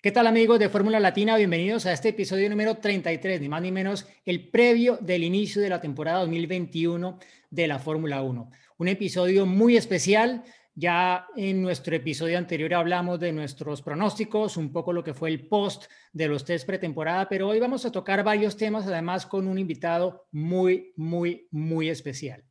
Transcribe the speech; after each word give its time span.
¿Qué 0.00 0.12
tal 0.12 0.28
amigos 0.28 0.60
de 0.60 0.68
Fórmula 0.68 1.00
Latina? 1.00 1.36
Bienvenidos 1.36 1.84
a 1.84 1.92
este 1.92 2.10
episodio 2.10 2.48
número 2.48 2.76
33, 2.76 3.40
ni 3.40 3.48
más 3.48 3.60
ni 3.60 3.72
menos 3.72 4.06
el 4.24 4.48
previo 4.48 4.96
del 4.98 5.24
inicio 5.24 5.60
de 5.60 5.68
la 5.68 5.80
temporada 5.80 6.20
2021 6.20 7.18
de 7.50 7.66
la 7.66 7.80
Fórmula 7.80 8.22
1. 8.22 8.48
Un 8.76 8.88
episodio 8.88 9.44
muy 9.44 9.76
especial. 9.76 10.44
Ya 10.76 11.26
en 11.34 11.60
nuestro 11.60 11.96
episodio 11.96 12.38
anterior 12.38 12.74
hablamos 12.74 13.18
de 13.18 13.32
nuestros 13.32 13.82
pronósticos, 13.82 14.56
un 14.56 14.70
poco 14.70 14.92
lo 14.92 15.02
que 15.02 15.14
fue 15.14 15.30
el 15.30 15.48
post 15.48 15.86
de 16.12 16.28
los 16.28 16.44
test 16.44 16.64
pretemporada, 16.64 17.28
pero 17.28 17.48
hoy 17.48 17.58
vamos 17.58 17.84
a 17.84 17.90
tocar 17.90 18.22
varios 18.22 18.56
temas, 18.56 18.86
además 18.86 19.26
con 19.26 19.48
un 19.48 19.58
invitado 19.58 20.28
muy, 20.30 20.92
muy, 20.94 21.48
muy 21.50 21.88
especial. 21.88 22.44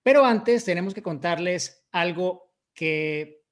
Pero 0.00 0.24
antes 0.24 0.64
tenemos 0.64 0.94
que 0.94 1.02
contarles 1.02 1.88
algo 1.90 2.52
que 2.72 3.43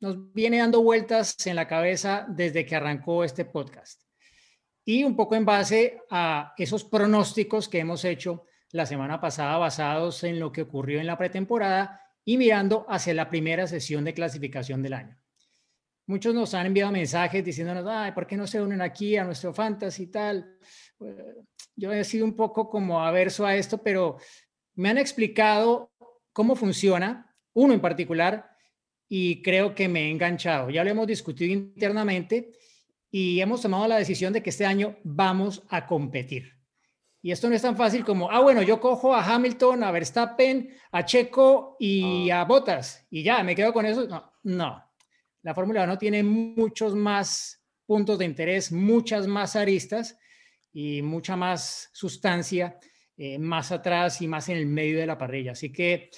nos 0.00 0.32
viene 0.32 0.58
dando 0.58 0.82
vueltas 0.82 1.36
en 1.46 1.56
la 1.56 1.68
cabeza 1.68 2.26
desde 2.28 2.64
que 2.64 2.76
arrancó 2.76 3.22
este 3.22 3.44
podcast. 3.44 4.02
Y 4.84 5.04
un 5.04 5.14
poco 5.14 5.36
en 5.36 5.44
base 5.44 6.00
a 6.10 6.54
esos 6.56 6.84
pronósticos 6.84 7.68
que 7.68 7.80
hemos 7.80 8.04
hecho 8.04 8.46
la 8.72 8.86
semana 8.86 9.20
pasada 9.20 9.58
basados 9.58 10.24
en 10.24 10.40
lo 10.40 10.50
que 10.52 10.62
ocurrió 10.62 11.00
en 11.00 11.06
la 11.06 11.18
pretemporada 11.18 12.00
y 12.24 12.38
mirando 12.38 12.86
hacia 12.88 13.14
la 13.14 13.28
primera 13.28 13.66
sesión 13.66 14.04
de 14.04 14.14
clasificación 14.14 14.82
del 14.82 14.94
año. 14.94 15.16
Muchos 16.06 16.34
nos 16.34 16.54
han 16.54 16.66
enviado 16.66 16.90
mensajes 16.90 17.44
diciéndonos, 17.44 17.86
ay, 17.86 18.12
¿por 18.12 18.26
qué 18.26 18.36
no 18.36 18.46
se 18.46 18.60
unen 18.60 18.80
aquí 18.80 19.16
a 19.16 19.24
nuestro 19.24 19.52
fantasy 19.52 20.04
y 20.04 20.06
tal? 20.08 20.58
Yo 21.76 21.92
he 21.92 22.02
sido 22.04 22.24
un 22.24 22.34
poco 22.34 22.68
como 22.68 23.00
averso 23.00 23.46
a 23.46 23.54
esto, 23.54 23.78
pero 23.78 24.16
me 24.74 24.88
han 24.88 24.98
explicado 24.98 25.92
cómo 26.32 26.56
funciona, 26.56 27.34
uno 27.52 27.74
en 27.74 27.80
particular, 27.80 28.49
y 29.12 29.42
creo 29.42 29.74
que 29.74 29.88
me 29.88 30.06
he 30.06 30.10
enganchado. 30.10 30.70
Ya 30.70 30.84
lo 30.84 30.90
hemos 30.90 31.06
discutido 31.08 31.52
internamente 31.52 32.52
y 33.10 33.40
hemos 33.40 33.60
tomado 33.60 33.88
la 33.88 33.98
decisión 33.98 34.32
de 34.32 34.40
que 34.40 34.50
este 34.50 34.64
año 34.64 34.96
vamos 35.02 35.64
a 35.68 35.84
competir. 35.84 36.54
Y 37.20 37.32
esto 37.32 37.48
no 37.48 37.56
es 37.56 37.62
tan 37.62 37.76
fácil 37.76 38.04
como, 38.04 38.30
ah, 38.30 38.40
bueno, 38.40 38.62
yo 38.62 38.80
cojo 38.80 39.12
a 39.12 39.22
Hamilton, 39.22 39.82
a 39.82 39.90
Verstappen, 39.90 40.70
a 40.92 41.04
Checo 41.04 41.76
y 41.80 42.30
ah. 42.30 42.42
a 42.42 42.44
Bottas 42.44 43.04
y 43.10 43.24
ya, 43.24 43.42
me 43.42 43.56
quedo 43.56 43.72
con 43.72 43.84
eso. 43.84 44.06
No, 44.06 44.32
no. 44.44 44.82
La 45.42 45.54
Fórmula 45.54 45.82
1 45.82 45.98
tiene 45.98 46.22
muchos 46.22 46.94
más 46.94 47.62
puntos 47.84 48.16
de 48.16 48.26
interés, 48.26 48.70
muchas 48.70 49.26
más 49.26 49.56
aristas 49.56 50.16
y 50.72 51.02
mucha 51.02 51.34
más 51.34 51.90
sustancia 51.92 52.78
eh, 53.16 53.38
más 53.38 53.72
atrás 53.72 54.22
y 54.22 54.28
más 54.28 54.48
en 54.48 54.56
el 54.56 54.66
medio 54.66 54.98
de 54.98 55.06
la 55.06 55.18
parrilla. 55.18 55.52
Así 55.52 55.72
que, 55.72 56.10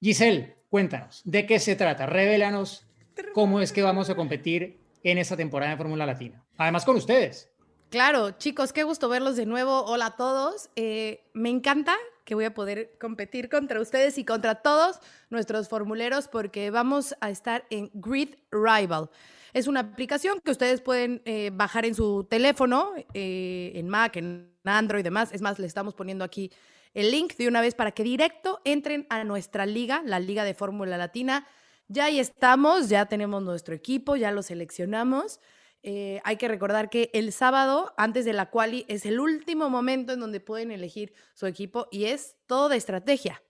Giselle, 0.00 0.59
Cuéntanos, 0.70 1.22
¿de 1.24 1.46
qué 1.46 1.58
se 1.58 1.74
trata? 1.74 2.06
Révelanos 2.06 2.86
cómo 3.34 3.60
es 3.60 3.72
que 3.72 3.82
vamos 3.82 4.08
a 4.08 4.14
competir 4.14 4.78
en 5.02 5.18
esta 5.18 5.36
temporada 5.36 5.72
de 5.72 5.76
Fórmula 5.76 6.06
Latina. 6.06 6.44
Además 6.56 6.84
con 6.84 6.94
ustedes. 6.94 7.50
Claro, 7.90 8.30
chicos, 8.38 8.72
qué 8.72 8.84
gusto 8.84 9.08
verlos 9.08 9.34
de 9.34 9.46
nuevo. 9.46 9.84
Hola 9.86 10.06
a 10.06 10.16
todos. 10.16 10.70
Eh, 10.76 11.24
me 11.32 11.50
encanta 11.50 11.96
que 12.24 12.36
voy 12.36 12.44
a 12.44 12.54
poder 12.54 12.96
competir 13.00 13.48
contra 13.48 13.80
ustedes 13.80 14.16
y 14.16 14.24
contra 14.24 14.62
todos 14.62 15.00
nuestros 15.28 15.68
formuleros 15.68 16.28
porque 16.28 16.70
vamos 16.70 17.16
a 17.20 17.30
estar 17.30 17.64
en 17.70 17.90
Grid 17.92 18.36
Rival. 18.52 19.10
Es 19.52 19.66
una 19.66 19.80
aplicación 19.80 20.38
que 20.38 20.52
ustedes 20.52 20.80
pueden 20.80 21.20
eh, 21.24 21.50
bajar 21.52 21.84
en 21.84 21.96
su 21.96 22.28
teléfono, 22.30 22.92
eh, 23.12 23.72
en 23.74 23.88
Mac, 23.88 24.14
en 24.14 24.54
Android 24.62 25.00
y 25.00 25.02
demás. 25.02 25.30
Es 25.32 25.42
más, 25.42 25.58
le 25.58 25.66
estamos 25.66 25.94
poniendo 25.94 26.24
aquí 26.24 26.52
el 26.94 27.10
link 27.10 27.36
de 27.36 27.48
una 27.48 27.60
vez 27.60 27.74
para 27.74 27.92
que 27.92 28.02
directo 28.02 28.60
entren 28.64 29.06
a 29.10 29.22
nuestra 29.24 29.66
liga, 29.66 30.02
la 30.04 30.20
Liga 30.20 30.44
de 30.44 30.54
Fórmula 30.54 30.96
Latina. 30.96 31.46
Ya 31.88 32.06
ahí 32.06 32.20
estamos, 32.20 32.88
ya 32.88 33.06
tenemos 33.06 33.42
nuestro 33.42 33.74
equipo, 33.74 34.16
ya 34.16 34.32
lo 34.32 34.42
seleccionamos. 34.42 35.40
Eh, 35.82 36.20
hay 36.24 36.36
que 36.36 36.48
recordar 36.48 36.90
que 36.90 37.10
el 37.14 37.32
sábado, 37.32 37.94
antes 37.96 38.24
de 38.24 38.32
la 38.32 38.50
quali, 38.50 38.84
es 38.88 39.06
el 39.06 39.18
último 39.18 39.70
momento 39.70 40.12
en 40.12 40.20
donde 40.20 40.40
pueden 40.40 40.70
elegir 40.70 41.14
su 41.34 41.46
equipo 41.46 41.88
y 41.90 42.04
es 42.06 42.36
todo 42.46 42.68
de 42.68 42.76
estrategia. 42.76 43.42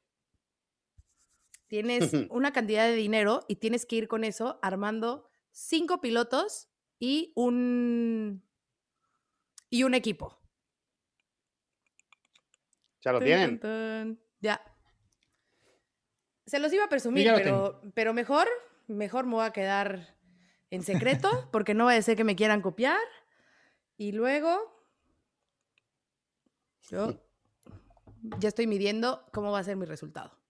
Tienes 1.66 2.12
una 2.30 2.52
cantidad 2.52 2.86
de 2.86 2.94
dinero 2.94 3.44
y 3.48 3.56
tienes 3.56 3.86
que 3.86 3.96
ir 3.96 4.08
con 4.08 4.24
eso 4.24 4.58
armando 4.62 5.28
cinco 5.50 6.00
pilotos 6.00 6.68
y 6.98 7.32
un, 7.34 8.42
y 9.70 9.82
un 9.82 9.94
equipo. 9.94 10.39
¿Ya 13.02 13.12
lo 13.12 13.20
tienen? 13.20 13.60
Ya. 14.40 14.60
Se 16.46 16.58
los 16.58 16.72
iba 16.72 16.84
a 16.84 16.88
presumir, 16.88 17.30
pero, 17.34 17.80
pero 17.94 18.12
mejor, 18.12 18.48
mejor 18.88 19.26
me 19.26 19.34
voy 19.34 19.46
a 19.46 19.52
quedar 19.52 20.16
en 20.70 20.82
secreto, 20.82 21.28
porque 21.52 21.74
no 21.74 21.86
va 21.86 21.94
a 21.94 22.02
ser 22.02 22.16
que 22.16 22.24
me 22.24 22.36
quieran 22.36 22.60
copiar. 22.60 22.98
Y 23.96 24.12
luego, 24.12 24.58
yo 26.90 27.20
ya 28.38 28.48
estoy 28.48 28.66
midiendo 28.66 29.24
cómo 29.32 29.52
va 29.52 29.60
a 29.60 29.64
ser 29.64 29.76
mi 29.76 29.86
resultado. 29.86 30.40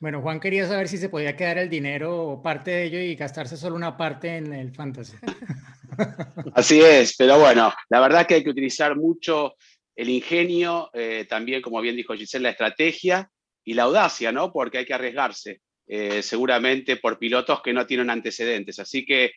Bueno, 0.00 0.20
Juan 0.20 0.40
quería 0.40 0.66
saber 0.66 0.88
si 0.88 0.98
se 0.98 1.08
podía 1.08 1.36
quedar 1.36 1.58
el 1.58 1.70
dinero 1.70 2.28
o 2.28 2.42
parte 2.42 2.72
de 2.72 2.84
ello 2.84 2.98
y 2.98 3.14
gastarse 3.14 3.56
solo 3.56 3.76
una 3.76 3.96
parte 3.96 4.36
en 4.36 4.52
el 4.52 4.74
fantasy. 4.74 5.16
Así 6.54 6.80
es, 6.80 7.16
pero 7.16 7.38
bueno, 7.38 7.72
la 7.88 8.00
verdad 8.00 8.26
que 8.26 8.34
hay 8.34 8.44
que 8.44 8.50
utilizar 8.50 8.96
mucho 8.96 9.54
el 9.96 10.08
ingenio, 10.08 10.90
eh, 10.92 11.26
también, 11.28 11.62
como 11.62 11.80
bien 11.80 11.96
dijo 11.96 12.14
Giselle, 12.14 12.44
la 12.44 12.50
estrategia 12.50 13.30
y 13.64 13.74
la 13.74 13.84
audacia, 13.84 14.32
¿no? 14.32 14.52
Porque 14.52 14.78
hay 14.78 14.84
que 14.84 14.94
arriesgarse, 14.94 15.60
eh, 15.86 16.22
seguramente 16.22 16.96
por 16.96 17.18
pilotos 17.18 17.62
que 17.62 17.72
no 17.72 17.86
tienen 17.86 18.10
antecedentes. 18.10 18.78
Así 18.78 19.04
que 19.06 19.32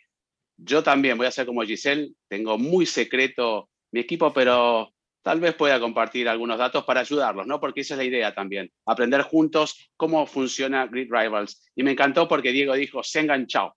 yo 0.57 0.84
también 0.84 1.17
voy 1.17 1.28
a 1.28 1.31
ser 1.31 1.46
como 1.46 1.62
Giselle, 1.62 2.12
tengo 2.28 2.57
muy 2.57 2.85
secreto 2.85 3.69
mi 3.91 4.00
equipo, 4.01 4.34
pero 4.34 4.94
tal 5.22 5.40
vez 5.40 5.53
pueda 5.56 5.79
compartir 5.79 6.28
algunos 6.28 6.57
datos 6.57 6.84
para 6.85 7.01
ayudarlos, 7.01 7.46
¿no? 7.46 7.59
Porque 7.59 7.81
esa 7.81 7.94
es 7.94 7.97
la 8.00 8.03
idea 8.06 8.34
también, 8.34 8.72
aprender 8.85 9.22
juntos 9.22 9.91
cómo 9.96 10.25
funciona 10.25 10.88
Grid 10.88 11.09
Rivals. 11.12 11.69
Y 11.75 11.84
me 11.84 11.91
encantó 11.91 12.28
porque 12.28 12.51
Diego 12.51 12.73
dijo, 12.73 13.03
se 13.03 13.19
enganchado. 13.19 13.75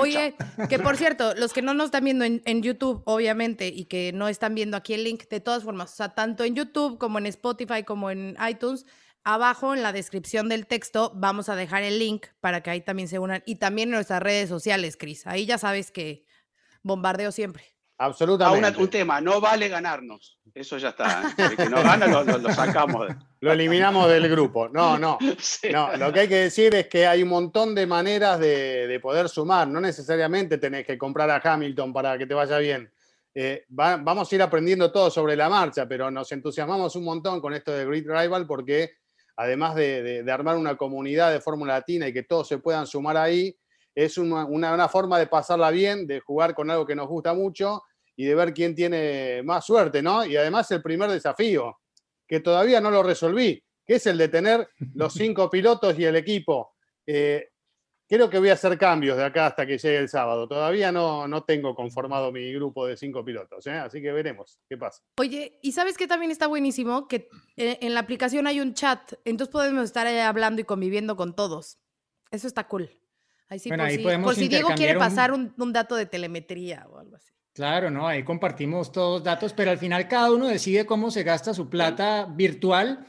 Oye, 0.00 0.36
que 0.68 0.78
por 0.78 0.96
cierto, 0.96 1.34
los 1.34 1.52
que 1.52 1.62
no 1.62 1.74
nos 1.74 1.86
están 1.86 2.04
viendo 2.04 2.24
en, 2.24 2.62
YouTube, 2.62 3.02
obviamente, 3.06 3.68
y 3.68 3.86
que 3.86 4.12
no 4.12 4.28
están 4.28 4.54
viendo 4.54 4.76
aquí 4.76 4.94
el 4.94 5.02
link, 5.02 5.28
de 5.28 5.40
todas 5.40 5.64
formas, 5.64 5.92
o 5.92 5.96
sea, 5.96 6.14
tanto 6.14 6.44
en 6.44 6.54
YouTube 6.54 6.96
como 6.98 7.18
en 7.18 7.26
Spotify 7.26 7.82
como 7.82 8.10
en 8.10 8.36
iTunes, 8.48 8.86
abajo 9.24 9.74
en 9.74 9.82
la 9.82 9.92
descripción 9.92 10.48
del 10.48 10.66
texto 10.66 11.12
vamos 11.16 11.48
a 11.48 11.56
dejar 11.56 11.82
el 11.82 11.98
link 11.98 12.26
para 12.40 12.62
que 12.62 12.70
ahí 12.70 12.80
también 12.80 13.08
se 13.08 13.18
unan. 13.18 13.42
Y 13.44 13.56
también 13.56 13.88
en 13.88 13.96
nuestras 13.96 14.22
redes 14.22 14.48
sociales, 14.48 14.96
Cris. 14.96 15.26
Ahí 15.26 15.44
ya 15.44 15.58
sabes 15.58 15.90
que 15.90 16.24
bombardeo 16.82 17.32
siempre. 17.32 17.71
Absolutamente. 18.02 18.80
un 18.80 18.90
tema, 18.90 19.20
no 19.20 19.40
vale 19.40 19.68
ganarnos. 19.68 20.36
Eso 20.52 20.76
ya 20.76 20.88
está. 20.88 21.22
¿eh? 21.22 21.42
El 21.50 21.56
que 21.56 21.68
no 21.68 21.76
gana 21.84 22.08
lo, 22.08 22.52
sacamos. 22.52 23.06
Lo 23.38 23.52
eliminamos 23.52 24.08
del 24.08 24.28
grupo. 24.28 24.68
No, 24.68 24.98
no. 24.98 25.18
no. 25.72 25.96
Lo 25.96 26.12
que 26.12 26.20
hay 26.20 26.28
que 26.28 26.36
decir 26.36 26.74
es 26.74 26.88
que 26.88 27.06
hay 27.06 27.22
un 27.22 27.28
montón 27.28 27.76
de 27.76 27.86
maneras 27.86 28.40
de, 28.40 28.98
poder 29.00 29.28
sumar. 29.28 29.68
No 29.68 29.80
necesariamente 29.80 30.58
tenés 30.58 30.84
que 30.84 30.98
comprar 30.98 31.30
a 31.30 31.40
Hamilton 31.42 31.92
para 31.92 32.18
que 32.18 32.26
te 32.26 32.34
vaya 32.34 32.58
bien. 32.58 32.92
Eh, 33.34 33.64
vamos 33.68 34.30
a 34.30 34.34
ir 34.34 34.42
aprendiendo 34.42 34.90
todo 34.90 35.08
sobre 35.08 35.36
la 35.36 35.48
marcha, 35.48 35.86
pero 35.86 36.10
nos 36.10 36.32
entusiasmamos 36.32 36.96
un 36.96 37.04
montón 37.04 37.40
con 37.40 37.54
esto 37.54 37.70
de 37.70 37.86
Grid 37.86 38.06
Rival 38.06 38.48
porque 38.48 38.96
además 39.36 39.76
de, 39.76 40.24
armar 40.28 40.56
una 40.56 40.76
comunidad 40.76 41.32
de 41.32 41.40
Fórmula 41.40 41.74
Latina 41.74 42.08
y 42.08 42.12
que 42.12 42.24
todos 42.24 42.48
se 42.48 42.58
puedan 42.58 42.86
sumar 42.86 43.16
ahí, 43.16 43.56
es 43.94 44.18
una, 44.18 44.44
una 44.44 44.88
forma 44.88 45.18
de 45.18 45.28
pasarla 45.28 45.70
bien, 45.70 46.06
de 46.06 46.20
jugar 46.20 46.54
con 46.54 46.70
algo 46.70 46.84
que 46.84 46.96
nos 46.96 47.06
gusta 47.06 47.32
mucho 47.32 47.82
y 48.16 48.26
de 48.26 48.34
ver 48.34 48.52
quién 48.52 48.74
tiene 48.74 49.42
más 49.42 49.64
suerte, 49.66 50.02
¿no? 50.02 50.24
Y 50.24 50.36
además 50.36 50.70
el 50.70 50.82
primer 50.82 51.10
desafío, 51.10 51.78
que 52.26 52.40
todavía 52.40 52.80
no 52.80 52.90
lo 52.90 53.02
resolví, 53.02 53.62
que 53.84 53.94
es 53.94 54.06
el 54.06 54.18
de 54.18 54.28
tener 54.28 54.68
los 54.94 55.12
cinco 55.14 55.48
pilotos 55.50 55.98
y 55.98 56.04
el 56.04 56.16
equipo. 56.16 56.74
Eh, 57.06 57.48
creo 58.08 58.28
que 58.28 58.38
voy 58.38 58.50
a 58.50 58.52
hacer 58.52 58.76
cambios 58.76 59.16
de 59.16 59.24
acá 59.24 59.46
hasta 59.46 59.66
que 59.66 59.78
llegue 59.78 59.96
el 59.96 60.08
sábado. 60.08 60.46
Todavía 60.46 60.92
no, 60.92 61.26
no 61.26 61.44
tengo 61.44 61.74
conformado 61.74 62.30
mi 62.30 62.52
grupo 62.52 62.86
de 62.86 62.96
cinco 62.96 63.24
pilotos, 63.24 63.66
¿eh? 63.66 63.70
así 63.72 64.02
que 64.02 64.12
veremos 64.12 64.58
qué 64.68 64.76
pasa. 64.76 65.02
Oye, 65.18 65.58
¿y 65.62 65.72
sabes 65.72 65.96
qué 65.96 66.06
también 66.06 66.30
está 66.30 66.46
buenísimo? 66.46 67.08
Que 67.08 67.28
eh, 67.56 67.78
en 67.80 67.94
la 67.94 68.00
aplicación 68.00 68.46
hay 68.46 68.60
un 68.60 68.74
chat, 68.74 69.14
entonces 69.24 69.50
podemos 69.50 69.84
estar 69.84 70.06
hablando 70.06 70.60
y 70.60 70.64
conviviendo 70.64 71.16
con 71.16 71.34
todos. 71.34 71.78
Eso 72.30 72.46
está 72.46 72.68
cool. 72.68 72.90
Ahí 73.48 73.58
sí, 73.58 73.68
Bueno, 73.68 73.82
por, 73.84 73.90
ahí 73.90 73.96
si, 73.96 74.02
podemos 74.02 74.24
por 74.26 74.34
si 74.34 74.48
Diego 74.48 74.68
quiere 74.76 74.92
un- 74.92 74.98
pasar 74.98 75.32
un, 75.32 75.54
un 75.58 75.72
dato 75.72 75.96
de 75.96 76.06
telemetría 76.06 76.86
o 76.88 76.98
algo 76.98 77.16
así. 77.16 77.31
Claro, 77.54 77.90
¿no? 77.90 78.08
Ahí 78.08 78.22
compartimos 78.22 78.92
todos 78.92 79.22
datos, 79.22 79.52
pero 79.52 79.70
al 79.70 79.78
final 79.78 80.08
cada 80.08 80.32
uno 80.32 80.48
decide 80.48 80.86
cómo 80.86 81.10
se 81.10 81.22
gasta 81.22 81.52
su 81.52 81.68
plata 81.68 82.26
virtual, 82.34 83.06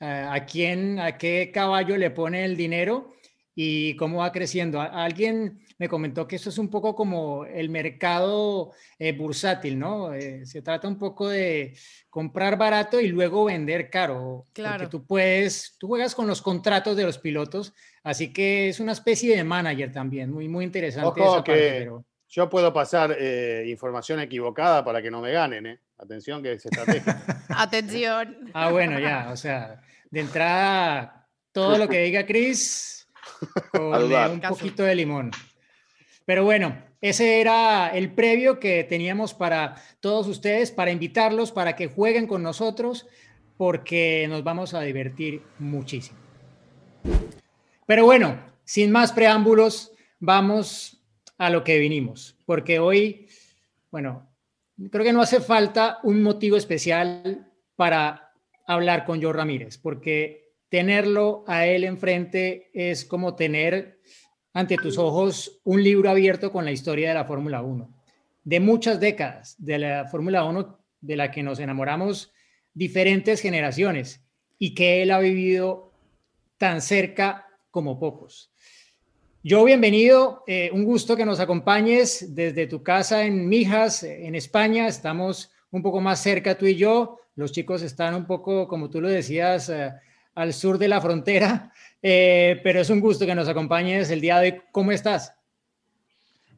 eh, 0.00 0.26
a 0.28 0.44
quién, 0.44 0.98
a 1.00 1.16
qué 1.16 1.50
caballo 1.52 1.96
le 1.96 2.10
pone 2.10 2.44
el 2.44 2.56
dinero 2.58 3.14
y 3.54 3.96
cómo 3.96 4.18
va 4.18 4.32
creciendo. 4.32 4.82
Alguien 4.82 5.60
me 5.78 5.88
comentó 5.88 6.28
que 6.28 6.36
eso 6.36 6.50
es 6.50 6.58
un 6.58 6.68
poco 6.68 6.94
como 6.94 7.46
el 7.46 7.70
mercado 7.70 8.72
eh, 8.98 9.12
bursátil, 9.12 9.78
¿no? 9.78 10.12
Eh, 10.12 10.44
se 10.44 10.60
trata 10.60 10.88
un 10.88 10.98
poco 10.98 11.30
de 11.30 11.74
comprar 12.10 12.58
barato 12.58 13.00
y 13.00 13.08
luego 13.08 13.46
vender 13.46 13.88
caro. 13.88 14.44
Claro. 14.52 14.76
Porque 14.84 14.90
tú 14.90 15.06
puedes, 15.06 15.74
tú 15.78 15.86
juegas 15.88 16.14
con 16.14 16.26
los 16.26 16.42
contratos 16.42 16.96
de 16.98 17.04
los 17.04 17.16
pilotos, 17.16 17.72
así 18.02 18.30
que 18.30 18.68
es 18.68 18.78
una 18.78 18.92
especie 18.92 19.34
de 19.34 19.42
manager 19.44 19.90
también, 19.90 20.30
muy, 20.30 20.48
muy 20.48 20.66
interesante. 20.66 21.08
Ojo 21.08 21.20
esa 21.36 21.44
parte, 21.44 21.52
que- 21.54 21.78
pero- 21.78 22.04
Yo 22.28 22.50
puedo 22.50 22.72
pasar 22.72 23.16
eh, 23.18 23.64
información 23.68 24.20
equivocada 24.20 24.84
para 24.84 25.00
que 25.00 25.10
no 25.10 25.20
me 25.20 25.32
ganen, 25.32 25.66
¿eh? 25.66 25.80
Atención 25.98 26.42
que 26.42 26.52
es 26.52 26.66
estrategia. 26.66 27.22
Atención. 27.48 28.50
Ah, 28.52 28.70
bueno, 28.70 28.98
ya, 28.98 29.30
o 29.32 29.36
sea, 29.36 29.80
de 30.10 30.20
entrada, 30.20 31.26
todo 31.52 31.78
lo 31.78 31.88
que 31.88 32.02
diga 32.02 32.26
Chris, 32.26 33.08
con 33.70 34.12
eh, 34.12 34.28
un 34.28 34.40
poquito 34.40 34.82
de 34.82 34.94
limón. 34.94 35.30
Pero 36.26 36.44
bueno, 36.44 36.76
ese 37.00 37.40
era 37.40 37.88
el 37.88 38.10
previo 38.12 38.58
que 38.58 38.84
teníamos 38.84 39.32
para 39.32 39.76
todos 40.00 40.26
ustedes, 40.26 40.70
para 40.72 40.90
invitarlos, 40.90 41.52
para 41.52 41.76
que 41.76 41.86
jueguen 41.86 42.26
con 42.26 42.42
nosotros, 42.42 43.06
porque 43.56 44.26
nos 44.28 44.42
vamos 44.42 44.74
a 44.74 44.80
divertir 44.80 45.42
muchísimo. 45.58 46.18
Pero 47.86 48.04
bueno, 48.04 48.38
sin 48.64 48.90
más 48.90 49.12
preámbulos, 49.12 49.92
vamos 50.18 50.95
a 51.38 51.50
lo 51.50 51.64
que 51.64 51.78
vinimos, 51.78 52.36
porque 52.46 52.78
hoy, 52.78 53.28
bueno, 53.90 54.28
creo 54.90 55.04
que 55.04 55.12
no 55.12 55.22
hace 55.22 55.40
falta 55.40 55.98
un 56.02 56.22
motivo 56.22 56.56
especial 56.56 57.52
para 57.74 58.32
hablar 58.66 59.04
con 59.04 59.22
Joe 59.22 59.32
Ramírez, 59.32 59.78
porque 59.78 60.54
tenerlo 60.68 61.44
a 61.46 61.66
él 61.66 61.84
enfrente 61.84 62.70
es 62.72 63.04
como 63.04 63.36
tener 63.36 64.00
ante 64.52 64.76
tus 64.76 64.96
ojos 64.98 65.60
un 65.64 65.82
libro 65.82 66.10
abierto 66.10 66.50
con 66.50 66.64
la 66.64 66.72
historia 66.72 67.08
de 67.08 67.14
la 67.14 67.24
Fórmula 67.24 67.62
1, 67.62 67.94
de 68.44 68.60
muchas 68.60 68.98
décadas, 68.98 69.54
de 69.58 69.78
la 69.78 70.06
Fórmula 70.06 70.44
1 70.44 70.78
de 71.00 71.16
la 71.16 71.30
que 71.30 71.42
nos 71.42 71.58
enamoramos 71.58 72.32
diferentes 72.72 73.40
generaciones 73.40 74.24
y 74.58 74.74
que 74.74 75.02
él 75.02 75.10
ha 75.10 75.18
vivido 75.18 75.92
tan 76.56 76.80
cerca 76.80 77.46
como 77.70 77.98
pocos. 77.98 78.50
Yo, 79.48 79.62
bienvenido, 79.62 80.42
eh, 80.48 80.70
un 80.72 80.82
gusto 80.82 81.16
que 81.16 81.24
nos 81.24 81.38
acompañes 81.38 82.34
desde 82.34 82.66
tu 82.66 82.82
casa 82.82 83.22
en 83.22 83.48
Mijas, 83.48 84.02
en 84.02 84.34
España. 84.34 84.88
Estamos 84.88 85.52
un 85.70 85.84
poco 85.84 86.00
más 86.00 86.20
cerca 86.20 86.58
tú 86.58 86.66
y 86.66 86.74
yo. 86.74 87.20
Los 87.36 87.52
chicos 87.52 87.82
están 87.82 88.16
un 88.16 88.26
poco, 88.26 88.66
como 88.66 88.90
tú 88.90 89.00
lo 89.00 89.08
decías, 89.08 89.68
eh, 89.68 89.92
al 90.34 90.52
sur 90.52 90.78
de 90.78 90.88
la 90.88 91.00
frontera, 91.00 91.72
eh, 92.02 92.60
pero 92.64 92.80
es 92.80 92.90
un 92.90 92.98
gusto 92.98 93.24
que 93.24 93.36
nos 93.36 93.46
acompañes 93.46 94.10
el 94.10 94.20
día 94.20 94.40
de 94.40 94.50
hoy. 94.50 94.60
¿Cómo 94.72 94.90
estás? 94.90 95.32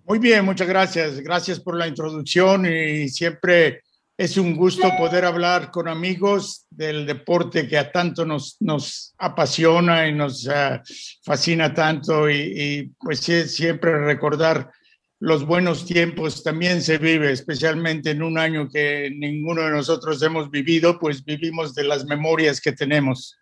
Muy 0.06 0.18
bien, 0.18 0.46
muchas 0.46 0.66
gracias. 0.66 1.20
Gracias 1.20 1.60
por 1.60 1.76
la 1.76 1.88
introducción 1.88 2.64
y 2.64 3.10
siempre 3.10 3.82
es 4.18 4.36
un 4.36 4.56
gusto 4.56 4.90
poder 4.98 5.24
hablar 5.24 5.70
con 5.70 5.86
amigos 5.86 6.66
del 6.70 7.06
deporte 7.06 7.68
que 7.68 7.78
a 7.78 7.92
tanto 7.92 8.26
nos, 8.26 9.14
apasiona 9.16 10.08
y 10.08 10.12
nos 10.12 10.44
uh, 10.48 10.80
fascina 11.22 11.72
tanto 11.72 12.28
y, 12.28 12.92
pues 12.98 13.20
siempre 13.20 13.96
recordar 14.04 14.72
los 15.20 15.46
buenos 15.46 15.86
tiempos 15.86 16.42
también 16.42 16.82
se 16.82 16.98
vive, 16.98 17.30
especialmente 17.30 18.10
en 18.10 18.24
un 18.24 18.38
año 18.38 18.68
que 18.68 19.08
ninguno 19.16 19.62
de 19.62 19.70
nosotros 19.70 20.20
hemos 20.22 20.50
vivido, 20.50 20.98
pues 20.98 21.24
vivimos 21.24 21.74
de 21.76 21.84
las 21.84 22.04
memorias 22.04 22.60
que 22.60 22.72
tenemos. 22.72 23.36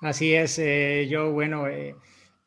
Así 0.00 0.32
es, 0.32 0.58
eh, 0.58 1.08
yo, 1.10 1.30
bueno, 1.30 1.68
eh, 1.68 1.94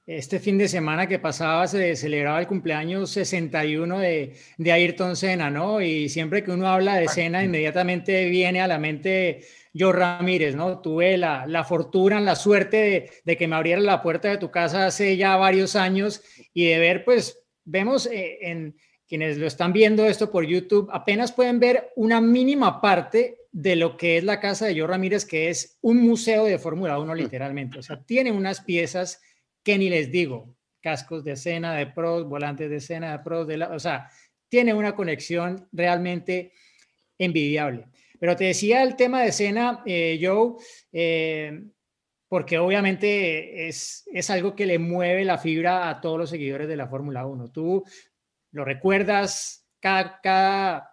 este 0.05 0.39
fin 0.39 0.57
de 0.57 0.67
semana 0.67 1.07
que 1.07 1.19
pasaba 1.19 1.65
se 1.67 1.95
celebraba 1.95 2.39
el 2.39 2.47
cumpleaños 2.47 3.09
61 3.11 3.99
de, 3.99 4.35
de 4.57 4.71
Ayrton 4.71 5.15
Senna, 5.15 5.49
¿no? 5.49 5.81
Y 5.81 6.09
siempre 6.09 6.43
que 6.43 6.51
uno 6.51 6.67
habla 6.67 6.95
de 6.95 7.07
Senna, 7.07 7.43
inmediatamente 7.43 8.25
viene 8.29 8.61
a 8.61 8.67
la 8.67 8.79
mente 8.79 9.45
Joe 9.73 9.93
Ramírez, 9.93 10.55
¿no? 10.55 10.79
Tuve 10.81 11.17
la, 11.17 11.45
la 11.47 11.63
fortuna, 11.63 12.19
la 12.19 12.35
suerte 12.35 12.77
de, 12.77 13.11
de, 13.23 13.37
que 13.37 13.47
me 13.47 13.55
abrieran 13.55 13.85
la 13.85 14.01
puerta 14.01 14.29
de 14.29 14.37
tu 14.37 14.51
casa 14.51 14.85
hace 14.85 15.15
ya 15.15 15.37
varios 15.37 15.75
años 15.75 16.21
y 16.53 16.65
de 16.65 16.79
ver, 16.79 17.05
pues, 17.05 17.39
vemos 17.63 18.05
eh, 18.07 18.39
en 18.41 18.75
quienes 19.07 19.37
lo 19.37 19.47
están 19.47 19.71
viendo 19.71 20.05
esto 20.05 20.31
por 20.31 20.45
YouTube, 20.45 20.89
apenas 20.91 21.31
pueden 21.31 21.59
ver 21.59 21.91
una 21.95 22.19
mínima 22.19 22.81
parte 22.81 23.37
de 23.51 23.75
lo 23.75 23.95
que 23.95 24.17
es 24.17 24.23
la 24.23 24.39
casa 24.39 24.65
de 24.65 24.77
Joe 24.77 24.87
Ramírez, 24.87 25.25
que 25.25 25.49
es 25.49 25.77
un 25.81 26.01
museo 26.01 26.45
de 26.45 26.57
Fórmula 26.57 26.97
1 26.99 27.13
literalmente. 27.15 27.79
O 27.79 27.83
sea, 27.83 28.01
tiene 28.03 28.31
unas 28.31 28.61
piezas 28.61 29.21
que 29.63 29.77
ni 29.77 29.89
les 29.89 30.11
digo, 30.11 30.55
cascos 30.81 31.23
de 31.23 31.31
escena 31.31 31.73
de 31.73 31.87
pros, 31.87 32.27
volantes 32.27 32.69
de 32.69 32.75
escena 32.75 33.13
de 33.13 33.19
pros, 33.23 33.47
de 33.47 33.57
la, 33.57 33.69
o 33.69 33.79
sea, 33.79 34.09
tiene 34.49 34.73
una 34.73 34.95
conexión 34.95 35.67
realmente 35.71 36.51
envidiable. 37.17 37.87
Pero 38.19 38.35
te 38.35 38.45
decía 38.45 38.83
el 38.83 38.95
tema 38.95 39.21
de 39.21 39.29
escena, 39.29 39.81
eh, 39.85 40.19
Joe, 40.21 40.53
eh, 40.91 41.63
porque 42.27 42.57
obviamente 42.57 43.67
es, 43.67 44.07
es 44.11 44.29
algo 44.29 44.55
que 44.55 44.65
le 44.65 44.79
mueve 44.79 45.23
la 45.23 45.37
fibra 45.37 45.89
a 45.89 46.01
todos 46.01 46.17
los 46.17 46.29
seguidores 46.29 46.67
de 46.67 46.75
la 46.75 46.87
Fórmula 46.87 47.25
1. 47.25 47.51
Tú 47.51 47.83
lo 48.51 48.65
recuerdas 48.65 49.67
cada, 49.79 50.19
cada 50.21 50.92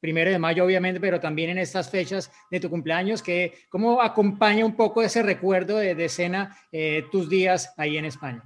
primero 0.00 0.30
de 0.30 0.38
mayo, 0.38 0.64
obviamente, 0.64 1.00
pero 1.00 1.20
también 1.20 1.50
en 1.50 1.58
estas 1.58 1.90
fechas 1.90 2.30
de 2.50 2.60
tu 2.60 2.70
cumpleaños, 2.70 3.22
que 3.22 3.52
cómo 3.68 4.00
acompaña 4.00 4.64
un 4.64 4.76
poco 4.76 5.02
ese 5.02 5.22
recuerdo 5.22 5.78
de, 5.78 5.94
de 5.94 6.04
escena 6.04 6.56
eh, 6.72 7.04
tus 7.10 7.28
días 7.28 7.72
ahí 7.76 7.98
en 7.98 8.04
España. 8.04 8.42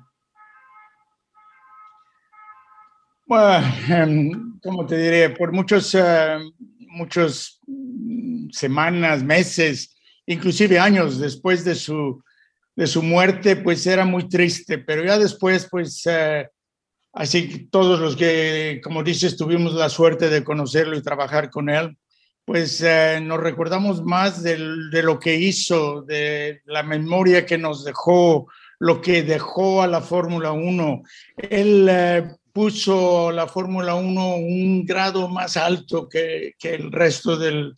Bueno, 3.27 3.67
um, 3.89 4.61
como 4.61 4.85
te 4.87 4.97
diré, 4.97 5.31
por 5.31 5.53
muchos, 5.53 5.95
uh, 5.95 6.53
muchos 6.89 7.61
semanas, 8.51 9.23
meses, 9.23 9.97
inclusive 10.27 10.79
años 10.79 11.19
después 11.19 11.65
de 11.65 11.75
su, 11.75 12.23
de 12.77 12.87
su 12.87 13.03
muerte, 13.03 13.57
pues 13.57 13.87
era 13.87 14.05
muy 14.05 14.29
triste, 14.29 14.79
pero 14.79 15.05
ya 15.05 15.19
después, 15.19 15.69
pues... 15.71 16.05
Uh, 16.07 16.47
Así 17.13 17.49
que 17.49 17.59
todos 17.71 18.01
los 18.01 18.17
que, 18.17 18.81
como 18.83 19.03
dices, 19.03 19.37
tuvimos 19.37 19.75
la 19.75 19.91
suerte 19.91 20.31
de 20.31 20.43
conocerlo 20.43 20.97
y 20.97 21.03
trabajar 21.03 21.51
con 21.51 21.69
él, 21.69 21.97
pues 22.45 22.81
eh, 22.83 23.21
nos 23.23 23.39
recordamos 23.39 24.03
más 24.03 24.43
de 24.43 24.57
lo 24.59 25.21
que 25.21 25.37
hizo, 25.37 26.03
de 26.03 26.63
la 26.65 26.83
memoria 26.83 27.45
que 27.45 27.59
nos 27.59 27.85
dejó, 27.85 28.49
lo 28.79 29.01
que 29.01 29.23
dejó 29.23 29.83
a 29.83 29.87
la 29.87 30.01
Fórmula 30.01 30.53
1. 30.53 31.03
Él 31.37 31.87
eh, 31.89 32.31
puso 32.53 33.31
la 33.31 33.47
Fórmula 33.47 33.95
1 33.95 34.37
un 34.37 34.85
grado 34.85 35.29
más 35.29 35.57
alto 35.57 36.09
que, 36.09 36.55
el 36.63 36.91
resto 36.91 37.37
de 37.37 37.75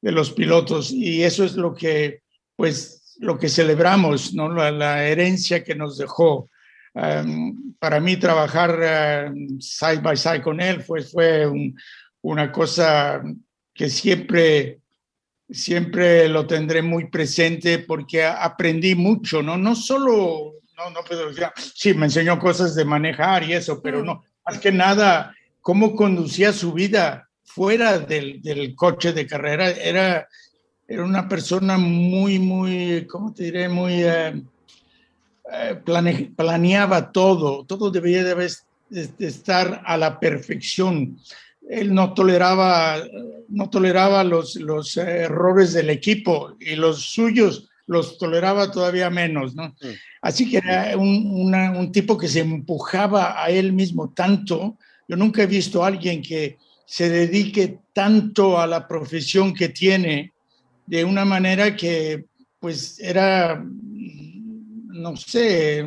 los 0.00 0.32
pilotos 0.32 0.90
y 0.90 1.22
eso 1.22 1.44
es 1.44 1.54
lo 1.54 1.74
que, 1.74 2.22
pues, 2.56 3.16
lo 3.20 3.38
que 3.38 3.48
celebramos, 3.48 4.34
¿no? 4.34 4.48
la 4.48 5.06
herencia 5.06 5.62
que 5.62 5.74
nos 5.74 5.98
dejó. 5.98 6.50
Um, 7.00 7.74
para 7.78 8.00
mí 8.00 8.16
trabajar 8.16 9.30
uh, 9.30 9.60
side 9.60 10.00
by 10.00 10.16
side 10.16 10.42
con 10.42 10.60
él 10.60 10.82
fue, 10.82 11.02
fue 11.02 11.46
un, 11.46 11.78
una 12.22 12.50
cosa 12.50 13.22
que 13.72 13.88
siempre, 13.88 14.80
siempre 15.48 16.28
lo 16.28 16.44
tendré 16.44 16.82
muy 16.82 17.08
presente 17.08 17.78
porque 17.78 18.24
aprendí 18.24 18.96
mucho, 18.96 19.44
¿no? 19.44 19.56
No 19.56 19.76
solo, 19.76 20.54
no, 20.76 20.90
no 20.90 21.04
puedo 21.06 21.28
decir, 21.28 21.46
sí, 21.56 21.94
me 21.94 22.06
enseñó 22.06 22.36
cosas 22.36 22.74
de 22.74 22.84
manejar 22.84 23.44
y 23.44 23.52
eso, 23.52 23.80
pero 23.80 24.02
no, 24.02 24.24
más 24.44 24.58
que 24.58 24.72
nada, 24.72 25.32
cómo 25.60 25.94
conducía 25.94 26.52
su 26.52 26.72
vida 26.72 27.28
fuera 27.44 28.00
del, 28.00 28.42
del 28.42 28.74
coche 28.74 29.12
de 29.12 29.24
carrera. 29.24 29.70
Era, 29.70 30.26
era 30.88 31.04
una 31.04 31.28
persona 31.28 31.78
muy, 31.78 32.40
muy, 32.40 33.06
¿cómo 33.06 33.32
te 33.32 33.44
diré? 33.44 33.68
Muy... 33.68 34.02
Uh, 34.02 34.42
Plane, 35.84 36.32
planeaba 36.36 37.10
todo, 37.10 37.64
todo 37.64 37.90
debía 37.90 38.22
de, 38.22 38.52
de 38.90 39.26
estar 39.26 39.82
a 39.84 39.96
la 39.96 40.20
perfección. 40.20 41.18
Él 41.68 41.94
no 41.94 42.14
toleraba, 42.14 42.96
no 43.48 43.70
toleraba 43.70 44.24
los, 44.24 44.56
los 44.56 44.96
errores 44.96 45.72
del 45.72 45.90
equipo 45.90 46.56
y 46.60 46.76
los 46.76 47.02
suyos 47.02 47.68
los 47.86 48.18
toleraba 48.18 48.70
todavía 48.70 49.08
menos, 49.08 49.54
¿no? 49.54 49.74
Sí. 49.80 49.88
Así 50.20 50.50
que 50.50 50.58
era 50.58 50.96
un, 50.96 51.30
una, 51.32 51.70
un, 51.72 51.90
tipo 51.90 52.18
que 52.18 52.28
se 52.28 52.40
empujaba 52.40 53.42
a 53.42 53.50
él 53.50 53.72
mismo 53.72 54.10
tanto. 54.10 54.76
Yo 55.08 55.16
nunca 55.16 55.42
he 55.42 55.46
visto 55.46 55.82
a 55.82 55.88
alguien 55.88 56.20
que 56.20 56.58
se 56.84 57.08
dedique 57.08 57.78
tanto 57.92 58.60
a 58.60 58.66
la 58.66 58.86
profesión 58.86 59.54
que 59.54 59.70
tiene 59.70 60.32
de 60.86 61.04
una 61.04 61.24
manera 61.24 61.76
que, 61.76 62.26
pues, 62.60 62.98
era 62.98 63.64
no 64.98 65.16
sé, 65.16 65.84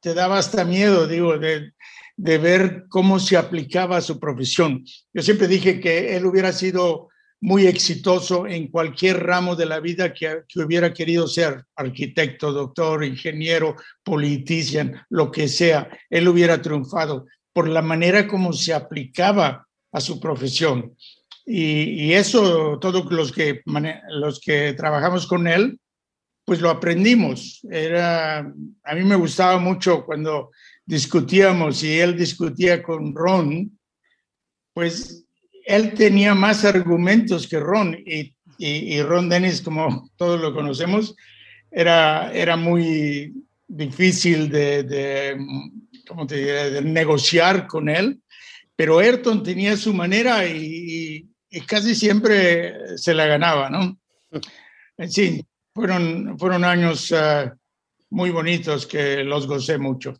te, 0.00 0.14
daba 0.14 0.38
hasta 0.38 0.64
miedo, 0.64 1.06
digo, 1.06 1.38
de, 1.38 1.72
ver 2.16 2.86
cómo 2.88 3.18
se 3.18 3.36
aplicaba 3.36 4.00
su 4.00 4.18
profesión. 4.18 4.84
Yo 5.12 5.22
siempre 5.22 5.48
dije 5.48 5.80
que 5.80 6.16
él 6.16 6.26
hubiera 6.26 6.52
sido 6.52 7.08
muy 7.42 7.66
exitoso 7.66 8.46
en 8.46 8.68
cualquier 8.68 9.22
ramo 9.24 9.56
de 9.56 9.66
la 9.66 9.80
vida 9.80 10.12
que, 10.12 10.42
que 10.46 10.60
hubiera 10.60 10.92
querido 10.92 11.26
ser, 11.26 11.64
arquitecto, 11.74 12.52
doctor, 12.52 13.04
ingeniero, 13.04 13.76
politician, 14.02 15.00
lo 15.08 15.30
que 15.30 15.48
sea, 15.48 15.88
él 16.10 16.28
hubiera 16.28 16.60
triunfado 16.60 17.26
por 17.52 17.68
la 17.68 17.82
manera 17.82 18.28
como 18.28 18.52
se 18.52 18.74
aplicaba 18.74 19.66
a 19.92 20.00
su 20.00 20.20
profesión. 20.20 20.94
Y, 21.46 22.04
y, 22.04 22.12
eso, 22.12 22.78
todos 22.78 23.10
los 23.10 23.32
que, 23.32 23.62
los 24.10 24.40
que 24.40 24.74
trabajamos 24.74 25.26
con 25.26 25.48
él, 25.48 25.80
pues 26.44 26.60
lo 26.60 26.70
aprendimos. 26.70 27.60
Era, 27.70 28.38
a 28.38 28.94
mí 28.94 29.04
me 29.04 29.16
gustaba 29.16 29.58
mucho 29.58 30.04
cuando 30.04 30.50
discutíamos 30.84 31.82
y 31.84 31.98
él 32.00 32.16
discutía 32.16 32.82
con 32.82 33.14
Ron, 33.14 33.78
pues 34.72 35.24
él 35.64 35.94
tenía 35.94 36.34
más 36.34 36.64
argumentos 36.64 37.46
que 37.46 37.60
Ron 37.60 37.96
y, 38.04 38.34
y, 38.58 39.00
Ron 39.02 39.28
Dennis, 39.28 39.62
como 39.62 40.10
todos 40.16 40.40
lo 40.40 40.52
conocemos, 40.52 41.14
era, 41.70 42.32
era 42.32 42.56
muy 42.56 43.32
difícil 43.68 44.50
de, 44.50 44.82
de, 44.82 45.38
¿cómo 46.08 46.26
te 46.26 46.36
de 46.36 46.82
negociar 46.82 47.68
con 47.68 47.88
él, 47.88 48.20
pero 48.74 48.98
Ayrton 48.98 49.42
tenía 49.42 49.76
su 49.76 49.94
manera 49.94 50.44
y, 50.46 51.28
y, 51.48 51.60
casi 51.60 51.94
siempre 51.94 52.98
se 52.98 53.14
la 53.14 53.26
ganaba, 53.26 53.70
¿no? 53.70 53.96
Sí, 55.08 55.44
fueron, 55.74 56.38
fueron 56.38 56.64
años 56.64 57.10
uh, 57.12 57.50
muy 58.10 58.30
bonitos 58.30 58.86
que 58.86 59.24
los 59.24 59.46
gocé 59.46 59.78
mucho. 59.78 60.14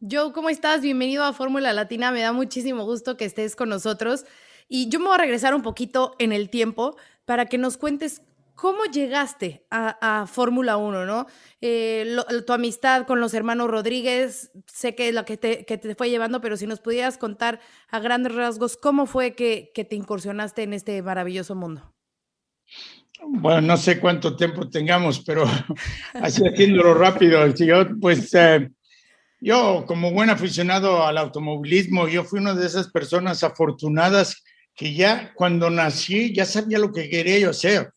Joe, 0.00 0.32
¿cómo 0.32 0.48
estás? 0.48 0.80
Bienvenido 0.80 1.24
a 1.24 1.32
Fórmula 1.32 1.72
Latina. 1.72 2.12
Me 2.12 2.20
da 2.20 2.32
muchísimo 2.32 2.84
gusto 2.84 3.16
que 3.16 3.24
estés 3.24 3.56
con 3.56 3.68
nosotros. 3.68 4.24
Y 4.68 4.88
yo 4.88 5.00
me 5.00 5.06
voy 5.06 5.14
a 5.14 5.18
regresar 5.18 5.54
un 5.54 5.62
poquito 5.62 6.14
en 6.18 6.32
el 6.32 6.50
tiempo 6.50 6.96
para 7.24 7.46
que 7.46 7.58
nos 7.58 7.76
cuentes 7.76 8.22
cómo 8.54 8.84
llegaste 8.84 9.66
a, 9.70 10.26
Fórmula 10.26 10.76
1, 10.76 11.06
¿no? 11.06 11.26
Eh, 11.60 12.16
tu 12.46 12.52
amistad 12.52 13.06
con 13.06 13.20
los 13.20 13.32
hermanos 13.32 13.70
Rodríguez, 13.70 14.50
sé 14.66 14.94
que 14.94 15.08
es 15.08 15.14
lo 15.14 15.24
que 15.24 15.36
te, 15.36 15.64
que 15.64 15.78
te, 15.78 15.94
fue 15.94 16.10
llevando, 16.10 16.40
pero 16.40 16.56
si 16.56 16.66
nos 16.66 16.80
pudieras 16.80 17.18
contar 17.18 17.60
a 17.88 18.00
grandes 18.00 18.34
rasgos 18.34 18.76
cómo 18.76 19.06
fue 19.06 19.34
que, 19.34 19.70
que 19.74 19.84
te 19.84 19.94
incursionaste 19.94 20.64
en 20.64 20.72
este 20.72 21.00
maravilloso 21.02 21.54
mundo. 21.54 21.94
Bueno, 23.26 23.60
no 23.60 23.76
sé 23.76 23.98
cuánto 24.00 24.36
tiempo 24.36 24.68
tengamos, 24.68 25.20
pero 25.20 25.44
así 26.14 26.42
haciéndolo 26.46 26.94
rápido, 26.94 27.46
yo, 27.54 27.86
pues 28.00 28.32
eh, 28.34 28.68
yo 29.40 29.84
como 29.86 30.12
buen 30.12 30.30
aficionado 30.30 31.04
al 31.04 31.18
automovilismo, 31.18 32.08
yo 32.08 32.24
fui 32.24 32.40
una 32.40 32.54
de 32.54 32.66
esas 32.66 32.90
personas 32.90 33.42
afortunadas 33.44 34.42
que 34.74 34.94
ya 34.94 35.32
cuando 35.34 35.70
nací 35.70 36.32
ya 36.32 36.44
sabía 36.44 36.78
lo 36.78 36.92
que 36.92 37.08
quería 37.10 37.38
yo 37.38 37.50
hacer. 37.50 37.90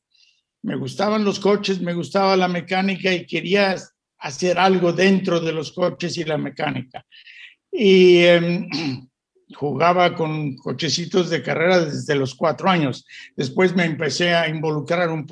Me 0.64 0.76
gustaban 0.76 1.24
los 1.24 1.40
coches, 1.40 1.82
me 1.82 1.94
gustaba 1.94 2.36
la 2.36 2.48
mecánica 2.48 3.12
y 3.14 3.26
quería 3.26 3.76
hacer 4.20 4.60
algo 4.60 4.94
dentro 4.94 5.40
de 5.40 5.52
los 5.52 5.72
coches 5.72 6.18
y 6.18 6.24
la 6.24 6.38
mecánica. 6.38 7.06
Y 7.72 8.18
eh, 8.18 8.68
jugaba 9.56 10.16
con 10.16 10.56
cochecitos 10.56 11.30
de 11.30 11.42
carrera 11.42 11.86
desde 11.86 12.16
los 12.16 12.36
cuatro 12.36 12.70
años. 12.70 13.06
Después 13.36 13.76
me 13.76 13.86
empecé 13.86 14.34
a 14.34 14.48
involucrar 14.48 15.10
un, 15.10 15.26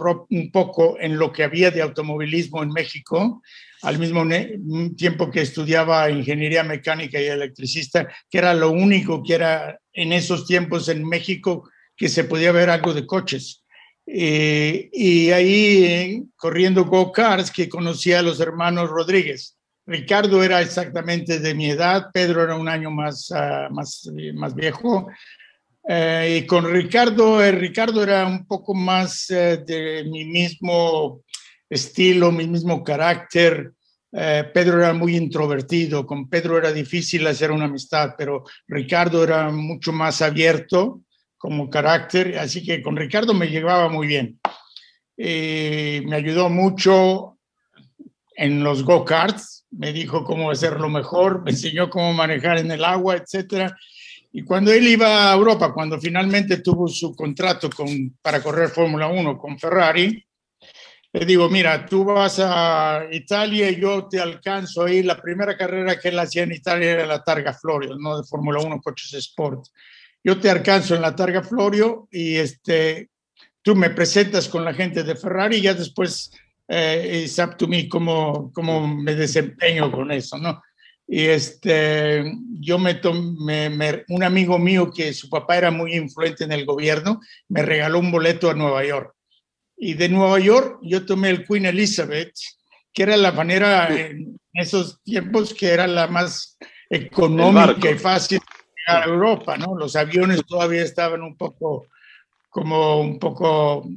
poco 0.52 0.98
en 1.00 1.18
lo 1.18 1.32
que 1.32 1.44
había 1.44 1.72
de 1.72 1.82
automovilismo 1.82 2.64
en 2.64 2.70
México, 2.70 3.42
al 3.82 4.00
mismo 4.00 4.26
tiempo 4.96 5.32
que 5.32 5.42
estudiaba 5.42 6.10
ingeniería 6.10 6.64
mecánica 6.64 7.20
y 7.20 7.26
electricista, 7.26 8.08
que 8.30 8.38
era 8.38 8.54
lo 8.54 8.72
único 8.72 9.24
que 9.24 9.36
era 9.36 9.80
en 9.94 10.14
esos 10.14 10.46
tiempos 10.46 10.90
en 10.90 11.08
México 11.08 11.70
que 11.96 12.10
se 12.10 12.24
podía 12.24 12.52
ver 12.52 12.70
algo 12.70 12.94
de 12.94 13.06
coches. 13.06 13.64
Eh, 14.06 14.90
y 14.92 15.30
ahí, 15.30 16.24
corriendo 16.36 16.86
go-karts, 16.86 17.52
que 17.52 17.70
conocí 17.70 18.12
a 18.14 18.22
los 18.22 18.40
hermanos 18.40 18.90
Rodríguez 18.90 19.59
Ricardo 19.90 20.44
era 20.44 20.62
exactamente 20.62 21.40
de 21.40 21.56
mi 21.56 21.72
edad, 21.72 22.12
Pedro 22.14 22.44
era 22.44 22.56
un 22.56 22.70
año 22.70 22.92
más, 22.92 23.32
uh, 23.32 23.74
más, 23.74 24.08
más 24.36 24.54
viejo. 24.54 25.08
Eh, 25.88 26.42
y 26.44 26.46
con 26.46 26.72
Ricardo, 26.72 27.44
eh, 27.44 27.52
Ricardo 27.52 28.04
era 28.04 28.24
un 28.28 28.46
poco 28.46 28.76
más 28.76 29.32
eh, 29.32 29.64
de 29.66 30.04
mi 30.04 30.24
mismo 30.24 31.24
estilo, 31.68 32.32
mi 32.32 32.46
mismo 32.46 32.84
carácter. 32.84 33.72
Eh, 34.12 34.44
Pedro 34.54 34.78
era 34.78 34.94
muy 34.94 35.16
introvertido, 35.16 36.06
con 36.06 36.30
Pedro 36.30 36.60
era 36.60 36.72
difícil 36.72 37.26
hacer 37.26 37.50
una 37.50 37.66
amistad, 37.66 38.14
pero 38.16 38.44
Ricardo 38.68 39.24
era 39.24 39.50
mucho 39.50 39.92
más 39.92 40.22
abierto 40.22 41.02
como 41.36 41.68
carácter, 41.68 42.38
así 42.38 42.64
que 42.64 42.84
con 42.84 42.96
Ricardo 42.96 43.34
me 43.34 43.48
llevaba 43.48 43.90
muy 43.90 44.06
bien. 44.06 44.40
me 45.18 46.16
ayudó 46.16 46.50
mucho 46.50 47.40
en 48.36 48.64
los 48.64 48.84
go-karts, 48.84 49.59
me 49.72 49.94
dijo 49.94 50.24
cómo 50.24 50.52
hacerlo 50.52 50.90
mejor, 50.90 51.44
me 51.44 51.52
enseñó 51.52 51.90
cómo 51.90 52.14
manejar 52.14 52.60
en 52.60 52.72
el 52.72 52.84
agua, 52.84 53.16
etcétera. 53.16 53.78
Y 54.32 54.44
cuando 54.44 54.72
él 54.72 54.88
iba 54.88 55.32
a 55.32 55.36
Europa, 55.36 55.74
cuando 55.74 56.00
finalmente 56.00 56.58
tuvo 56.58 56.88
su 56.88 57.16
contrato 57.16 57.70
con, 57.70 58.18
para 58.22 58.42
correr 58.42 58.70
Fórmula 58.70 59.08
1 59.08 59.38
con 59.38 59.58
Ferrari, 59.58 60.24
le 61.12 61.26
digo, 61.26 61.50
mira, 61.50 61.88
tú 61.88 62.04
vas 62.04 62.40
a 62.40 63.08
Italia 63.12 63.72
y 63.72 63.82
yo 63.82 64.08
te 64.08 64.20
alcanzo 64.20 64.84
ahí. 64.84 65.02
La 65.02 65.20
primera 65.20 65.58
carrera 65.58 66.00
que 66.00 66.10
él 66.10 66.20
hacía 66.20 66.44
en 66.44 66.52
Italia 66.52 66.92
era 66.92 67.06
la 67.08 67.24
Targa 67.24 67.54
Florio, 67.54 67.96
no 67.98 68.18
de 68.18 68.28
Fórmula 68.28 68.60
1 68.62 68.80
Coches 68.82 69.14
Sport. 69.16 69.66
Yo 70.24 70.40
te 70.40 70.52
alcanzo 70.52 70.96
en 70.96 71.02
la 71.02 71.16
Targa 71.16 71.42
Florio 71.42 72.08
y 72.12 72.36
este, 72.36 73.10
tú 73.64 73.76
me 73.76 73.90
presentas 73.90 74.48
con 74.48 74.64
la 74.64 74.74
gente 74.74 75.04
de 75.04 75.16
Ferrari 75.16 75.58
y 75.58 75.62
ya 75.62 75.74
después 75.74 76.32
eh, 76.70 77.24
it's 77.24 77.40
up 77.40 77.58
to 77.58 77.68
me 77.68 77.90
cómo, 77.90 78.52
cómo 78.54 78.88
me 78.88 79.16
desempeño 79.16 79.92
con 79.92 80.12
eso, 80.12 80.38
¿no? 80.38 80.62
Y 81.08 81.26
este, 81.26 82.32
yo 82.60 82.78
me, 82.78 83.02
me, 83.72 84.06
un 84.10 84.24
amigo 84.24 84.60
mío 84.60 84.92
que 84.96 85.12
su 85.12 85.28
papá 85.28 85.58
era 85.58 85.72
muy 85.72 85.96
influente 85.96 86.44
en 86.44 86.52
el 86.52 86.66
gobierno, 86.68 87.20
me 87.48 87.64
regaló 87.64 87.98
un 87.98 88.12
boleto 88.12 88.52
a 88.52 88.54
Nueva 88.54 88.86
York. 88.86 89.16
Y 89.76 89.96
de 89.96 90.10
Nueva 90.10 90.40
York 90.40 90.78
yo 90.84 91.04
tomé 91.08 91.32
el 91.32 91.48
Queen 91.48 91.66
Elizabeth, 91.66 92.34
que 92.94 93.04
era 93.04 93.18
la 93.18 93.32
manera 93.32 93.88
en 93.90 94.38
esos 94.54 95.02
tiempos 95.02 95.56
que 95.56 95.70
era 95.70 95.88
la 95.88 96.06
más 96.06 96.60
económica 96.92 97.90
y 97.90 97.98
fácil 97.98 98.38
de 98.38 98.46
llegar 98.76 99.04
a 99.04 99.12
Europa, 99.12 99.58
¿no? 99.58 99.76
Los 99.76 99.96
aviones 99.96 100.46
todavía 100.46 100.84
estaban 100.84 101.24
un 101.24 101.36
poco, 101.36 101.88
como 102.50 103.02
un 103.02 103.18
poco 103.18 103.90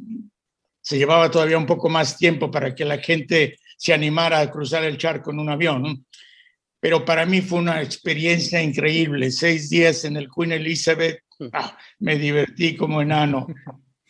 se 0.83 0.99
llevaba 0.99 1.31
todavía 1.31 1.57
un 1.57 1.67
poco 1.67 1.89
más 1.89 2.19
tiempo 2.19 2.51
para 2.51 2.75
que 2.75 2.85
la 2.85 2.99
gente 2.99 3.59
se 3.79 3.95
animara 3.95 4.41
a 4.41 4.51
cruzar 4.51 4.85
el 4.85 4.99
charco 4.99 5.31
en 5.31 5.39
un 5.39 5.49
avión. 5.49 6.05
Pero 6.81 7.05
para 7.05 7.25
mí 7.25 7.41
fue 7.41 7.61
una 7.61 7.81
experiencia 7.81 8.61
increíble. 8.61 9.31
Seis 9.31 9.71
días 9.71 10.05
en 10.05 10.17
el 10.17 10.29
Queen 10.29 10.53
Elizabeth, 10.53 11.21
ah, 11.53 11.79
me 12.01 12.19
divertí 12.19 12.77
como 12.77 13.01
enano. 13.01 13.47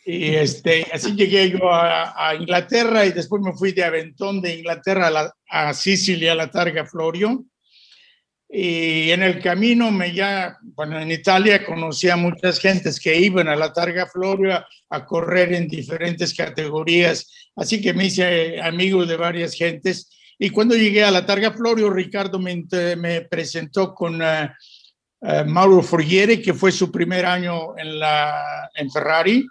Y 0.05 0.35
este, 0.35 0.85
así 0.91 1.15
llegué 1.15 1.51
yo 1.51 1.71
a, 1.71 2.35
Inglaterra 2.37 3.05
y 3.05 3.13
después 3.13 3.41
me 3.41 3.53
fui 3.53 3.71
de 3.71 3.85
Aventón 3.85 4.41
de 4.41 4.57
Inglaterra 4.57 5.33
a, 5.47 5.67
a 5.67 5.73
Sicilia, 5.73 6.33
a 6.33 6.35
la 6.35 6.51
Targa 6.51 6.85
Florio. 6.85 7.45
Y 8.55 9.09
en 9.09 9.23
el 9.23 9.41
camino 9.41 9.89
me 9.89 10.13
ya, 10.13 10.59
bueno, 10.61 10.99
en 10.99 11.09
Italia 11.09 11.65
conocí 11.65 12.07
a 12.07 12.15
muchas 12.15 12.59
gentes 12.59 12.99
que 12.99 13.19
iban 13.19 13.47
a 13.47 13.55
la 13.55 13.73
Targa 13.73 14.05
Floria 14.05 14.63
a 14.91 15.05
correr 15.07 15.53
en 15.53 15.67
diferentes 15.67 16.35
categorías, 16.35 17.49
así 17.55 17.81
que 17.81 17.95
me 17.95 18.05
hice 18.05 18.61
amigo 18.61 19.07
de 19.07 19.17
varias 19.17 19.55
gentes. 19.55 20.07
Y 20.37 20.51
cuando 20.51 20.75
llegué 20.75 21.03
a 21.03 21.09
la 21.09 21.25
Targa 21.25 21.51
Florio, 21.51 21.89
Ricardo 21.89 22.37
me, 22.37 22.63
me 22.95 23.21
presentó 23.21 23.95
con 23.95 24.21
uh, 24.21 24.47
uh, 25.21 25.45
Mauro 25.47 25.81
Forgieri, 25.81 26.39
que 26.39 26.53
fue 26.53 26.71
su 26.71 26.91
primer 26.91 27.25
año 27.25 27.75
en, 27.75 27.97
la, 27.97 28.69
en 28.75 28.91
Ferrari 28.91 29.47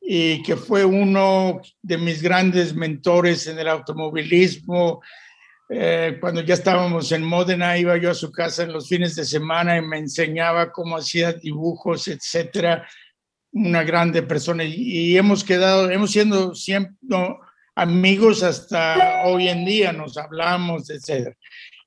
y 0.00 0.42
que 0.42 0.56
fue 0.56 0.82
uno 0.82 1.60
de 1.82 1.98
mis 1.98 2.22
grandes 2.22 2.74
mentores 2.74 3.46
en 3.48 3.58
el 3.58 3.68
automovilismo, 3.68 5.02
eh, 5.72 6.18
cuando 6.20 6.40
ya 6.40 6.54
estábamos 6.54 7.12
en 7.12 7.22
Módena, 7.22 7.78
iba 7.78 7.96
yo 7.96 8.10
a 8.10 8.14
su 8.14 8.32
casa 8.32 8.64
en 8.64 8.72
los 8.72 8.88
fines 8.88 9.14
de 9.14 9.24
semana 9.24 9.76
y 9.76 9.82
me 9.82 9.98
enseñaba 9.98 10.72
cómo 10.72 10.96
hacía 10.96 11.32
dibujos, 11.32 12.08
etcétera. 12.08 12.88
Una 13.52 13.84
grande 13.84 14.24
persona 14.24 14.64
y, 14.64 15.16
hemos 15.16 15.44
quedado, 15.44 15.88
hemos 15.88 16.10
sido 16.10 16.56
siempre 16.56 16.96
amigos 17.76 18.42
hasta 18.42 19.22
hoy 19.26 19.48
en 19.48 19.64
día, 19.64 19.92
nos 19.92 20.16
hablamos, 20.16 20.90
etcétera. 20.90 21.36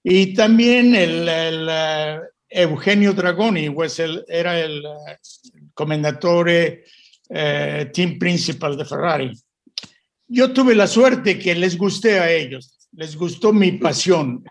Y 0.01 0.33
también 0.33 0.95
el, 0.95 1.27
eh, 1.69 2.19
Eugenio 2.47 3.11
Dragoni, 3.11 3.69
pues 3.69 3.99
él 3.99 4.23
era 4.29 4.59
el 4.61 4.85
uh, 4.85 5.69
comendatore 5.73 6.85
team 7.27 8.17
principal 8.17 8.77
de 8.77 8.85
Ferrari. 8.85 9.31
Yo 10.27 10.53
tuve 10.53 10.75
la 10.75 10.87
suerte 10.87 11.37
que 11.37 11.55
les 11.55 11.77
gusté 11.77 12.19
a 12.19 12.31
ellos 12.31 12.72
les 12.95 13.15
gustó 13.15 13.53
mi 13.53 13.73
pasión. 13.73 14.43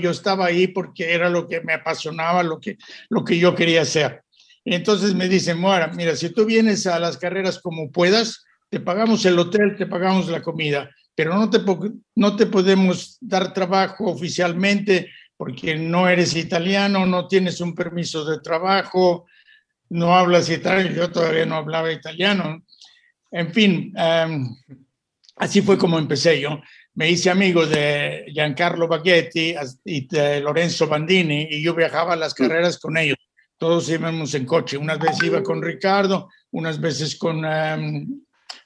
yo 0.00 0.10
estaba 0.10 0.46
ahí 0.46 0.66
porque 0.68 1.12
era 1.12 1.30
lo 1.30 1.48
que 1.48 1.60
me 1.60 1.74
apasionaba, 1.74 2.42
lo 2.42 2.60
que, 2.60 2.76
lo 3.08 3.24
que 3.24 3.38
yo 3.38 3.54
quería 3.54 3.82
hacer. 3.82 4.22
Entonces 4.64 5.14
me 5.14 5.28
dicen, 5.28 5.58
mira, 5.96 6.14
si 6.16 6.30
tú 6.30 6.44
vienes 6.44 6.86
a 6.86 6.98
las 6.98 7.16
carreras 7.16 7.58
como 7.58 7.90
puedas, 7.90 8.44
te 8.68 8.80
pagamos 8.80 9.24
el 9.26 9.38
hotel, 9.38 9.76
te 9.76 9.86
pagamos 9.86 10.28
la 10.28 10.40
comida, 10.40 10.90
pero 11.14 11.34
no 11.34 11.50
te, 11.50 11.58
no 12.14 12.36
te 12.36 12.46
podemos 12.46 13.18
dar 13.20 13.52
trabajo 13.52 14.06
oficialmente 14.06 15.10
porque 15.36 15.74
no 15.74 16.08
eres 16.08 16.36
italiano, 16.36 17.04
no 17.04 17.26
tienes 17.26 17.60
un 17.60 17.74
permiso 17.74 18.24
de 18.24 18.40
trabajo, 18.40 19.26
no 19.88 20.14
hablas 20.14 20.48
italiano, 20.48 20.94
yo 20.94 21.10
todavía 21.10 21.44
no 21.44 21.56
hablaba 21.56 21.92
italiano. 21.92 22.62
En 23.30 23.52
fin, 23.52 23.92
em, 23.96 24.48
así 25.36 25.60
fue 25.60 25.76
como 25.76 25.98
empecé 25.98 26.40
yo. 26.40 26.62
Me 26.94 27.10
hice 27.10 27.30
amigo 27.30 27.66
de 27.66 28.26
Giancarlo 28.32 28.86
Baghetti 28.86 29.54
y 29.84 30.06
de 30.06 30.40
Lorenzo 30.40 30.86
Bandini 30.86 31.48
y 31.50 31.62
yo 31.62 31.74
viajaba 31.74 32.12
a 32.12 32.16
las 32.16 32.34
carreras 32.34 32.78
con 32.78 32.96
ellos. 32.96 33.16
Todos 33.56 33.88
íbamos 33.88 34.34
en 34.34 34.44
coche. 34.44 34.76
Unas 34.76 34.98
veces 34.98 35.22
iba 35.24 35.42
con 35.42 35.62
Ricardo, 35.62 36.28
unas 36.50 36.80
veces 36.80 37.16
con... 37.16 37.44
Em, 37.44 38.06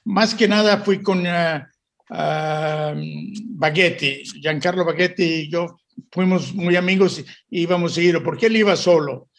más 0.03 0.33
que 0.35 0.47
nada 0.47 0.79
fui 0.79 1.01
con 1.01 1.25
uh, 1.25 1.63
Baghetti. 3.49 4.23
Giancarlo 4.41 4.83
Baghetti 4.83 5.23
y 5.23 5.49
yo 5.49 5.77
fuimos 6.11 6.53
muy 6.53 6.75
amigos 6.75 7.23
y 7.49 7.61
íbamos 7.61 7.97
ir, 7.97 8.21
porque 8.23 8.47
él 8.47 8.57
iba 8.57 8.75
solo. 8.75 9.29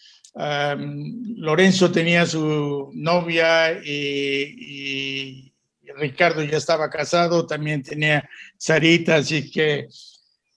Lorenzo 1.37 1.91
tenía 1.91 2.25
su 2.25 2.91
novia 2.95 3.73
y, 3.85 5.48
Ricardo 5.97 6.43
ya 6.43 6.57
estaba 6.57 6.91
casado, 6.91 7.47
también 7.47 7.83
tenía 7.83 8.29
Sarita, 8.57 9.17
así 9.17 9.51
que, 9.51 9.89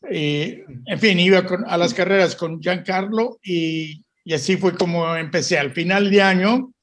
en 0.03 0.99
fin, 0.99 1.19
iba 1.19 1.39
a 1.67 1.77
las 1.77 1.93
carreras 1.93 2.35
con 2.35 2.61
Giancarlo 2.61 3.39
y, 3.43 4.03
y 4.23 4.33
así 4.33 4.57
fue 4.57 4.75
como 4.75 5.15
empecé. 5.15 5.57
Al 5.57 5.71
final 5.71 6.09
de 6.09 6.21
año, 6.21 6.73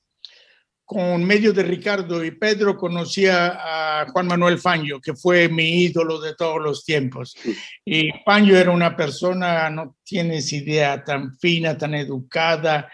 con 0.88 1.22
medio 1.22 1.52
de 1.52 1.64
Ricardo 1.64 2.24
y 2.24 2.30
Pedro 2.30 2.74
conocía 2.74 4.00
a 4.00 4.06
Juan 4.10 4.26
Manuel 4.26 4.58
Fangio, 4.58 4.98
que 5.02 5.12
fue 5.12 5.46
mi 5.50 5.82
ídolo 5.82 6.18
de 6.18 6.34
todos 6.34 6.62
los 6.62 6.82
tiempos. 6.82 7.36
Y 7.84 8.10
Fangio 8.24 8.56
era 8.56 8.70
una 8.70 8.96
persona, 8.96 9.68
no 9.68 9.96
tienes 10.02 10.50
idea, 10.50 11.04
tan 11.04 11.36
fina, 11.36 11.76
tan 11.76 11.94
educada, 11.94 12.90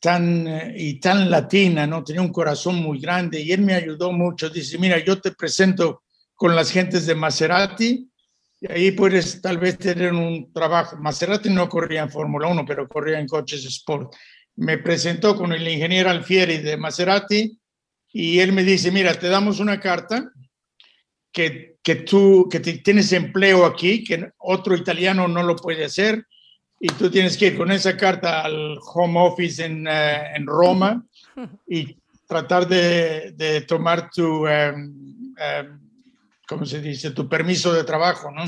tan 0.00 0.46
eh, 0.46 0.74
y 0.76 1.00
tan 1.00 1.30
latina, 1.30 1.86
¿no? 1.86 2.04
Tenía 2.04 2.22
un 2.22 2.32
corazón 2.32 2.76
muy 2.76 3.00
grande 3.00 3.40
y 3.40 3.52
él 3.52 3.62
me 3.62 3.74
ayudó 3.74 4.12
mucho. 4.12 4.50
Dice, 4.50 4.78
mira, 4.78 4.98
yo 4.98 5.20
te 5.20 5.32
presento 5.32 6.02
con 6.34 6.54
las 6.54 6.70
gentes 6.70 7.06
de 7.06 7.14
Maserati 7.14 8.08
y 8.60 8.72
ahí 8.72 8.90
puedes 8.92 9.40
tal 9.40 9.58
vez 9.58 9.78
tener 9.78 10.12
un 10.12 10.52
trabajo. 10.52 10.96
Maserati 10.96 11.50
no 11.50 11.68
corría 11.68 12.02
en 12.02 12.10
Fórmula 12.10 12.48
1, 12.48 12.64
pero 12.66 12.88
corría 12.88 13.18
en 13.18 13.26
coches 13.26 13.64
Sport 13.64 14.14
me 14.56 14.78
presentó 14.78 15.36
con 15.36 15.52
el 15.52 15.66
ingeniero 15.68 16.10
Alfieri 16.10 16.58
de 16.58 16.76
Maserati 16.76 17.58
y 18.12 18.38
él 18.38 18.52
me 18.52 18.64
dice, 18.64 18.90
mira, 18.90 19.14
te 19.14 19.28
damos 19.28 19.60
una 19.60 19.78
carta 19.78 20.30
que, 21.30 21.76
que 21.82 21.96
tú 21.96 22.48
que 22.50 22.60
tienes 22.60 23.12
empleo 23.12 23.66
aquí, 23.66 24.02
que 24.02 24.30
otro 24.38 24.74
italiano 24.74 25.28
no 25.28 25.42
lo 25.42 25.54
puede 25.56 25.84
hacer, 25.84 26.26
y 26.78 26.88
tú 26.88 27.10
tienes 27.10 27.36
que 27.36 27.48
ir 27.48 27.56
con 27.56 27.70
esa 27.70 27.96
carta 27.96 28.42
al 28.42 28.78
home 28.94 29.20
office 29.20 29.64
en, 29.64 29.86
eh, 29.88 30.34
en 30.34 30.46
Roma 30.46 31.04
y 31.66 31.96
tratar 32.26 32.66
de, 32.66 33.32
de 33.36 33.62
tomar 33.62 34.10
tu, 34.10 34.46
um, 34.46 35.34
¿cómo 36.46 36.64
se 36.66 36.80
dice?, 36.80 37.12
tu 37.12 37.28
permiso 37.28 37.72
de 37.72 37.84
trabajo, 37.84 38.30
¿no? 38.30 38.44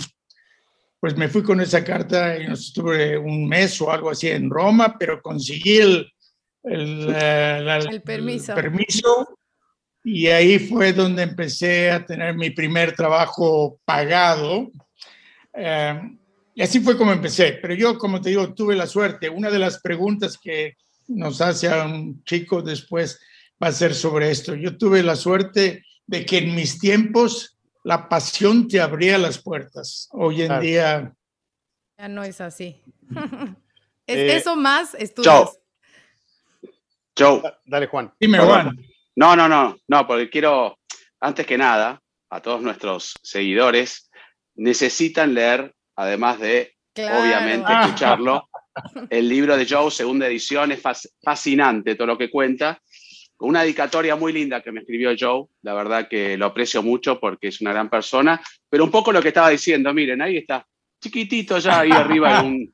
pues 1.01 1.17
me 1.17 1.29
fui 1.29 1.43
con 1.43 1.61
esa 1.61 1.85
carta 1.85 2.37
y 2.37 2.47
estuve 2.47 3.17
un 3.17 3.47
mes 3.49 3.81
o 3.81 3.91
algo 3.91 4.11
así 4.11 4.29
en 4.29 4.51
Roma, 4.51 4.97
pero 4.99 5.23
conseguí 5.23 5.79
el, 5.79 6.13
el, 6.65 7.09
eh, 7.15 8.01
permiso. 8.05 8.55
permiso. 8.55 9.39
y 10.03 10.27
ahí 10.27 10.59
fue 10.59 10.93
donde 10.93 11.23
empecé 11.23 11.91
a 11.91 12.05
tener 12.05 12.35
mi 12.35 12.51
primer 12.51 12.97
trabajo 12.97 13.79
pagado. 13.85 14.71
Eh, 15.55 16.01
y 16.59 16.62
así 16.62 16.81
fue 16.81 16.99
como 16.99 17.12
empecé. 17.12 17.57
Pero 17.62 17.73
yo, 17.73 17.97
como 17.97 18.21
te 18.21 18.31
digo, 18.31 18.53
tuve 18.53 18.75
la 18.75 18.88
suerte. 18.88 19.29
Una 19.29 19.49
de 19.49 19.61
las 19.61 19.81
preguntas 19.81 20.37
que 20.37 20.77
nos 21.07 21.40
hace 21.40 21.68
a 21.68 21.85
un 21.85 22.25
chico 22.25 22.62
después 22.62 23.21
va 23.62 23.68
a 23.68 23.73
ser 23.73 23.94
sobre 23.94 24.33
esto. 24.33 24.57
Yo 24.57 24.77
tuve 24.77 25.05
la 25.05 25.14
suerte 25.14 25.85
de 26.05 26.27
que 26.27 26.38
en 26.38 26.57
mis 26.57 26.81
tiempos 26.81 27.57
la 27.85 28.09
pasión 28.09 28.66
te 28.66 28.81
abría 28.81 29.18
las 29.18 29.40
puertas. 29.40 30.09
Hoy 30.11 30.42
en 30.42 30.61
día... 30.61 31.14
Ya 31.97 32.09
no 32.09 32.25
es 32.25 32.40
así. 32.40 32.83
es 34.09 34.16
eh, 34.16 34.37
eso 34.37 34.57
más 34.57 34.94
estudios. 34.94 35.61
Joe. 37.16 37.40
Dale, 37.66 37.87
Juan. 37.87 38.12
Dime, 38.18 38.40
Juan. 38.40 38.77
No, 39.14 39.37
no, 39.37 39.49
no, 39.49 39.77
no, 39.87 40.07
porque 40.09 40.29
quiero, 40.29 40.77
antes 41.21 41.47
que 41.47 41.57
nada, 41.57 42.03
a 42.31 42.42
todos 42.42 42.61
nuestros 42.62 43.14
seguidores, 43.23 44.11
necesitan 44.57 45.35
leer, 45.35 45.73
además 45.99 46.39
de, 46.39 46.77
obviamente, 46.97 47.73
escucharlo, 47.73 48.49
el 49.11 49.29
libro 49.29 49.57
de 49.57 49.67
Joe, 49.69 49.91
segunda 49.91 50.29
edición, 50.29 50.71
es 50.71 50.81
fascinante 51.23 51.97
todo 51.97 52.07
lo 52.07 52.19
que 52.19 52.31
cuenta. 52.31 52.81
Una 53.41 53.63
dedicatoria 53.63 54.15
muy 54.15 54.33
linda 54.33 54.63
que 54.63 54.71
me 54.71 54.81
escribió 54.81 55.11
Joe, 55.19 55.47
la 55.63 55.75
verdad 55.75 56.09
que 56.09 56.37
lo 56.37 56.47
aprecio 56.47 56.83
mucho 56.85 57.19
porque 57.19 57.49
es 57.49 57.61
una 57.61 57.73
gran 57.73 57.91
persona, 57.91 58.41
pero 58.69 58.85
un 58.85 58.91
poco 58.93 59.13
lo 59.13 59.21
que 59.21 59.29
estaba 59.29 59.51
diciendo, 59.51 59.93
miren, 59.93 60.23
ahí 60.23 60.37
está, 60.37 60.65
chiquitito 61.03 61.59
ya 61.59 61.81
ahí 61.81 61.91
arriba 61.93 62.43
un... 62.43 62.73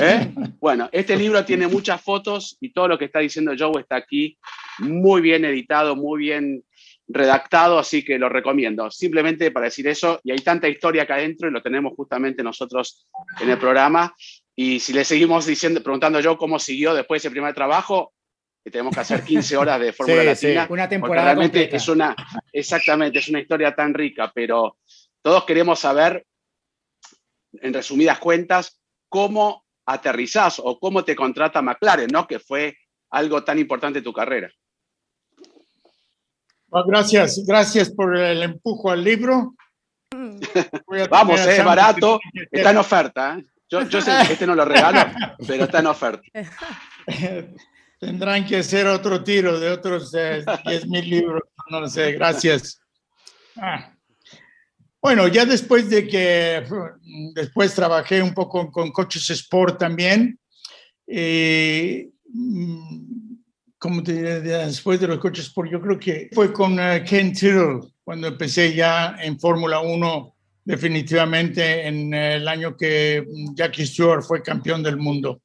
¿eh? 0.00 0.32
Bueno, 0.60 0.88
este 0.90 1.16
libro 1.16 1.44
tiene 1.44 1.68
muchas 1.68 2.02
fotos 2.02 2.56
y 2.60 2.72
todo 2.72 2.88
lo 2.88 2.98
que 2.98 3.06
está 3.06 3.20
diciendo 3.20 3.52
Joe 3.56 3.80
está 3.80 3.96
aquí, 3.96 4.36
muy 4.78 5.20
bien 5.20 5.44
editado, 5.44 5.94
muy 5.94 6.18
bien 6.18 6.64
redactado, 7.08 7.78
así 7.78 8.04
que 8.04 8.18
lo 8.18 8.28
recomiendo. 8.28 8.90
Simplemente 8.90 9.50
para 9.50 9.66
decir 9.66 9.86
eso, 9.88 10.20
y 10.24 10.32
hay 10.32 10.38
tanta 10.38 10.68
historia 10.68 11.04
acá 11.04 11.14
adentro 11.14 11.48
y 11.48 11.52
lo 11.52 11.62
tenemos 11.62 11.94
justamente 11.94 12.42
nosotros 12.42 13.06
en 13.40 13.50
el 13.50 13.58
programa. 13.58 14.14
Y 14.54 14.80
si 14.80 14.92
le 14.92 15.04
seguimos 15.04 15.46
diciendo, 15.46 15.82
preguntando 15.82 16.20
yo 16.20 16.36
cómo 16.36 16.58
siguió 16.58 16.94
después 16.94 17.22
de 17.22 17.28
ese 17.28 17.32
primer 17.32 17.54
trabajo, 17.54 18.12
que 18.64 18.70
tenemos 18.70 18.94
que 18.94 19.00
hacer 19.00 19.22
15 19.22 19.56
horas 19.58 19.80
de 19.80 19.92
Fórmula 19.92 20.24
Latina. 20.24 20.66
Una 20.68 20.88
temporada 20.88 21.26
realmente 21.26 21.74
es 21.74 21.88
una, 21.88 22.16
exactamente, 22.52 23.18
es 23.18 23.28
una 23.28 23.40
historia 23.40 23.74
tan 23.74 23.94
rica, 23.94 24.32
pero 24.34 24.78
todos 25.22 25.44
queremos 25.44 25.78
saber, 25.78 26.26
en 27.52 27.72
resumidas 27.72 28.18
cuentas, 28.18 28.80
cómo 29.08 29.64
aterrizás 29.86 30.60
o 30.62 30.80
cómo 30.80 31.04
te 31.04 31.14
contrata 31.14 31.62
McLaren, 31.62 32.08
¿no? 32.12 32.26
Que 32.26 32.40
fue 32.40 32.76
algo 33.10 33.44
tan 33.44 33.58
importante 33.58 33.98
en 33.98 34.04
tu 34.04 34.12
carrera. 34.12 34.50
Gracias, 36.86 37.42
gracias 37.46 37.90
por 37.90 38.16
el 38.16 38.42
empujo 38.42 38.90
al 38.90 39.02
libro. 39.02 39.54
Vamos, 41.10 41.40
es 41.40 41.64
barato, 41.64 42.20
está 42.50 42.70
en 42.70 42.76
oferta. 42.76 43.38
¿eh? 43.38 43.44
Yo, 43.68 43.82
yo 43.88 44.00
sé 44.00 44.12
que 44.26 44.32
este 44.34 44.46
no 44.46 44.54
lo 44.54 44.64
regalo, 44.64 45.00
pero 45.46 45.64
está 45.64 45.80
en 45.80 45.86
oferta. 45.86 46.22
Tendrán 47.98 48.44
que 48.44 48.58
hacer 48.58 48.86
otro 48.86 49.24
tiro 49.24 49.58
de 49.58 49.70
otros 49.70 50.12
10 50.12 50.86
mil 50.86 51.08
libros, 51.08 51.42
no 51.70 51.80
lo 51.80 51.88
sé, 51.88 52.12
gracias. 52.12 52.78
Ah. 53.56 53.92
Bueno, 55.00 55.28
ya 55.28 55.44
después 55.44 55.88
de 55.88 56.06
que, 56.06 56.64
después 57.34 57.74
trabajé 57.74 58.22
un 58.22 58.34
poco 58.34 58.70
con 58.70 58.90
coches 58.90 59.30
Sport 59.30 59.78
también, 59.78 60.38
eh, 61.06 62.10
como 63.78 64.02
te 64.02 64.14
diré, 64.14 64.40
después 64.40 65.00
de 65.00 65.08
los 65.08 65.18
coches 65.18 65.46
Sport, 65.46 65.70
yo 65.70 65.80
creo 65.80 65.98
que 65.98 66.28
fue 66.32 66.52
con 66.52 66.78
eh, 66.78 67.04
Ken 67.06 67.32
Tyrrell 67.32 67.80
cuando 68.02 68.28
empecé 68.28 68.74
ya 68.74 69.16
en 69.20 69.38
Fórmula 69.38 69.80
1 69.80 70.34
definitivamente 70.64 71.86
en 71.86 72.12
el 72.12 72.48
año 72.48 72.76
que 72.76 73.24
Jackie 73.54 73.86
Stewart 73.86 74.22
fue 74.22 74.42
campeón 74.42 74.82
del 74.82 74.96
mundo 74.96 75.40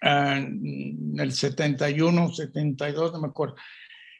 en 0.00 1.14
el 1.18 1.32
71, 1.32 2.32
72, 2.32 3.12
no 3.12 3.20
me 3.20 3.28
acuerdo. 3.28 3.56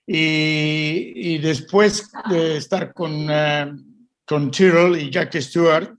Y, 0.06 1.12
y 1.14 1.38
después 1.38 2.10
de 2.28 2.56
estar 2.56 2.92
con, 2.92 3.30
uh, 3.30 3.76
con 4.24 4.50
Tyrrell 4.50 5.00
y 5.00 5.10
Jack 5.10 5.36
Stewart, 5.38 5.96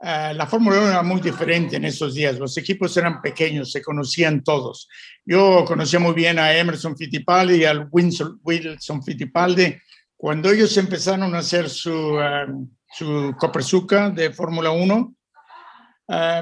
uh, 0.00 0.34
la 0.34 0.46
Fórmula 0.46 0.78
1 0.78 0.88
era 0.88 1.02
muy 1.02 1.20
diferente 1.20 1.76
en 1.76 1.84
esos 1.84 2.14
días. 2.14 2.38
Los 2.38 2.56
equipos 2.56 2.96
eran 2.96 3.20
pequeños, 3.20 3.72
se 3.72 3.82
conocían 3.82 4.42
todos. 4.42 4.88
Yo 5.24 5.64
conocía 5.66 5.98
muy 5.98 6.14
bien 6.14 6.38
a 6.38 6.56
Emerson 6.56 6.96
Fittipaldi 6.96 7.56
y 7.56 7.64
al 7.64 7.88
Wilson, 7.90 8.40
Wilson 8.42 9.02
Fittipaldi. 9.02 9.76
Cuando 10.16 10.50
ellos 10.50 10.76
empezaron 10.76 11.34
a 11.34 11.38
hacer 11.38 11.68
su, 11.68 11.92
uh, 11.92 12.68
su 12.90 13.34
Copersuca 13.38 14.10
de 14.10 14.32
Fórmula 14.32 14.70
1, 14.70 15.12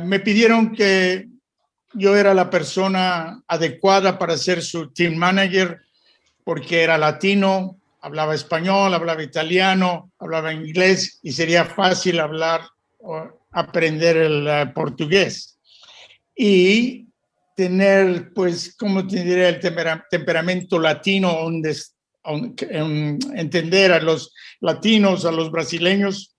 me 0.02 0.20
pidieron 0.20 0.74
que 0.74 1.26
yo 1.94 2.14
era 2.16 2.34
la 2.34 2.50
persona 2.50 3.42
adecuada 3.48 4.18
para 4.18 4.36
ser 4.36 4.62
su 4.62 4.92
team 4.92 5.14
manager 5.14 5.80
porque 6.44 6.82
era 6.82 6.98
latino, 6.98 7.78
hablaba 8.00 8.34
español, 8.34 8.92
hablaba 8.92 9.22
italiano, 9.22 10.12
hablaba 10.18 10.52
inglés 10.52 11.20
y 11.22 11.32
sería 11.32 11.64
fácil 11.64 12.20
hablar 12.20 12.62
aprender 13.54 14.16
el 14.16 14.46
eh, 14.46 14.66
portugués. 14.74 15.58
Y 16.36 17.06
tener, 17.56 18.32
pues, 18.34 18.76
¿cómo 18.76 19.06
te 19.06 19.22
diré? 19.22 19.48
El 19.48 19.60
temperamento 20.10 20.78
latino, 20.78 21.48
entender 22.24 23.92
a 23.92 24.00
los 24.00 24.34
latinos, 24.60 25.24
a 25.24 25.32
los 25.32 25.50
brasileños. 25.50 26.34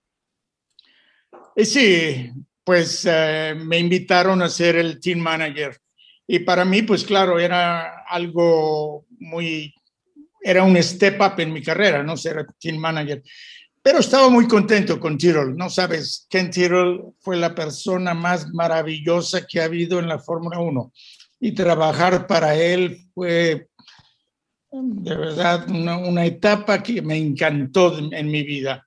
Y 1.56 1.64
sí, 1.64 2.30
pues 2.62 3.06
eh, 3.10 3.54
me 3.56 3.78
invitaron 3.78 4.42
a 4.42 4.48
ser 4.48 4.76
el 4.76 5.00
team 5.00 5.18
manager. 5.20 5.78
Y 6.26 6.40
para 6.40 6.64
mí, 6.64 6.82
pues 6.82 7.04
claro, 7.04 7.38
era 7.38 8.04
algo 8.08 9.06
muy 9.18 9.72
era 10.46 10.62
un 10.62 10.80
step 10.80 11.20
up 11.20 11.40
en 11.40 11.52
mi 11.52 11.60
carrera, 11.60 12.04
no 12.04 12.16
ser 12.16 12.46
team 12.60 12.76
manager. 12.76 13.20
Pero 13.86 14.00
estaba 14.00 14.28
muy 14.28 14.48
contento 14.48 14.98
con 14.98 15.16
Tyrrell. 15.16 15.56
No 15.56 15.70
sabes, 15.70 16.26
Ken 16.28 16.50
Tyrrell 16.50 17.02
fue 17.20 17.36
la 17.36 17.54
persona 17.54 18.14
más 18.14 18.52
maravillosa 18.52 19.46
que 19.46 19.60
ha 19.60 19.66
habido 19.66 20.00
en 20.00 20.08
la 20.08 20.18
Fórmula 20.18 20.58
1. 20.58 20.92
Y 21.38 21.52
trabajar 21.52 22.26
para 22.26 22.56
él 22.56 22.98
fue 23.14 23.68
de 24.72 25.16
verdad 25.16 25.70
una, 25.70 26.24
etapa 26.24 26.82
que 26.82 27.00
me 27.00 27.16
encantó 27.16 27.96
en 27.96 28.26
mi 28.26 28.42
vida. 28.42 28.84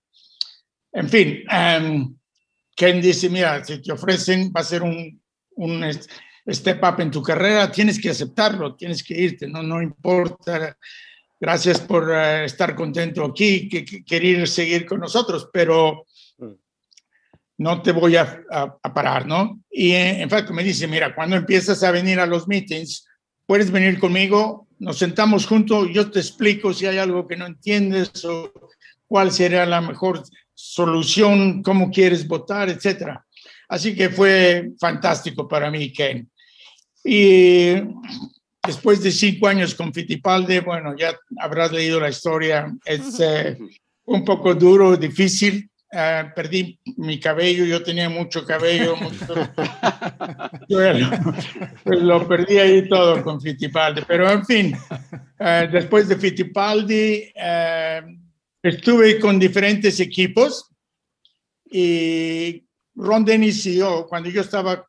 En 0.92 1.08
fin, 1.08 1.46
um, 1.50 2.18
Ken 2.76 3.02
dice, 3.02 3.30
mira, 3.30 3.64
si 3.64 3.82
te 3.82 3.94
ofrecen, 3.94 4.52
va 4.54 4.60
a 4.60 4.66
ser 4.66 4.84
un, 4.84 5.18
un 5.52 5.86
step 6.46 6.84
up 6.84 7.00
en 7.00 7.10
tu 7.10 7.24
carrera, 7.24 7.72
tienes 7.72 8.02
que 8.02 8.10
aceptarlo, 8.10 8.76
tienes 8.76 9.02
que 9.02 9.18
irte, 9.18 9.48
no, 9.48 9.64
no 9.64 9.82
importa 9.82 10.78
gracias 11.40 11.80
por 11.80 12.12
eh, 12.14 12.46
estar 12.46 12.76
contento 12.76 13.24
aquí, 13.24 13.70
que, 13.70 14.04
querer 14.04 14.48
seguir 14.48 14.86
con 14.86 15.00
nosotros, 15.00 15.50
pero 15.54 16.06
mm. 16.38 16.52
no 17.60 17.82
te 17.82 17.92
voy 17.92 18.16
a, 18.16 18.44
parar, 18.94 19.26
¿no? 19.26 19.62
Y 19.72 19.92
eh, 19.92 20.22
en 20.22 20.30
fact 20.30 20.50
me 20.52 20.64
dice, 20.64 20.88
mira, 20.88 21.16
cuando 21.16 21.36
empiezas 21.36 21.84
a 21.84 21.92
venir 21.92 22.20
a 22.20 22.26
los 22.26 22.48
meetings, 22.48 23.06
puedes 23.46 23.72
venir 23.72 24.00
conmigo, 24.00 24.68
nos 24.80 24.98
sentamos 24.98 25.46
juntos, 25.46 25.90
yo 25.92 26.10
te 26.12 26.20
explico 26.20 26.74
si 26.74 26.86
hay 26.86 26.98
algo 26.98 27.28
que 27.28 27.36
no 27.36 27.46
entiendes 27.46 28.24
o 28.26 28.52
cuál 29.08 29.32
sería 29.32 29.66
la 29.66 29.82
mejor 29.82 30.24
solución, 30.54 31.64
cómo 31.64 31.90
quieres 31.90 32.28
votar, 32.28 32.70
etcétera. 32.70 33.26
Así 33.68 33.96
que 33.96 34.10
fue 34.10 34.72
fantástico 34.80 35.48
para 35.48 35.70
mí, 35.70 35.94
Ken. 35.94 36.30
Y 37.04 37.74
después 38.66 39.02
de 39.02 39.12
cinco 39.12 39.48
años 39.48 39.76
con 39.76 39.94
Fittipaldi, 39.94 40.60
bueno, 40.60 40.96
ya 40.96 41.18
habrás 41.38 41.72
leído 41.72 42.00
la 42.00 42.10
historia, 42.10 42.74
es 42.86 43.20
eh, 43.20 43.58
un 44.06 44.24
poco 44.26 44.54
duro, 44.56 44.96
difícil. 44.98 45.70
Eh, 45.92 46.26
perdí 46.36 46.80
mi 46.98 47.20
cabello, 47.20 47.66
yo 47.66 47.82
tenía 47.82 48.10
mucho 48.10 48.46
cabello, 48.46 48.96
pues 51.84 52.00
lo 52.00 52.28
perdí 52.28 52.60
ahí 52.60 52.88
todo 52.88 53.24
con 53.24 53.42
Fittipaldi, 53.42 54.04
pero 54.08 54.30
en 54.30 54.46
fin, 54.46 54.78
eh, 55.40 55.68
después 55.72 56.08
de 56.08 56.18
Fittipaldi 56.18 57.34
estuve 58.62 59.20
con 59.20 59.40
diferentes 59.40 60.00
equipos 60.00 60.70
y 61.72 62.64
Ron 62.94 63.26
Dennis 63.26 63.66
y 63.66 63.78
yo, 63.78 64.06
cuando 64.08 64.30
yo 64.30 64.42
estaba 64.42 64.88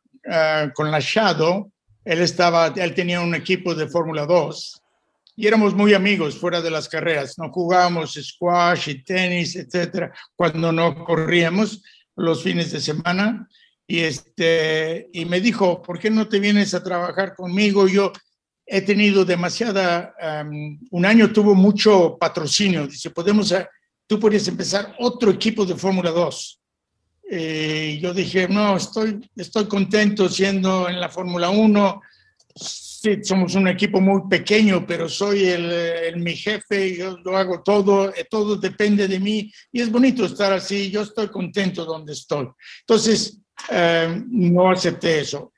con 0.75 0.91
la 0.91 0.99
Shadow, 0.99 1.71
él 2.03 2.21
estaba, 2.21 2.67
él 2.67 2.93
tenía 2.93 3.21
un 3.21 3.35
equipo 3.35 3.75
de 3.75 3.87
Fórmula 3.87 4.25
2 4.25 4.81
y 5.35 5.47
éramos 5.47 5.73
muy 5.73 5.93
amigos 5.93 6.37
fuera 6.37 6.61
de 6.61 6.71
las 6.71 6.89
carreras. 6.89 7.37
No 7.37 7.51
jugábamos 7.51 8.13
squash 8.13 8.89
y 8.89 9.03
tenis, 9.03 9.55
etcétera, 9.55 10.13
cuando 10.35 10.71
no 10.71 11.03
corríamos 11.03 11.81
los 12.15 12.43
fines 12.43 12.71
de 12.71 12.79
semana. 12.79 13.47
Y, 13.87 13.99
este, 13.99 15.09
y 15.11 15.25
me 15.25 15.41
dijo, 15.41 15.81
¿por 15.81 15.99
qué 15.99 16.09
no 16.09 16.27
te 16.27 16.39
vienes 16.39 16.73
a 16.73 16.83
trabajar 16.83 17.35
conmigo? 17.35 17.87
Yo 17.87 18.11
he 18.65 18.81
tenido 18.81 19.25
demasiada, 19.25 20.13
un 20.91 21.05
año 21.05 21.31
tuvo 21.31 21.55
mucho 21.55 22.17
patrocinio. 22.19 22.87
Dice, 22.87 23.09
podemos, 23.09 23.53
tú 24.07 24.19
podrías 24.19 24.47
empezar 24.47 24.95
otro 24.99 25.31
equipo 25.31 25.65
de 25.65 25.75
Fórmula 25.75 26.11
2. 26.11 26.60
Eh, 27.33 27.97
yo 28.01 28.13
dije, 28.13 28.49
no, 28.49 28.75
estoy, 28.75 29.21
estoy 29.37 29.65
contento 29.65 30.27
siendo 30.27 30.89
en 30.89 30.99
la 30.99 31.07
Fórmula 31.07 31.49
1. 31.49 32.01
Sí, 32.53 33.23
somos 33.23 33.55
un 33.55 33.69
equipo 33.69 34.01
muy 34.01 34.23
pequeño, 34.29 34.85
pero 34.85 35.07
soy 35.07 35.45
el, 35.45 36.17
mi 36.17 36.35
jefe, 36.35 36.97
yo 36.97 37.17
lo 37.23 37.37
hago 37.37 37.63
todo, 37.63 38.09
eh, 38.13 38.27
todo 38.29 38.57
depende 38.57 39.07
de 39.07 39.17
mí 39.17 39.49
y 39.71 39.79
es 39.79 39.89
bonito 39.89 40.25
estar 40.25 40.51
así, 40.51 40.91
yo 40.91 41.03
estoy 41.03 41.29
contento 41.29 41.85
donde 41.85 42.11
estoy. 42.11 42.49
Entonces, 42.81 43.39
eh, 43.69 44.21
no 44.27 44.69
acepté 44.69 45.21
eso. 45.21 45.53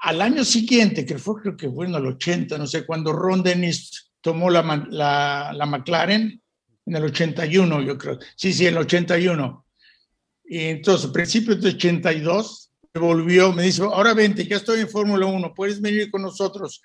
Al 0.00 0.20
año 0.20 0.44
siguiente, 0.44 1.06
que 1.06 1.16
fue 1.16 1.40
creo 1.40 1.56
que 1.56 1.70
fue 1.70 1.86
en 1.86 1.94
el 1.94 2.04
80, 2.04 2.58
no 2.58 2.66
sé, 2.66 2.84
cuando 2.84 3.14
Ron 3.14 3.42
Dennis 3.42 4.10
tomó 4.20 4.50
la, 4.50 4.62
la, 4.90 5.50
la 5.54 5.64
McLaren, 5.66 6.42
en 6.84 6.94
el 6.94 7.04
81 7.04 7.80
yo 7.80 7.96
creo, 7.96 8.18
sí, 8.36 8.52
sí, 8.52 8.66
en 8.66 8.74
el 8.74 8.80
81 8.80 9.64
y 10.48 10.60
entonces, 10.60 11.10
a 11.10 11.12
principios 11.12 11.60
de 11.60 11.68
82, 11.70 12.70
me 12.94 13.00
volvió, 13.00 13.52
me 13.52 13.64
dice, 13.64 13.82
ahora 13.82 14.14
vente, 14.14 14.46
ya 14.46 14.56
estoy 14.56 14.80
en 14.80 14.88
Fórmula 14.88 15.26
1, 15.26 15.52
puedes 15.54 15.80
venir 15.80 16.10
con 16.10 16.22
nosotros. 16.22 16.80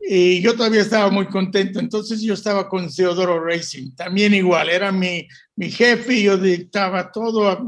Y 0.00 0.40
yo 0.40 0.56
todavía 0.56 0.80
estaba 0.80 1.08
muy 1.10 1.26
contento. 1.26 1.78
Entonces 1.78 2.20
yo 2.20 2.34
estaba 2.34 2.68
con 2.68 2.92
Teodoro 2.92 3.44
Racing, 3.44 3.94
también 3.94 4.34
igual, 4.34 4.68
era 4.70 4.90
mi, 4.90 5.28
mi 5.54 5.70
jefe, 5.70 6.22
yo 6.22 6.36
dictaba 6.36 7.12
todo, 7.12 7.64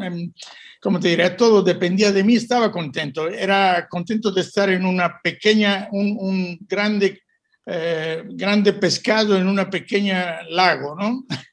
como 0.81 0.99
te 0.99 1.09
diría, 1.09 1.37
todo 1.37 1.63
dependía 1.63 2.11
de 2.11 2.25
mí, 2.25 2.35
estaba 2.35 2.73
contento. 2.73 3.29
Era 3.29 3.87
contento 3.89 4.33
de 4.33 4.41
estar 4.41 4.71
en 4.71 4.85
una 4.85 5.21
pequeña, 5.23 5.89
un, 5.93 6.17
un 6.19 6.59
grande, 6.63 7.23
eh, 7.67 8.25
grande 8.31 8.73
pescado 8.73 9.37
en 9.37 9.47
una 9.47 9.71
pequeña 9.71 10.43
lago, 10.51 10.97
¿no? 10.99 11.25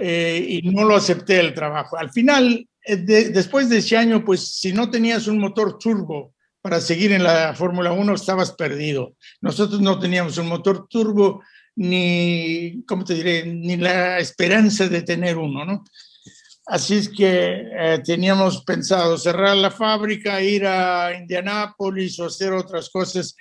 Eh, 0.00 0.46
y 0.62 0.70
no 0.70 0.84
lo 0.84 0.96
acepté 0.96 1.38
el 1.40 1.52
trabajo. 1.52 1.98
Al 1.98 2.10
final, 2.10 2.66
eh, 2.84 2.96
después 2.96 3.68
de 3.68 3.78
ese 3.78 3.96
año, 3.96 4.24
pues 4.24 4.46
si 4.58 4.72
no 4.72 4.90
tenías 4.90 5.26
un 5.26 5.38
motor 5.38 5.78
turbo 5.78 6.34
para 6.60 6.80
seguir 6.80 7.12
en 7.12 7.22
la 7.22 7.54
Fórmula 7.54 7.92
1, 7.92 8.14
estabas 8.14 8.52
perdido. 8.52 9.14
Nosotros 9.40 9.80
no 9.80 9.98
teníamos 9.98 10.38
un 10.38 10.48
motor 10.48 10.86
turbo 10.88 11.42
ni, 11.76 12.82
¿cómo 12.86 13.04
te 13.04 13.14
diré?, 13.14 13.46
ni 13.46 13.76
la 13.76 14.18
esperanza 14.18 14.88
de 14.88 15.02
tener 15.02 15.36
uno, 15.36 15.64
¿no? 15.64 15.84
Así 16.66 16.94
es 16.94 17.10
que 17.10 17.68
eh, 17.78 18.00
teníamos 18.04 18.64
pensado 18.64 19.18
cerrar 19.18 19.56
la 19.56 19.70
fábrica, 19.70 20.40
ir 20.40 20.66
a 20.66 21.14
Indianápolis 21.18 22.18
o 22.20 22.26
hacer 22.26 22.52
otras 22.54 22.88
cosas. 22.88 23.36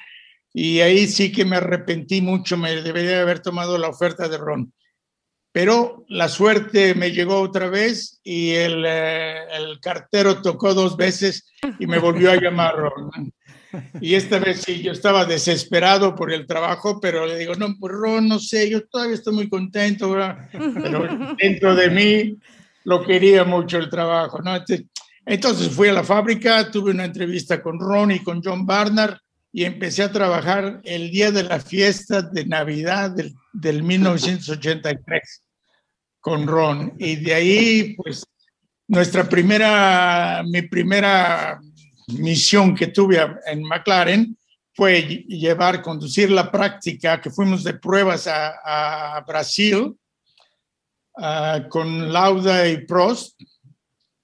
Y 0.54 0.82
ahí 0.82 1.08
sí 1.08 1.32
que 1.32 1.46
me 1.46 1.56
arrepentí 1.56 2.22
mucho, 2.22 2.58
me 2.58 2.82
debería 2.82 3.22
haber 3.22 3.40
tomado 3.40 3.78
la 3.78 3.88
oferta 3.88 4.28
de 4.28 4.38
Ron 4.38 4.74
pero 5.54 6.04
la 6.10 6.30
suerte 6.30 6.96
me 6.96 7.12
llegó 7.12 7.40
otra 7.40 7.70
vez 7.70 8.20
y 8.24 8.50
el, 8.54 8.84
eh, 8.88 9.38
el, 9.56 9.80
cartero 9.80 10.42
tocó 10.42 10.74
dos 10.74 10.98
veces 10.98 11.46
y 11.80 11.86
me 11.86 12.00
volvió 12.00 12.32
a 12.32 12.42
llamar 12.42 12.76
Ron. 12.76 13.32
Y 14.02 14.16
esta 14.16 14.40
vez 14.40 14.62
sí, 14.62 14.82
yo 14.82 14.92
estaba 14.92 15.26
desesperado 15.26 16.16
por 16.16 16.34
el 16.34 16.48
trabajo, 16.48 17.00
pero 17.00 17.28
le 17.28 17.38
digo, 17.38 17.54
no, 17.54 17.68
pues 17.80 17.94
Ron, 17.94 18.28
no 18.28 18.40
sé, 18.40 18.68
yo 18.68 18.84
todavía 18.88 19.14
estoy 19.14 19.36
muy 19.36 19.48
contento, 19.48 20.12
pero 20.52 21.36
dentro 21.40 21.76
de 21.76 21.90
mí 21.92 22.36
lo 22.84 23.06
quería 23.06 23.44
mucho 23.44 23.78
el 23.78 23.92
trabajo, 23.92 24.42
¿no? 24.42 24.56
Entonces 25.24 25.70
fui 25.70 25.88
a 25.88 25.94
la 25.94 26.04
fábrica, 26.04 26.72
tuve 26.72 26.92
una 26.92 27.06
entrevista 27.06 27.62
con 27.62 27.80
Ron 27.80 28.12
y 28.12 28.20
con 28.20 28.42
John 28.44 28.66
Barnard 28.66 29.18
y 29.52 29.66
empecé 29.66 30.02
a 30.02 30.12
trabajar 30.12 30.82
el 30.84 31.12
día 31.12 31.32
de 31.32 31.44
la 31.44 31.60
fiesta 31.60 32.24
de 32.24 32.44
Navidad 32.44 33.12
del, 33.12 33.36
del 33.54 33.84
1983 33.84 35.43
con 36.24 36.48
Ron. 36.48 36.94
Y 36.98 37.18
de 37.18 37.34
ahí, 37.34 37.96
pues, 37.98 38.26
nuestra 38.88 39.28
primera, 39.28 40.42
mi 40.48 40.62
primera 40.62 41.60
misión 42.08 42.74
que 42.74 42.88
tuve 42.88 43.20
en 43.46 43.62
McLaren 43.64 44.38
fue 44.74 45.02
llevar, 45.28 45.82
conducir 45.82 46.32
la 46.32 46.50
práctica, 46.50 47.20
que 47.20 47.30
fuimos 47.30 47.62
de 47.66 47.74
pruebas 47.74 48.28
a, 48.28 49.22
Brasil 49.28 49.94
con 51.70 52.14
Lauda 52.14 52.70
y 52.70 52.86
Prost. 52.86 53.40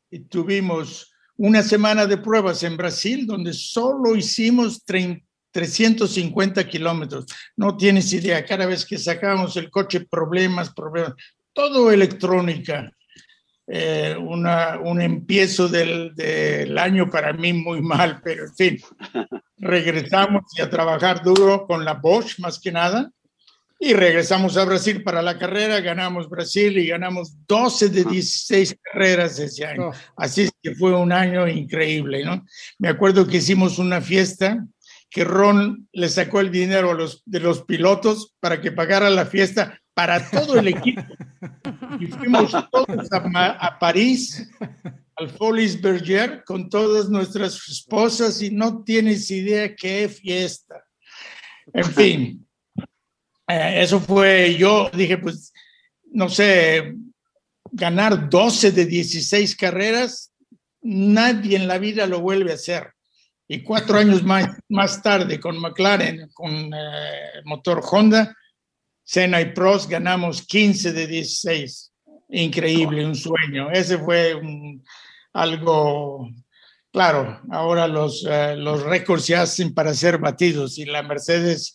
Y 0.10 0.22
tuvimos 0.22 1.14
una 1.36 1.62
semana 1.62 2.06
de 2.06 2.18
pruebas 2.18 2.64
en 2.64 2.78
Brasil, 2.78 3.28
donde 3.28 3.52
solo 3.52 4.16
hicimos 4.16 4.86
350 4.86 6.66
kilómetros. 6.66 7.26
No 7.58 7.76
tienes 7.76 8.14
idea, 8.14 8.46
cada 8.46 8.66
vez 8.66 8.86
que 8.86 8.98
sacábamos 8.98 9.58
el 9.58 9.70
coche, 9.70 10.08
problemas, 10.10 10.74
problemas 10.74 11.16
todo 11.60 11.91
electrónica. 11.91 12.89
Eh, 13.67 14.15
una, 14.17 14.80
un 14.80 15.02
empiezo 15.02 15.67
del, 15.67 16.15
del, 16.15 16.78
año 16.78 17.10
para 17.10 17.34
mí 17.34 17.52
muy 17.54 17.82
mal, 17.82 18.22
pero 18.24 18.45
en 18.45 18.56
fin, 18.56 18.78
regresamos 19.58 20.43
a 20.60 20.69
trabajar 20.69 21.22
duro 21.22 21.67
con 21.67 21.84
la 21.84 21.95
Bosch 21.95 22.39
más 22.39 22.60
que 22.60 22.72
nada. 22.72 23.12
Y 23.82 23.93
regresamos 23.93 24.58
a 24.58 24.65
Brasil 24.65 25.04
para 25.04 25.22
la 25.22 25.38
carrera, 25.38 25.80
ganamos 25.80 26.30
Brasil 26.30 26.78
y 26.78 26.88
ganamos 26.88 27.34
12 27.48 27.89
de 27.89 28.04
16 28.06 28.78
carreras 28.82 29.39
ese 29.39 29.65
año. 29.65 29.89
Oh. 29.89 29.93
Así 30.17 30.50
que 30.62 30.76
fue 30.76 30.93
un 30.93 31.12
año 31.12 31.48
increíble, 31.48 32.26
¿no? 32.26 32.45
Me 32.78 32.89
acuerdo 32.89 33.28
que 33.28 33.38
hicimos 33.38 33.80
una 33.80 34.02
fiesta 34.02 34.65
que 35.10 35.24
Ron 35.24 35.88
le 35.91 36.10
sacó 36.10 36.39
el 36.39 36.52
dinero 36.52 36.91
a 36.91 36.93
los, 36.93 37.22
de 37.26 37.39
los 37.39 37.63
pilotos 37.63 38.36
para 38.39 38.60
que 38.62 38.72
pagara 38.72 39.10
la 39.10 39.26
fiesta 39.26 39.80
para 40.00 40.32
todo 40.32 40.58
el 40.58 40.70
equipo. 40.70 41.04
Y 42.00 42.08
fuimos 42.08 42.52
todos 42.72 43.12
a, 43.12 43.50
a 43.50 43.80
París, 43.80 44.50
al 45.18 45.30
Folies 45.30 45.82
Berger, 45.82 46.42
con 46.46 46.70
todas 46.70 47.10
nuestras 47.10 47.56
esposas 47.68 48.42
y 48.42 48.50
no 48.50 48.82
tienes 48.86 49.30
idea 49.30 49.76
qué 49.76 50.08
fiesta. 50.08 50.86
En 51.74 51.84
fin, 51.84 52.48
eh, 53.50 53.82
eso 53.82 54.00
fue, 54.00 54.56
yo 54.56 54.90
dije, 54.94 55.18
pues, 55.18 55.52
no 56.14 56.30
sé, 56.30 56.96
ganar 57.70 58.30
12 58.30 58.72
de 58.72 58.86
16 58.86 59.54
carreras, 59.58 60.32
nadie 60.82 61.58
en 61.58 61.68
la 61.68 61.78
vida 61.78 62.08
lo 62.08 62.22
vuelve 62.22 62.54
a 62.54 62.56
hacer. 62.56 62.94
Y 63.50 63.64
cuatro 63.64 63.98
años 63.98 64.24
más, 64.24 64.48
más 64.70 65.04
tarde, 65.04 65.42
con 65.42 65.60
McLaren, 65.60 66.30
con 66.34 66.74
eh, 66.74 67.42
motor 67.44 67.82
Honda, 67.84 68.34
Senna 69.12 69.41
y 69.41 69.45
Prost, 69.54 69.89
ganamos 69.89 70.43
15 70.43 70.93
de 70.93 71.08
16. 71.08 71.91
Increíble, 72.30 73.04
un 73.04 73.15
sueño. 73.15 73.72
Ese 73.72 73.98
fue 73.98 74.36
un- 74.36 74.84
algo, 75.34 76.30
claro, 76.91 77.39
ahora 77.50 77.88
los, 77.88 78.24
eh, 78.30 78.56
los 78.56 78.84
récords 78.84 79.26
se 79.26 79.36
hacen 79.36 79.74
para 79.74 79.95
ser 79.95 80.19
batidos 80.19 80.78
y 80.78 80.86
la 80.86 81.02
Mercedes 81.02 81.74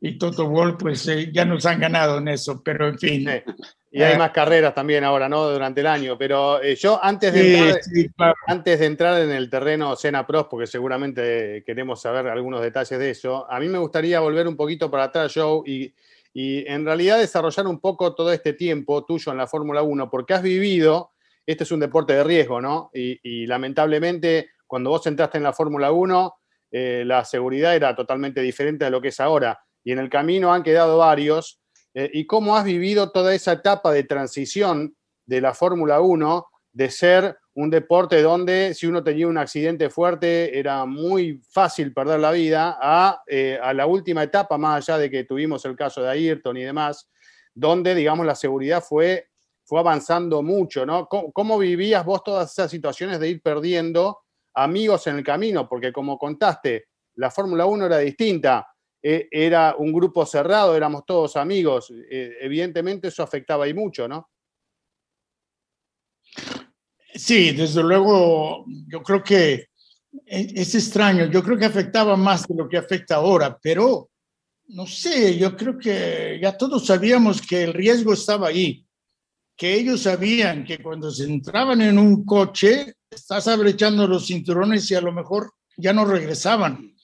y 0.00 0.16
Toto 0.16 0.48
Wolff 0.48 0.76
pues 0.78 1.06
eh, 1.08 1.30
ya 1.30 1.44
nos 1.44 1.66
han 1.66 1.80
ganado 1.80 2.16
en 2.16 2.28
eso, 2.28 2.62
pero 2.64 2.88
en 2.88 2.98
fin. 2.98 3.28
Sí. 3.28 3.52
Y 3.92 4.02
hay 4.02 4.14
Eh. 4.14 4.18
más 4.18 4.30
carreras 4.30 4.74
también 4.74 5.04
ahora, 5.04 5.28
¿no? 5.28 5.50
Durante 5.50 5.82
el 5.82 5.86
año. 5.86 6.16
Pero 6.16 6.62
eh, 6.62 6.76
yo 6.76 6.98
antes 7.02 7.34
de, 7.34 7.42
Sí, 7.42 7.54
entrar, 7.56 7.82
sí, 7.82 8.08
claro. 8.16 8.34
antes 8.46 8.78
de 8.80 8.86
entrar 8.86 9.20
en 9.20 9.32
el 9.32 9.50
terreno 9.50 9.96
Cena 9.96 10.26
Pros, 10.26 10.46
porque 10.50 10.66
seguramente 10.66 11.62
queremos 11.66 12.00
saber 12.00 12.26
algunos 12.28 12.62
detalles 12.62 12.98
de 12.98 13.10
eso, 13.10 13.46
a 13.52 13.60
mí 13.60 13.68
me 13.68 13.76
gustaría 13.78 14.20
volver 14.20 14.48
un 14.48 14.56
poquito 14.56 14.90
para 14.90 15.04
atrás, 15.04 15.32
Joe, 15.34 15.60
y, 15.70 15.92
y 16.32 16.66
en 16.68 16.84
realidad 16.84 17.18
desarrollar 17.18 17.66
un 17.66 17.80
poco 17.80 18.14
todo 18.14 18.32
este 18.32 18.52
tiempo 18.52 19.04
tuyo 19.04 19.32
en 19.32 19.38
la 19.38 19.46
Fórmula 19.46 19.82
1, 19.82 20.10
porque 20.10 20.34
has 20.34 20.42
vivido, 20.42 21.12
este 21.44 21.64
es 21.64 21.72
un 21.72 21.80
deporte 21.80 22.12
de 22.12 22.24
riesgo, 22.24 22.60
¿no? 22.60 22.90
Y, 22.94 23.46
lamentablemente 23.46 24.50
cuando 24.66 24.90
vos 24.90 25.04
entraste 25.06 25.38
en 25.38 25.44
la 25.44 25.52
Fórmula 25.52 25.90
1, 25.90 26.34
eh, 26.70 27.02
la 27.04 27.24
seguridad 27.24 27.74
era 27.74 27.96
totalmente 27.96 28.40
diferente 28.40 28.84
a 28.84 28.90
lo 28.90 29.00
que 29.00 29.08
es 29.08 29.18
ahora. 29.18 29.58
Y 29.82 29.90
en 29.90 29.98
el 29.98 30.08
camino 30.08 30.52
han 30.52 30.62
quedado 30.62 30.98
varios. 30.98 31.60
Eh, 31.92 32.08
¿Y 32.12 32.26
cómo 32.26 32.56
has 32.56 32.64
vivido 32.64 33.10
toda 33.10 33.34
esa 33.34 33.52
etapa 33.52 33.90
de 33.90 34.04
transición 34.04 34.94
de 35.26 35.40
la 35.40 35.54
Fórmula 35.54 36.00
1, 36.00 36.49
de 36.72 36.90
ser 36.90 37.36
un 37.54 37.68
deporte 37.68 38.22
donde 38.22 38.74
si 38.74 38.86
uno 38.86 39.02
tenía 39.02 39.26
un 39.26 39.38
accidente 39.38 39.90
fuerte 39.90 40.58
era 40.58 40.84
muy 40.86 41.40
fácil 41.50 41.92
perder 41.92 42.20
la 42.20 42.30
vida, 42.30 42.78
a, 42.80 43.22
eh, 43.26 43.58
a 43.60 43.74
la 43.74 43.86
última 43.86 44.22
etapa, 44.22 44.56
más 44.56 44.88
allá 44.88 44.98
de 44.98 45.10
que 45.10 45.24
tuvimos 45.24 45.64
el 45.64 45.76
caso 45.76 46.02
de 46.02 46.10
Ayrton 46.10 46.56
y 46.56 46.62
demás, 46.62 47.08
donde, 47.52 47.94
digamos, 47.94 48.24
la 48.24 48.34
seguridad 48.34 48.82
fue, 48.82 49.28
fue 49.64 49.80
avanzando 49.80 50.42
mucho, 50.42 50.86
¿no? 50.86 51.06
¿Cómo, 51.06 51.58
vivías 51.58 52.04
vos 52.04 52.22
todas 52.22 52.50
esas 52.52 52.70
situaciones 52.70 53.18
de 53.18 53.28
ir 53.28 53.42
perdiendo 53.42 54.20
amigos 54.54 55.06
en 55.08 55.16
el 55.16 55.24
camino? 55.24 55.68
Porque 55.68 55.92
como 55.92 56.16
contaste, 56.18 56.86
la 57.16 57.30
Fórmula 57.30 57.66
1 57.66 57.86
era 57.86 57.98
distinta 57.98 58.66
eh, 59.02 59.28
era 59.30 59.74
un 59.78 59.92
grupo 59.92 60.24
cerrado, 60.24 60.76
éramos 60.76 61.04
todos 61.04 61.36
amigos. 61.36 61.90
eh, 62.10 62.36
evidentemente 62.40 63.08
eso 63.08 63.22
afectaba 63.22 63.66
y 63.66 63.74
mucho, 63.74 64.06
¿no? 64.06 64.30
Sí, 67.20 67.52
desde 67.52 67.82
luego, 67.82 68.64
yo 68.88 69.02
creo 69.02 69.22
que 69.22 69.52
e- 70.26 70.52
es 70.54 70.74
extraño, 70.74 71.26
yo 71.26 71.42
creo 71.42 71.58
que 71.58 71.66
afectaba 71.66 72.16
más 72.16 72.46
de 72.48 72.54
lo 72.54 72.66
que 72.66 72.78
afecta 72.78 73.16
ahora, 73.16 73.58
pero 73.62 74.10
no 74.68 74.86
sé, 74.86 75.36
yo 75.36 75.54
creo 75.54 75.76
que 75.76 76.38
ya 76.40 76.56
todos 76.56 76.86
sabíamos 76.86 77.42
que 77.42 77.64
el 77.64 77.74
riesgo 77.74 78.14
estaba 78.14 78.48
ahí, 78.48 78.86
que 79.54 79.74
ellos 79.74 80.02
sabían 80.02 80.64
que 80.64 80.78
cuando 80.78 81.10
se 81.10 81.24
entraban 81.24 81.82
en 81.82 81.98
un 81.98 82.24
coche, 82.24 82.94
estás 83.10 83.48
abrechando 83.48 84.06
los 84.06 84.26
cinturones 84.26 84.90
y 84.90 84.94
a 84.94 85.02
lo 85.02 85.12
mejor 85.12 85.52
ya 85.76 85.92
no 85.92 86.06
regresaban. 86.06 86.94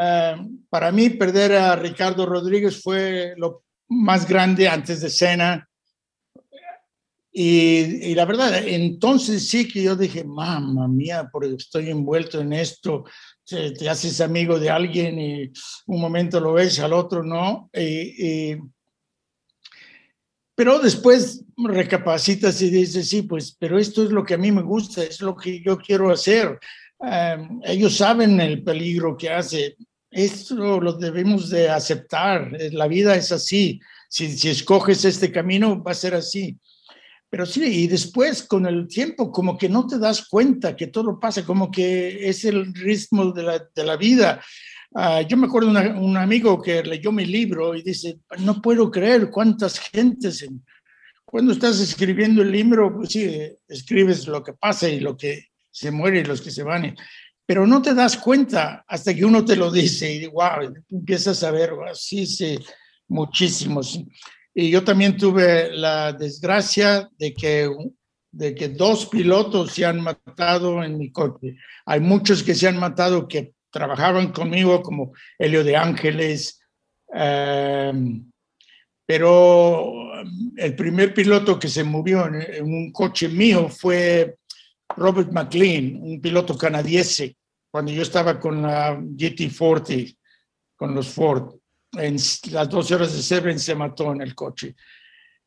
Ah, 0.00 0.44
para 0.68 0.90
mí, 0.90 1.10
perder 1.10 1.52
a 1.52 1.76
Ricardo 1.76 2.26
Rodríguez 2.26 2.82
fue 2.82 3.34
lo 3.36 3.62
más 3.88 4.26
grande 4.26 4.68
antes 4.68 5.00
de 5.00 5.08
Cena. 5.08 5.68
Y, 7.36 8.10
y 8.10 8.14
la 8.14 8.26
verdad, 8.26 8.56
entonces 8.64 9.48
sí 9.48 9.66
que 9.66 9.82
yo 9.82 9.96
dije, 9.96 10.22
mamá 10.22 10.86
mía, 10.86 11.28
porque 11.32 11.54
estoy 11.58 11.90
envuelto 11.90 12.40
en 12.40 12.52
esto, 12.52 13.04
te, 13.44 13.72
te 13.72 13.88
haces 13.88 14.20
amigo 14.20 14.60
de 14.60 14.70
alguien 14.70 15.18
y 15.18 15.52
un 15.86 16.00
momento 16.00 16.38
lo 16.38 16.52
ves, 16.52 16.78
al 16.78 16.92
otro 16.92 17.24
no. 17.24 17.68
Y- 17.74 18.52
y- 18.52 18.58
pero 20.54 20.78
después 20.78 21.44
recapacitas 21.56 22.62
y 22.62 22.70
dices, 22.70 23.08
sí, 23.08 23.22
pues, 23.22 23.56
pero 23.58 23.80
esto 23.80 24.04
es 24.04 24.10
lo 24.10 24.24
que 24.24 24.34
a 24.34 24.38
mí 24.38 24.52
me 24.52 24.62
gusta, 24.62 25.02
es 25.02 25.20
lo 25.20 25.34
que 25.34 25.60
yo 25.60 25.76
quiero 25.78 26.12
hacer. 26.12 26.60
Ah, 27.00 27.36
ellos 27.64 27.96
saben 27.96 28.40
el 28.40 28.62
peligro 28.62 29.16
que 29.16 29.30
hace. 29.30 29.76
Esto 30.08 30.54
lo 30.80 30.92
debemos 30.92 31.50
de 31.50 31.68
aceptar. 31.68 32.52
La 32.70 32.86
vida 32.86 33.16
es 33.16 33.32
así. 33.32 33.80
Si, 34.08 34.38
si 34.38 34.50
escoges 34.50 35.04
este 35.04 35.32
camino, 35.32 35.82
va 35.82 35.90
a 35.90 35.94
ser 35.94 36.14
así. 36.14 36.56
Pero 37.34 37.46
sí, 37.46 37.64
y 37.64 37.86
después 37.88 38.44
con 38.44 38.64
el 38.64 38.86
tiempo 38.86 39.32
como 39.32 39.58
que 39.58 39.68
no 39.68 39.88
te 39.88 39.98
das 39.98 40.28
cuenta 40.28 40.76
que 40.76 40.86
todo 40.86 41.18
pasa, 41.18 41.44
como 41.44 41.68
que 41.68 42.28
es 42.28 42.44
el 42.44 42.72
ritmo 42.72 43.32
de 43.32 43.42
la, 43.42 43.58
de 43.74 43.84
la 43.84 43.96
vida. 43.96 44.40
Ah, 44.94 45.20
yo 45.22 45.36
me 45.36 45.48
acuerdo 45.48 45.72
de 45.72 45.88
un 45.94 46.16
amigo 46.16 46.62
que 46.62 46.84
leyó 46.84 47.10
mi 47.10 47.26
libro 47.26 47.74
y 47.74 47.82
dice, 47.82 48.20
no 48.38 48.62
puedo 48.62 48.88
creer 48.88 49.30
cuántas 49.30 49.80
gentes, 49.80 50.42
en- 50.42 50.64
cuando 51.24 51.54
estás 51.54 51.80
escribiendo 51.80 52.40
el 52.40 52.52
libro, 52.52 52.94
pues 52.94 53.08
sí, 53.08 53.28
escribes 53.66 54.28
lo 54.28 54.40
que 54.40 54.52
pasa 54.52 54.88
y 54.88 55.00
lo 55.00 55.16
que 55.16 55.46
se 55.72 55.90
muere 55.90 56.20
y 56.20 56.24
los 56.24 56.40
que 56.40 56.52
se 56.52 56.62
van, 56.62 56.94
pero 57.44 57.66
no 57.66 57.82
te 57.82 57.94
das 57.94 58.16
cuenta 58.16 58.84
hasta 58.86 59.12
que 59.12 59.24
uno 59.24 59.44
te 59.44 59.56
lo 59.56 59.72
dice 59.72 60.14
y 60.14 60.26
wow, 60.28 60.72
empiezas 60.88 61.42
a 61.42 61.50
ver, 61.50 61.74
"Wow, 61.74 61.96
sí, 61.96 62.28
sí, 62.28 62.56
muchísimos. 63.08 63.98
Y 64.54 64.70
yo 64.70 64.84
también 64.84 65.16
tuve 65.16 65.76
la 65.76 66.12
desgracia 66.12 67.10
de 67.18 67.34
que, 67.34 67.68
de 68.30 68.54
que 68.54 68.68
dos 68.68 69.06
pilotos 69.06 69.72
se 69.72 69.84
han 69.84 70.00
matado 70.00 70.84
en 70.84 70.96
mi 70.96 71.10
coche. 71.10 71.56
Hay 71.84 72.00
muchos 72.00 72.42
que 72.42 72.54
se 72.54 72.68
han 72.68 72.78
matado 72.78 73.26
que 73.26 73.52
trabajaban 73.70 74.30
conmigo, 74.30 74.80
como 74.82 75.12
Helio 75.36 75.64
de 75.64 75.76
Ángeles, 75.76 76.60
em, 77.12 78.30
pero 79.04 79.92
el 80.56 80.76
primer 80.76 81.12
piloto 81.12 81.58
que 81.58 81.68
se 81.68 81.82
movió 81.82 82.26
en, 82.26 82.40
en 82.40 82.64
un 82.64 82.92
coche 82.92 83.28
mío 83.28 83.68
fue 83.68 84.36
Robert 84.96 85.32
McLean, 85.32 85.96
un 86.00 86.20
piloto 86.20 86.56
canadiense, 86.56 87.36
cuando 87.70 87.90
yo 87.90 88.02
estaba 88.02 88.38
con 88.38 88.62
la 88.62 88.96
GT40, 88.96 90.16
con 90.76 90.94
los 90.94 91.08
Ford. 91.08 91.56
En 91.96 92.16
las 92.50 92.68
12 92.68 92.94
horas 92.94 93.12
de 93.14 93.22
Severn 93.22 93.58
se 93.58 93.74
mató 93.74 94.12
en 94.12 94.20
el 94.20 94.34
coche. 94.34 94.74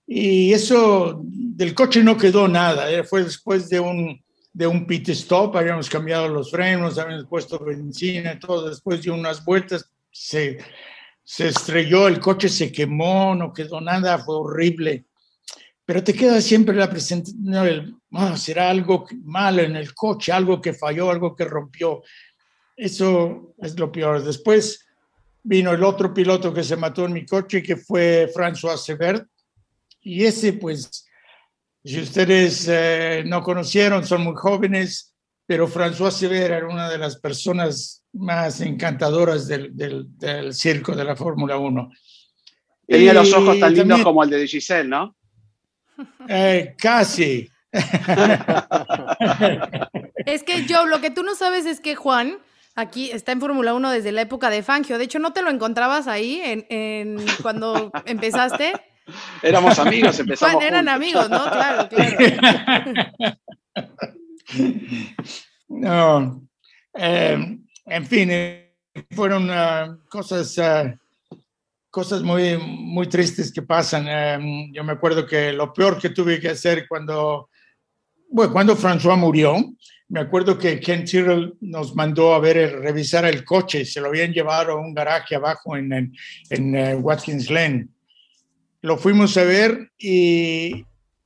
Y 0.06 0.54
eso, 0.54 1.22
del 1.24 1.74
coche 1.74 2.02
no 2.02 2.18
quedó 2.18 2.48
nada, 2.48 2.90
eh, 2.90 3.04
fue 3.04 3.26
después 3.26 3.68
de 3.70 3.80
un, 3.80 4.24
de 4.54 4.66
un 4.66 4.88
pit 4.88 5.10
stop, 5.10 5.58
habíamos 5.58 5.90
cambiado 5.90 6.30
los 6.30 6.50
frenos, 6.50 6.98
habíamos 6.98 7.28
puesto 7.28 7.60
benzina 7.60 8.40
todo, 8.40 8.70
después 8.70 9.04
de 9.04 9.12
unas 9.12 9.44
vueltas 9.44 9.92
se, 10.10 10.60
se 11.24 11.50
estrelló, 11.50 12.08
el 12.08 12.22
coche 12.22 12.48
se 12.48 12.72
quemó, 12.72 13.36
no 13.36 13.52
quedó 13.52 13.82
nada, 13.82 14.18
fue 14.20 14.38
horrible. 14.38 15.06
Pero 15.86 16.02
te 16.04 16.14
queda 16.14 16.40
siempre 16.40 16.76
la 16.76 16.90
presentación, 16.90 17.44
no, 17.44 17.64
"Ah, 18.14 18.38
será 18.38 18.70
algo 18.70 19.06
malo 19.24 19.62
en 19.62 19.76
el 19.76 19.94
coche, 19.94 20.32
algo 20.32 20.62
que 20.62 20.74
falló, 20.74 21.12
algo 21.12 21.36
que 21.36 21.46
rompió. 21.46 22.02
Eso 22.78 23.54
es 23.58 23.78
lo 23.78 23.92
peor. 23.92 24.24
Después 24.24 24.87
vino 25.48 25.72
el 25.72 25.84
otro 25.84 26.14
piloto 26.14 26.54
que 26.54 26.64
se 26.64 26.76
mató 26.76 27.06
en 27.06 27.14
mi 27.14 27.26
coche, 27.26 27.64
que 27.64 27.78
fue 27.78 28.30
François 28.36 28.78
Severt. 28.78 29.26
Y 30.02 30.26
ese, 30.26 30.54
pues, 30.54 31.06
si 31.84 32.02
ustedes 32.02 32.68
eh, 32.70 33.24
no 33.26 33.42
conocieron, 33.42 34.06
son 34.06 34.24
muy 34.24 34.36
jóvenes, 34.36 35.14
pero 35.46 35.68
François 35.70 36.12
Severt 36.12 36.52
era 36.52 36.68
una 36.68 36.90
de 36.90 36.98
las 36.98 37.16
personas 37.18 38.04
más 38.14 38.60
encantadoras 38.60 39.48
del, 39.48 39.76
del, 39.76 40.06
del 40.18 40.54
circo 40.54 40.94
de 40.94 41.06
la 41.06 41.16
Fórmula 41.16 41.58
1. 41.58 41.92
Tenía 42.88 43.14
los 43.14 43.32
ojos 43.34 43.56
Y 43.56 43.60
tan 43.62 43.70
lindos 43.74 43.88
también- 43.88 44.04
como 44.04 44.24
el 44.24 44.30
de 44.30 44.48
Giselle, 44.48 44.90
¿no? 44.90 45.16
Eh, 46.28 46.76
casi. 46.78 47.50
Es 50.26 50.44
que 50.44 50.66
Joe, 50.68 50.90
lo 50.90 51.00
que 51.00 51.10
tú 51.10 51.24
no 51.24 51.36
sabes 51.36 51.66
es 51.66 51.80
que 51.80 51.96
Juan 51.96 52.38
Aquí 52.78 53.10
está 53.10 53.32
en 53.32 53.40
Fórmula 53.40 53.74
1 53.74 53.90
desde 53.90 54.12
la 54.12 54.22
época 54.22 54.52
de 54.52 54.62
Fangio. 54.62 55.00
De 55.00 55.06
hecho, 55.06 55.18
¿no 55.18 55.34
te 55.34 55.42
lo 55.42 55.50
encontrabas 55.50 56.08
ahí 56.08 56.40
en, 56.44 57.18
cuando 57.42 57.92
empezaste? 58.06 58.72
Éramos 59.42 59.80
amigos, 59.80 60.20
empezamos. 60.20 60.64
eran 60.64 60.88
amigos, 60.88 61.28
¿no? 61.28 61.44
Claro, 61.46 61.90
claro. 61.90 62.92
no. 65.70 66.48
Eh, 66.94 67.58
en 67.88 68.06
fin, 68.06 68.30
eh, 68.32 68.76
fueron 69.10 69.50
ah, 69.50 69.98
cosas, 70.08 70.60
ah, 70.60 70.94
cosas 71.90 72.22
muy, 72.22 72.58
muy 72.60 73.08
tristes 73.08 73.52
que 73.52 73.64
pasan. 73.64 74.06
Eh, 74.08 74.70
yo 74.72 74.84
me 74.84 74.94
acuerdo 74.94 75.26
que 75.26 75.52
lo 75.52 75.74
peor 75.74 75.98
que 76.00 76.10
tuve 76.10 76.40
que 76.40 76.50
hacer 76.50 76.88
cuando, 76.88 77.50
bueno, 78.30 78.54
cuando 78.54 78.78
François 78.78 79.18
murió, 79.18 79.56
me 80.10 80.22
acuerdo 80.22 80.58
que 80.58 80.80
Ken 80.80 81.04
Tyrrell 81.04 81.56
nos 81.62 81.96
mandó 81.96 82.34
a 82.34 82.40
ver, 82.40 82.80
revisar 82.80 83.26
el 83.26 83.44
coche, 83.44 83.84
se 83.86 84.00
lo 84.00 84.08
habían 84.08 84.32
llevado 84.32 84.74
a 84.74 84.80
un 84.80 84.94
garaje 84.94 85.36
abajo 85.36 85.76
en, 85.76 85.92
en, 85.92 86.14
en 86.50 87.04
Watkins 87.04 87.48
Glen. 87.48 87.90
Lo 88.82 88.98
fuimos 88.98 89.36
a 89.38 89.44
ver 89.44 89.92
y, 89.98 90.86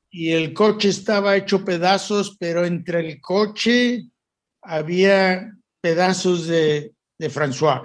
y 0.09 0.31
el 0.31 0.53
coche 0.53 0.89
estaba 0.89 1.35
hecho 1.35 1.63
pedazos, 1.63 2.35
pero 2.39 2.65
entre 2.65 3.01
el 3.01 3.21
coche 3.21 4.05
había 4.61 5.51
pedazos 5.79 6.47
de, 6.47 6.91
de 7.19 7.29
François. 7.29 7.83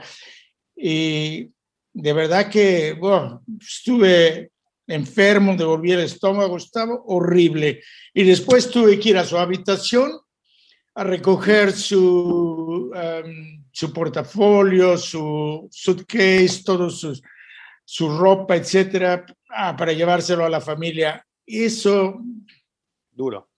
Y 0.74 1.50
de 1.92 2.12
verdad 2.12 2.48
que 2.48 2.94
bueno, 2.94 3.42
estuve 3.60 4.50
enfermo, 4.86 5.56
devolví 5.56 5.92
el 5.92 6.00
estómago, 6.00 6.56
estaba 6.56 6.94
horrible. 7.06 7.82
Y 8.14 8.24
después 8.24 8.70
tuve 8.70 8.98
que 8.98 9.10
ir 9.10 9.18
a 9.18 9.24
su 9.24 9.36
habitación 9.36 10.12
a 10.96 11.04
recoger 11.04 11.72
su, 11.72 12.90
um, 12.90 13.64
su 13.70 13.92
portafolio, 13.92 14.96
su 14.96 15.68
suitcase, 15.70 16.62
todo 16.64 16.88
su, 16.88 17.20
su 17.84 18.18
ropa, 18.18 18.56
etcétera, 18.56 19.26
ah, 19.50 19.76
para 19.76 19.92
llevárselo 19.92 20.46
a 20.46 20.48
la 20.48 20.60
familia. 20.60 21.24
Eso. 21.44 22.22
Duro. 23.10 23.50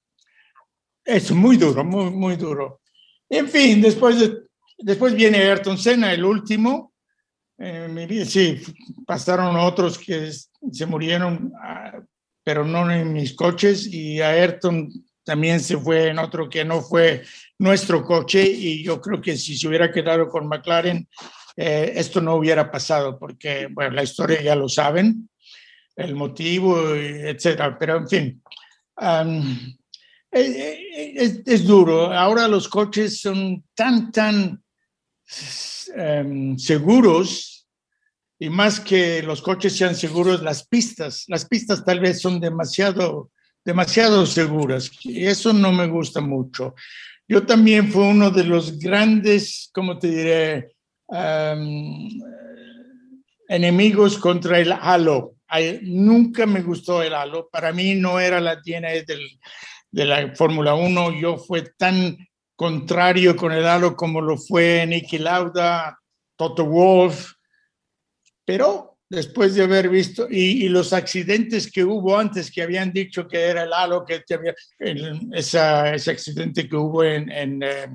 Es 1.04 1.30
muy 1.30 1.56
duro, 1.56 1.84
muy, 1.84 2.10
muy 2.10 2.36
duro. 2.36 2.80
En 3.30 3.48
fin, 3.48 3.80
después, 3.80 4.18
de, 4.18 4.42
después 4.76 5.14
viene 5.14 5.38
Ayrton 5.38 5.78
Senna, 5.78 6.12
el 6.12 6.24
último. 6.24 6.92
Eh, 7.56 8.24
sí, 8.26 8.60
pasaron 9.06 9.54
otros 9.56 9.96
que 9.96 10.30
se 10.30 10.86
murieron, 10.86 11.52
ah, 11.62 12.00
pero 12.42 12.64
no 12.64 12.90
en 12.90 13.12
mis 13.12 13.34
coches, 13.34 13.86
y 13.86 14.20
Ayrton 14.20 14.90
también 15.28 15.60
se 15.60 15.76
fue 15.76 16.08
en 16.08 16.18
otro 16.18 16.48
que 16.48 16.64
no 16.64 16.80
fue 16.80 17.22
nuestro 17.58 18.02
coche, 18.02 18.42
y 18.42 18.82
yo 18.82 18.98
creo 18.98 19.20
que 19.20 19.36
si 19.36 19.58
se 19.58 19.68
hubiera 19.68 19.92
quedado 19.92 20.26
con 20.26 20.48
McLaren, 20.48 21.06
eh, 21.54 21.92
esto 21.96 22.22
no 22.22 22.36
hubiera 22.36 22.70
pasado, 22.70 23.18
porque, 23.18 23.68
bueno, 23.70 23.90
la 23.90 24.04
historia 24.04 24.40
ya 24.40 24.56
lo 24.56 24.70
saben, 24.70 25.28
el 25.96 26.14
motivo, 26.14 26.94
etcétera, 26.94 27.76
pero 27.78 27.98
en 27.98 28.08
fin. 28.08 28.42
es, 30.30 31.66
duro. 31.66 32.10
Ahora 32.10 32.48
los 32.48 32.66
coches 32.66 33.20
son 33.20 33.62
tan, 33.74 34.10
tan 34.10 34.62
em, 35.94 36.56
seguros 36.56 37.68
y 38.38 38.48
más 38.48 38.80
que 38.80 39.22
los 39.22 39.42
coches 39.42 39.76
sean 39.76 39.94
seguros, 39.94 40.40
las 40.40 40.66
pistas, 40.66 41.24
las 41.28 41.44
pistas 41.44 41.84
tal 41.84 42.00
vez 42.00 42.18
son 42.18 42.40
demasiado, 42.40 43.30
demasiado 43.64 44.24
seguras 44.26 44.90
y 45.02 45.26
eso 45.26 45.52
no 45.52 45.72
me 45.72 45.86
gusta 45.86 46.20
mucho. 46.20 46.74
Yo 47.26 47.44
también 47.44 47.92
fui 47.92 48.04
uno 48.04 48.30
de 48.30 48.44
los 48.44 48.78
grandes, 48.78 49.70
¿cómo 49.72 49.98
te 49.98 50.08
diré? 50.08 50.68
enemigos 53.48 54.18
contra 54.18 54.58
el 54.58 54.72
halo. 54.72 55.36
nunca 55.82 56.46
me 56.46 56.62
gustó 56.62 57.02
el 57.02 57.14
halo. 57.14 57.48
Para 57.50 57.72
mí 57.72 57.94
no 57.94 58.20
era 58.20 58.40
la 58.40 58.56
DNA 58.56 59.04
del, 59.06 59.38
de 59.90 60.04
la 60.04 60.34
Fórmula 60.34 60.74
1. 60.74 61.18
Yo 61.18 61.38
fue 61.38 61.62
tan 61.76 62.16
contrario 62.54 63.36
con 63.36 63.52
el 63.52 63.66
halo 63.66 63.96
como 63.96 64.20
lo 64.20 64.36
fue 64.36 64.86
Nicky 64.86 65.18
Lauda, 65.18 65.98
Toto 66.36 66.66
Wolf. 66.66 67.32
Pero 68.44 68.87
después 69.10 69.54
de 69.54 69.64
haber 69.64 69.88
visto 69.88 70.26
y, 70.30 70.68
los 70.68 70.92
accidentes 70.92 71.70
que 71.70 71.84
hubo 71.84 72.18
antes 72.18 72.50
que 72.50 72.62
habían 72.62 72.92
dicho 72.92 73.26
que 73.26 73.40
era 73.40 73.62
el 73.62 73.72
halo, 73.72 74.04
que 74.04 74.22
había, 74.34 74.54
ese 75.32 75.58
accidente 76.10 76.68
que 76.68 76.76
hubo 76.76 77.02
en, 77.02 77.30
en 77.30 77.62
eh, 77.62 77.88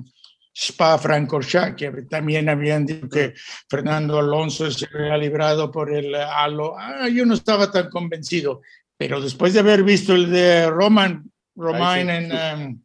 Spa 0.54 0.98
Francorchamps, 0.98 1.76
que 1.76 1.90
también 2.02 2.48
habían 2.48 2.86
dicho 2.86 3.08
que 3.08 3.34
Fernando 3.68 4.18
Alonso 4.18 4.70
se 4.70 4.86
había 4.92 5.16
librado 5.16 5.70
por 5.70 5.92
el 5.92 6.14
halo. 6.14 6.74
Ah, 6.78 7.08
yo 7.08 7.26
no 7.26 7.34
estaba 7.34 7.70
tan 7.70 7.90
convencido, 7.90 8.60
pero 8.96 9.20
después 9.20 9.52
de 9.52 9.60
haber 9.60 9.82
visto 9.82 10.14
el 10.14 10.30
de 10.30 10.70
Roman, 10.70 11.24
Romain 11.56 12.08
en, 12.08 12.32
um, 12.32 12.82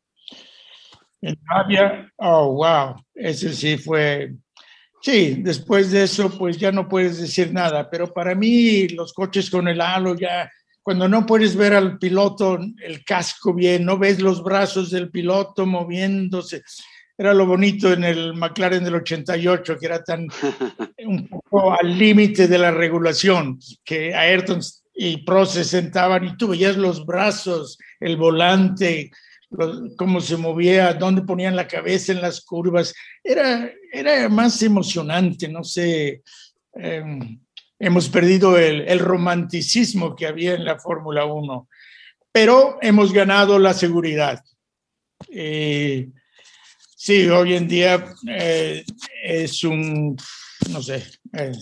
en 1.21 1.37
Avia, 1.47 2.11
oh, 2.17 2.53
wow, 2.53 2.95
ese 3.13 3.53
sí 3.53 3.77
fue... 3.77 4.33
Sí, 5.01 5.38
después 5.39 5.91
de 5.91 6.03
eso, 6.03 6.29
pues 6.38 6.57
ya 6.57 6.71
no 6.71 6.88
puedes 6.89 7.19
decir 7.19 7.53
nada, 7.53 7.89
pero 7.89 8.13
para 8.13 8.35
mí 8.35 8.89
los 8.89 9.13
coches 9.13 9.49
con 9.49 9.67
el 9.67 9.79
halo 9.79 10.15
ya, 10.15 10.51
cuando 10.81 11.07
no 11.07 11.25
puedes 11.25 11.55
ver 11.55 11.73
al 11.73 11.97
piloto 11.97 12.59
el 12.83 13.03
casco 13.05 13.53
bien, 13.53 13.85
no 13.85 13.97
ves 13.97 14.19
los 14.19 14.43
brazos 14.43 14.91
del 14.91 15.09
piloto 15.09 15.65
moviéndose, 15.65 16.63
era 17.19 17.33
lo 17.33 17.45
bonito 17.45 17.91
en 17.91 18.05
el 18.05 18.33
McLaren 18.33 18.81
del 18.81 18.95
88, 18.95 19.77
que 19.77 19.85
era 19.85 20.01
tan 20.01 20.25
un 21.05 21.27
poco 21.27 21.73
al 21.73 21.97
límite 21.97 22.47
de 22.47 22.57
la 22.57 22.71
regulación, 22.71 23.59
que 23.83 24.15
Ayrton 24.15 24.62
y 24.95 25.17
Pro 25.25 25.45
se 25.45 25.65
sentaban 25.65 26.23
y 26.23 26.38
tú 26.38 26.47
veías 26.47 26.77
los 26.77 27.05
brazos, 27.05 27.77
el 27.99 28.15
volante, 28.15 29.12
cómo 29.97 30.21
se 30.21 30.38
movía, 30.38 30.93
dónde 30.93 31.21
ponían 31.21 31.55
la 31.55 31.67
cabeza 31.67 32.12
en 32.12 32.21
las 32.21 32.41
curvas. 32.41 32.93
Era, 33.23 33.71
era 33.91 34.29
más 34.29 34.62
emocionante, 34.62 35.47
no 35.47 35.63
sé. 35.63 36.21
Em, 36.73 37.39
hemos 37.79 38.09
perdido 38.09 38.57
el, 38.57 38.81
el, 38.81 38.99
romanticismo 38.99 40.15
que 40.15 40.27
había 40.27 40.53
en 40.53 40.65
la 40.65 40.79
Fórmula 40.79 41.25
1, 41.25 41.67
pero 42.31 42.77
hemos 42.81 43.12
ganado 43.12 43.57
la 43.57 43.73
seguridad. 43.73 44.43
Eh, 45.29 46.09
Sí, 47.01 47.29
hoy 47.29 47.53
en 47.53 47.65
día 47.65 48.13
eh, 48.27 48.83
es 49.23 49.63
un, 49.63 50.17
no 50.69 50.83
sé, 50.83 51.01
eh, 51.31 51.53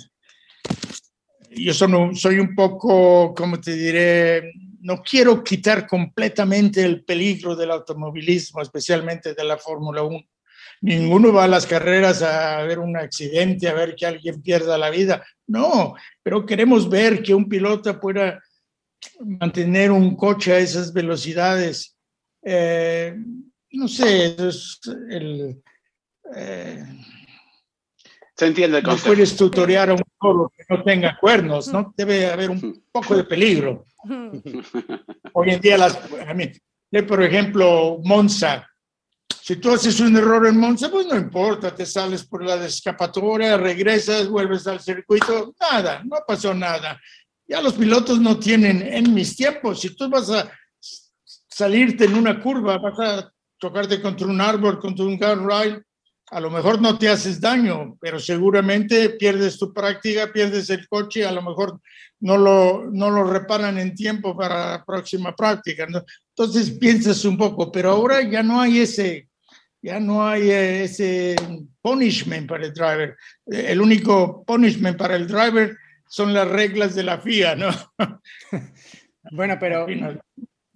yo 1.51 1.75
soy, 1.75 2.15
soy 2.15 2.39
un 2.39 2.55
poco, 2.55 3.35
¿cómo 3.35 3.61
te 3.61 3.75
diré? 3.75 4.51
No 4.87 5.03
quiero 5.03 5.43
quitar 5.43 5.85
completamente 5.85 6.81
el 6.81 7.03
peligro 7.03 7.57
del 7.57 7.71
automovilismo, 7.71 8.61
especialmente 8.61 9.33
de 9.33 9.43
la 9.43 9.57
Fórmula 9.57 10.01
1. 10.01 10.17
Ninguno 10.79 11.33
va 11.33 11.43
a 11.43 11.49
las 11.49 11.65
carreras 11.65 12.21
a 12.21 12.61
ver 12.63 12.79
un 12.79 12.95
accidente, 12.95 13.67
a 13.67 13.73
ver 13.73 13.97
que 13.97 14.05
alguien 14.05 14.41
pierda 14.41 14.77
la 14.77 14.89
vida. 14.89 15.25
No, 15.45 15.93
pero 16.23 16.45
queremos 16.45 16.89
ver 16.89 17.21
que 17.21 17.35
un 17.35 17.49
piloto 17.49 17.99
pueda 17.99 18.41
mantener 19.19 19.91
un 19.91 20.15
coche 20.15 20.53
a 20.53 20.59
esas 20.59 20.93
velocidades. 20.93 21.97
Eh, 22.41 23.13
no 23.71 23.89
sé, 23.89 24.37
es 24.39 24.79
el... 25.09 25.61
Eh, 26.33 26.85
Se 28.37 28.45
entiende 28.45 28.77
el 28.77 28.83
concepto. 28.83 29.09
No 29.09 29.15
puedes 29.15 29.35
tutorear 29.35 29.89
a 29.89 29.93
un 29.93 30.03
toro 30.19 30.51
que 30.55 30.63
no 30.69 30.83
tenga 30.83 31.17
cuernos, 31.19 31.69
¿no? 31.69 31.93
Debe 31.97 32.27
haber 32.27 32.51
un 32.51 32.83
poco 32.91 33.15
de 33.15 33.23
peligro. 33.23 33.85
Hoy 35.33 35.49
en 35.49 35.59
día, 35.59 35.77
las, 35.77 35.97
a 36.27 36.33
mí, 36.35 36.51
por 37.07 37.23
ejemplo, 37.23 37.99
Monza. 38.03 38.67
Si 39.41 39.55
tú 39.55 39.71
haces 39.71 39.99
un 40.01 40.15
error 40.17 40.45
en 40.45 40.59
Monza, 40.59 40.89
pues 40.91 41.07
no 41.07 41.15
importa, 41.15 41.73
te 41.73 41.85
sales 41.85 42.25
por 42.25 42.43
la 42.43 42.63
escapatoria, 42.65 43.57
regresas, 43.57 44.27
vuelves 44.27 44.67
al 44.67 44.81
circuito, 44.81 45.55
nada, 45.59 46.03
no 46.03 46.17
pasó 46.27 46.53
nada. 46.53 46.99
Ya 47.47 47.61
los 47.61 47.73
pilotos 47.73 48.19
no 48.19 48.37
tienen, 48.37 48.81
en 48.81 49.13
mis 49.13 49.35
tiempos, 49.35 49.79
si 49.79 49.95
tú 49.95 50.09
vas 50.09 50.29
a 50.29 50.51
salirte 51.49 52.05
en 52.05 52.15
una 52.15 52.41
curva, 52.41 52.77
vas 52.77 52.99
a 52.99 53.31
chocarte 53.59 54.01
contra 54.01 54.27
un 54.27 54.41
árbol, 54.41 54.79
contra 54.79 55.05
un 55.05 55.17
guardrail, 55.17 55.81
a 56.29 56.39
lo 56.41 56.49
mejor 56.49 56.81
no 56.81 56.97
te 56.97 57.07
haces 57.07 57.39
daño, 57.39 57.97
pero 58.01 58.19
seguramente 58.19 59.11
pierdes 59.11 59.57
tu 59.57 59.73
práctica, 59.73 60.31
pierdes 60.31 60.69
el 60.69 60.87
coche, 60.87 61.25
a 61.25 61.31
lo 61.31 61.41
mejor 61.41 61.79
no 62.19 62.37
lo, 62.37 62.89
no 62.91 63.09
lo 63.09 63.23
reparan 63.23 63.77
en 63.77 63.95
tiempo 63.95 64.35
para 64.35 64.71
la 64.71 64.85
próxima 64.85 65.35
práctica. 65.35 65.87
Entonces 66.29 66.71
piensas 66.71 67.23
un 67.23 67.37
poco, 67.37 67.71
pero 67.71 67.91
ahora 67.91 68.21
ya 68.21 68.43
no 68.43 68.59
hay 68.59 68.79
ese, 68.79 69.29
ya 69.81 69.99
no 69.99 70.27
hay 70.27 70.51
ese 70.51 71.35
punishment 71.81 72.49
para 72.49 72.65
el 72.65 72.73
driver. 72.73 73.15
El 73.45 73.79
único 73.79 74.43
punishment 74.43 74.97
para 74.97 75.15
el 75.15 75.27
driver 75.27 75.77
son 76.09 76.33
las 76.33 76.47
reglas 76.47 76.93
de 76.95 77.03
la 77.03 77.19
FIA, 77.19 77.55
¿no? 77.55 77.69
Bueno, 79.29 79.57
pero 79.59 79.85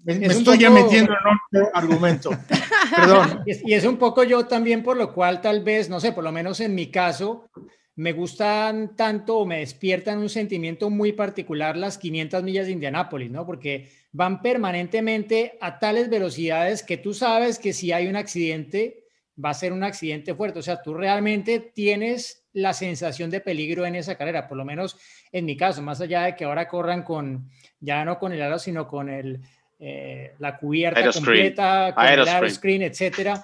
Me, 0.04 0.26
estoy 0.26 0.58
ya 0.58 0.70
metiendo 0.70 1.12
en 1.12 1.62
otro 1.62 1.72
argumento. 1.76 2.30
Perdón. 2.96 3.44
Y 3.46 3.74
es 3.74 3.86
un 3.86 3.98
poco 3.98 4.24
yo 4.24 4.46
también, 4.46 4.84
por 4.84 4.98
lo 4.98 5.14
cual 5.14 5.42
tal 5.42 5.64
vez, 5.64 5.90
no 5.90 6.00
sé, 6.00 6.12
por 6.12 6.24
lo 6.24 6.32
menos 6.32 6.60
en 6.60 6.74
mi 6.74 6.88
caso, 6.88 7.50
me 7.96 8.14
gustan 8.14 8.96
tanto 8.96 9.38
o 9.38 9.46
me 9.46 9.60
despiertan 9.60 10.20
un 10.20 10.30
sentimiento 10.30 10.90
muy 10.90 11.12
particular 11.14 11.78
las 11.78 11.98
500 11.98 12.42
millas 12.44 12.66
de 12.66 12.72
Indianápolis, 12.72 13.30
¿no? 13.30 13.46
Porque 13.46 13.90
van 14.12 14.42
permanentemente 14.42 15.58
a 15.62 15.78
tales 15.78 16.10
velocidades 16.10 16.84
que 16.84 16.98
tú 16.98 17.14
sabes 17.14 17.60
que 17.60 17.74
si 17.74 17.92
hay 17.92 18.08
un 18.08 18.16
accidente, 18.16 19.06
va 19.44 19.52
a 19.52 19.56
ser 19.56 19.74
un 19.74 19.84
accidente 19.84 20.34
fuerte. 20.36 20.60
O 20.60 20.64
sea, 20.64 20.82
tú 20.82 20.94
realmente 20.94 21.60
tienes 21.60 22.46
la 22.54 22.74
sensación 22.74 23.30
de 23.30 23.40
peligro 23.40 23.86
en 23.86 23.96
esa 23.96 24.16
carrera, 24.16 24.48
por 24.48 24.58
lo 24.58 24.66
menos 24.66 24.98
en 25.32 25.46
mi 25.46 25.56
caso, 25.56 25.82
más 25.82 26.02
allá 26.02 26.24
de 26.24 26.36
que 26.36 26.44
ahora 26.44 26.68
corran 26.68 27.04
con, 27.04 27.50
ya 27.80 28.04
no 28.04 28.20
con 28.20 28.34
el 28.34 28.42
aro, 28.42 28.60
sino 28.60 28.88
con 28.88 29.10
el, 29.10 29.42
eh, 29.84 30.36
la 30.38 30.60
cubierta 30.60 31.12
completa, 31.12 31.92
con 31.96 32.06
el 32.06 32.28
aeroscreen, 32.28 32.84
etcétera. 32.84 33.44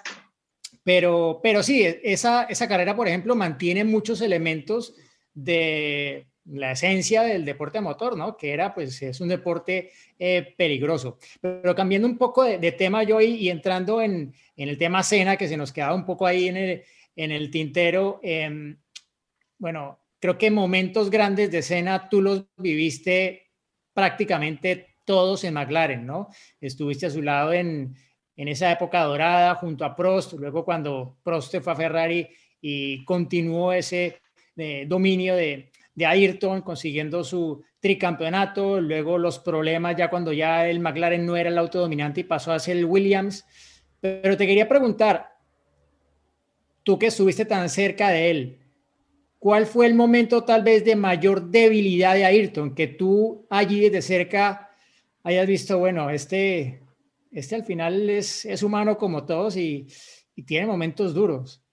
Pero, 0.84 1.40
pero 1.42 1.64
sí, 1.64 1.84
esa, 2.04 2.44
esa 2.44 2.68
carrera, 2.68 2.96
por 2.96 3.08
ejemplo, 3.08 3.36
mantiene 3.36 3.84
muchos 3.84 4.22
elementos 4.22 4.94
de 5.34 6.28
la 6.46 6.74
esencia 6.74 7.24
del 7.24 7.44
deporte 7.44 7.80
a 7.80 7.82
motor, 7.82 8.16
¿no? 8.16 8.38
Que 8.38 8.54
era, 8.54 8.74
pues, 8.76 9.02
es 9.02 9.20
un 9.20 9.30
deporte 9.30 9.92
eh, 10.20 10.54
peligroso. 10.56 11.18
Pero 11.42 11.74
cambiando 11.74 12.08
un 12.08 12.20
poco 12.20 12.44
de, 12.44 12.72
tema 12.72 13.02
yo 13.02 13.20
y, 13.20 13.50
entrando 13.50 14.00
en, 14.00 14.32
en, 14.56 14.70
el 14.70 14.78
tema 14.78 15.02
cena, 15.02 15.38
que 15.38 15.48
se 15.48 15.58
nos 15.58 15.74
quedaba 15.74 15.96
un 15.96 16.06
poco 16.06 16.28
ahí 16.28 16.48
en 16.50 16.58
el, 16.58 16.84
en 17.16 17.32
el 17.32 17.50
tintero, 17.50 18.20
em, 18.22 18.78
bueno, 19.58 20.00
creo 20.20 20.38
que 20.38 20.52
momentos 20.52 21.10
grandes 21.10 21.50
de 21.50 21.64
cena 21.64 22.10
tú 22.10 22.22
los 22.22 22.46
viviste 22.58 23.50
prácticamente 23.92 24.97
todos 25.08 25.46
en 25.46 25.54
McLaren, 25.54 26.06
¿no? 26.06 26.28
Estuviste 26.60 27.06
a 27.06 27.10
su 27.10 27.22
lado 27.22 27.54
en, 27.54 27.96
en 28.36 28.48
esa 28.50 28.70
época 28.72 29.02
dorada 29.04 29.56
junto 29.56 29.86
a 29.86 29.96
Prost, 29.96 30.34
luego 30.34 30.66
cuando 30.66 31.18
Prost 31.24 31.56
fue 31.62 31.74
a 31.74 31.76
Ferrari 31.76 32.28
y 32.60 33.06
continuó 33.06 33.72
ese 33.72 34.20
eh, 34.58 34.86
dominio 34.86 35.36
de, 35.36 35.72
de 35.96 36.06
Ayrton 36.06 36.62
consiguiendo 36.62 37.24
su 37.24 37.64
tricampeonato, 37.80 38.82
luego 38.82 39.18
los 39.18 39.40
problemas 39.40 39.96
ya 39.96 40.10
cuando 40.10 40.34
ya 40.34 40.68
el 40.68 40.82
McLaren 40.82 41.26
no 41.26 41.38
era 41.38 41.50
el 41.50 41.58
auto 41.58 41.80
dominante 41.80 42.22
y 42.22 42.26
pasó 42.26 42.52
a 42.52 42.60
ser 42.60 42.76
el 42.76 42.86
Williams. 42.86 43.46
Pero 44.02 44.36
te 44.36 44.46
quería 44.46 44.68
preguntar, 44.68 45.38
tú 46.84 47.00
que 47.00 47.08
estuviste 47.08 47.46
tan 47.46 47.70
cerca 47.70 48.10
de 48.10 48.30
él, 48.30 48.60
¿cuál 49.40 49.66
fue 49.66 49.86
el 49.86 49.94
momento 49.94 50.44
tal 50.44 50.64
vez 50.64 50.84
de 50.84 50.98
mayor 50.98 51.50
debilidad 51.50 52.14
de 52.14 52.26
Ayrton 52.26 52.76
que 52.76 52.88
tú 52.88 53.48
allí 53.50 53.80
desde 53.80 54.02
cerca 54.02 54.67
hayas 55.28 55.48
visto, 55.48 55.78
bueno, 55.78 56.10
este, 56.10 56.82
este 57.32 57.56
al 57.56 57.66
final 57.66 58.10
es, 58.10 58.46
es 58.46 58.64
humano 58.64 58.98
como 58.98 59.26
todos 59.26 59.58
y, 59.58 59.88
tiene 60.46 60.68
momentos 60.68 61.16
duros? 61.16 61.64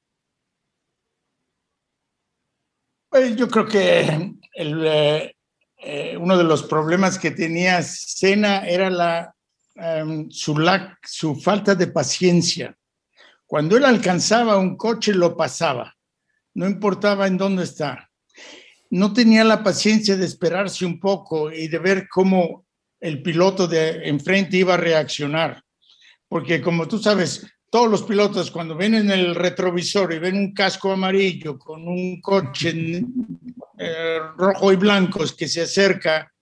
Pues 3.10 3.36
yo 3.36 3.46
creo 3.46 3.66
que 3.66 4.36
eh, 4.56 5.34
eh, 5.76 6.16
uno 6.16 6.38
de 6.38 6.44
los 6.44 6.62
problemas 6.62 7.18
que 7.18 7.30
tenía 7.30 7.82
Sena 7.82 8.66
era 8.66 8.88
la, 8.88 9.36
em, 9.74 10.30
su, 10.30 10.56
su 11.02 11.36
falta 11.36 11.74
de 11.74 11.88
paciencia. 11.88 12.74
Cuando 13.46 13.76
él 13.76 13.84
alcanzaba 13.84 14.56
un 14.56 14.78
coche, 14.78 15.12
lo 15.12 15.36
pasaba, 15.36 15.94
no 16.54 16.66
importaba 16.66 17.26
en 17.26 17.36
dónde 17.36 17.64
está. 17.64 18.10
No 18.88 19.12
tenía 19.12 19.44
la 19.44 19.62
paciencia 19.62 20.16
de 20.16 20.24
esperarse 20.24 20.86
un 20.86 20.98
poco 20.98 21.52
y 21.52 21.68
de 21.68 21.78
ver 21.78 22.08
cómo 22.08 22.64
el 23.04 23.20
piloto 23.20 23.68
de 23.68 24.08
enfrente 24.08 24.56
iba 24.56 24.74
a 24.74 24.78
reaccionar. 24.78 25.62
Porque 26.26 26.62
como 26.62 26.88
tú 26.88 26.98
sabes, 26.98 27.46
todos 27.70 27.90
los 27.90 28.02
pilotos 28.02 28.50
cuando 28.50 28.74
ven 28.74 28.94
en 28.94 29.10
el 29.10 29.34
retrovisor 29.34 30.14
y 30.14 30.18
ven 30.18 30.38
un 30.38 30.54
casco 30.54 30.90
amarillo 30.90 31.58
con 31.58 31.86
un 31.86 32.18
coche 32.22 33.04
eh, 33.78 34.18
rojo 34.38 34.72
y 34.72 34.76
blanco 34.76 35.22
que 35.36 35.46
se 35.46 35.60
acerca, 35.60 36.32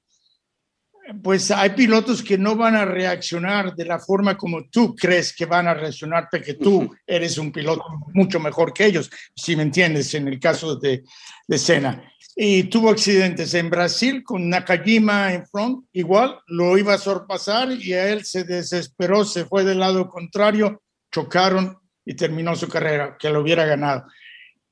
pues 1.21 1.51
hay 1.51 1.71
pilotos 1.71 2.23
que 2.23 2.39
no 2.39 2.55
van 2.55 2.77
a 2.77 2.85
reaccionar 2.85 3.75
de 3.75 3.85
la 3.85 3.99
forma 3.99 4.37
como 4.37 4.69
tú 4.69 4.95
crees 4.95 5.35
que 5.35 5.47
van 5.47 5.67
a 5.67 5.75
reaccionar, 5.75 6.29
porque 6.31 6.55
tú 6.55 6.95
eres 7.05 7.39
un 7.39 7.51
piloto 7.51 7.83
mucho 8.15 8.39
mejor 8.39 8.73
que 8.73 8.87
ellos, 8.87 9.11
si 9.35 9.57
me 9.57 9.65
entiendes, 9.65 10.15
en 10.15 10.29
el 10.29 10.39
caso 10.39 10.77
de, 10.77 11.03
de 11.49 11.59
Senna. 11.59 12.12
Y 12.35 12.65
tuvo 12.65 12.91
accidentes 12.91 13.53
en 13.55 13.69
Brasil 13.69 14.23
con 14.25 14.49
Nakajima 14.49 15.35
en 15.35 15.47
front, 15.47 15.85
igual 15.93 16.41
lo 16.47 16.79
iba 16.79 16.95
a 16.95 16.99
sorpasar 16.99 17.71
y 17.73 17.93
a 17.93 18.09
él 18.09 18.25
se 18.25 18.45
desesperó, 18.45 19.25
se 19.25 19.45
fue 19.45 19.65
del 19.65 19.81
lado 19.81 20.09
contrario 20.09 20.83
chocaron 21.13 21.79
y 22.05 22.15
terminó 22.15 22.57
su 22.57 22.69
carrera, 22.69 23.17
que 23.19 23.31
lo 23.31 23.41
hubiera 23.41 23.65
ganado. 23.65 24.07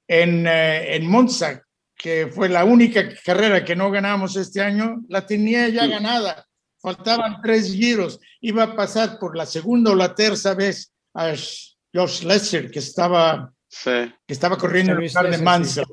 En, 0.09 0.47
eh, 0.47 0.97
en 0.97 1.07
Monza, 1.07 1.63
que 1.95 2.29
fue 2.35 2.49
la 2.49 2.65
única 2.65 3.03
carrera 3.25 3.65
que 3.65 3.77
no 3.77 3.91
ganamos 3.91 4.35
este 4.37 4.61
año, 4.61 5.03
la 5.09 5.27
tenía 5.27 5.69
ya 5.69 5.87
ganada. 5.87 6.47
Faltaban 6.81 7.43
tres 7.43 7.73
giros. 7.73 8.19
Iba 8.41 8.65
a 8.65 8.75
pasar 8.75 9.19
por 9.19 9.37
la 9.37 9.45
segunda 9.45 9.91
o 9.91 9.95
la 9.95 10.15
tercera 10.15 10.55
vez 10.55 10.93
a 11.15 11.35
Josh 11.95 12.25
Lesser, 12.25 12.71
que 12.71 12.79
estaba, 12.79 13.53
que 13.85 14.13
estaba 14.27 14.57
corriendo 14.57 14.93
en 14.93 15.03
el 15.03 15.09
lugar 15.09 15.31
de 15.31 15.39
Mansell. 15.39 15.85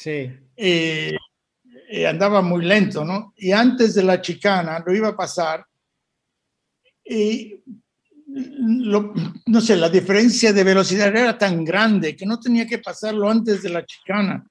Sí. 0.00 0.32
Y, 0.56 1.14
y, 1.90 2.04
andaba 2.04 2.40
muy 2.40 2.64
lento, 2.64 3.04
¿no? 3.04 3.34
Y 3.36 3.52
antes 3.52 3.94
de 3.94 4.02
la 4.02 4.22
chicana 4.22 4.82
lo 4.84 4.94
iba 4.94 5.08
a 5.08 5.16
pasar. 5.16 5.66
Y 7.04 7.62
no 9.46 9.60
sé, 9.60 9.76
la 9.76 9.88
diferencia 9.88 10.52
de 10.52 10.64
velocidad 10.64 11.08
era 11.08 11.36
tan 11.36 11.64
grande 11.64 12.16
que 12.16 12.24
no 12.24 12.38
tenía 12.38 12.66
que 12.66 12.78
pasarlo 12.78 13.28
antes 13.28 13.62
de 13.62 13.70
la 13.70 13.84
chicana. 13.84 14.46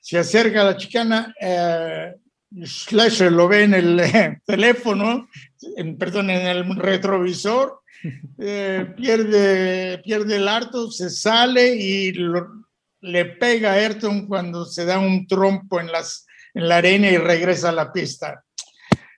Se 0.00 0.18
acerca 0.18 0.60
a 0.60 0.64
la 0.66 0.76
chicana, 0.76 1.34
eh, 1.40 2.14
lo 3.30 3.48
ve 3.48 3.64
en 3.64 3.74
el 3.74 4.00
eh, 4.14 4.38
teléfono, 4.44 5.28
en, 5.76 5.96
perdón, 5.96 6.30
en 6.30 6.46
el 6.46 6.76
retrovisor, 6.76 7.80
eh, 8.38 8.86
pierde, 8.96 9.98
pierde 10.04 10.36
el 10.36 10.46
harto, 10.46 10.90
se 10.90 11.10
sale 11.10 11.74
y 11.74 12.12
le 13.00 13.24
pega 13.24 13.72
a 13.72 13.74
Ayrton 13.74 14.26
cuando 14.26 14.64
se 14.64 14.84
da 14.84 14.98
un 14.98 15.26
trompo 15.26 15.80
en, 15.80 15.88
la 16.54 16.76
arena 16.76 17.10
y 17.10 17.16
regresa 17.18 17.68
a 17.68 17.72
la 17.72 17.92
pista. 17.92 18.42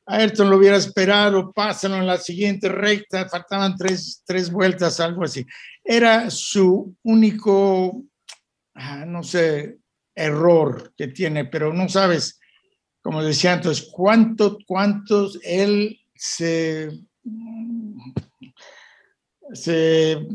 Ayrton 0.06 0.50
lo 0.50 0.56
hubiera 0.56 0.76
esperado, 0.76 1.52
pásalo 1.52 1.96
en 1.96 2.06
la 2.06 2.16
siguiente 2.16 2.68
recta, 2.68 3.28
faltaban 3.28 3.76
tres, 3.76 4.22
tres 4.26 4.50
vueltas, 4.50 5.00
algo 5.00 5.24
así. 5.24 5.46
Era 5.84 6.30
su 6.30 6.96
único, 7.02 8.04
ah, 8.74 9.04
no 9.06 9.22
sé, 9.22 9.78
error 10.14 10.92
que 10.96 11.08
tiene, 11.08 11.44
pero 11.44 11.72
no 11.72 11.88
sabes, 11.88 12.40
como 13.02 13.22
decía 13.22 13.52
antes, 13.52 13.88
cuánto, 13.92 14.58
cuántos 14.66 15.38
él 15.42 16.00
se, 16.14 16.90
se 19.52 20.26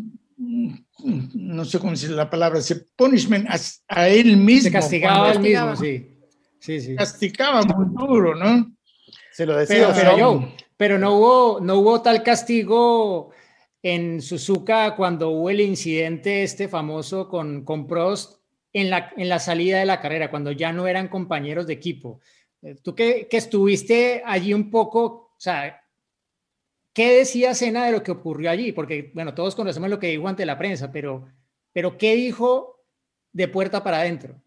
no 1.34 1.66
sé 1.66 1.80
cómo 1.80 1.92
decir 1.92 2.12
la 2.12 2.30
palabra, 2.30 2.62
se 2.62 2.76
punishment 2.96 3.48
a, 3.88 4.08
él 4.08 4.38
mismo. 4.38 4.64
Se 4.64 4.72
castigaba 4.72 5.30
a 5.30 5.32
él 5.34 5.40
mismo, 5.40 5.76
sí. 5.76 6.10
Sí, 6.60 6.80
sí. 6.80 6.96
Castigaba 6.96 7.62
muy 7.64 7.88
duro, 7.94 8.36
¿no? 8.36 8.74
Se 9.32 9.46
lo 9.46 9.58
decía. 9.58 9.92
Pero, 9.94 10.54
pero, 10.78 10.98
no, 10.98 11.16
hubo, 11.16 11.60
no 11.60 11.76
hubo 11.76 12.02
tal 12.02 12.24
castigo 12.24 13.32
en 13.82 14.22
Suzuka 14.22 14.96
cuando 14.96 15.30
hubo 15.30 15.50
el 15.50 15.60
incidente 15.60 16.44
este 16.44 16.70
famoso 16.70 17.28
con, 17.28 17.66
con 17.66 17.86
Prost 17.86 18.40
en 18.72 18.90
la, 18.90 19.12
en 19.18 19.28
la 19.28 19.40
salida 19.40 19.80
de 19.80 19.86
la 19.86 20.00
carrera, 20.00 20.32
cuando 20.32 20.52
ya 20.52 20.72
no 20.72 20.88
eran 20.88 21.10
compañeros 21.10 21.68
de 21.68 21.74
equipo. 21.74 22.22
Eh, 22.62 22.76
tú 22.82 22.96
que, 22.96 23.28
que 23.30 23.38
estuviste 23.38 24.24
allí 24.26 24.54
un 24.54 24.72
poco, 24.72 25.04
o 25.04 25.36
sea, 25.38 25.83
¿qué 26.94 27.18
decía 27.18 27.56
Sena 27.56 27.86
de 27.86 27.92
lo 27.92 28.04
que 28.04 28.12
ocurrió 28.12 28.50
allí? 28.50 28.72
Porque, 28.72 29.12
bueno, 29.14 29.34
todos 29.34 29.56
conocemos 29.56 29.90
lo 29.90 30.00
que 30.00 30.08
dijo 30.08 30.28
ante 30.28 30.46
la 30.46 30.58
prensa, 30.58 30.92
pero, 30.92 31.28
pero 31.74 31.98
¿qué 31.98 32.16
dijo 32.16 32.80
de 33.32 33.48
puerta 33.48 33.84
para 33.84 33.98
adentro? 33.98 34.42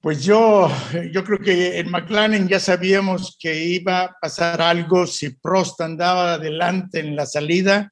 Pues 0.00 0.22
yo, 0.22 0.70
yo 1.12 1.24
creo 1.24 1.38
que 1.38 1.78
en 1.78 1.90
McLaren 1.90 2.46
ya 2.46 2.60
sabíamos 2.60 3.38
que 3.40 3.64
iba 3.64 4.02
a 4.02 4.16
pasar 4.20 4.60
algo 4.60 5.06
si 5.06 5.30
Prost 5.30 5.80
andaba 5.80 6.34
adelante 6.34 7.00
en 7.00 7.16
la 7.16 7.24
salida, 7.24 7.90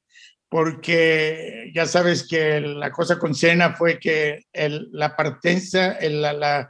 porque 0.51 1.71
ya 1.75 1.87
sabes 1.87 2.29
que 2.29 2.61
la 2.61 2.93
cosa 2.93 3.19
con 3.19 3.35
Senna 3.35 3.73
fue 3.73 3.99
que 3.99 4.45
el, 4.53 4.91
la 4.93 5.17
partenza, 5.17 5.97
la, 6.03 6.35
la, 6.35 6.69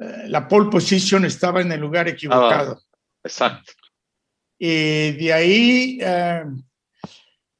eh, 0.00 0.28
la, 0.28 0.46
pole 0.46 0.70
position 0.70 1.24
estaba 1.24 1.60
en 1.62 1.72
el 1.72 1.80
lugar 1.80 2.06
equivocado. 2.06 2.80
exacto. 3.24 3.72
Y 4.62 5.12
de 5.12 5.32
ahí 5.32 5.98
eh, 6.02 6.44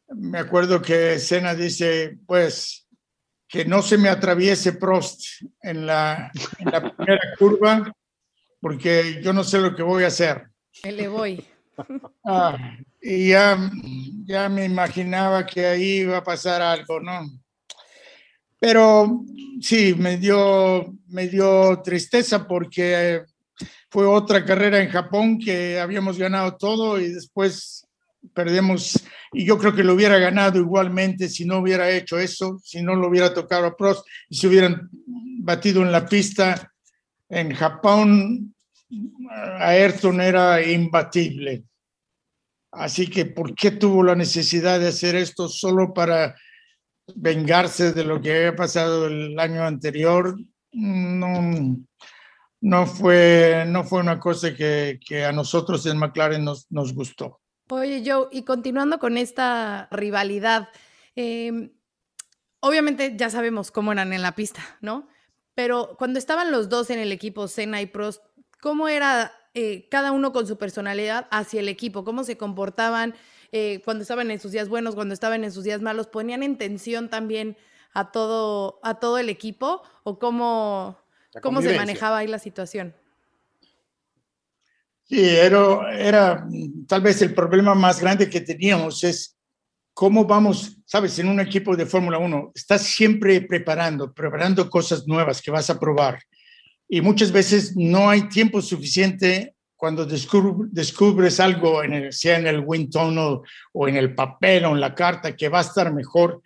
me 0.09 0.39
acuerdo 0.39 0.83
que 0.83 1.19
Senna 1.19 1.55
dice, 1.55 2.19
pues 2.27 2.87
que 3.49 3.65
no 3.65 3.81
se 3.81 3.97
me 3.97 4.11
atraviese 4.11 4.75
Prost 4.75 5.23
en 5.63 5.87
la, 5.87 6.31
en 6.59 6.71
la 6.71 6.95
primera 6.95 7.21
curva, 7.39 7.91
porque 8.61 9.23
yo 9.23 9.33
no 9.33 9.43
sé 9.43 9.61
lo 9.61 9.75
que 9.75 9.83
voy 9.83 10.05
a 10.05 10.09
hacer. 10.09 10.49
Le 10.85 11.09
voy. 11.09 11.43
Ah, 12.23 12.77
y 13.01 13.31
ya, 13.31 13.59
ya 14.27 14.51
me 14.51 14.67
imaginaba 14.67 15.47
que 15.47 15.65
ahí 15.65 16.01
iba 16.01 16.19
a 16.19 16.23
pasar 16.23 16.61
algo, 16.61 17.01
¿no? 17.01 17.23
Pero 18.59 19.25
sí, 19.63 19.95
me 19.95 20.19
dio, 20.19 20.95
me 21.09 21.27
dio 21.29 21.81
tristeza 21.83 22.47
porque 22.47 23.23
fue 23.91 24.07
otra 24.07 24.45
carrera 24.45 24.81
en 24.81 24.89
Japón 24.89 25.39
que 25.39 25.81
habíamos 25.81 26.17
ganado 26.17 26.57
todo 26.57 27.01
y 27.01 27.09
después 27.09 27.87
perdemos. 28.35 28.99
Y 29.33 29.45
yo 29.45 29.59
creo 29.59 29.75
que 29.75 29.85
lo 29.85 29.95
hubiera 29.95 30.19
ganado 30.19 30.59
igualmente 30.59 31.29
si 31.29 31.45
no 31.45 31.59
hubiera 31.59 31.91
hecho 31.91 32.19
eso, 32.19 32.61
si 32.63 32.83
no 32.83 32.95
lo 32.95 33.09
hubiera 33.09 33.35
tocado 33.35 33.67
a 33.67 33.77
Prost 33.77 34.07
y 34.29 34.37
se 34.37 34.47
hubieran 34.47 34.89
batido 35.43 35.83
en 35.83 35.93
la 35.93 36.07
pista. 36.07 36.73
En 37.29 37.55
Japón, 37.55 38.55
Ayrton 39.59 40.21
era 40.21 40.63
imbatible. 40.63 41.65
Así 42.73 43.09
que, 43.09 43.27
¿por 43.27 43.55
qué 43.55 43.73
tuvo 43.73 44.03
la 44.03 44.15
necesidad 44.15 44.79
de 44.79 44.89
hacer 44.89 45.17
esto 45.17 45.49
solo 45.49 45.93
para 45.93 46.37
vengarse 47.17 47.93
de 47.93 48.05
lo 48.05 48.21
que 48.21 48.31
había 48.31 48.57
pasado 48.57 49.09
el 49.09 49.39
año 49.39 49.65
anterior? 49.65 50.37
No, 50.73 51.77
no, 52.61 52.87
fue, 52.87 53.65
no 53.67 53.85
fue 53.85 54.01
una 54.01 54.19
cosa 54.19 54.55
que, 54.55 55.01
que 55.07 55.25
a 55.25 55.33
nosotros 55.33 55.87
en 55.87 55.99
McLaren 55.99 56.45
nos, 56.45 56.71
nos 56.71 56.95
gustó. 56.95 57.41
Oye, 57.71 58.03
Joe, 58.05 58.29
y 58.33 58.43
continuando 58.43 58.99
con 58.99 59.17
esta 59.17 59.89
rivalidad, 59.93 60.69
eh, 61.15 61.71
obviamente 62.61 63.15
ya 63.17 63.31
sabemos 63.31 63.71
cómo 63.71 63.93
eran 63.93 64.13
en 64.13 64.23
la 64.23 64.35
pista, 64.35 64.61
¿no? 64.81 65.09
Pero 65.55 65.95
cuando 65.99 66.19
estaban 66.19 66.51
los 66.51 66.69
dos 66.69 66.91
en 66.91 66.99
el 66.99 67.13
equipo, 67.13 67.47
Senna 67.47 67.81
y 67.81 67.87
Prost, 67.87 68.23
¿cómo 68.61 68.89
era 68.89 69.33
eh, 69.55 69.89
cada 69.91 70.13
uno 70.13 70.33
con 70.33 70.47
su 70.47 70.59
personalidad 70.59 71.29
hacia 71.31 71.61
el 71.61 71.69
equipo? 71.69 72.05
¿Cómo 72.05 72.25
se 72.25 72.37
comportaban 72.37 73.15
eh, 73.53 73.83
cuando 73.85 74.03
estaban 74.03 74.31
en 74.31 74.41
sus 74.41 74.53
días 74.53 74.69
buenos, 74.69 74.95
cuando 74.95 75.15
estaban 75.15 75.45
en 75.45 75.53
sus 75.53 75.65
días 75.65 75.81
malos? 75.81 76.07
¿Ponían 76.07 76.43
en 76.43 76.57
tensión 76.57 77.09
también 77.09 77.57
a 77.93 78.11
todo, 78.11 78.81
a 78.83 78.95
todo 79.01 79.19
el 79.19 79.29
equipo? 79.29 79.83
¿O 80.03 80.19
cómo, 80.19 80.99
cómo 81.43 81.63
se 81.63 81.77
manejaba 81.77 82.19
ahí 82.19 82.27
la 82.27 82.39
situación? 82.39 82.95
Sí, 85.05 85.29
era, 85.29 85.93
era 85.99 86.47
tal 86.87 87.01
vez 87.01 87.21
el 87.23 87.35
problema 87.35 87.75
más 87.75 88.01
grande 88.01 88.31
que 88.31 88.41
teníamos 88.41 89.03
es 89.03 89.37
cómo 89.93 90.25
vamos, 90.25 90.79
sabes, 90.87 91.19
en 91.19 91.29
un 91.29 91.41
equipo 91.41 91.77
de 91.77 91.85
Fórmula 91.85 92.19
1, 92.19 92.53
estás 92.55 92.83
siempre 92.83 93.41
preparando, 93.43 94.13
preparando 94.13 94.71
cosas 94.71 95.07
nuevas 95.07 95.43
que 95.43 95.51
vas 95.51 95.69
a 95.69 95.79
probar. 95.79 96.21
Y 96.89 97.01
muchas 97.01 97.31
veces 97.31 97.77
no 97.77 98.09
hay 98.09 98.29
tiempo 98.29 98.63
suficiente 98.63 99.55
cuando 99.77 100.07
descubres 100.07 101.41
algo, 101.41 101.83
en 101.83 101.93
el, 101.93 102.13
sea 102.13 102.39
en 102.39 102.47
el 102.47 102.63
wind 102.67 102.91
tunnel 102.91 103.41
o 103.73 103.89
en 103.89 103.97
el 103.97 104.15
papel 104.15 104.65
o 104.65 104.75
en 104.75 104.81
la 104.81 104.95
carta, 104.95 105.37
que 105.37 105.49
va 105.49 105.59
a 105.59 105.63
estar 105.63 105.93
mejor. 105.93 106.43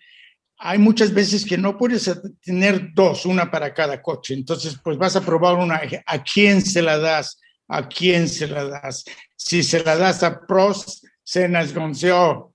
Hay 0.59 0.79
muchas 0.79 1.13
veces 1.13 1.45
que 1.45 1.59
no 1.59 1.77
puedes 1.77 2.11
tener 2.41 2.91
dos, 2.95 3.27
una 3.27 3.51
para 3.51 3.75
cada 3.75 4.01
coche. 4.01 4.35
Entonces, 4.35 4.79
pues 4.83 4.97
vas 4.97 5.17
a 5.17 5.21
probar 5.21 5.57
una. 5.57 5.81
¿A 6.07 6.23
quién 6.23 6.63
se 6.63 6.81
la 6.81 6.99
das? 6.99 7.41
¿A 7.69 7.89
quién 7.89 8.29
se 8.29 8.47
la 8.47 8.65
das? 8.65 9.05
Si 9.37 9.63
se 9.63 9.83
la 9.83 9.97
das 9.97 10.23
a 10.23 10.41
Prost, 10.47 11.05
Senna 11.23 11.65
Gonzalo, 11.67 12.55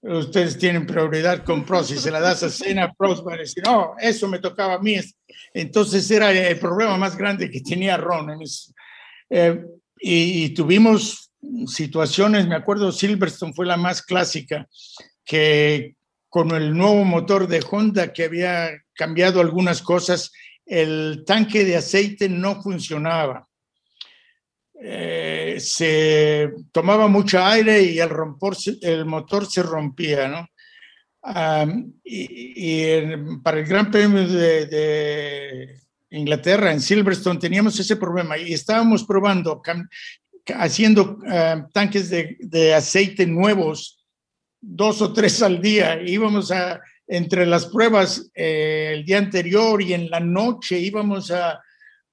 ustedes 0.00 0.58
tienen 0.58 0.86
prioridad 0.86 1.44
con 1.44 1.64
Prost. 1.64 1.90
Si 1.90 1.98
se 1.98 2.10
la 2.10 2.20
das 2.20 2.42
a 2.42 2.50
Senna, 2.50 2.92
Prost 2.92 3.26
va 3.26 3.34
a 3.34 3.38
decir, 3.38 3.62
no, 3.64 3.94
eso 3.98 4.26
me 4.26 4.38
tocaba 4.38 4.74
a 4.74 4.78
mí. 4.78 4.96
Entonces 5.52 6.10
era 6.10 6.32
el 6.32 6.58
problema 6.58 6.96
más 6.96 7.16
grande 7.16 7.50
que 7.50 7.60
tenía 7.60 7.96
Ron. 7.96 8.38
Eh, 9.30 9.64
y, 9.98 10.44
y, 10.44 10.48
tuvimos 10.50 11.30
situaciones, 11.66 12.46
me 12.46 12.56
acuerdo, 12.56 12.92
Silverstone 12.92 13.52
fue 13.54 13.66
la 13.66 13.76
más 13.76 14.02
clásica, 14.02 14.66
que 15.24 15.94
con 16.34 16.50
el 16.50 16.76
nuevo 16.76 17.04
motor 17.04 17.46
de 17.46 17.64
Honda 17.70 18.12
que 18.12 18.24
había 18.24 18.82
cambiado 18.92 19.40
algunas 19.40 19.80
cosas, 19.80 20.32
el 20.66 21.22
tanque 21.24 21.64
de 21.64 21.76
aceite 21.76 22.28
no 22.28 22.60
funcionaba 22.60 23.46
eh, 24.82 25.58
se 25.60 26.52
tomaba 26.72 27.06
mucho 27.06 27.40
aire 27.40 27.82
y 27.82 28.00
el, 28.00 28.08
rompor, 28.08 28.56
el 28.82 29.04
motor 29.04 29.46
se 29.46 29.62
rompía, 29.62 30.26
¿no? 30.26 30.48
y, 32.02 32.82
para 33.44 33.60
el 33.60 33.66
Gran 33.66 33.92
Premio 33.92 34.26
de, 34.26 35.78
Inglaterra, 36.10 36.72
en 36.72 36.80
Silverstone, 36.80 37.38
teníamos 37.38 37.78
ese 37.78 37.94
problema 37.94 38.36
y 38.38 38.54
estábamos 38.54 39.04
probando, 39.04 39.62
haciendo 40.56 41.20
tanques 41.72 42.10
de, 42.10 42.74
aceite 42.74 43.24
nuevos, 43.24 44.03
dos 44.66 45.02
o 45.02 45.12
tres 45.12 45.42
al 45.42 45.60
día. 45.60 46.00
Íbamos 46.02 46.50
a, 46.50 46.80
entre 47.06 47.46
las 47.46 47.66
pruebas 47.66 48.30
eh, 48.34 48.92
el 48.94 49.04
día 49.04 49.18
anterior 49.18 49.80
y 49.82 49.92
en 49.92 50.10
la 50.10 50.20
noche 50.20 50.78
íbamos 50.78 51.30
a, 51.30 51.60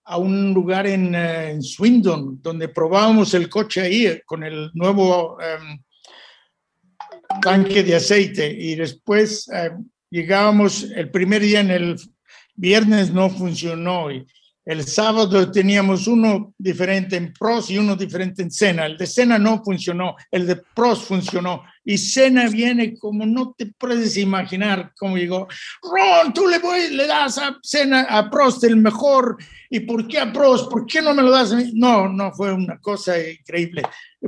a 0.04 0.18
un 0.18 0.54
lugar 0.54 0.88
en, 0.88 1.16
eh, 1.16 1.52
en, 1.52 1.64
Swindon, 1.64 2.41
donde 2.41 2.68
probábamos 2.68 3.34
el 3.34 3.49
coche 3.49 3.82
ahí 3.82 4.08
eh, 4.08 4.24
con 4.26 4.43
el 4.43 4.70
nuevo 4.74 5.38
um, 5.38 5.80
tanque 7.41 7.84
de 7.84 7.95
aceite 7.95 8.52
y 8.52 8.76
después 8.76 9.47
uh, 9.47 9.82
llegábamos 10.10 10.84
el 10.84 11.10
primer 11.10 11.41
día 11.41 11.62
en 11.62 11.72
el 11.72 11.95
viernes 12.56 13.12
no 13.12 13.30
funcionó 13.30 14.12
y 14.12 14.26
el 14.66 14.86
sábado 14.86 15.52
teníamos 15.52 16.08
uno 16.08 16.54
diferente 16.58 17.16
en 17.16 17.34
pros 17.34 17.72
y 17.72 17.78
uno 17.80 17.95
diferente 17.95 18.43
en 18.43 18.52
cena. 18.52 18.86
El 18.86 18.97
de 18.97 19.08
cena 19.08 19.39
no 19.39 19.64
funcionó, 19.64 20.16
el 20.30 20.45
de 20.45 20.58
pros 20.76 21.04
funcionó. 21.04 21.64
Y 21.84 21.97
cena 21.97 22.47
viene 22.47 22.97
como 22.97 23.25
no 23.25 23.55
te 23.57 23.65
puedes 23.65 24.15
imaginar, 24.17 24.93
como 24.97 25.15
digo, 25.15 25.47
Ron, 25.82 26.34
tú 26.34 26.47
le, 26.47 26.59
voy, 26.59 26.89
le 26.89 27.07
das 27.07 27.38
a 27.39 27.57
cena 27.63 28.05
a 28.09 28.29
Prost 28.29 28.63
el 28.63 28.77
mejor. 28.77 29.38
¿Y 29.69 29.79
por 29.82 30.07
qué 30.07 30.19
a 30.19 30.32
Prost? 30.32 30.69
¿Por 30.69 30.86
qué 30.86 31.01
no 31.01 31.13
me 31.13 31.23
lo 31.23 31.32
das 31.32 31.51
a 31.51 31.55
mí? 31.55 31.71
No, 31.73 32.07
no, 32.07 32.32
fue 32.34 32.53
una 32.53 32.79
cosa 32.79 33.17
increíble. 33.19 33.84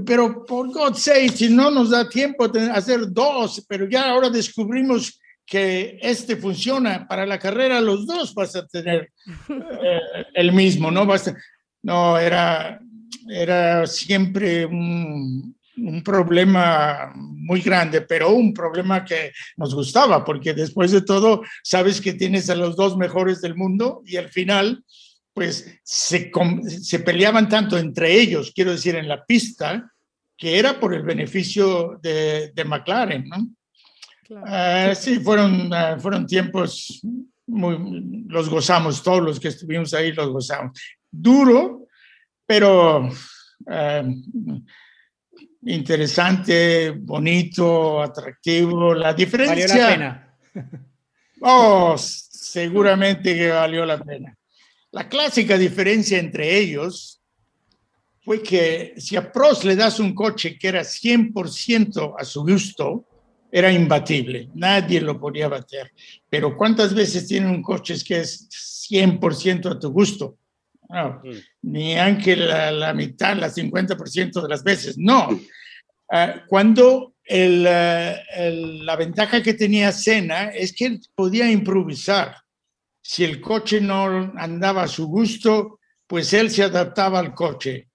Pero 0.05 0.45
por 0.45 0.71
God 0.73 0.95
sake, 0.95 1.29
si 1.29 1.49
no 1.49 1.69
nos 1.69 1.91
da 1.91 2.09
tiempo 2.09 2.47
de 2.47 2.71
hacer 2.71 3.11
dos, 3.11 3.63
pero 3.67 3.87
ya 3.87 4.09
ahora 4.09 4.29
descubrimos 4.29 5.19
que 5.45 5.99
este 6.01 6.37
funciona 6.37 7.07
para 7.07 7.25
la 7.25 7.37
carrera, 7.37 7.81
los 7.81 8.07
dos 8.07 8.33
vas 8.33 8.55
a 8.55 8.65
tener 8.65 9.11
eh, 9.49 9.99
el 10.33 10.53
mismo, 10.53 10.89
¿no? 10.89 11.05
Vas 11.05 11.31
no, 11.83 12.17
era, 12.17 12.79
era 13.27 13.85
siempre 13.85 14.65
un, 14.65 15.55
un, 15.78 16.03
problema 16.03 17.11
muy 17.15 17.61
grande, 17.61 18.01
pero 18.01 18.32
un 18.34 18.53
problema 18.53 19.03
que 19.03 19.32
nos 19.57 19.74
gustaba, 19.74 20.24
porque 20.24 20.53
después 20.53 20.91
de 20.91 21.01
todo, 21.01 21.41
sabes 21.63 22.01
que 22.01 22.13
tienes 22.13 22.49
a 22.49 22.55
los 22.55 22.76
dos 22.76 22.97
mejores 22.97 23.41
del 23.41 23.55
mundo 23.55 24.01
y 24.05 24.17
al 24.17 24.30
final, 24.30 24.84
pues 25.34 25.80
se, 25.84 26.32
se 26.82 26.99
peleaban 26.99 27.49
tanto 27.49 27.78
entre 27.78 28.19
ellos, 28.19 28.51
quiero 28.53 28.71
decir, 28.71 28.95
en 28.95 29.07
la 29.07 29.24
pista, 29.26 29.91
que 30.38 30.59
era 30.59 30.80
por 30.80 30.93
el 30.93 31.03
beneficio 31.03 31.99
de, 32.01 32.51
de 32.53 32.65
McLaren, 32.65 33.28
¿no? 33.30 33.47
Uh, 34.30 34.95
sí, 34.95 35.19
fueron, 35.19 35.71
uh, 35.71 35.99
fueron 35.99 36.26
tiempos 36.26 37.01
muy, 37.45 38.26
los 38.28 38.49
gozamos, 38.49 39.03
todos 39.03 39.21
los 39.21 39.39
que 39.39 39.49
estuvimos 39.49 39.93
ahí 39.93 40.11
los 40.11 40.30
gozamos. 40.30 40.80
Duro, 41.11 41.88
pero 42.45 43.09
uh, 43.09 44.63
interesante, 45.66 46.91
bonito, 46.91 48.01
atractivo. 48.01 48.93
La 48.93 49.14
diferencia. 49.14 49.68
Valió 49.68 49.78
la 49.78 49.89
pena. 49.89 50.38
oh, 51.41 51.95
seguramente 51.97 53.36
que 53.36 53.49
valió 53.49 53.86
la 53.86 53.97
pena. 54.03 54.38
La 54.91 55.09
clásica 55.09 55.57
diferencia 55.57 56.20
entre 56.20 56.57
ellos 56.57 57.22
fue 58.22 58.41
que 58.41 58.93
si 58.97 59.16
a 59.16 59.32
Prost 59.32 59.64
le 59.64 59.76
das 59.76 59.99
un 59.99 60.14
coche 60.14 60.57
que 60.57 60.68
era 60.68 60.82
100% 60.82 62.16
a 62.18 62.24
su 62.24 62.43
gusto, 62.43 63.05
era 63.51 63.72
imbatible, 63.72 64.49
nadie 64.55 65.01
lo 65.01 65.20
podía 65.20 65.47
bater. 65.47 65.91
Pero 66.30 66.57
¿cuántas 66.57 66.93
veces 66.93 67.28
tiene 67.28 67.49
un 67.49 67.61
coche 67.61 67.95
que 68.05 68.22
es 68.22 68.47
100% 68.89 69.72
a 69.76 69.80
tu 69.80 69.91
gusto? 69.91 70.38
No, 70.89 71.21
mm. 71.23 71.38
Ni 71.63 71.97
aunque 71.97 72.36
la, 72.36 72.71
la, 72.71 72.93
mitad, 72.93 73.36
la 73.38 73.49
50% 73.49 74.41
de 74.41 74.49
las 74.49 74.63
veces, 74.63 74.97
no. 74.97 75.29
Uh, 75.29 76.47
cuando 76.47 77.15
el, 77.23 77.65
uh, 77.65 78.39
el, 78.39 78.86
la 78.86 78.95
ventaja 78.95 79.41
que 79.41 79.53
tenía 79.53 79.91
Senna 79.91 80.49
es 80.49 80.73
que 80.73 80.99
podía 81.15 81.49
improvisar. 81.49 82.36
Si 83.01 83.23
el 83.23 83.41
coche 83.41 83.81
no 83.81 84.34
andaba 84.38 84.84
a 84.84 84.88
su 84.88 85.07
gusto, 85.07 85.79
pues 86.07 86.34
él 86.34 86.49
se 86.51 86.63
adaptaba 86.63 87.19
al 87.19 87.34
coche 87.34 87.89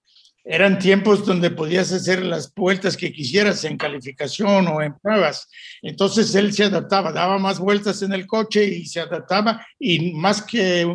eran 0.49 0.79
tiempos 0.79 1.27
donde 1.27 1.51
podías 1.51 1.91
hacer 1.91 2.23
las 2.23 2.51
vueltas 2.55 2.97
que 2.97 3.13
quisieras 3.13 3.63
en 3.65 3.77
calificación 3.77 4.67
o 4.67 4.81
en 4.81 4.95
pruebas. 4.97 5.47
Entonces 5.83 6.33
él 6.33 6.51
se 6.53 6.63
adaptaba, 6.63 7.11
daba 7.11 7.37
más 7.37 7.59
vueltas 7.59 8.01
en 8.01 8.13
el 8.13 8.25
coche 8.25 8.65
y 8.65 8.87
se 8.87 8.99
adaptaba 8.99 9.63
y 9.77 10.11
más 10.13 10.41
que, 10.41 10.91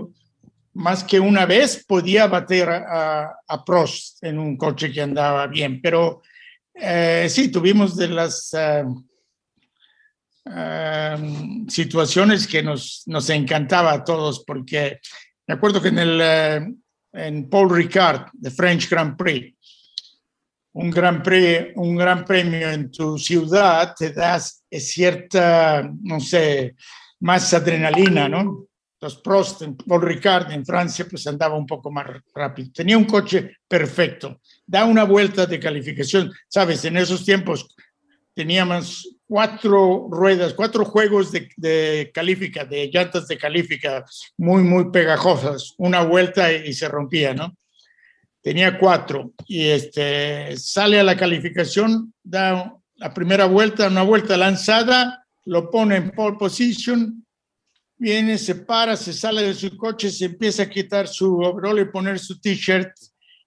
más 0.74 1.04
que 1.04 1.20
una 1.20 1.46
vez 1.46 1.84
podía 1.86 2.26
bater 2.26 2.68
a, 2.68 3.36
a 3.46 3.64
Prost 3.64 4.22
en 4.22 4.38
un 4.38 4.56
coche 4.56 4.92
que 4.92 5.02
andaba 5.02 5.46
bien, 5.46 5.80
pero 5.80 6.22
eh, 6.74 7.28
sí, 7.30 7.48
tuvimos 7.48 7.96
de 7.96 8.08
las 8.08 8.52
eh, 8.54 8.84
eh, 10.46 11.16
situaciones 11.68 12.46
que 12.46 12.62
nos, 12.62 13.04
nos 13.06 13.30
encantaba 13.30 13.92
a 13.92 14.04
todos, 14.04 14.44
porque 14.44 15.00
me 15.46 15.54
acuerdo 15.54 15.80
que 15.80 15.88
en 15.88 15.98
el 15.98 16.76
en 17.12 17.48
Paul 17.48 17.70
Ricard, 17.70 18.26
de 18.32 18.50
French 18.50 18.90
Grand 18.90 19.16
Prix, 19.16 19.56
un 20.72 20.90
gran, 20.90 21.22
pre, 21.22 21.72
un 21.76 21.94
gran 21.94 22.24
premio 22.24 22.68
en 22.68 22.90
tu 22.90 23.16
ciudad 23.16 23.94
te 23.96 24.12
das 24.12 24.64
cierta, 24.68 25.88
no 26.02 26.18
sé, 26.18 26.74
más 27.20 27.54
adrenalina, 27.54 28.28
¿no? 28.28 28.66
Los 29.04 29.16
Prost, 29.16 29.60
Paul 29.86 30.00
Ricard 30.00 30.50
en 30.50 30.64
Francia, 30.64 31.06
pues 31.08 31.26
andaba 31.26 31.56
un 31.56 31.66
poco 31.66 31.90
más 31.90 32.06
rápido. 32.34 32.70
Tenía 32.72 32.96
un 32.96 33.04
coche 33.04 33.58
perfecto. 33.68 34.40
Da 34.66 34.86
una 34.86 35.04
vuelta 35.04 35.44
de 35.44 35.60
calificación. 35.60 36.32
Sabes, 36.48 36.86
en 36.86 36.96
esos 36.96 37.22
tiempos 37.22 37.68
teníamos 38.32 39.14
cuatro 39.26 40.08
ruedas, 40.10 40.54
cuatro 40.54 40.86
juegos 40.86 41.30
de, 41.32 41.50
de 41.58 42.10
califica, 42.14 42.64
de 42.64 42.90
llantas 42.90 43.28
de 43.28 43.36
califica, 43.36 44.06
muy, 44.38 44.62
muy 44.62 44.90
pegajosas. 44.90 45.74
Una 45.76 46.02
vuelta 46.02 46.50
y 46.50 46.72
se 46.72 46.88
rompía, 46.88 47.34
¿no? 47.34 47.54
Tenía 48.40 48.78
cuatro. 48.78 49.32
Y 49.46 49.66
este, 49.66 50.56
sale 50.56 50.98
a 50.98 51.04
la 51.04 51.14
calificación, 51.18 52.14
da 52.22 52.74
la 52.96 53.12
primera 53.12 53.44
vuelta, 53.44 53.88
una 53.88 54.02
vuelta 54.02 54.38
lanzada, 54.38 55.26
lo 55.44 55.70
pone 55.70 55.96
en 55.96 56.10
pole 56.12 56.38
position, 56.38 57.23
viene, 58.04 58.36
se 58.36 58.54
para, 58.54 58.98
se 58.98 59.14
sale 59.14 59.40
de 59.42 59.54
su 59.54 59.74
coche, 59.78 60.10
se 60.10 60.26
empieza 60.26 60.64
a 60.64 60.68
quitar 60.68 61.08
su 61.08 61.40
overall 61.40 61.78
y 61.78 61.86
poner 61.86 62.18
su 62.18 62.38
t-shirt 62.38 62.92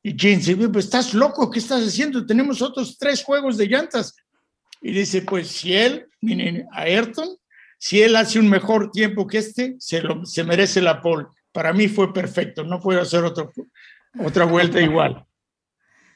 y 0.01 0.15
jeans. 0.15 0.47
Y 0.47 0.55
dice, 0.55 0.69
pues 0.69 0.85
estás 0.85 1.13
loco, 1.13 1.51
¿qué 1.51 1.59
estás 1.59 1.87
haciendo? 1.87 2.25
Tenemos 2.25 2.63
otros 2.63 2.97
tres 2.97 3.23
juegos 3.23 3.55
de 3.55 3.67
llantas. 3.67 4.15
Y 4.81 4.93
dice, 4.93 5.21
pues 5.21 5.47
si 5.47 5.75
él, 5.75 6.07
miren, 6.21 6.65
a 6.71 6.81
Ayrton, 6.81 7.37
si 7.77 8.01
él 8.01 8.15
hace 8.15 8.39
un 8.39 8.49
mejor 8.49 8.89
tiempo 8.89 9.27
que 9.27 9.37
este, 9.37 9.75
se, 9.77 10.01
lo, 10.01 10.25
se 10.25 10.43
merece 10.43 10.81
la 10.81 11.01
pole. 11.01 11.27
Para 11.51 11.71
mí 11.71 11.87
fue 11.87 12.11
perfecto, 12.11 12.63
no 12.63 12.79
puedo 12.79 12.99
hacer 12.99 13.23
otro, 13.23 13.51
otra 14.23 14.45
vuelta 14.45 14.81
igual. 14.81 15.23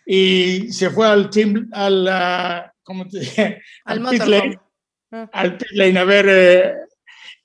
Y 0.03 0.71
se 0.71 0.89
fue 0.89 1.07
al 1.07 1.29
team, 1.29 1.69
al, 1.73 2.71
¿cómo 2.81 3.07
te 3.07 3.19
dije? 3.19 3.61
Al, 3.85 4.09
pit 4.09 4.25
lane, 4.25 4.59
Ah. 5.13 5.29
al 5.33 5.57
pit 5.57 5.71
lane 5.71 5.99
a 5.99 6.03
ver 6.05 6.25
eh, 6.29 6.73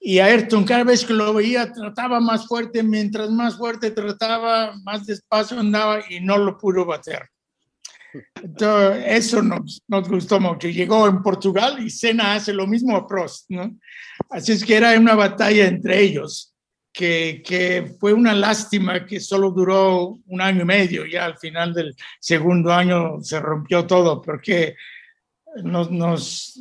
y 0.01 0.18
Ayrton 0.18 0.64
cada 0.64 0.84
vez 0.84 1.05
que 1.05 1.14
lo 1.14 1.34
veía 1.34 1.72
trataba 1.72 2.20
más 2.20 2.47
fuerte, 2.47 2.82
mientras 2.82 3.30
más 3.30 3.57
fuerte 3.57 3.90
trataba, 3.90 4.74
más 4.84 5.07
despacio 5.07 5.59
andaba 5.59 6.01
y 6.09 6.20
no 6.20 6.38
lo 6.38 6.57
pudo 6.59 6.84
bater. 6.84 7.28
Entonces, 8.42 9.05
eso 9.07 9.42
nos, 9.42 9.82
nos 9.88 10.09
gustó 10.09 10.40
mucho. 10.40 10.68
Llegó 10.68 11.07
en 11.09 11.22
Portugal 11.22 11.84
y 11.84 11.90
Senna 11.90 12.34
hace 12.34 12.53
lo 12.53 12.66
mismo 12.66 12.97
a 12.97 13.07
Prost, 13.07 13.51
¿no? 13.51 13.76
Así 14.30 14.53
es 14.53 14.64
que 14.64 14.76
era 14.76 14.99
una 14.99 15.14
batalla 15.14 15.66
entre 15.66 16.01
ellos, 16.01 16.55
que, 16.92 17.42
que 17.44 17.94
fue 17.99 18.12
una 18.12 18.34
lástima 18.34 19.05
que 19.05 19.20
solo 19.20 19.51
duró 19.51 20.18
un 20.26 20.40
año 20.40 20.62
y 20.62 20.66
medio. 20.66 21.05
Ya 21.05 21.24
al 21.24 21.36
final 21.36 21.74
del 21.74 21.94
segundo 22.20 22.72
año 22.72 23.20
se 23.20 23.40
rompió 23.40 23.86
todo, 23.86 24.22
porque 24.22 24.76
nos, 25.62 25.90
nos 25.90 26.61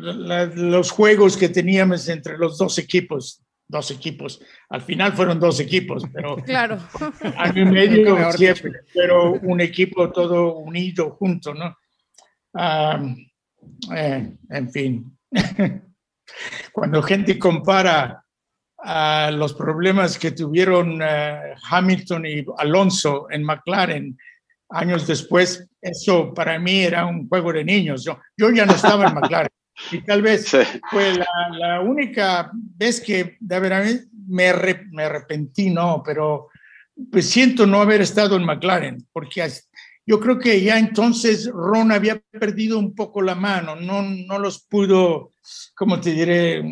la, 0.00 0.46
los 0.46 0.90
juegos 0.90 1.36
que 1.36 1.48
teníamos 1.48 2.08
entre 2.08 2.38
los 2.38 2.58
dos 2.58 2.78
equipos, 2.78 3.42
dos 3.68 3.90
equipos, 3.90 4.40
al 4.68 4.82
final 4.82 5.12
fueron 5.12 5.38
dos 5.38 5.60
equipos, 5.60 6.04
pero 6.12 6.36
Claro. 6.44 6.78
año 7.36 7.62
y 7.62 7.66
medio 7.66 8.32
siempre, 8.32 8.72
pero 8.92 9.34
un 9.34 9.60
equipo 9.60 10.10
todo 10.10 10.56
unido, 10.56 11.10
junto, 11.10 11.54
¿no? 11.54 11.76
Um, 12.52 13.16
eh, 13.94 14.36
en 14.48 14.70
fin, 14.70 15.18
cuando 16.72 17.02
gente 17.02 17.38
compara 17.38 18.24
a 18.82 19.30
los 19.30 19.54
problemas 19.54 20.18
que 20.18 20.32
tuvieron 20.32 21.02
uh, 21.02 21.54
Hamilton 21.70 22.26
y 22.26 22.44
Alonso 22.56 23.26
en 23.30 23.44
McLaren 23.44 24.16
años 24.70 25.06
después, 25.06 25.68
eso 25.80 26.32
para 26.32 26.58
mí 26.58 26.82
era 26.82 27.06
un 27.06 27.28
juego 27.28 27.52
de 27.52 27.64
niños. 27.64 28.04
Yo, 28.04 28.18
yo 28.36 28.50
ya 28.50 28.66
no 28.66 28.72
estaba 28.72 29.06
en 29.06 29.14
McLaren. 29.14 29.50
Y 29.92 30.02
tal 30.02 30.22
vez 30.22 30.46
Sí. 30.46 30.58
fue 30.90 31.14
la, 31.14 31.26
la 31.58 31.80
única 31.80 32.50
vez 32.54 33.00
que 33.00 33.36
de 33.40 33.60
verdad 33.60 33.84
me, 34.28 34.50
arre- 34.52 34.86
me 34.90 35.04
arrepentí, 35.04 35.70
no, 35.70 36.02
pero 36.04 36.48
pues 37.10 37.28
siento 37.30 37.66
no 37.66 37.80
haber 37.80 38.00
estado 38.02 38.36
en 38.36 38.44
McLaren, 38.44 39.06
porque 39.12 39.46
yo 40.06 40.20
creo 40.20 40.38
que 40.38 40.60
ya 40.62 40.78
entonces 40.78 41.50
Ron 41.52 41.92
había 41.92 42.20
perdido 42.38 42.78
un 42.78 42.94
poco 42.94 43.22
la 43.22 43.34
mano, 43.34 43.74
no, 43.76 44.02
no 44.02 44.38
los 44.38 44.60
pudo, 44.64 45.30
como 45.74 46.00
te 46.00 46.10
diré, 46.12 46.62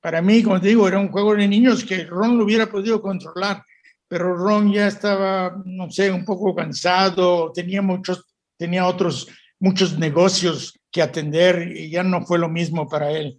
para 0.00 0.20
mí, 0.22 0.42
como 0.42 0.60
te 0.60 0.68
digo, 0.68 0.88
era 0.88 0.98
un 0.98 1.08
juego 1.10 1.34
de 1.36 1.46
niños 1.46 1.84
que 1.84 2.04
Ron 2.04 2.36
lo 2.38 2.44
hubiera 2.44 2.66
podido 2.66 3.00
controlar, 3.00 3.62
pero 4.08 4.34
Ron 4.36 4.72
ya 4.72 4.86
estaba, 4.88 5.62
no 5.64 5.90
sé, 5.90 6.10
un 6.10 6.24
poco 6.24 6.54
cansado, 6.54 7.52
tenía 7.52 7.80
muchos, 7.82 8.24
tenía 8.56 8.86
otros, 8.86 9.28
muchos 9.60 9.98
negocios 9.98 10.74
que 10.94 11.02
atender 11.02 11.76
y 11.76 11.90
ya 11.90 12.04
no 12.04 12.24
fue 12.24 12.38
lo 12.38 12.48
mismo 12.48 12.88
para 12.88 13.10
él. 13.10 13.36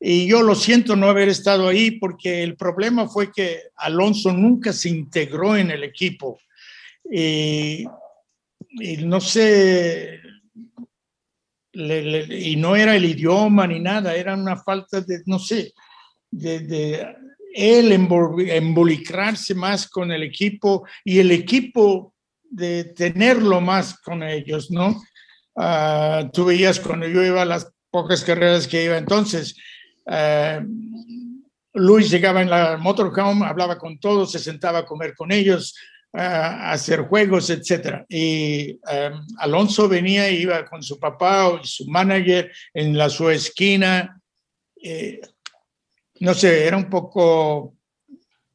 Y 0.00 0.26
yo 0.26 0.42
lo 0.42 0.56
siento 0.56 0.96
no 0.96 1.08
haber 1.08 1.28
estado 1.28 1.68
ahí 1.68 1.92
porque 1.92 2.42
el 2.42 2.56
problema 2.56 3.08
fue 3.08 3.30
que 3.30 3.60
Alonso 3.76 4.32
nunca 4.32 4.72
se 4.72 4.88
integró 4.88 5.56
en 5.56 5.70
el 5.70 5.84
equipo. 5.84 6.40
Y, 7.08 7.86
no 9.04 9.20
sé, 9.20 10.20
y 11.72 12.56
no 12.56 12.74
era 12.74 12.96
el 12.96 13.04
idioma 13.04 13.68
ni 13.68 13.78
nada, 13.78 14.16
era 14.16 14.34
una 14.34 14.56
falta 14.56 15.00
de, 15.00 15.22
no 15.26 15.38
sé, 15.38 15.72
de, 16.28 16.58
de 16.58 17.06
él 17.54 17.92
involucrarse 17.92 19.54
más 19.54 19.88
con 19.88 20.10
el 20.10 20.24
equipo 20.24 20.84
y 21.04 21.20
el 21.20 21.30
equipo 21.30 22.12
de 22.50 22.82
tenerlo 22.82 23.60
más 23.60 23.96
con 24.00 24.24
ellos, 24.24 24.72
¿no? 24.72 25.00
Ah, 25.56 26.28
tú 26.32 26.44
veías 26.44 26.78
cuando 26.80 27.06
yo 27.06 27.22
iba 27.24 27.42
a 27.42 27.46
las 27.46 27.72
pocas 27.90 28.22
carreras 28.22 28.68
que 28.68 28.84
iba 28.84 28.98
entonces, 28.98 29.56
ah, 30.06 30.62
Luis 31.72 32.10
llegaba 32.10 32.42
en 32.42 32.50
la 32.50 32.76
motorhome, 32.78 33.46
hablaba 33.46 33.78
con 33.78 33.98
todos, 33.98 34.32
se 34.32 34.38
sentaba 34.38 34.80
a 34.80 34.86
comer 34.86 35.14
con 35.14 35.32
ellos, 35.32 35.74
ah, 36.12 36.70
a 36.70 36.72
hacer 36.72 37.02
juegos, 37.02 37.50
etcétera. 37.50 38.04
Y 38.08 38.78
ah, 38.86 39.20
Alonso 39.38 39.88
venía 39.88 40.30
y 40.30 40.42
iba 40.42 40.64
con 40.64 40.82
su 40.82 40.98
papá 40.98 41.58
y 41.62 41.66
su 41.66 41.86
manager 41.86 42.50
en 42.74 42.96
la 42.96 43.08
su 43.08 43.28
esquina. 43.30 44.20
eh, 44.82 45.20
no 46.20 46.32
sé, 46.34 46.66
era 46.66 46.76
un 46.76 46.88
poco 46.88 47.74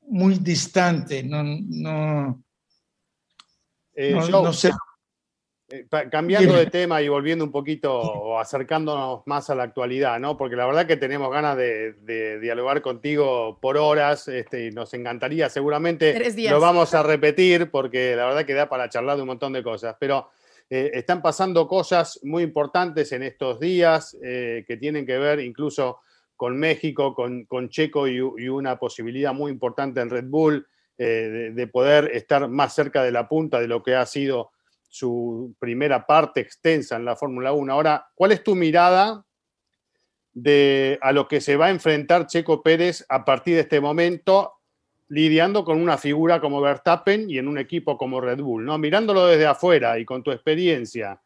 muy 0.08 0.36
distante, 0.40 1.24
no, 1.24 1.44
no, 1.44 2.44
Eh, 3.94 4.14
no, 4.14 4.28
no 4.44 4.54
sé. 4.54 4.72
Eh, 5.72 5.86
cambiando 6.12 6.54
de 6.56 6.66
tema 6.66 7.02
y 7.02 7.08
volviendo 7.08 7.46
un 7.46 7.52
poquito 7.52 7.94
o 7.94 8.40
acercándonos 8.40 9.22
más 9.26 9.50
a 9.50 9.56
la 9.56 9.64
actualidad, 9.64 10.20
¿no? 10.20 10.38
Porque 10.38 10.56
la 10.56 10.66
verdad 10.66 10.86
que 10.86 10.98
tenemos 10.98 11.32
ganas 11.32 11.56
de, 11.58 11.94
de 11.94 12.40
dialogar 12.40 12.82
contigo 12.82 13.58
por 13.62 13.78
horas 13.78 14.28
este, 14.28 14.68
y 14.68 14.72
nos 14.72 14.94
encantaría, 14.94 15.50
seguramente 15.50 16.14
Tres 16.14 16.36
días. 16.36 16.52
lo 16.54 16.60
vamos 16.60 16.94
a 16.94 17.04
repetir 17.04 17.72
porque 17.72 18.16
la 18.16 18.26
verdad 18.26 18.46
que 18.46 18.54
da 18.54 18.70
para 18.70 18.90
charlar 18.90 19.16
de 19.16 19.22
un 19.24 19.30
montón 19.30 19.54
de 19.54 19.64
cosas, 19.64 19.96
pero 20.00 20.30
eh, 20.70 20.92
están 20.94 21.22
pasando 21.22 21.68
cosas 21.68 22.20
muy 22.24 22.44
importantes 22.44 23.12
en 23.12 23.24
estos 23.24 23.60
días 23.60 24.18
eh, 24.24 24.64
que 24.68 24.78
tienen 24.78 25.06
que 25.06 25.18
ver 25.18 25.40
incluso 25.42 26.00
con 26.36 26.58
México, 26.58 27.14
con, 27.14 27.46
con 27.46 27.70
Checo 27.70 28.08
y, 28.08 28.16
y 28.16 28.48
una 28.48 28.80
posibilidad 28.80 29.34
muy 29.34 29.52
importante 29.52 30.02
en 30.02 30.10
Red 30.10 30.26
Bull 30.26 30.66
eh, 30.98 31.06
de, 31.06 31.52
de 31.52 31.68
poder 31.68 32.12
estar 32.14 32.48
más 32.48 32.74
cerca 32.74 33.04
de 33.04 33.12
la 33.12 33.28
punta 33.28 33.60
de 33.60 33.68
lo 33.68 33.84
que 33.84 33.96
ha 33.96 34.06
sido 34.06 34.52
su 34.92 35.56
primera 35.58 36.06
parte 36.06 36.42
extensa 36.42 36.98
en 36.98 37.06
la 37.06 37.16
Fórmula 37.16 37.54
1. 37.54 37.72
Ahora, 37.72 38.08
¿cuál 38.14 38.34
es 38.34 38.44
tu 38.44 38.56
mirada 38.56 39.26
de 40.34 41.00
a 41.02 41.14
lo 41.14 41.30
que 41.30 41.40
se 41.40 41.56
va 41.56 41.68
a 41.68 41.72
enfrentar 41.72 42.28
Checo 42.28 42.62
Pérez 42.62 43.06
a 43.08 43.24
partir 43.24 43.56
de 43.56 43.62
este 43.62 43.80
momento, 43.80 44.56
lidiando 45.08 45.64
con 45.64 45.82
una 45.82 45.98
figura 45.98 46.42
como 46.42 46.60
Verstappen 46.60 47.30
y 47.30 47.38
en 47.38 47.48
un 47.48 47.58
equipo 47.58 47.98
como 47.98 48.20
Red 48.20 48.42
Bull? 48.42 48.66
¿no? 48.66 48.78
Mirándolo 48.78 49.28
desde 49.28 49.46
afuera 49.46 49.98
y 49.98 50.04
con 50.04 50.24
tu 50.24 50.32
experiencia, 50.32 51.22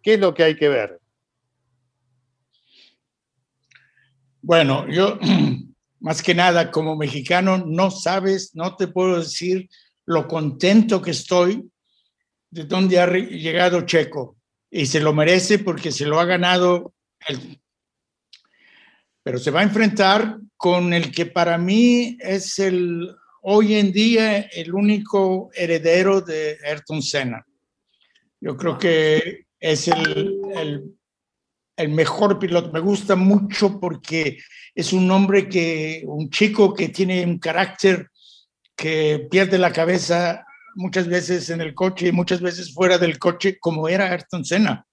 ¿qué 0.00 0.14
es 0.14 0.20
lo 0.20 0.32
que 0.32 0.44
hay 0.44 0.56
que 0.56 0.68
ver? 0.68 1.00
Bueno, 4.42 4.86
yo 4.88 5.18
más 5.98 6.22
que 6.22 6.36
nada 6.36 6.70
como 6.70 6.94
mexicano 6.94 7.58
no 7.58 7.90
sabes, 7.90 8.54
no 8.54 8.76
te 8.76 8.86
puedo 8.86 9.18
decir 9.18 9.68
lo 10.04 10.28
contento 10.28 11.02
que 11.02 11.10
estoy 11.10 11.68
de 12.50 12.64
dónde 12.64 13.00
ha 13.00 13.06
llegado 13.10 13.82
Checo 13.82 14.36
y 14.70 14.86
se 14.86 15.00
lo 15.00 15.12
merece 15.12 15.58
porque 15.58 15.92
se 15.92 16.06
lo 16.06 16.20
ha 16.20 16.24
ganado. 16.24 16.94
Pero 19.22 19.38
se 19.38 19.50
va 19.50 19.60
a 19.60 19.64
enfrentar 19.64 20.38
con 20.56 20.92
el 20.92 21.10
que 21.12 21.26
para 21.26 21.58
mí 21.58 22.16
es 22.20 22.58
el 22.58 23.14
hoy 23.42 23.74
en 23.74 23.92
día 23.92 24.38
el 24.40 24.74
único 24.74 25.50
heredero 25.54 26.20
de 26.20 26.58
Ayrton 26.64 27.02
Senna. 27.02 27.44
Yo 28.40 28.56
creo 28.56 28.78
que 28.78 29.46
es 29.58 29.88
el, 29.88 30.94
el, 31.76 31.88
mejor 31.88 32.38
piloto. 32.38 32.70
Me 32.72 32.80
gusta 32.80 33.16
mucho 33.16 33.80
porque 33.80 34.38
es 34.74 34.92
un 34.92 35.10
hombre 35.10 35.48
que, 35.48 36.02
un 36.06 36.30
chico 36.30 36.74
que 36.74 36.88
tiene 36.90 37.24
un 37.24 37.38
carácter 37.38 38.08
que 38.76 39.26
pierde 39.30 39.58
la 39.58 39.72
cabeza 39.72 40.45
muchas 40.76 41.08
veces 41.08 41.50
en 41.50 41.60
el 41.60 41.74
coche 41.74 42.08
y 42.08 42.12
muchas 42.12 42.40
veces 42.40 42.72
fuera 42.72 42.98
del 42.98 43.18
coche, 43.18 43.58
como 43.58 43.88
era 43.88 44.10
Ayrton 44.10 44.44
Senna. 44.44 44.86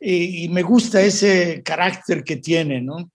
Y, 0.00 0.44
y 0.44 0.48
me 0.48 0.62
gusta 0.62 1.02
ese 1.02 1.62
carácter 1.62 2.24
que 2.24 2.36
tiene, 2.36 2.80
¿no? 2.80 3.10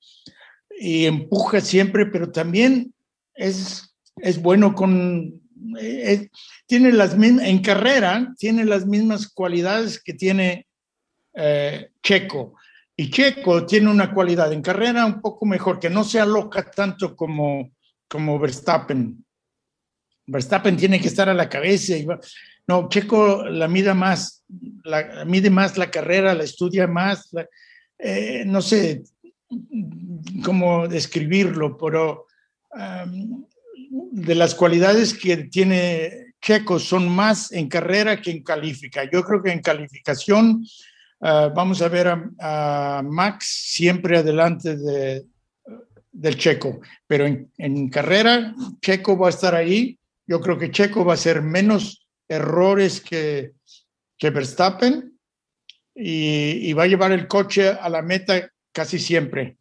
Y 0.79 1.05
empuja 1.05 1.61
siempre, 1.61 2.05
pero 2.05 2.31
también 2.31 2.93
es, 3.33 3.95
es 4.17 4.41
bueno 4.41 4.75
con... 4.75 5.41
Eh, 5.79 6.29
tiene 6.67 6.91
las 6.91 7.17
mismas, 7.17 7.47
en 7.47 7.59
carrera, 7.59 8.33
tiene 8.37 8.65
las 8.65 8.85
mismas 8.85 9.27
cualidades 9.27 10.01
que 10.01 10.13
tiene 10.13 10.67
eh, 11.33 11.89
Checo. 12.03 12.55
Y 12.95 13.09
Checo 13.09 13.65
tiene 13.65 13.89
una 13.89 14.13
cualidad 14.13 14.53
en 14.53 14.61
carrera 14.61 15.05
un 15.05 15.21
poco 15.21 15.45
mejor, 15.45 15.79
que 15.79 15.89
no 15.89 16.03
se 16.03 16.19
aloca 16.19 16.69
tanto 16.71 17.15
como, 17.15 17.71
como 18.07 18.39
Verstappen. 18.39 19.24
Verstappen 20.27 20.77
tiene 20.77 20.99
que 20.99 21.07
estar 21.07 21.29
a 21.29 21.33
la 21.33 21.49
cabeza. 21.49 21.95
Y 21.95 22.05
va. 22.05 22.19
No, 22.67 22.89
Checo 22.89 23.45
la 23.45 23.67
mide 23.67 23.93
más, 23.93 24.43
la, 24.83 25.23
mide 25.25 25.49
más 25.49 25.77
la 25.77 25.91
carrera, 25.91 26.33
la 26.33 26.43
estudia 26.43 26.87
más. 26.87 27.31
La, 27.31 27.47
eh, 27.99 28.43
no 28.45 28.61
sé 28.61 29.03
cómo 30.43 30.87
describirlo, 30.87 31.77
pero 31.77 32.25
um, 32.71 33.45
de 34.11 34.35
las 34.35 34.55
cualidades 34.55 35.13
que 35.13 35.37
tiene 35.45 36.33
Checo 36.41 36.79
son 36.79 37.07
más 37.09 37.51
en 37.51 37.69
carrera 37.69 38.19
que 38.21 38.31
en 38.31 38.43
califica. 38.43 39.03
Yo 39.09 39.23
creo 39.23 39.41
que 39.41 39.51
en 39.51 39.61
calificación 39.61 40.65
uh, 41.19 41.53
vamos 41.55 41.81
a 41.81 41.87
ver 41.87 42.07
a, 42.07 42.29
a, 42.39 43.01
Max 43.03 43.45
siempre 43.73 44.17
adelante 44.17 44.75
de, 44.75 45.25
del 46.11 46.37
Checo, 46.37 46.81
pero 47.07 47.25
en, 47.25 47.51
en, 47.57 47.89
carrera 47.89 48.53
Checo 48.81 49.17
va 49.17 49.27
a 49.27 49.31
estar 49.31 49.53
ahí. 49.53 49.97
Yo 50.27 50.41
creo 50.41 50.57
que 50.57 50.71
Checo 50.71 51.05
va 51.05 51.13
a 51.13 51.15
hacer 51.15 51.41
menos 51.41 52.07
errores 52.27 53.01
que, 53.01 53.53
que 54.17 54.29
Verstappen 54.29 55.17
y, 55.93 56.69
y 56.69 56.73
va 56.73 56.83
a 56.83 56.87
llevar 56.87 57.11
el 57.11 57.27
coche 57.27 57.69
a 57.69 57.89
la 57.89 58.01
meta 58.01 58.49
casi 58.71 58.99
siempre. 58.99 59.57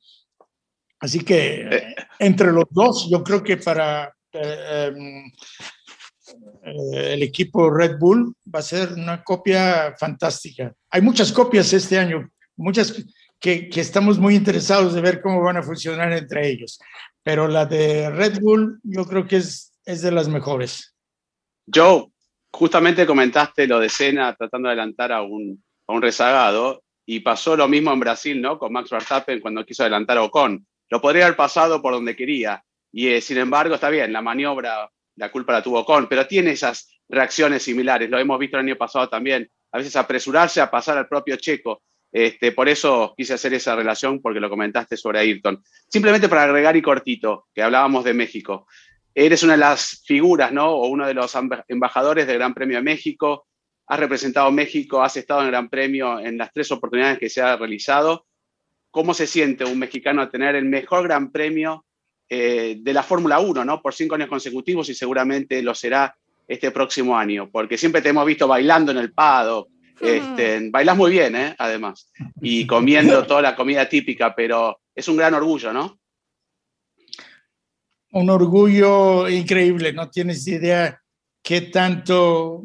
Así 0.99 1.21
que 1.21 1.95
entre 2.19 2.51
los 2.51 2.65
dos, 2.71 3.09
yo 3.11 3.23
creo 3.23 3.43
que 3.43 3.59
para 3.59 4.15
eh, 4.33 4.93
eh, 6.65 7.13
el 7.13 7.23
equipo 7.23 7.71
Red 7.71 7.99
Bull 7.99 8.35
va 8.53 8.61
a 8.61 8.63
ser 8.63 8.95
una 8.95 9.23
copia 9.23 9.95
fantástica. 9.99 10.73
Hay 10.91 11.03
muchas 11.03 11.31
copias 11.31 11.73
este 11.75 11.99
año, 11.99 12.31
muchas 12.57 13.05
que, 13.39 13.69
que, 13.69 13.81
estamos 13.83 14.19
muy 14.19 14.35
interesados 14.35 14.95
de 14.95 15.03
ver 15.03 15.21
cómo 15.21 15.43
van 15.43 15.59
a 15.59 15.63
funcionar 15.63 16.11
entre 16.15 16.49
ellos, 16.49 16.81
pero 17.23 17.49
la 17.49 17.67
de 17.67 18.09
Red 18.09 18.41
Bull 18.41 18.81
yo 18.83 19.05
creo 19.05 19.29
que 19.29 19.37
es, 19.37 19.74
es 19.85 20.03
de 20.03 20.11
las 20.11 20.29
mejores. 20.29 20.95
Joe, 21.73 22.07
justamente 22.53 23.07
comentaste 23.07 23.67
lo 23.67 23.81
de 23.81 23.89
Senna 23.89 24.35
tratando 24.35 24.69
de 24.69 24.75
adelantar 24.75 25.13
a 25.13 25.23
un, 25.23 25.63
a 25.87 25.93
un 25.93 26.03
rezagado 26.03 26.83
y 27.07 27.21
pasó 27.21 27.57
lo 27.57 27.69
mismo 27.69 27.93
en 27.93 28.01
Brasil, 28.01 28.41
¿no? 28.41 28.59
Con 28.59 28.73
Max 28.73 28.91
Verstappen 28.91 29.41
cuando 29.41 29.65
quiso 29.65 29.83
adelantar 29.83 30.19
a 30.19 30.23
Ocon. 30.23 30.67
Lo 30.91 31.01
podría 31.01 31.27
haber 31.27 31.37
pasado 31.37 31.83
por 31.83 31.93
donde 31.93 32.17
quería, 32.17 32.63
y 32.93 33.09
eh, 33.09 33.21
sin 33.21 33.39
embargo, 33.39 33.75
está 33.75 33.91
bien, 33.91 34.13
la 34.13 34.23
maniobra, 34.23 34.89
la 35.17 35.33
culpa 35.33 35.53
la 35.53 35.63
tuvo 35.63 35.85
con, 35.85 36.09
pero 36.09 36.29
tiene 36.29 36.53
esas 36.53 36.89
reacciones 37.09 37.65
similares. 37.65 38.09
Lo 38.09 38.19
hemos 38.19 38.39
visto 38.39 38.57
el 38.57 38.67
año 38.67 38.77
pasado 38.77 39.09
también. 39.09 39.51
A 39.73 39.79
veces 39.79 39.97
apresurarse 39.97 40.61
a 40.61 40.71
pasar 40.71 40.97
al 40.97 41.09
propio 41.09 41.35
Checo. 41.37 41.83
Este, 42.13 42.53
por 42.53 42.69
eso 42.69 43.13
quise 43.17 43.35
hacer 43.35 43.53
esa 43.55 43.75
relación, 43.75 44.23
porque 44.23 44.39
lo 44.39 44.49
comentaste 44.49 44.97
sobre 44.97 45.19
Ayrton. 45.19 45.61
Simplemente 45.89 46.29
para 46.29 46.45
agregar 46.45 46.77
y 46.77 46.83
cortito, 46.83 47.49
que 47.53 47.63
hablábamos 47.63 48.05
de 48.05 48.15
México. 48.15 48.69
Eres 49.15 49.43
una 49.43 49.53
de 49.53 49.59
las 49.59 50.03
figuras, 50.05 50.53
¿no? 50.53 50.71
O 50.71 50.89
uno 50.89 51.07
de 51.07 51.15
los 51.15 51.37
embajadores 51.69 52.27
del 52.27 52.39
Gran 52.39 52.55
Premio 52.55 52.79
de 52.79 52.83
México. 52.83 53.47
Has 53.87 54.01
representado 54.01 54.51
México, 54.51 55.03
has 55.03 55.17
estado 55.17 55.41
en 55.41 55.47
el 55.47 55.53
Gran 55.53 55.69
Premio 55.69 56.19
en 56.19 56.39
las 56.39 56.53
tres 56.53 56.73
oportunidades 56.73 57.19
que 57.19 57.29
se 57.29 57.41
ha 57.43 57.57
realizado. 57.57 58.27
¿Cómo 58.91 59.15
se 59.15 59.27
siente 59.27 59.65
un 59.65 59.79
mexicano 59.79 60.23
a 60.23 60.31
tener 60.31 60.55
el 60.57 60.65
mejor 60.65 61.05
Gran 61.05 61.31
Premio 61.31 61.85
eh, 62.29 62.77
de 62.81 62.93
la 62.93 63.03
Fórmula 63.03 63.39
1, 63.39 63.65
¿no? 63.65 63.83
Por 63.83 63.95
cinco 63.95 64.15
años 64.15 64.29
consecutivos 64.29 64.89
y 64.89 64.95
seguramente 64.95 65.63
lo 65.63 65.75
será 65.75 66.17
este 66.49 66.71
próximo 66.71 67.17
año, 67.17 67.51
porque 67.51 67.79
siempre 67.79 68.03
te 68.03 68.11
hemos 68.11 68.27
visto 68.27 68.47
bailando 68.47 68.93
en 68.93 68.99
el 68.99 69.13
paddock, 69.13 69.69
este, 70.01 70.69
bailas 70.71 70.97
muy 70.97 71.11
bien, 71.11 71.37
¿eh? 71.37 71.55
además, 71.59 72.11
y 72.41 72.67
comiendo 72.67 73.25
toda 73.27 73.43
la 73.43 73.57
comida 73.57 73.89
típica, 73.89 74.35
pero 74.35 74.81
es 74.95 75.09
un 75.09 75.17
gran 75.17 75.35
orgullo, 75.35 75.73
¿no? 75.73 75.99
Un 78.15 78.31
orgullo 78.31 79.29
increíble, 79.29 79.93
no 79.93 80.09
tienes 80.09 80.47
idea 80.47 81.03
qué 81.43 81.63
tanto, 81.63 82.63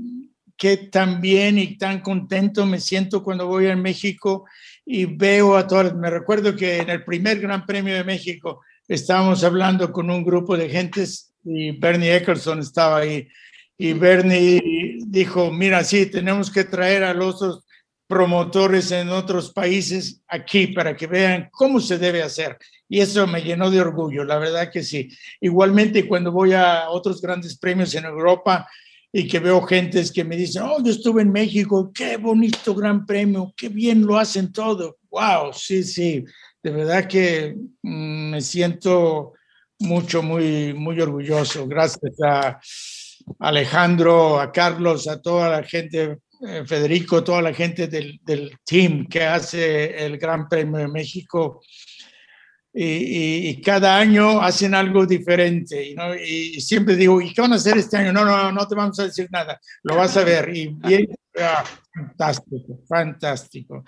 qué 0.55 0.77
tan 0.77 1.21
bien 1.21 1.57
y 1.57 1.75
tan 1.75 2.01
contento 2.01 2.67
me 2.67 2.79
siento 2.79 3.23
cuando 3.23 3.47
voy 3.47 3.65
a 3.65 3.75
México 3.75 4.45
y 4.85 5.05
veo 5.05 5.57
a 5.57 5.65
todas. 5.65 5.95
Me 5.95 6.11
recuerdo 6.11 6.55
que 6.55 6.77
en 6.77 6.91
el 6.91 7.03
primer 7.03 7.39
Gran 7.39 7.65
Premio 7.65 7.95
de 7.95 8.03
México 8.03 8.61
estábamos 8.87 9.43
hablando 9.43 9.91
con 9.91 10.11
un 10.11 10.23
grupo 10.23 10.55
de 10.55 10.69
gentes 10.69 11.33
y 11.43 11.71
Bernie 11.71 12.15
Eccleston 12.15 12.59
estaba 12.59 12.99
ahí. 12.99 13.27
Y 13.75 13.93
Bernie 13.93 14.99
dijo, 15.07 15.51
mira, 15.51 15.83
sí, 15.83 16.05
tenemos 16.05 16.51
que 16.51 16.63
traer 16.63 17.03
a 17.03 17.15
los 17.15 17.41
otros 17.41 17.65
promotores 18.09 18.91
en 18.91 19.09
otros 19.09 19.53
países 19.53 20.23
aquí 20.27 20.65
para 20.65 20.95
que 20.95 21.05
vean 21.05 21.47
cómo 21.51 21.79
se 21.79 21.99
debe 21.99 22.23
hacer. 22.23 22.57
Y 22.87 23.01
eso 23.01 23.27
me 23.27 23.43
llenó 23.43 23.69
de 23.69 23.79
orgullo, 23.79 24.23
la 24.23 24.39
verdad 24.39 24.71
que 24.71 24.81
sí. 24.81 25.09
Igualmente 25.39 26.07
cuando 26.07 26.31
voy 26.31 26.53
a 26.53 26.89
otros 26.89 27.21
grandes 27.21 27.55
premios 27.55 27.93
en 27.93 28.05
Europa 28.05 28.67
y 29.13 29.27
que 29.27 29.37
veo 29.37 29.61
gentes 29.61 30.11
que 30.11 30.23
me 30.23 30.35
dicen, 30.35 30.63
oh, 30.63 30.83
yo 30.83 30.91
estuve 30.91 31.21
en 31.21 31.31
México, 31.31 31.91
qué 31.93 32.17
bonito 32.17 32.73
gran 32.73 33.05
premio, 33.05 33.53
qué 33.55 33.69
bien 33.69 34.03
lo 34.03 34.17
hacen 34.17 34.51
todo. 34.51 34.97
Wow, 35.11 35.53
sí, 35.53 35.83
sí, 35.83 36.25
de 36.63 36.71
verdad 36.71 37.07
que 37.07 37.55
mm, 37.83 38.31
me 38.31 38.41
siento 38.41 39.33
mucho, 39.77 40.23
muy, 40.23 40.73
muy 40.73 40.99
orgulloso. 40.99 41.67
Gracias 41.67 42.19
a 42.25 42.59
Alejandro, 43.37 44.39
a 44.39 44.51
Carlos, 44.51 45.07
a 45.07 45.21
toda 45.21 45.47
la 45.49 45.61
gente, 45.61 46.17
eh, 46.41 46.63
Federico, 46.65 47.23
toda 47.23 47.41
la 47.41 47.53
gente 47.53 47.87
del, 47.87 48.19
del, 48.23 48.57
team 48.65 49.07
que 49.07 49.23
hace 49.23 50.05
el 50.05 50.17
Gran 50.17 50.47
Premio 50.47 50.77
de 50.77 50.87
México. 50.87 51.61
Y, 52.71 52.83
y, 52.83 53.49
y 53.49 53.61
cada 53.61 53.97
año 53.97 54.39
hacen 54.41 54.73
algo 54.73 55.05
diferente. 55.05 55.93
¿no? 55.95 56.15
Y, 56.15 56.61
siempre 56.61 56.95
digo, 56.95 57.19
¿y 57.19 57.33
qué 57.33 57.41
van 57.41 57.53
a 57.53 57.57
hacer 57.57 57.77
este 57.77 57.97
año? 57.97 58.13
No, 58.13 58.23
no, 58.23 58.51
no 58.51 58.67
te 58.67 58.75
vamos 58.75 58.97
a 58.99 59.03
decir 59.03 59.27
nada, 59.31 59.59
lo 59.83 59.95
vas 59.95 60.15
a 60.15 60.23
ver. 60.23 60.55
Y 60.55 60.67
bien, 60.67 61.07
ah, 61.41 61.63
fantástico, 61.93 62.79
fantástico. 62.87 63.83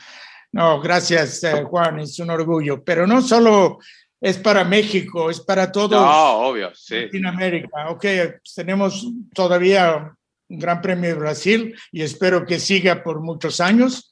No, 0.52 0.82
gracias, 0.82 1.44
eh, 1.46 1.64
Juan, 1.64 2.00
es 2.00 2.20
un 2.20 2.32
orgullo. 2.32 2.84
Pero 2.84 3.08
no 3.08 3.22
solo 3.22 3.80
es 4.20 4.38
para 4.38 4.66
México, 4.66 5.30
es 5.30 5.40
para 5.40 5.72
todos. 5.72 5.92
No, 5.92 6.50
obvio, 6.50 6.72
sí. 6.76 7.06
Latinoamérica. 7.06 7.90
Ok, 7.90 8.06
tenemos 8.54 9.08
todavía 9.34 10.14
Gran 10.58 10.82
Premio 10.82 11.10
de 11.10 11.16
Brasil 11.16 11.76
y 11.92 12.02
espero 12.02 12.46
que 12.46 12.60
siga 12.60 13.04
por 13.04 13.22
muchos 13.22 13.60
años, 13.60 14.12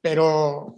pero 0.00 0.74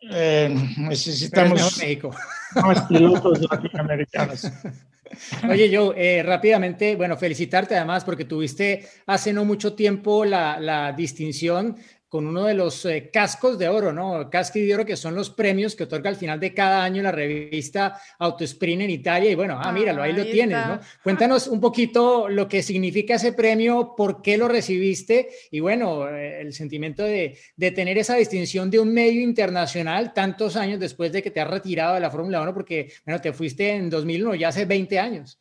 eh, 0.00 0.54
necesitamos 0.78 1.78
México. 1.78 2.14
más 2.56 2.82
pilotos 2.82 3.40
latinoamericanos. 3.50 4.50
Oye, 5.48 5.68
yo 5.68 5.92
eh, 5.94 6.22
rápidamente, 6.22 6.96
bueno, 6.96 7.16
felicitarte 7.16 7.76
además 7.76 8.04
porque 8.04 8.24
tuviste 8.24 8.88
hace 9.06 9.32
no 9.32 9.44
mucho 9.44 9.74
tiempo 9.74 10.24
la, 10.24 10.58
la 10.58 10.92
distinción 10.92 11.76
con 12.12 12.26
uno 12.26 12.44
de 12.44 12.52
los 12.52 12.84
eh, 12.84 13.08
cascos 13.10 13.58
de 13.58 13.70
oro, 13.70 13.90
¿no? 13.90 14.28
Caschi 14.28 14.60
de 14.60 14.74
oro, 14.74 14.84
que 14.84 14.98
son 14.98 15.14
los 15.14 15.30
premios 15.30 15.74
que 15.74 15.84
otorga 15.84 16.10
al 16.10 16.16
final 16.16 16.38
de 16.38 16.52
cada 16.52 16.84
año 16.84 17.02
la 17.02 17.10
revista 17.10 17.98
Autosprint 18.18 18.82
en 18.82 18.90
Italia. 18.90 19.30
Y 19.30 19.34
bueno, 19.34 19.58
ah, 19.58 19.72
míralo, 19.72 20.02
ahí, 20.02 20.10
ahí 20.10 20.16
lo 20.16 20.22
está. 20.22 20.32
tienes, 20.34 20.66
¿no? 20.66 20.78
Cuéntanos 21.02 21.46
un 21.46 21.58
poquito 21.58 22.28
lo 22.28 22.46
que 22.46 22.62
significa 22.62 23.14
ese 23.14 23.32
premio, 23.32 23.94
por 23.96 24.20
qué 24.20 24.36
lo 24.36 24.46
recibiste 24.46 25.30
y 25.50 25.60
bueno, 25.60 26.06
eh, 26.06 26.42
el 26.42 26.52
sentimiento 26.52 27.02
de, 27.02 27.38
de, 27.56 27.70
tener 27.70 27.96
esa 27.96 28.16
distinción 28.16 28.70
de 28.70 28.78
un 28.78 28.92
medio 28.92 29.22
internacional 29.22 30.12
tantos 30.12 30.56
años 30.56 30.78
después 30.78 31.12
de 31.12 31.22
que 31.22 31.30
te 31.30 31.40
has 31.40 31.48
retirado 31.48 31.94
de 31.94 32.00
la 32.00 32.10
Fórmula 32.10 32.42
1, 32.42 32.52
porque, 32.52 32.92
bueno, 33.06 33.22
te 33.22 33.32
fuiste 33.32 33.70
en 33.70 33.88
2001, 33.88 34.34
ya 34.34 34.48
hace 34.48 34.66
20 34.66 34.98
años. 34.98 35.40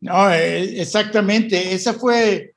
No, 0.00 0.32
eh, 0.32 0.80
exactamente. 0.80 1.74
Esa 1.74 1.92
fue 1.92 2.54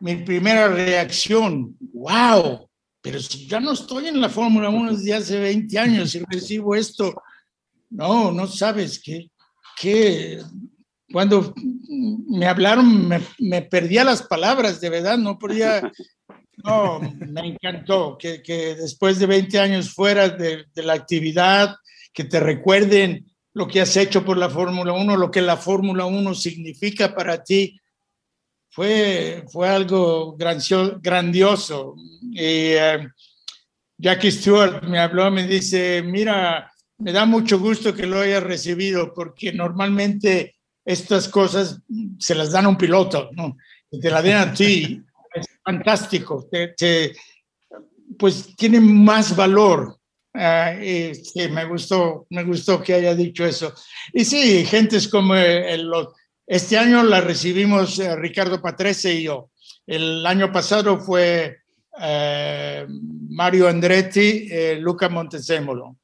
mi 0.00 0.16
primera 0.16 0.68
reacción, 0.68 1.76
wow, 1.92 2.68
pero 3.00 3.20
si 3.20 3.46
ya 3.46 3.60
no 3.60 3.72
estoy 3.72 4.08
en 4.08 4.20
la 4.20 4.28
Fórmula 4.28 4.68
1 4.68 4.92
desde 4.92 5.14
hace 5.14 5.38
20 5.38 5.78
años 5.78 6.14
y 6.14 6.22
recibo 6.30 6.74
esto, 6.74 7.22
no, 7.90 8.30
no 8.32 8.46
sabes 8.46 9.00
que, 9.02 9.30
que 9.80 10.42
cuando 11.12 11.54
me 12.28 12.46
hablaron 12.46 13.08
me, 13.08 13.20
me, 13.38 13.62
perdía 13.62 14.04
las 14.04 14.22
palabras, 14.22 14.80
de 14.80 14.90
verdad, 14.90 15.18
no 15.18 15.38
podía, 15.38 15.90
No, 16.64 17.00
me 17.00 17.40
encantó 17.40 18.16
que, 18.18 18.42
que, 18.42 18.74
después 18.74 19.18
de 19.18 19.26
20 19.26 19.58
años 19.58 19.94
fuera 19.94 20.28
de, 20.28 20.64
de, 20.74 20.82
la 20.82 20.94
actividad, 20.94 21.76
que 22.12 22.24
te 22.24 22.40
recuerden 22.40 23.26
lo 23.54 23.66
que 23.66 23.80
has 23.80 23.96
hecho 23.96 24.24
por 24.24 24.36
la 24.36 24.50
Fórmula 24.50 24.92
1, 24.92 25.16
lo 25.16 25.30
que 25.30 25.42
la 25.42 25.56
Fórmula 25.56 26.04
1 26.04 26.34
significa 26.34 27.14
para 27.14 27.42
ti, 27.42 27.80
fue, 28.70 29.44
fue 29.50 29.68
algo 29.68 30.36
grandioso. 30.36 31.94
Y 32.32 32.74
uh, 32.74 33.08
Jackie 33.98 34.30
Stewart 34.30 34.82
me 34.84 34.98
habló, 34.98 35.30
me 35.30 35.46
dice, 35.46 36.02
mira, 36.02 36.72
me 36.98 37.12
da 37.12 37.26
mucho 37.26 37.58
gusto 37.58 37.94
que 37.94 38.06
lo 38.06 38.20
hayas 38.20 38.42
recibido, 38.42 39.12
porque 39.12 39.52
normalmente 39.52 40.56
estas 40.84 41.28
cosas 41.28 41.80
se 42.18 42.34
las 42.34 42.52
dan 42.52 42.66
a 42.66 42.68
un 42.68 42.78
piloto, 42.78 43.30
¿no? 43.32 43.56
te 43.90 44.10
la 44.10 44.22
den 44.22 44.36
a 44.36 44.52
ti, 44.52 45.02
es 45.34 45.46
fantástico, 45.64 46.48
pues 48.18 48.54
tiene 48.56 48.80
más 48.80 49.34
valor. 49.34 49.96
Uh, 50.32 51.12
sí, 51.12 51.48
me 51.48 51.64
gustó, 51.64 52.26
me 52.30 52.44
gustó 52.44 52.80
que 52.80 52.94
haya 52.94 53.16
dicho 53.16 53.44
eso. 53.44 53.74
Y 54.12 54.24
sí, 54.24 54.64
gentes 54.64 55.08
como 55.08 55.34
el, 55.34 55.90
este 56.50 56.76
año 56.76 57.04
la 57.04 57.20
recibimos 57.20 57.96
uh, 58.00 58.16
Ricardo 58.16 58.60
Patrese 58.60 59.14
y 59.14 59.22
yo. 59.22 59.50
El 59.86 60.26
año 60.26 60.52
pasado 60.52 60.98
fue 60.98 61.58
uh, 61.92 62.90
Mario 63.28 63.68
Andretti, 63.68 64.48
Luca 64.80 65.08
Montezemolo. 65.08 65.96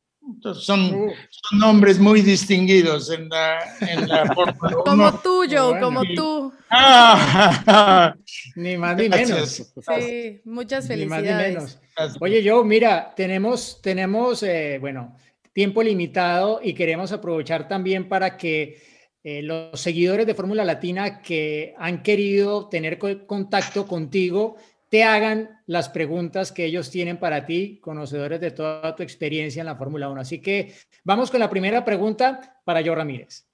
Son, 0.55 0.95
uh. 0.95 1.13
son, 1.31 1.59
nombres 1.59 1.99
muy 1.99 2.21
distinguidos 2.21 3.11
en 3.11 3.29
la, 3.29 3.59
en 3.81 4.07
la 4.07 4.33
Como 4.85 5.19
tuyo, 5.19 5.81
como 5.81 6.03
tú. 6.15 6.53
ni 8.55 8.77
más 8.77 8.97
ni 8.97 9.09
menos. 9.09 9.73
Sí, 9.99 10.41
muchas 10.45 10.87
felicidades. 10.87 11.81
Oye, 12.21 12.41
yo, 12.41 12.63
mira, 12.63 13.13
tenemos, 13.17 13.81
tenemos 13.83 14.45
eh, 14.45 14.79
bueno, 14.81 15.17
tiempo 15.53 15.83
limitado 15.83 16.61
y 16.63 16.73
queremos 16.73 17.11
aprovechar 17.11 17.67
también 17.67 18.09
para 18.09 18.37
que 18.37 18.96
eh, 19.29 19.43
los 19.43 19.81
seguidores 19.81 20.25
de 20.25 20.37
Fórmula 20.37 20.65
Latina 20.65 21.21
que 21.21 21.75
han 21.81 22.05
querido 22.05 22.69
tener 22.69 22.97
contacto 23.27 23.85
contigo 23.85 24.55
te 24.89 25.03
hagan 25.03 25.63
las 25.67 25.89
preguntas 25.89 26.53
que 26.53 26.65
ellos 26.65 26.93
tienen 26.93 27.19
para 27.19 27.45
ti, 27.45 27.81
conocedores 27.83 28.41
de 28.41 28.53
toda 28.53 28.95
tu 28.95 29.03
experiencia 29.03 29.59
en 29.59 29.67
la 29.67 29.75
Fórmula 29.75 30.09
1. 30.09 30.21
Así 30.21 30.41
que 30.41 30.77
vamos 31.03 31.33
con 31.33 31.41
la 31.41 31.51
primera 31.51 31.85
pregunta 31.85 32.61
para 32.65 32.83
yo 32.83 32.95
Ramírez. 32.95 33.49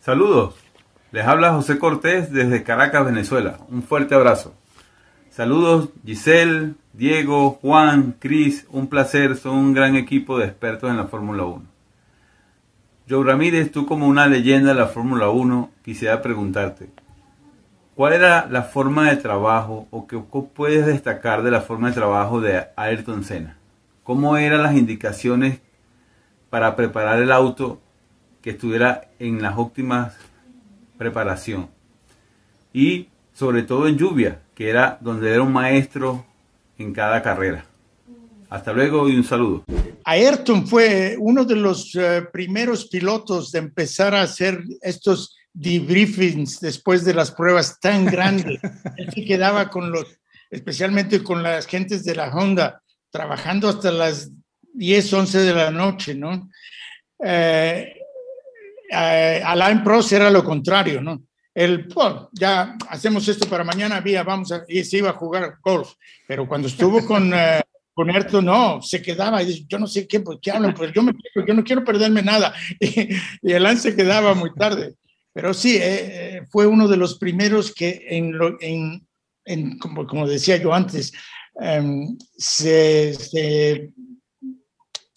Saludos, 0.00 0.56
les 1.12 1.24
habla 1.24 1.52
José 1.52 1.78
Cortés 1.78 2.32
desde 2.32 2.64
Caracas, 2.64 3.04
Venezuela. 3.04 3.58
Un 3.68 3.84
fuerte 3.84 4.16
abrazo. 4.16 4.56
Saludos 5.30 5.90
Giselle, 6.04 6.74
Diego, 6.92 7.60
Juan, 7.62 8.16
Cris, 8.18 8.66
un 8.70 8.88
placer, 8.88 9.36
son 9.36 9.56
un 9.56 9.72
gran 9.72 9.94
equipo 9.94 10.36
de 10.36 10.46
expertos 10.46 10.90
en 10.90 10.96
la 10.96 11.06
Fórmula 11.06 11.44
1. 11.44 11.71
Joe 13.08 13.24
Ramírez, 13.24 13.72
tú 13.72 13.86
como 13.86 14.06
una 14.06 14.26
leyenda 14.26 14.70
de 14.70 14.80
la 14.80 14.86
Fórmula 14.86 15.28
1, 15.28 15.70
quisiera 15.82 16.22
preguntarte, 16.22 16.90
¿Cuál 17.94 18.14
era 18.14 18.48
la 18.50 18.62
forma 18.62 19.10
de 19.10 19.16
trabajo 19.16 19.86
o 19.90 20.06
qué 20.06 20.18
puedes 20.18 20.86
destacar 20.86 21.42
de 21.42 21.50
la 21.50 21.60
forma 21.60 21.88
de 21.88 21.94
trabajo 21.94 22.40
de 22.40 22.64
Ayrton 22.74 23.22
Senna? 23.22 23.58
¿Cómo 24.02 24.38
eran 24.38 24.62
las 24.62 24.74
indicaciones 24.74 25.60
para 26.48 26.74
preparar 26.74 27.20
el 27.20 27.30
auto 27.30 27.82
que 28.40 28.50
estuviera 28.50 29.08
en 29.18 29.42
las 29.42 29.58
óptimas 29.58 30.16
preparación? 30.96 31.68
Y 32.72 33.08
sobre 33.34 33.62
todo 33.62 33.86
en 33.86 33.98
lluvia, 33.98 34.40
que 34.54 34.70
era 34.70 34.96
donde 35.02 35.30
era 35.30 35.42
un 35.42 35.52
maestro 35.52 36.24
en 36.78 36.94
cada 36.94 37.22
carrera. 37.22 37.66
Hasta 38.48 38.72
luego 38.72 39.06
y 39.10 39.16
un 39.16 39.24
saludo. 39.24 39.64
Ayrton 40.04 40.66
fue 40.66 41.16
uno 41.18 41.44
de 41.44 41.56
los 41.56 41.94
eh, 41.94 42.22
primeros 42.32 42.86
pilotos 42.86 43.52
de 43.52 43.60
empezar 43.60 44.14
a 44.14 44.22
hacer 44.22 44.62
estos 44.80 45.36
debriefings 45.52 46.60
después 46.60 47.04
de 47.04 47.14
las 47.14 47.30
pruebas 47.30 47.78
tan 47.80 48.04
grandes. 48.06 48.60
Él 48.96 49.10
se 49.14 49.24
quedaba 49.24 49.68
con 49.68 49.90
los, 49.90 50.06
especialmente 50.50 51.22
con 51.22 51.42
las 51.42 51.66
gentes 51.66 52.04
de 52.04 52.14
la 52.14 52.30
Honda, 52.30 52.82
trabajando 53.10 53.68
hasta 53.68 53.90
las 53.90 54.30
10, 54.74 55.12
11 55.12 55.38
de 55.38 55.54
la 55.54 55.70
noche, 55.70 56.14
¿no? 56.14 56.50
Eh, 57.24 57.94
eh, 58.90 59.42
Alain 59.44 59.84
Prost 59.84 60.12
era 60.12 60.30
lo 60.30 60.42
contrario, 60.42 61.00
¿no? 61.00 61.22
El, 61.54 61.86
ya 62.32 62.76
hacemos 62.88 63.28
esto 63.28 63.46
para 63.46 63.62
mañana, 63.62 64.00
vía, 64.00 64.22
vamos 64.22 64.52
a, 64.52 64.64
y 64.68 64.82
se 64.84 64.98
iba 64.98 65.10
a 65.10 65.14
jugar 65.14 65.58
golf, 65.62 65.92
pero 66.26 66.48
cuando 66.48 66.66
estuvo 66.66 67.04
con, 67.04 67.30
Ayrton, 67.96 68.44
no, 68.44 68.80
se 68.82 69.02
quedaba 69.02 69.42
y 69.42 69.46
dice, 69.46 69.64
yo 69.68 69.78
no 69.78 69.86
sé 69.86 70.06
qué, 70.06 70.20
pues, 70.20 70.38
qué 70.40 70.50
hablan, 70.50 70.74
pues 70.74 70.92
yo, 70.92 71.02
me, 71.02 71.12
yo 71.46 71.54
no 71.54 71.62
quiero 71.62 71.84
perderme 71.84 72.22
nada. 72.22 72.54
Y, 72.80 73.08
y 73.42 73.52
Alain 73.52 73.78
se 73.78 73.94
quedaba 73.94 74.34
muy 74.34 74.52
tarde. 74.54 74.94
Pero 75.32 75.54
sí, 75.54 75.76
eh, 75.76 75.80
eh, 75.82 76.42
fue 76.50 76.66
uno 76.66 76.88
de 76.88 76.96
los 76.96 77.18
primeros 77.18 77.74
que, 77.74 78.06
en, 78.08 78.34
en, 78.60 79.06
en 79.44 79.78
como, 79.78 80.06
como, 80.06 80.28
decía 80.28 80.58
yo 80.58 80.74
antes, 80.74 81.12
um, 81.54 82.16
se, 82.36 83.14
se, 83.14 83.90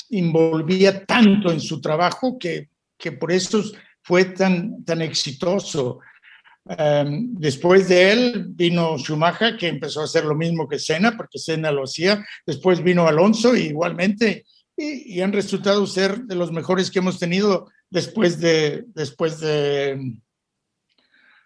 envolvía 0.10 1.04
tanto 1.06 1.52
en 1.52 1.60
su 1.60 1.82
trabajo 1.82 2.38
que, 2.40 2.70
que 2.98 3.12
por 3.12 3.32
eso 3.32 3.62
fue 4.02 4.26
tan, 4.26 4.86
tan 4.86 5.02
exitoso. 5.02 6.00
Um, 6.68 7.36
después 7.36 7.88
de 7.88 8.12
él 8.12 8.46
vino 8.50 8.98
Schumacher, 8.98 9.56
que 9.56 9.68
empezó 9.68 10.02
a 10.02 10.06
hacer 10.06 10.26
lo 10.26 10.34
mismo 10.34 10.68
que 10.68 10.80
Senna, 10.80 11.16
porque 11.16 11.38
Senna 11.38 11.72
lo 11.72 11.84
hacía. 11.84 12.26
Después 12.46 12.82
vino 12.82 13.08
Alonso, 13.08 13.56
igualmente, 13.56 14.46
y, 14.76 15.16
y 15.16 15.22
han 15.22 15.32
resultado 15.32 15.86
ser 15.86 16.24
de 16.24 16.36
los 16.36 16.52
mejores 16.52 16.90
que 16.90 17.00
hemos 17.00 17.20
tenido 17.20 17.70
después 17.90 18.40
de, 18.40 18.84
después 18.88 19.40
de, 19.40 20.18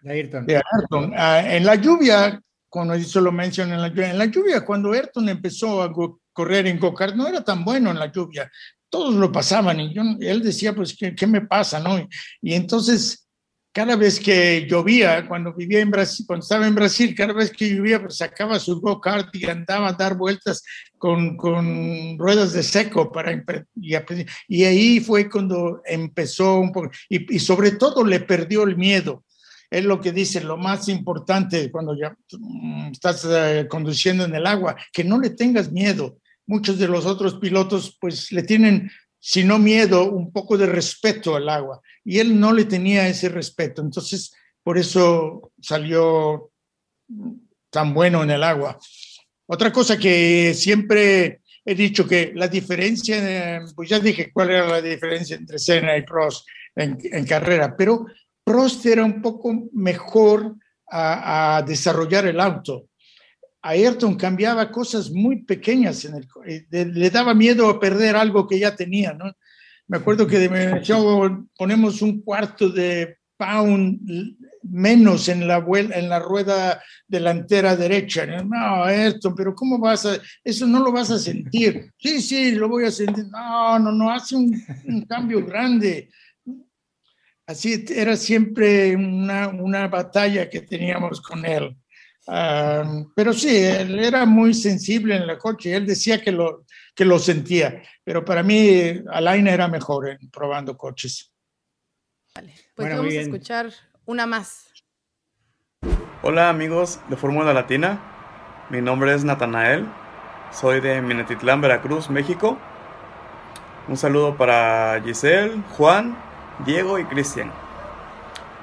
de 0.02 0.12
Ayrton. 0.12 0.46
De 0.46 0.56
Ayrton. 0.56 1.12
Ah, 1.16 1.42
en 1.46 1.64
la 1.66 1.74
lluvia, 1.74 2.40
cuando 2.68 2.94
eso 2.94 3.20
lo 3.20 3.32
mencioné 3.32 3.74
en 3.74 3.82
la 3.82 3.88
lluvia, 3.88 4.10
en 4.10 4.18
la 4.18 4.24
lluvia, 4.26 4.64
cuando 4.64 4.92
Ayrton 4.92 5.28
empezó 5.28 5.82
a 5.82 5.92
correr 6.32 6.66
en 6.66 6.78
go-kart, 6.78 7.14
no 7.14 7.28
era 7.28 7.44
tan 7.44 7.64
bueno 7.64 7.90
en 7.90 7.98
la 7.98 8.10
lluvia. 8.10 8.50
Todos 8.88 9.14
lo 9.14 9.30
pasaban 9.30 9.80
y 9.80 9.94
yo, 9.94 10.02
él 10.20 10.42
decía, 10.42 10.74
pues, 10.74 10.96
¿qué, 10.96 11.14
¿qué, 11.14 11.26
me 11.26 11.42
pasa? 11.42 11.78
¿no? 11.78 11.98
Y, 11.98 12.08
y 12.40 12.54
entonces, 12.54 13.28
cada 13.72 13.94
vez 13.94 14.18
que 14.18 14.66
llovía, 14.68 15.28
cuando 15.28 15.54
vivía 15.54 15.80
en 15.80 15.90
Brasil, 15.90 16.24
cuando 16.26 16.42
estaba 16.42 16.66
en 16.66 16.74
Brasil, 16.74 17.14
cada 17.14 17.32
vez 17.32 17.52
que 17.52 17.72
llovía, 17.72 18.00
pues 18.00 18.16
sacaba 18.16 18.58
su 18.58 18.80
go-kart 18.80 19.34
y 19.34 19.46
andaba 19.46 19.88
a 19.88 19.92
dar 19.92 20.16
vueltas 20.16 20.62
con, 20.98 21.36
con 21.36 22.18
ruedas 22.18 22.52
de 22.52 22.64
seco 22.64 23.12
para 23.12 23.32
y, 23.76 23.94
y, 24.48 24.64
ahí 24.64 25.00
fue 25.00 25.30
cuando 25.30 25.82
empezó 25.84 26.58
un 26.58 26.72
poco, 26.72 26.90
y, 27.08 27.38
sobre 27.38 27.72
todo 27.72 28.04
le 28.04 28.20
perdió 28.20 28.64
el 28.64 28.76
miedo. 28.76 29.24
Es 29.70 29.84
lo 29.84 30.00
que 30.00 30.10
dice, 30.10 30.40
lo 30.40 30.56
más 30.56 30.88
importante 30.88 31.70
cuando 31.70 31.96
ya 31.96 32.16
mm, 32.36 32.90
estás 32.90 33.24
uh, 33.24 33.68
conduciendo 33.68 34.24
en 34.24 34.34
el 34.34 34.46
agua, 34.46 34.74
que 34.92 35.04
no 35.04 35.20
le 35.20 35.30
tengas 35.30 35.70
miedo. 35.70 36.18
Muchos 36.44 36.76
de 36.78 36.88
los 36.88 37.06
otros 37.06 37.36
pilotos 37.36 37.96
pues 38.00 38.32
le 38.32 38.42
tienen 38.42 38.90
si 39.20 39.44
no 39.44 39.58
miedo, 39.58 40.10
un 40.10 40.32
poco 40.32 40.56
de 40.56 40.66
respeto 40.66 41.36
al 41.36 41.48
agua. 41.48 41.80
Y 42.04 42.18
él 42.18 42.38
no 42.38 42.52
le 42.52 42.64
tenía 42.64 43.08
ese 43.08 43.28
respeto. 43.28 43.82
Entonces, 43.82 44.32
por 44.62 44.78
eso 44.78 45.52
salió 45.60 46.50
tan 47.70 47.94
bueno 47.94 48.22
en 48.22 48.30
el 48.30 48.42
agua. 48.42 48.78
Otra 49.46 49.72
cosa 49.72 49.98
que 49.98 50.54
siempre 50.54 51.40
he 51.64 51.74
dicho 51.74 52.06
que 52.06 52.32
la 52.34 52.48
diferencia, 52.48 53.60
pues 53.74 53.88
ya 53.88 53.98
dije 53.98 54.30
cuál 54.32 54.50
era 54.50 54.68
la 54.68 54.82
diferencia 54.82 55.36
entre 55.36 55.58
Senna 55.58 55.96
y 55.96 56.02
Prost 56.02 56.46
en, 56.74 57.26
carrera, 57.26 57.76
pero 57.76 58.06
Prost 58.44 58.86
era 58.86 59.04
un 59.04 59.20
poco 59.20 59.68
mejor 59.72 60.56
a, 60.88 61.56
a 61.56 61.62
desarrollar 61.62 62.26
el 62.26 62.40
auto. 62.40 62.86
Ayrton 63.62 64.16
cambiaba 64.16 64.70
cosas 64.70 65.10
muy 65.10 65.42
pequeñas, 65.42 66.04
en 66.04 66.14
el, 66.14 66.92
le 66.94 67.10
daba 67.10 67.34
miedo 67.34 67.68
a 67.68 67.78
perder 67.78 68.16
algo 68.16 68.46
que 68.46 68.58
ya 68.58 68.74
tenía, 68.74 69.12
¿no? 69.12 69.32
Me 69.90 69.96
acuerdo 69.96 70.24
que 70.24 70.38
de 70.38 71.42
ponemos 71.58 72.00
un 72.00 72.22
cuarto 72.22 72.68
de 72.68 73.18
pound 73.36 73.98
menos 74.62 75.28
en 75.28 75.48
la, 75.48 75.66
en 75.66 76.08
la 76.08 76.20
rueda 76.20 76.80
delantera 77.08 77.74
derecha. 77.74 78.24
No, 78.24 78.84
Ayrton, 78.84 79.34
pero 79.34 79.52
¿cómo 79.52 79.80
vas 79.80 80.06
a...? 80.06 80.16
Eso 80.44 80.64
no 80.68 80.78
lo 80.78 80.92
vas 80.92 81.10
a 81.10 81.18
sentir. 81.18 81.90
Sí, 81.98 82.22
sí, 82.22 82.52
lo 82.52 82.68
voy 82.68 82.84
a 82.84 82.92
sentir. 82.92 83.26
No, 83.32 83.80
no, 83.80 83.90
no, 83.90 84.12
hace 84.12 84.36
un, 84.36 84.62
cambio 85.08 85.44
grande. 85.44 86.08
Así 87.44 87.84
era 87.88 88.16
siempre 88.16 88.94
una 88.94 89.88
batalla 89.88 90.48
que 90.48 90.60
teníamos 90.60 91.20
con 91.20 91.44
él. 91.44 91.76
Uh, 92.30 93.10
pero 93.12 93.32
sí, 93.32 93.56
él 93.56 93.98
era 93.98 94.24
muy 94.24 94.54
sensible 94.54 95.16
en 95.16 95.28
el 95.28 95.36
coche, 95.36 95.74
él 95.74 95.84
decía 95.84 96.22
que 96.22 96.30
lo, 96.30 96.64
que 96.94 97.04
lo 97.04 97.18
sentía, 97.18 97.82
pero 98.04 98.24
para 98.24 98.44
mí 98.44 99.02
Alain 99.10 99.48
era 99.48 99.66
mejor 99.66 100.10
en 100.10 100.30
probando 100.30 100.76
coches. 100.76 101.32
Vale, 102.32 102.54
pues 102.76 102.86
bueno, 102.86 102.98
vamos 102.98 103.14
a 103.14 103.20
escuchar 103.20 103.70
una 104.04 104.26
más. 104.26 104.72
Hola 106.22 106.50
amigos 106.50 107.00
de 107.08 107.16
Fórmula 107.16 107.52
Latina, 107.52 108.00
Mi 108.70 108.80
nombre 108.80 109.12
es 109.12 109.24
Natanael, 109.24 109.84
soy 110.52 110.80
de 110.80 111.02
Minatitlán, 111.02 111.60
Veracruz, 111.60 112.10
México. 112.10 112.56
Un 113.88 113.96
saludo 113.96 114.36
para 114.36 115.02
Giselle, 115.04 115.60
Juan, 115.70 116.16
Diego 116.64 116.96
y 117.00 117.04
Cristian. 117.06 117.50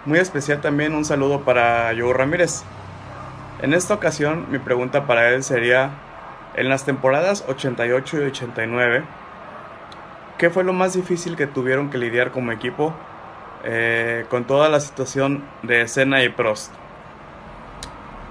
Muy 0.05 0.19
especial 0.19 0.61
también 0.61 0.93
un 0.93 1.03
saludo 1.03 1.43
para 1.43 1.93
Joe 1.97 2.13
Ramírez. 2.13 2.63
En 3.61 3.73
esta 3.73 3.95
ocasión 3.95 4.45
mi 4.51 4.59
pregunta 4.59 5.07
para 5.07 5.29
él 5.29 5.43
sería, 5.43 5.89
en 6.55 6.69
las 6.69 6.85
temporadas 6.85 7.43
88 7.47 8.21
y 8.21 8.25
89, 8.25 9.03
¿qué 10.37 10.49
fue 10.51 10.63
lo 10.63 10.73
más 10.73 10.93
difícil 10.93 11.35
que 11.35 11.47
tuvieron 11.47 11.89
que 11.89 11.97
lidiar 11.97 12.31
como 12.31 12.51
equipo 12.51 12.93
eh, 13.63 14.25
con 14.29 14.45
toda 14.45 14.69
la 14.69 14.79
situación 14.79 15.43
de 15.63 15.87
Senna 15.87 16.23
y 16.23 16.29
Prost? 16.29 16.71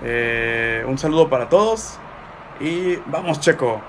Eh, 0.05 0.85
un 0.87 0.97
saludo 0.97 1.29
para 1.29 1.49
todos 1.49 1.99
y 2.61 2.97
vamos 3.07 3.41
Checo. 3.41 3.83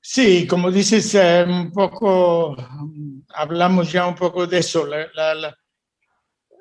Sí, 0.00 0.46
como 0.46 0.70
dices, 0.70 1.14
eh, 1.14 1.44
un 1.46 1.70
poco, 1.70 2.56
hablamos 3.34 3.92
ya 3.92 4.06
un 4.06 4.14
poco 4.14 4.46
de 4.46 4.58
eso. 4.58 4.86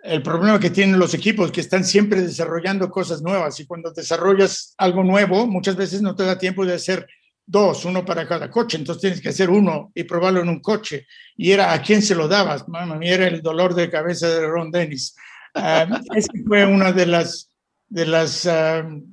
El 0.08 0.24
problema 0.24 0.60
que 0.60 0.70
tienen 0.70 1.00
los 1.00 1.14
equipos, 1.14 1.52
que 1.52 1.62
están 1.62 1.84
siempre 1.84 2.22
desarrollando 2.22 2.90
cosas 2.90 3.22
nuevas 3.22 3.60
y 3.60 3.66
cuando 3.66 3.92
desarrollas 3.92 4.74
algo 4.78 5.04
nuevo, 5.04 5.46
muchas 5.46 5.76
veces 5.76 6.02
no 6.02 6.16
te 6.16 6.24
da 6.24 6.38
tiempo 6.38 6.66
de 6.66 6.76
hacer 6.76 7.08
dos, 7.46 7.86
uno 7.86 8.06
para 8.06 8.28
cada 8.28 8.50
coche, 8.50 8.78
entonces 8.78 9.02
tienes 9.02 9.22
que 9.22 9.30
hacer 9.30 9.50
uno 9.50 9.92
y 9.94 10.04
probarlo 10.04 10.42
en 10.42 10.50
un 10.50 10.62
coche. 10.62 11.08
Y 11.36 11.52
era 11.52 11.74
a 11.74 11.82
quién 11.82 12.02
se 12.02 12.16
lo 12.16 12.28
dabas, 12.28 12.68
mamá, 12.68 13.00
era 13.02 13.28
el 13.28 13.42
dolor 13.42 13.74
de 13.74 13.90
cabeza 13.90 14.30
de 14.30 14.48
Ron 14.48 14.72
Dennis. 14.72 15.16
Uh, 15.56 16.14
esa 16.14 16.32
fue 16.46 16.68
una 16.68 16.92
de 16.92 17.08
las, 17.08 17.50
de 17.88 18.06
las, 18.06 18.46
uh, 18.46 19.04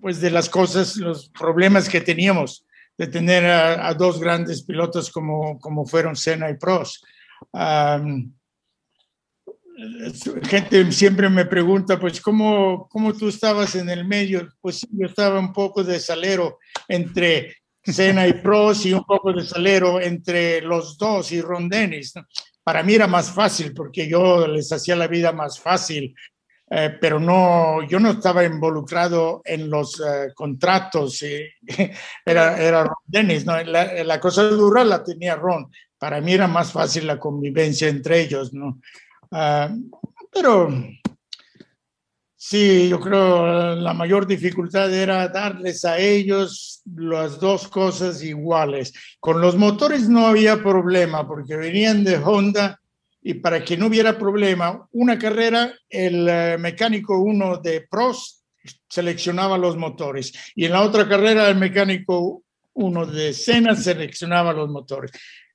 pues 0.00 0.20
de 0.20 0.30
las 0.30 0.48
cosas, 0.48 0.96
los 0.96 1.28
problemas 1.28 1.88
que 1.88 2.00
teníamos 2.00 2.66
de 2.98 3.06
tener 3.06 3.44
a, 3.46 3.94
dos 3.94 4.18
grandes 4.18 4.64
pilotos 4.64 5.12
como, 5.12 5.60
como 5.60 5.86
fueron 5.86 6.16
Senna 6.16 6.50
y 6.50 6.56
Prost. 6.56 7.04
Gente 10.44 10.92
siempre 10.92 11.28
me 11.28 11.46
pregunta, 11.46 11.98
pues, 11.98 12.20
¿cómo, 12.20 12.88
¿cómo 12.90 13.12
tú 13.12 13.28
estabas 13.28 13.74
en 13.74 13.88
el 13.88 14.04
medio? 14.04 14.48
Pues 14.60 14.86
yo 14.90 15.06
estaba 15.06 15.38
un 15.38 15.52
poco 15.52 15.82
de 15.82 16.00
salero 16.00 16.58
entre 16.88 17.56
Senna 17.82 18.26
y 18.26 18.34
Prost 18.34 18.86
y 18.86 18.92
un 18.92 19.04
poco 19.04 19.32
de 19.32 19.44
salero 19.44 20.00
entre 20.00 20.60
los 20.60 20.96
dos 20.96 21.32
y 21.32 21.40
Ron 21.40 21.68
Dennis. 21.68 22.14
Para 22.62 22.82
mí 22.82 22.94
era 22.94 23.06
más 23.06 23.30
fácil 23.30 23.74
porque 23.74 24.08
yo 24.08 24.46
les 24.46 24.72
hacía 24.72 24.96
la 24.96 25.06
vida 25.06 25.32
más 25.32 25.58
fácil 25.58 26.14
eh, 26.70 26.96
pero 26.98 27.20
no, 27.20 27.86
yo 27.86 28.00
no 28.00 28.12
estaba 28.12 28.42
involucrado 28.42 29.42
en 29.44 29.68
los 29.68 30.00
eh, 30.00 30.32
contratos, 30.34 31.22
era, 32.24 32.58
era 32.58 32.84
Ron 32.84 32.96
Dennis, 33.04 33.44
¿no? 33.44 33.62
La, 33.62 34.02
la, 34.02 34.18
cosa 34.18 34.44
dura 34.44 34.82
la 34.82 35.04
tenía 35.04 35.36
Ron, 35.36 35.70
para 35.98 36.22
mí 36.22 36.32
era 36.32 36.48
más 36.48 36.72
fácil 36.72 37.06
la 37.06 37.18
convivencia 37.18 37.88
entre 37.88 38.22
ellos, 38.22 38.54
¿no? 38.54 38.80
Ah, 39.36 39.68
pero 40.32 40.72
sí, 42.36 42.88
yo 42.88 43.00
creo 43.00 43.74
la 43.74 43.92
mayor 43.92 44.28
dificultad 44.28 44.94
era 44.94 45.26
darles 45.26 45.84
a 45.84 45.98
ellos 45.98 46.82
las 46.94 47.40
dos 47.40 47.66
cosas 47.66 48.22
iguales. 48.22 48.92
Con 49.18 49.40
los 49.40 49.56
motores 49.56 50.08
no 50.08 50.28
había 50.28 50.62
problema 50.62 51.26
porque 51.26 51.56
venían 51.56 52.04
de 52.04 52.16
Honda 52.16 52.80
y 53.22 53.34
para 53.34 53.64
que 53.64 53.76
no 53.76 53.86
hubiera 53.86 54.16
problema, 54.16 54.86
una 54.92 55.18
carrera, 55.18 55.72
el 55.88 56.28
eh, 56.28 56.56
mecánico 56.56 57.18
uno 57.18 57.56
de 57.56 57.88
Prost 57.90 58.44
seleccionaba 58.88 59.58
los 59.58 59.76
motores 59.76 60.32
y 60.54 60.66
en 60.66 60.72
la 60.72 60.82
otra 60.82 61.08
carrera 61.08 61.48
el 61.48 61.56
mecánico 61.56 62.44
uno 62.74 63.04
de 63.04 63.32
Senna 63.32 63.74
seleccionaba 63.74 64.52
los 64.52 64.70
motores. 64.70 65.10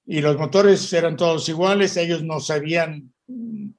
Y 0.06 0.20
los 0.20 0.38
motores 0.38 0.92
eran 0.92 1.16
todos 1.16 1.48
iguales, 1.48 1.96
ellos 1.96 2.24
no 2.24 2.42
sabían 2.42 3.14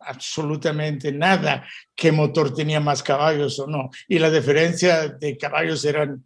absolutamente 0.01 1.13
nada 1.13 1.67
qué 1.95 2.13
motor 2.13 2.55
tenía 2.55 2.81
más 2.81 3.03
caballos 3.03 3.59
o 3.59 3.67
no. 3.67 3.91
Y 4.09 4.19
la 4.19 4.31
diferencia 4.31 5.09
de 5.09 5.37
caballos 5.37 5.85
eran 5.85 6.25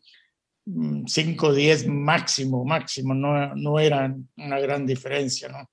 5 0.66 1.46
o 1.46 1.52
10 1.52 1.88
máximo, 1.88 2.64
máximo, 2.64 3.14
no, 3.14 3.54
no 3.54 3.78
eran 3.78 4.28
una 4.36 4.58
gran 4.58 4.86
diferencia, 4.86 5.48
¿no? 5.48 5.68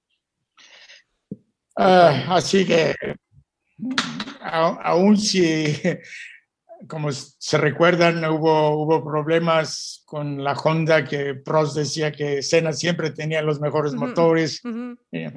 Ah, 1.78 2.36
así 2.36 2.66
que, 2.66 2.94
aún 4.42 5.18
si, 5.18 5.66
como 6.88 7.12
se 7.12 7.58
recuerdan, 7.58 8.24
hubo, 8.26 8.84
hubo 8.84 9.04
problemas 9.04 10.04
con 10.06 10.44
la 10.44 10.54
Honda 10.54 11.06
que 11.06 11.36
Prost 11.36 11.78
decía 11.78 12.12
que 12.12 12.42
Senna 12.42 12.74
siempre 12.74 13.12
tenía 13.12 13.42
los 13.42 13.62
mejores 13.62 13.94
motores. 13.94 14.62
Eh, 15.14 15.32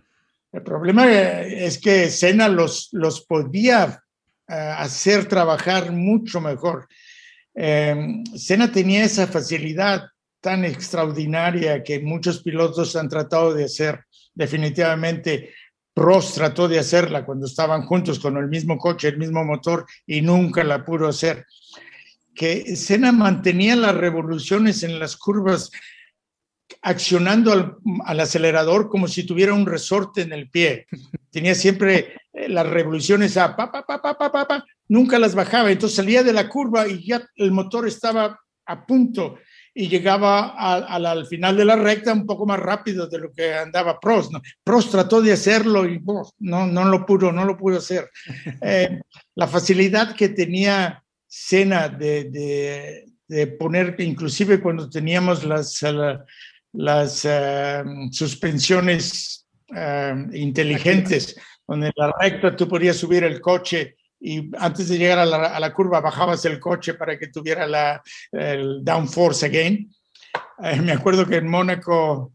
el 0.54 0.62
problema 0.62 1.10
es 1.10 1.78
que 1.78 2.08
Senna 2.10 2.48
los, 2.48 2.88
los 2.92 3.26
podía 3.26 4.02
ah, 4.46 4.76
hacer 4.78 5.26
trabajar 5.26 5.90
mucho 5.90 6.40
mejor. 6.40 6.86
Eh, 7.54 8.22
tenía 8.72 9.04
esa 9.04 9.26
facilidad 9.26 10.04
tan 10.40 10.64
extraordinaria 10.64 11.82
que 11.82 11.98
muchos 12.00 12.42
pilotos 12.42 12.94
han 12.94 13.08
tratado 13.08 13.52
de 13.52 13.64
hacer 13.64 14.04
definitivamente 14.34 15.54
Prost 15.92 16.34
trató 16.34 16.66
de 16.68 16.78
hacerla 16.78 17.24
cuando 17.24 17.46
estaban 17.46 17.82
juntos 17.82 18.18
con 18.18 18.36
el 18.36 18.48
mismo 18.48 18.78
coche, 18.78 19.08
el 19.08 19.18
mismo 19.18 19.44
motor, 19.44 19.86
y 20.06 20.22
nunca 20.22 20.64
la 20.64 20.84
pudo 20.84 21.06
hacer. 21.06 21.46
Que 22.34 22.74
Senna 22.74 23.12
mantenía 23.12 23.76
las 23.76 23.94
revoluciones 23.96 24.82
en 24.82 24.98
las 24.98 25.16
curvas 25.16 25.70
accionando 26.84 27.52
al, 27.52 28.20
acelerador 28.20 28.88
como 28.88 29.08
si 29.08 29.24
tuviera 29.24 29.54
un 29.54 29.66
resorte 29.66 30.22
en 30.22 30.32
el 30.32 30.50
pie. 30.50 30.86
Tenía 31.30 31.54
siempre 31.54 32.14
eh, 32.32 32.48
las 32.48 32.68
revoluciones 32.68 33.36
a 33.36 33.56
pa, 33.56 33.72
pa, 33.72 33.84
pa, 33.84 34.00
pa, 34.00 34.16
pa, 34.16 34.30
pa, 34.30 34.46
pa, 34.46 34.64
nunca 34.88 35.18
las 35.18 35.34
bajaba. 35.34 35.72
Entonces 35.72 35.96
salía 35.96 36.22
de 36.22 36.32
la 36.32 36.48
curva 36.48 36.86
y 36.86 37.04
ya 37.06 37.22
el 37.36 37.52
motor 37.52 37.88
estaba 37.88 38.38
a 38.66 38.86
punto 38.86 39.38
y 39.74 39.88
llegaba 39.88 40.50
al 40.50 41.26
final 41.26 41.56
de 41.56 41.64
la 41.64 41.74
recta 41.74 42.12
un 42.12 42.26
poco 42.26 42.46
más 42.46 42.60
rápido 42.60 43.08
de 43.08 43.18
lo 43.18 43.32
que 43.32 43.54
andaba 43.54 43.98
Prost. 43.98 44.30
¿no? 44.30 44.40
Prost 44.62 44.92
trató 44.92 45.20
de 45.20 45.32
hacerlo 45.32 45.88
y 45.88 46.00
no, 46.38 46.66
no 46.66 46.84
lo 46.84 47.04
pudo, 47.04 47.32
no 47.32 47.44
lo 47.44 47.56
pudo 47.56 47.78
hacer. 47.78 48.08
Eh, 48.62 49.00
la 49.34 49.48
facilidad 49.48 50.14
que 50.14 50.28
tenía 50.28 51.02
Senna 51.26 51.88
de, 51.88 52.24
de, 52.30 53.06
de, 53.26 53.46
poner, 53.48 53.96
inclusive 53.98 54.60
cuando 54.60 54.88
teníamos 54.88 55.42
las, 55.44 55.82
las 56.74 57.24
eh, 57.24 57.82
suspensiones 58.10 59.46
eh, 59.74 60.14
inteligentes, 60.32 61.36
donde 61.66 61.88
en 61.88 61.92
la 61.96 62.12
recta 62.20 62.54
tú 62.54 62.68
podías 62.68 62.96
subir 62.96 63.24
el 63.24 63.40
coche 63.40 63.96
y 64.20 64.50
antes 64.58 64.88
de 64.88 64.98
llegar 64.98 65.18
a 65.18 65.26
la, 65.26 65.74
curva 65.74 66.00
bajabas 66.00 66.44
el 66.46 66.58
coche 66.58 66.94
para 66.94 67.18
que 67.18 67.28
tuviera 67.28 67.66
la, 67.66 68.02
el 68.32 68.82
downforce 68.82 69.46
again. 69.46 69.90
Eh, 70.62 70.80
me 70.80 70.92
acuerdo 70.92 71.26
que 71.26 71.36
en 71.36 71.48
Mónaco, 71.48 72.32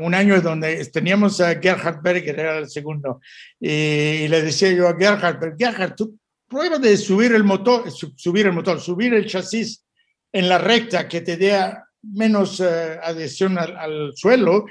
un 0.00 0.14
año 0.14 0.40
donde 0.40 0.82
teníamos 0.86 1.40
a 1.40 1.60
Gerhard 1.60 2.00
Berger, 2.00 2.40
era 2.40 2.58
el 2.58 2.70
segundo, 2.70 3.20
y, 3.60 4.26
le 4.28 4.40
decía 4.40 4.72
yo 4.72 4.88
a 4.88 4.96
Gerhard, 4.96 5.56
Gerhard, 5.58 5.94
tú 5.94 6.18
prueba 6.48 6.78
de 6.78 6.96
subir 6.96 7.32
el 7.32 7.44
motor, 7.44 7.84
subir 7.90 8.46
el 8.46 8.52
motor, 8.52 8.80
subir 8.80 9.12
el 9.12 9.26
chasis 9.26 9.84
en 10.32 10.48
la 10.48 10.56
recta 10.56 11.06
que 11.06 11.20
te 11.20 11.36
dé 11.36 11.52
menos 12.02 12.60
eh, 12.60 12.98
adhesión 13.02 13.58
al, 13.58 14.12
suelo 14.14 14.66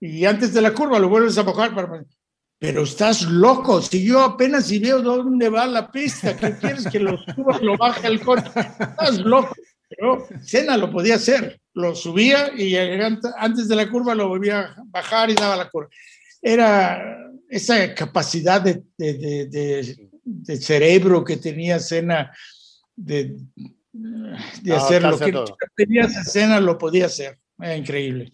y 0.00 0.24
antes 0.24 0.52
de 0.54 0.62
la 0.62 0.72
curva 0.72 0.98
lo 0.98 1.08
vuelves 1.08 1.38
a 1.38 1.42
bajar 1.42 1.74
para 1.74 2.04
pero 2.60 2.82
estás 2.82 3.22
loco, 3.22 3.80
si 3.80 4.04
yo 4.04 4.20
apenas 4.20 4.66
si 4.66 4.80
veo 4.80 5.00
dónde 5.00 5.48
va 5.48 5.64
la 5.66 5.92
pista, 5.92 6.36
¿qué 6.36 6.56
quieres 6.56 6.88
que 6.88 6.98
lo 6.98 7.16
suba, 7.16 7.56
lo 7.60 7.76
baje 7.76 8.08
el 8.08 8.20
coche? 8.20 8.48
Estás 8.56 9.18
loco. 9.18 9.54
Pero 9.88 10.26
Cena 10.42 10.76
lo 10.76 10.90
podía 10.90 11.14
hacer, 11.14 11.60
lo 11.74 11.94
subía 11.94 12.50
y 12.56 12.74
antes 12.76 13.68
de 13.68 13.76
la 13.76 13.88
curva 13.88 14.14
lo 14.14 14.28
volvía 14.28 14.60
a 14.60 14.82
bajar 14.86 15.30
y 15.30 15.34
daba 15.34 15.56
la 15.56 15.70
curva. 15.70 15.88
Era 16.42 17.30
esa 17.48 17.94
capacidad 17.94 18.60
de, 18.60 18.82
de, 18.98 19.46
de, 20.24 20.56
cerebro 20.56 21.24
que 21.24 21.36
tenía 21.36 21.78
Cena 21.78 22.32
de, 22.94 23.36
de 24.62 24.74
hacer 24.74 25.02
lo 25.02 25.18
que 25.18 25.32
tenía 25.76 26.08
Cena 26.08 26.60
lo 26.60 26.78
podía 26.78 27.06
hacer. 27.06 27.38
Era 27.58 27.76
increíble. 27.76 28.32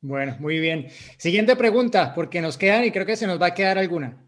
Bueno, 0.00 0.36
muy 0.38 0.58
bien. 0.58 0.88
Siguiente 1.16 1.56
pregunta, 1.56 2.12
porque 2.14 2.42
nos 2.42 2.58
quedan 2.58 2.84
y 2.84 2.90
creo 2.90 3.06
que 3.06 3.16
se 3.16 3.26
nos 3.26 3.40
va 3.40 3.46
a 3.46 3.54
quedar 3.54 3.78
alguna. 3.78 4.22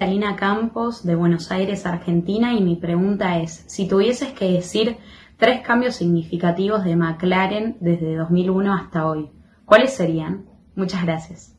Karina 0.00 0.34
Campos, 0.34 1.04
de 1.04 1.14
Buenos 1.14 1.52
Aires, 1.52 1.86
Argentina, 1.86 2.52
y 2.54 2.60
mi 2.60 2.74
pregunta 2.76 3.38
es, 3.38 3.64
si 3.68 3.86
tuvieses 3.86 4.32
que 4.32 4.46
decir 4.46 4.96
tres 5.38 5.60
cambios 5.60 5.94
significativos 5.94 6.84
de 6.84 6.96
McLaren 6.96 7.76
desde 7.80 8.16
2001 8.16 8.74
hasta 8.74 9.06
hoy, 9.06 9.30
¿cuáles 9.64 9.92
serían? 9.92 10.46
Muchas 10.74 11.04
gracias. 11.04 11.54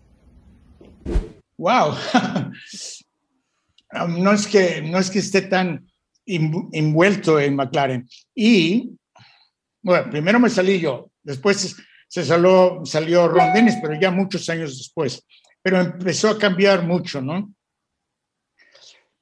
Wow. 1.58 1.94
no, 4.20 4.32
es 4.34 4.48
que, 4.48 4.82
no 4.82 4.98
es 4.98 5.10
que 5.10 5.20
esté 5.20 5.44
tan 5.44 5.88
envuelto 6.26 7.39
en 7.39 7.55
McLaren. 7.55 8.07
Y 8.36 8.91
bueno, 9.82 10.09
primero 10.09 10.39
me 10.39 10.49
salí 10.49 10.80
yo, 10.80 11.11
después 11.21 11.76
se 12.07 12.24
salió, 12.24 12.82
salió 12.86 13.28
Ron 13.28 13.53
Dennis, 13.53 13.78
pero 13.82 13.99
ya 13.99 14.11
muchos 14.11 14.47
años 14.49 14.78
después. 14.78 15.26
Pero 15.61 15.80
empezó 15.80 16.30
a 16.30 16.38
cambiar 16.38 16.84
mucho, 16.84 17.21
¿no? 17.21 17.53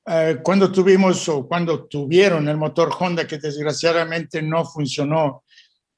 Eh, 0.06 0.40
cuando 0.44 0.72
tuvimos 0.72 1.30
o 1.30 1.48
cuando 1.48 1.86
tuvieron 1.86 2.48
el 2.50 2.58
motor 2.58 2.92
Honda 3.00 3.28
que 3.28 3.38
desgraciadamente 3.38 4.42
no 4.42 4.66
funcionó, 4.66 5.44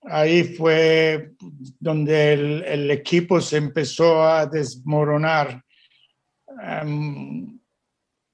ahí 0.04 0.44
fue 0.44 1.32
donde 1.80 2.34
el, 2.34 2.92
equipo 2.92 3.40
se 3.40 3.58
empezó 3.58 4.24
a 4.24 4.46
desmoronar. 4.46 5.64
Em, 6.62 7.60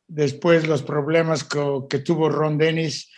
después 0.09 0.67
los 0.67 0.83
problemas 0.83 1.45
que, 1.45 1.99
tuvo 1.99 2.29
Ron 2.29 2.57
Dennis 2.57 3.09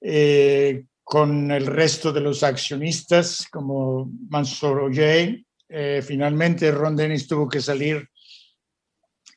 eh, 0.00 0.84
con 1.04 1.50
el 1.52 1.66
resto 1.66 2.12
de 2.12 2.20
los 2.20 2.42
accionistas, 2.42 3.46
como 3.50 4.10
Mansour 4.28 4.80
Ojay. 4.80 5.46
Eh, 5.68 6.02
finalmente 6.04 6.72
Ron 6.72 6.96
Dennis 6.96 7.28
tuvo 7.28 7.48
que 7.48 7.60
salir 7.60 8.08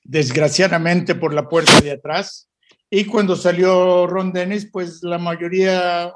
desgraciadamente 0.03 1.13
por 1.15 1.33
la 1.33 1.47
puerta 1.47 1.79
de 1.79 1.91
atrás 1.91 2.49
y 2.95 3.05
cuando 3.05 3.35
salió 3.35 4.05
Ron 4.05 4.31
Dennis, 4.31 4.69
pues 4.71 5.01
la 5.01 5.17
mayoría, 5.17 6.13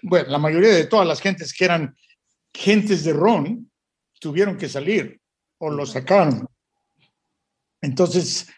bueno, 0.00 0.30
la 0.30 0.38
mayoría 0.38 0.70
de 0.70 0.86
todas 0.86 1.06
las 1.06 1.20
gentes 1.20 1.52
que 1.52 1.66
eran 1.66 1.94
gentes 2.54 3.04
de 3.04 3.12
Ron 3.12 3.70
tuvieron 4.18 4.56
que 4.56 4.66
salir 4.66 5.20
o 5.58 5.70
lo 5.70 5.84
sacaron. 5.84 6.48
Entonces, 7.82 8.48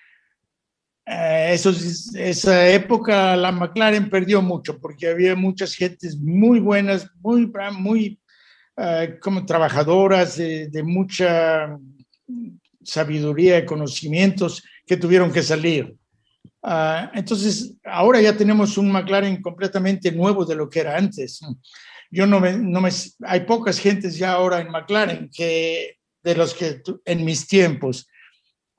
eh, 1.10 1.54
esa 1.54 2.68
época 2.68 3.36
la 3.36 3.52
McLaren 3.52 4.10
perdió 4.10 4.42
mucho 4.42 4.78
porque 4.78 5.08
había 5.08 5.34
muchas 5.34 5.74
gentes 5.74 6.18
muy 6.18 6.60
buenas, 6.60 7.08
muy, 7.22 8.20
eh, 8.76 9.18
como 9.20 9.46
trabajadoras 9.46 10.36
de, 10.36 10.68
de 10.68 10.82
mucha 10.82 11.78
sabiduría 12.82 13.58
y 13.58 13.66
conocimientos 13.66 14.62
que 14.86 14.96
tuvieron 14.96 15.32
que 15.32 15.42
salir. 15.42 15.96
Ah, 16.62 17.10
entonces, 17.14 17.74
ahora 17.84 18.20
ya 18.20 18.36
tenemos 18.36 18.76
un 18.78 18.90
McLaren 18.90 19.40
completamente 19.40 20.10
nuevo 20.10 20.44
de 20.44 20.56
lo 20.56 20.68
que 20.68 20.80
era 20.80 20.96
antes. 20.96 21.40
Yo 22.10 22.26
no 22.26 22.42
hay 23.22 23.40
pocas 23.40 23.78
gentes 23.78 24.16
ya 24.16 24.32
ahora 24.32 24.60
en 24.60 24.70
McLaren 24.70 25.30
que 25.32 25.98
de 26.22 26.34
los 26.34 26.54
que 26.54 26.82
en 27.04 27.24
mis 27.24 27.46
tiempos. 27.46 28.08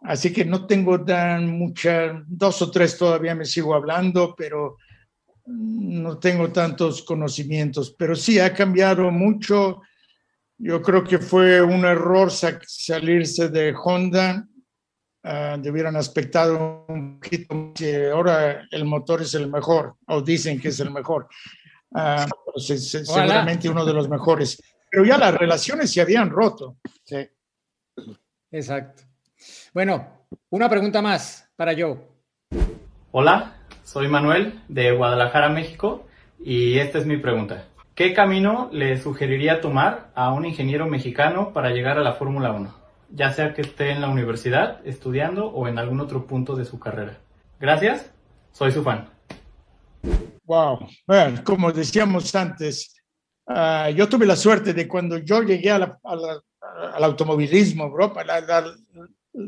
Así 0.02 0.32
que 0.32 0.46
no 0.46 0.66
tengo 0.66 1.04
tan 1.04 1.48
mucha, 1.48 2.24
dos 2.28 2.62
o 2.62 2.72
tres 2.72 2.98
todavía 2.98 3.36
me 3.36 3.46
sigo 3.46 3.76
hablando, 3.76 4.34
pero 4.38 4.78
no 5.46 6.18
tengo 6.20 6.52
tantos 6.52 7.04
conocimientos. 7.04 7.96
Pero 7.98 8.16
sí, 8.16 8.40
ha 8.40 8.54
cambiado 8.54 9.12
mucho. 9.12 9.82
Yo 10.58 10.82
creo 10.82 11.04
que 11.04 11.20
fue 11.20 11.62
un 11.62 11.86
error 11.86 12.32
salirse 12.32 13.50
de 13.50 13.74
Honda 13.74 14.46
uh, 15.24 15.62
debieran 15.62 15.96
aspectado 15.96 16.86
un 16.88 17.20
poquito 17.20 17.72
que 17.74 18.10
ahora 18.10 18.68
el 18.72 18.86
motor 18.86 19.22
es 19.22 19.34
el 19.34 19.50
mejor, 19.50 19.96
o 20.08 20.22
dicen 20.22 20.60
que 20.60 20.70
es 20.70 20.80
el 20.80 20.92
mejor. 20.92 21.28
Uh, 21.92 22.60
seguramente 22.60 23.70
uno 23.70 23.86
de 23.86 23.94
los 23.94 24.10
mejores. 24.10 24.62
Pero 24.92 25.06
ya 25.06 25.18
las 25.18 25.34
relaciones 25.34 25.92
se 25.92 26.02
habían 26.02 26.30
roto. 26.30 26.78
Sí. 27.04 27.28
Exacto. 28.52 29.04
Bueno, 29.74 30.08
una 30.50 30.70
pregunta 30.70 31.02
más 31.02 31.50
para 31.56 31.74
yo. 31.74 31.98
Hola, 33.12 33.58
soy 33.84 34.08
Manuel 34.08 34.62
de 34.68 34.92
Guadalajara, 34.92 35.50
México, 35.50 36.08
y 36.40 36.78
esta 36.78 37.00
es 37.00 37.06
mi 37.06 37.18
pregunta. 37.18 37.66
¿Qué 37.96 38.14
camino 38.14 38.70
le 38.72 38.98
sugeriría 38.98 39.62
tomar 39.62 40.12
a 40.16 40.32
un 40.32 40.46
ingeniero 40.46 40.88
mexicano 40.88 41.54
para 41.54 41.72
llegar 41.72 41.98
a 41.98 42.04
la 42.04 42.14
Fórmula 42.14 42.52
1? 42.52 42.80
ya 43.12 43.32
sea 43.32 43.54
que 43.54 43.62
esté 43.62 43.92
en 43.92 44.02
la 44.02 44.10
universidad 44.10 44.86
estudiando 44.86 45.48
o 45.48 45.68
en 45.68 45.78
algún 45.78 46.00
otro 46.00 46.26
punto 46.28 46.56
de 46.56 46.66
su 46.66 46.80
carrera. 46.80 47.18
Gracias, 47.60 48.12
soy 48.52 48.72
su 48.72 48.84
fan. 48.84 49.10
Wow, 50.46 50.88
bueno, 51.06 51.44
como 51.44 51.72
decíamos 51.72 52.34
antes, 52.36 52.96
ah, 53.48 53.90
yo 53.90 54.08
tuve 54.08 54.26
la 54.26 54.36
suerte 54.36 54.74
de 54.74 54.88
cuando 54.88 55.18
yo 55.18 55.44
llegué 55.44 55.72
al 55.72 55.98
automovilismo, 57.04 57.86
Europa, 57.86 58.24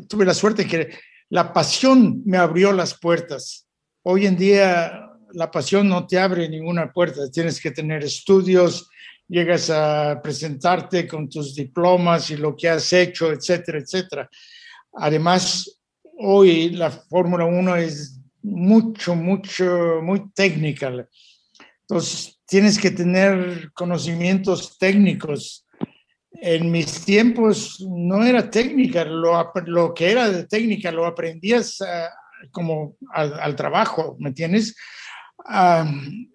tuve 0.07 0.25
la 0.25 0.33
suerte 0.33 0.67
que 0.67 0.89
la 1.29 1.53
pasión 1.53 2.21
me 2.25 2.37
abrió 2.37 2.71
las 2.71 2.97
puertas. 2.97 3.67
Hoy 4.03 4.25
en 4.25 4.37
día 4.37 5.07
la 5.33 5.49
pasión 5.49 5.87
no 5.87 6.05
te 6.05 6.19
abre 6.19 6.49
ninguna 6.49 6.91
puerta, 6.91 7.29
tienes 7.31 7.61
que 7.61 7.71
tener 7.71 8.03
estudios, 8.03 8.89
llegas 9.27 9.69
a 9.69 10.19
presentarte 10.21 11.07
con 11.07 11.29
tus 11.29 11.55
diplomas 11.55 12.29
y 12.31 12.37
lo 12.37 12.55
que 12.55 12.69
has 12.69 12.91
hecho, 12.91 13.31
etcétera, 13.31 13.79
etcétera. 13.79 14.29
Además, 14.93 15.79
hoy 16.17 16.71
la 16.71 16.91
Fórmula 16.91 17.45
1 17.45 17.75
es 17.77 18.19
mucho, 18.43 19.15
mucho, 19.15 20.01
muy 20.01 20.29
técnica. 20.33 20.91
Entonces, 21.81 22.39
tienes 22.45 22.77
que 22.77 22.91
tener 22.91 23.71
conocimientos 23.73 24.77
técnicos. 24.77 25.65
En 26.43 26.71
mis 26.71 27.05
tiempos 27.05 27.85
no 27.87 28.23
era 28.23 28.49
técnica, 28.49 29.05
lo, 29.05 29.93
que 29.93 30.11
era 30.11 30.27
de 30.27 30.45
técnica 30.45 30.91
lo 30.91 31.05
aprendías 31.05 31.79
ah, 31.81 32.09
como 32.51 32.97
al, 33.13 33.55
trabajo, 33.55 34.17
¿me 34.19 34.29
entiendes? 34.29 34.75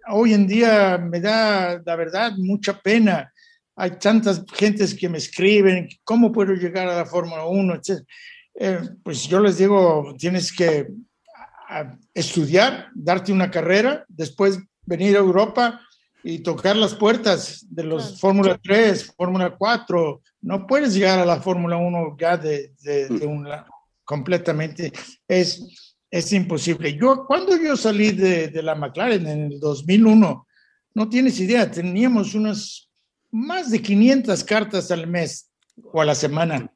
hoy 0.08 0.32
en 0.32 0.46
día 0.46 0.96
me 0.98 1.20
da, 1.20 1.82
la 1.84 1.96
verdad, 1.96 2.32
mucha 2.36 2.80
pena. 2.80 3.32
Hay 3.74 3.98
tantas 3.98 4.44
gentes 4.54 4.94
que 4.94 5.08
me 5.08 5.18
escriben, 5.18 5.88
¿cómo 6.04 6.30
puedo 6.30 6.54
llegar 6.54 6.88
a 6.88 6.96
la 6.96 7.04
Fórmula 7.04 7.44
1? 7.44 7.80
Eh, 8.54 8.80
pues 9.02 9.26
yo 9.26 9.40
les 9.40 9.58
digo, 9.58 10.14
tienes 10.16 10.52
que 10.52 10.86
estudiar, 12.14 12.90
darte 12.94 13.32
una 13.32 13.50
carrera, 13.50 14.04
después 14.08 14.60
venir 14.84 15.16
a 15.16 15.20
Europa 15.20 15.80
y 16.28 16.40
tocar 16.40 16.76
las 16.76 16.92
puertas 16.92 17.64
de 17.70 17.84
los 17.84 18.18
Fórmula 18.18 18.58
3, 18.60 19.14
Fórmula 19.16 19.54
4. 19.56 20.22
No 20.40 20.66
puedes 20.66 20.92
llegar 20.92 21.20
a 21.20 21.24
la 21.24 21.40
Fórmula 21.40 21.76
1 21.76 22.16
ya 22.18 22.36
de, 22.36 22.72
de, 22.82 23.06
de 23.06 23.26
un 23.26 23.46
completamente. 24.04 24.92
Es, 25.28 25.94
es 26.10 26.32
imposible. 26.32 26.96
Yo, 26.96 27.24
cuando 27.28 27.56
yo 27.56 27.76
salí 27.76 28.10
de, 28.10 28.48
de, 28.48 28.60
la 28.60 28.74
McLaren 28.74 29.24
en 29.24 29.52
el 29.52 29.60
2001, 29.60 30.46
no 30.94 31.08
tienes 31.08 31.38
idea, 31.38 31.70
teníamos 31.70 32.34
unas 32.34 32.90
más 33.30 33.70
de 33.70 33.80
500 33.80 34.42
cartas 34.42 34.90
al 34.90 35.06
mes 35.06 35.48
o 35.92 36.00
a 36.00 36.04
la 36.04 36.16
semana 36.16 36.72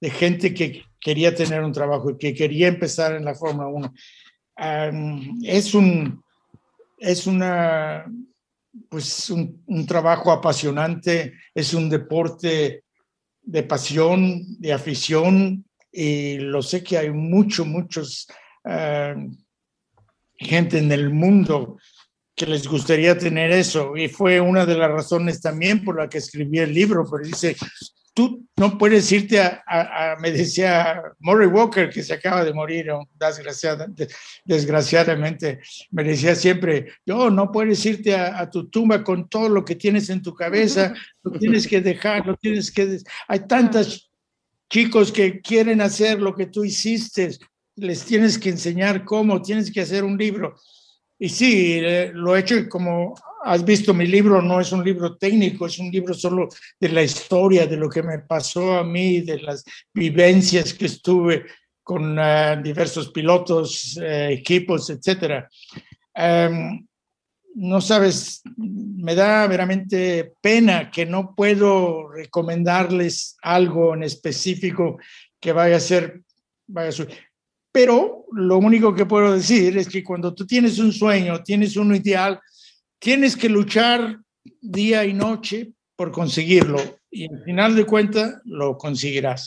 de 0.00 0.10
gente 0.10 0.54
que 0.54 0.84
quería 1.00 1.34
tener 1.34 1.64
un 1.64 1.72
trabajo 1.72 2.10
y 2.10 2.18
que 2.18 2.34
quería 2.34 2.68
empezar 2.68 3.16
en 3.16 3.24
la 3.24 3.34
Fórmula 3.34 3.66
1. 3.66 3.94
es 5.42 5.74
un, 5.74 6.22
es 6.98 7.26
una, 7.26 8.06
pues 8.88 9.30
un, 9.30 9.62
un 9.66 9.86
trabajo 9.86 10.32
apasionante, 10.32 11.34
es 11.54 11.74
un 11.74 11.88
deporte 11.88 12.84
de 13.42 13.62
pasión, 13.64 14.42
de 14.58 14.72
afición, 14.72 15.64
y 15.92 16.38
lo 16.38 16.62
sé 16.62 16.82
que 16.82 16.96
hay 16.96 17.10
muchos, 17.10 17.66
muchos 17.66 18.26
eh, 18.64 19.14
gente 20.36 20.78
en 20.78 20.90
el 20.90 21.10
mundo 21.10 21.76
que 22.34 22.46
les 22.46 22.66
gustaría 22.66 23.16
tener 23.18 23.52
eso. 23.52 23.94
Y 23.96 24.08
fue 24.08 24.40
una 24.40 24.64
de 24.64 24.76
las 24.76 24.90
razones 24.90 25.40
también 25.40 25.84
por 25.84 25.98
la 25.98 26.08
que 26.08 26.18
escribí 26.18 26.58
el 26.58 26.72
libro, 26.72 27.04
pero 27.10 27.24
dice, 27.24 27.56
tú 28.14 28.46
no 28.56 28.76
puedes 28.76 29.10
irte 29.10 29.40
a, 29.40 30.16
me 30.20 30.30
decía 30.30 31.02
Murray 31.20 31.48
Walker, 31.48 31.88
que 31.88 32.02
se 32.02 32.14
acaba 32.14 32.44
de 32.44 32.52
morir, 32.52 32.86
desgraciadamente, 33.18 34.08
desgraciadamente, 34.44 35.60
me 35.90 36.04
decía 36.04 36.34
siempre, 36.34 36.92
yo 37.06 37.30
no 37.30 37.50
puedes 37.50 37.84
irte 37.86 38.14
a, 38.14 38.48
tu 38.50 38.68
tumba 38.68 39.02
con 39.02 39.28
todo 39.28 39.48
lo 39.48 39.64
que 39.64 39.76
tienes 39.76 40.10
en 40.10 40.22
tu 40.22 40.34
cabeza, 40.34 40.92
lo 41.22 41.32
tienes 41.38 41.66
que 41.66 41.80
dejar, 41.80 42.26
lo 42.26 42.36
tienes 42.36 42.70
que... 42.70 42.98
Hay 43.28 43.46
tantos 43.46 44.10
chicos 44.68 45.10
que 45.10 45.40
quieren 45.40 45.80
hacer 45.80 46.20
lo 46.20 46.34
que 46.34 46.46
tú 46.46 46.64
hiciste, 46.64 47.30
les 47.76 48.04
tienes 48.04 48.38
que 48.38 48.50
enseñar 48.50 49.04
cómo, 49.04 49.40
tienes 49.40 49.70
que 49.72 49.80
hacer 49.80 50.04
un 50.04 50.18
libro. 50.18 50.54
Y 51.18 51.28
sí, 51.28 51.78
eh, 51.80 52.10
lo 52.12 52.36
he 52.36 52.40
hecho 52.40 52.68
como 52.68 53.14
has 53.44 53.64
visto 53.64 53.92
mi 53.92 54.06
libro, 54.06 54.40
no 54.40 54.60
es 54.60 54.72
un 54.72 54.84
libro 54.84 55.16
técnico, 55.16 55.66
es 55.66 55.78
un 55.78 55.90
libro 55.90 56.14
solo 56.14 56.48
de 56.78 56.88
la 56.88 57.02
historia, 57.02 57.66
de 57.66 57.76
lo 57.76 57.88
que 57.88 58.02
me 58.02 58.20
pasó 58.20 58.78
a 58.78 58.84
mí, 58.84 59.20
de 59.20 59.40
las 59.40 59.64
vivencias 59.92 60.72
que 60.74 60.86
estuve 60.86 61.46
con 61.82 62.16
eh, 62.18 62.60
diversos 62.62 63.10
pilotos, 63.10 63.98
eh, 64.00 64.28
equipos, 64.32 64.88
etc. 64.90 65.44
Em, 66.14 66.86
no 67.54 67.80
sabes, 67.80 68.42
me 68.56 69.14
da 69.14 69.46
veramente 69.46 70.32
pena 70.40 70.90
que 70.90 71.04
no 71.04 71.34
puedo 71.34 72.08
recomendarles 72.08 73.36
algo 73.42 73.94
en 73.94 74.04
específico 74.04 74.98
que 75.40 75.52
vaya 75.52 75.76
a 75.76 75.80
ser, 75.80 76.22
vaya 76.66 76.88
a 76.88 76.92
ser. 76.92 77.08
Pero 77.72 78.26
lo 78.32 78.58
único 78.58 78.94
que 78.94 79.06
puedo 79.06 79.34
decir 79.34 79.76
es 79.76 79.88
que 79.88 80.04
cuando 80.04 80.34
tú 80.34 80.46
tienes 80.46 80.78
un 80.78 80.92
sueño, 80.92 81.42
tienes 81.42 81.76
un 81.76 81.94
ideal, 81.94 82.40
tienes 83.02 83.36
que 83.36 83.48
luchar 83.48 84.20
día 84.60 85.04
y 85.04 85.12
noche 85.12 85.72
por 85.96 86.12
conseguirlo 86.12 86.78
y 87.10 87.28
al 87.30 87.42
final 87.42 87.74
de 87.74 87.84
cuentas 87.84 88.40
lo 88.44 88.78
conseguirás. 88.78 89.46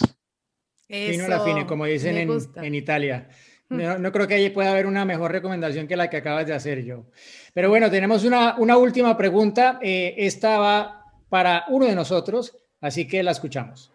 Fino 0.87 1.27
la 1.27 1.39
fine, 1.39 1.65
como 1.65 1.85
dicen 1.85 2.17
en, 2.17 2.29
en, 2.57 2.75
Italia. 2.75 3.27
Mm. 3.69 3.77
No, 3.77 3.97
no, 3.97 4.11
creo 4.11 4.27
que 4.27 4.51
pueda 4.51 4.71
haber 4.71 4.85
una 4.85 5.03
mejor 5.03 5.31
recomendación 5.31 5.87
que 5.87 5.95
la 5.95 6.09
que 6.09 6.17
acabas 6.17 6.45
de 6.45 6.53
hacer 6.53 6.83
yo. 6.83 7.05
Pero 7.53 7.69
bueno, 7.69 7.89
tenemos 7.89 8.23
una, 8.23 8.55
una 8.57 8.77
última 8.77 9.17
pregunta. 9.17 9.79
Eh, 9.81 10.13
esta 10.17 10.59
va 10.59 11.05
para 11.29 11.63
uno 11.69 11.85
de 11.85 11.95
nosotros, 11.95 12.55
así 12.81 13.07
que 13.07 13.23
la 13.23 13.31
escuchamos. 13.31 13.91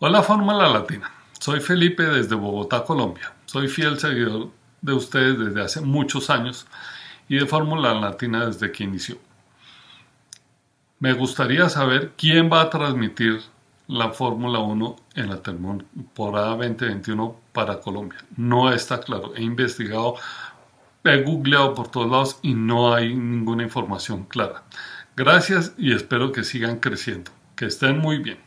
Hola 0.00 0.22
Fórmula 0.22 0.68
Latina, 0.68 1.12
soy 1.38 1.60
Felipe 1.60 2.02
desde 2.02 2.34
Bogotá, 2.34 2.84
Colombia. 2.84 3.32
Soy 3.44 3.68
fiel 3.68 3.98
seguidor 3.98 4.50
de 4.80 4.92
ustedes 4.94 5.38
desde 5.38 5.60
hace 5.60 5.80
muchos 5.82 6.30
años 6.30 6.66
y 7.30 7.38
de 7.38 7.46
Fórmula 7.46 7.94
Latina 7.94 8.44
desde 8.44 8.72
que 8.72 8.82
inició. 8.82 9.16
Me 10.98 11.12
gustaría 11.12 11.68
saber 11.68 12.10
quién 12.16 12.50
va 12.52 12.62
a 12.62 12.70
transmitir 12.70 13.40
la 13.86 14.10
Fórmula 14.10 14.58
1 14.58 14.96
en 15.14 15.30
la 15.30 15.40
temporada 15.40 16.56
2021 16.56 17.36
para 17.52 17.80
Colombia. 17.80 18.18
No 18.36 18.72
está 18.72 19.00
claro. 19.00 19.32
He 19.36 19.42
investigado, 19.42 20.16
he 21.04 21.22
googleado 21.22 21.72
por 21.72 21.88
todos 21.88 22.10
lados 22.10 22.38
y 22.42 22.52
no 22.52 22.92
hay 22.92 23.14
ninguna 23.14 23.62
información 23.62 24.24
clara. 24.24 24.64
Gracias 25.16 25.72
y 25.78 25.94
espero 25.94 26.32
que 26.32 26.42
sigan 26.42 26.80
creciendo. 26.80 27.30
Que 27.54 27.66
estén 27.66 27.98
muy 27.98 28.18
bien. 28.18 28.38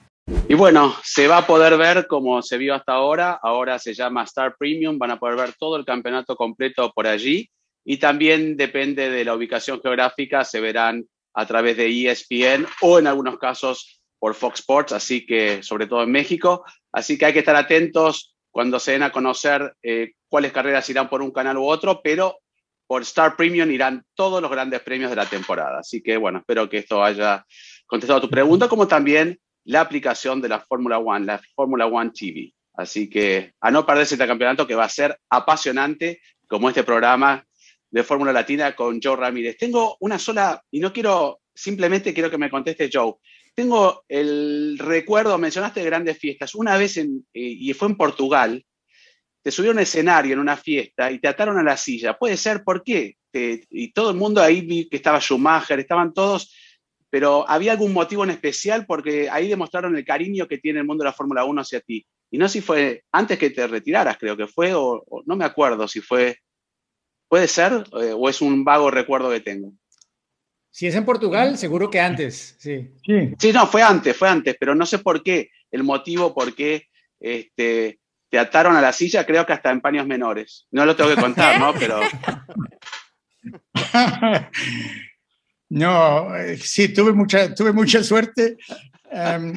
Y 0.50 0.56
bueno, 0.56 0.94
se 1.04 1.30
va 1.30 1.38
a 1.38 1.48
poder 1.48 1.78
ver 1.78 2.06
como 2.08 2.42
se 2.42 2.58
vio 2.58 2.76
hasta 2.76 2.92
ahora. 2.92 3.40
Ahora 3.42 3.80
se 3.80 3.94
llama 3.94 4.24
Star 4.24 4.58
Premium. 4.60 5.00
Van 5.00 5.12
a 5.12 5.20
poder 5.20 5.38
ver 5.38 5.54
todo 5.58 5.78
el 5.78 5.86
campeonato 5.86 6.36
completo 6.36 6.92
por 6.94 7.08
allí. 7.08 7.50
Y 7.86 7.98
también 7.98 8.56
depende 8.56 9.10
de 9.10 9.26
la 9.26 9.36
ubicación 9.36 9.82
geográfica, 9.82 10.44
se 10.44 10.60
verán 10.62 11.06
a 11.34 11.46
través 11.46 11.78
de 11.78 11.88
ESPN 11.88 12.68
o 12.82 13.00
en 13.00 13.08
algunos 13.08 13.38
casos 13.38 14.02
por 14.20 14.36
Fox 14.36 14.60
Sports, 14.62 14.94
así 14.94 15.26
que 15.26 15.64
sobre 15.64 15.88
todo 15.88 16.04
en 16.04 16.12
México. 16.12 16.64
Así 16.92 17.18
que 17.18 17.26
hay 17.26 17.34
que 17.34 17.40
estar 17.40 17.56
atentos 17.56 18.36
cuando 18.52 18.80
se 18.80 18.94
den 18.94 19.04
a 19.04 19.12
conocer 19.12 19.74
eh, 19.82 20.12
cuáles 20.30 20.54
carreras 20.54 20.90
irán 20.90 21.10
por 21.10 21.22
un 21.22 21.32
canal 21.32 21.58
u 21.58 21.66
otro, 21.66 22.02
pero 22.04 22.38
por 22.88 23.02
Star 23.02 23.36
Premium 23.36 23.72
irán 23.72 24.06
todos 24.14 24.42
los 24.42 24.52
grandes 24.52 24.82
premios 24.82 25.10
de 25.10 25.16
la 25.16 25.26
temporada. 25.26 25.80
Así 25.80 26.02
que 26.02 26.18
bueno, 26.18 26.40
espero 26.40 26.70
que 26.70 26.78
esto 26.78 27.04
haya 27.04 27.46
contestado 27.86 28.22
tu 28.22 28.30
pregunta, 28.30 28.70
como 28.70 28.88
también 28.88 29.40
la 29.66 29.82
aplicación 29.82 30.42
de 30.42 30.50
la 30.50 30.60
Fórmula 30.60 31.00
One, 31.00 31.26
la 31.26 31.42
Fórmula 31.56 31.88
One 31.88 32.12
TV. 32.12 32.54
Así 32.76 33.10
que 33.10 33.54
a 33.60 33.72
no 33.72 33.86
perderse 33.86 34.16
este 34.16 34.28
campeonato 34.28 34.68
que 34.68 34.76
va 34.76 34.86
a 34.86 34.90
ser 34.90 35.18
apasionante, 35.30 36.22
como 36.48 36.70
este 36.70 36.84
programa 36.84 37.44
de 37.94 38.04
Fórmula 38.04 38.34
Latina 38.34 38.76
con 38.76 39.00
Joe 39.00 39.16
Ramírez. 39.16 39.56
Tengo 39.56 39.98
una 40.00 40.18
sola, 40.18 40.60
y 40.72 40.80
no 40.80 40.92
quiero, 40.92 41.42
simplemente 41.54 42.12
quiero 42.12 42.32
que 42.32 42.40
me 42.40 42.50
conteste 42.50 42.90
Joe. 42.92 43.14
Tengo 43.54 44.04
el 44.08 44.80
recuerdo, 44.80 45.38
mencionaste 45.38 45.84
grandes 45.84 46.18
fiestas. 46.18 46.56
Una 46.56 46.76
vez, 46.76 46.98
eh, 46.98 47.08
y 47.34 47.72
fue 47.74 47.90
en 47.90 47.96
Portugal, 47.96 48.66
te 49.44 49.52
subieron 49.52 49.78
a 49.78 49.84
escenario 49.84 50.34
en 50.34 50.40
una 50.40 50.58
fiesta 50.58 51.12
y 51.12 51.20
te 51.20 51.28
ataron 51.28 51.60
a 51.60 51.64
la 51.64 51.78
silla. 51.78 52.18
Puede 52.18 52.36
ser, 52.36 52.64
¿por 52.64 52.84
qué? 52.84 53.16
y 53.36 53.92
todo 53.94 54.12
el 54.12 54.16
mundo 54.16 54.44
ahí 54.44 54.62
vi 54.62 54.88
que 54.88 54.98
estaba 54.98 55.20
Schumacher, 55.20 55.80
estaban 55.80 56.14
todos, 56.14 56.54
pero 57.10 57.50
había 57.50 57.72
algún 57.72 57.92
motivo 57.92 58.24
en 58.24 58.30
especial 58.30 58.86
porque 58.86 59.28
ahí 59.28 59.48
demostraron 59.48 59.96
el 59.96 60.06
cariño 60.06 60.48
que 60.48 60.60
tiene 60.60 60.82
el 60.82 60.86
mundo 60.86 61.04
de 61.04 61.10
la 61.10 61.14
Fórmula 61.14 61.44
1 61.44 61.62
hacia 61.62 61.82
ti. 61.82 62.06
Y 62.30 62.38
no 62.38 62.48
sé 62.48 62.54
si 62.54 62.62
fue 62.62 63.04
antes 63.12 63.40
que 63.40 63.50
te 63.50 63.66
retiraras, 63.66 64.20
creo 64.20 64.38
que 64.38 64.46
fue, 64.46 64.74
o, 64.76 65.04
no 65.26 65.36
me 65.36 65.46
acuerdo 65.46 65.88
si 65.88 66.00
fue. 66.00 66.38
¿Puede 67.34 67.48
ser? 67.48 67.84
Eh, 68.00 68.14
¿O 68.16 68.30
es 68.30 68.42
un 68.42 68.64
vago 68.64 68.92
recuerdo 68.92 69.32
que 69.32 69.40
tengo? 69.40 69.74
Si 70.70 70.86
es 70.86 70.94
en 70.94 71.04
Portugal, 71.04 71.58
seguro 71.58 71.90
que 71.90 72.00
antes, 72.00 72.56
sí. 72.60 72.92
Sí, 73.40 73.52
no, 73.52 73.66
fue 73.66 73.82
antes, 73.82 74.16
fue 74.16 74.30
antes, 74.30 74.56
pero 74.60 74.76
no 74.76 74.86
sé 74.86 75.00
por 75.00 75.24
qué, 75.24 75.50
el 75.72 75.84
motivo 75.84 76.36
por 76.36 76.54
qué 76.54 76.90
este, 77.20 78.00
te 78.30 78.38
ataron 78.38 78.76
a 78.76 78.82
la 78.82 78.94
silla, 78.94 79.26
creo 79.26 79.48
que 79.48 79.54
hasta 79.54 79.72
en 79.72 79.82
paños 79.82 80.06
menores. 80.06 80.68
No 80.70 80.86
lo 80.86 80.96
tengo 80.96 81.10
que 81.10 81.20
contar, 81.20 81.60
¿no? 81.60 81.74
Pero... 81.74 82.02
no, 85.70 86.36
eh, 86.36 86.58
sí, 86.58 86.94
tuve 86.94 87.14
mucha, 87.14 87.56
tuve 87.56 87.74
mucha 87.74 88.04
suerte. 88.04 88.58
Em, 89.10 89.56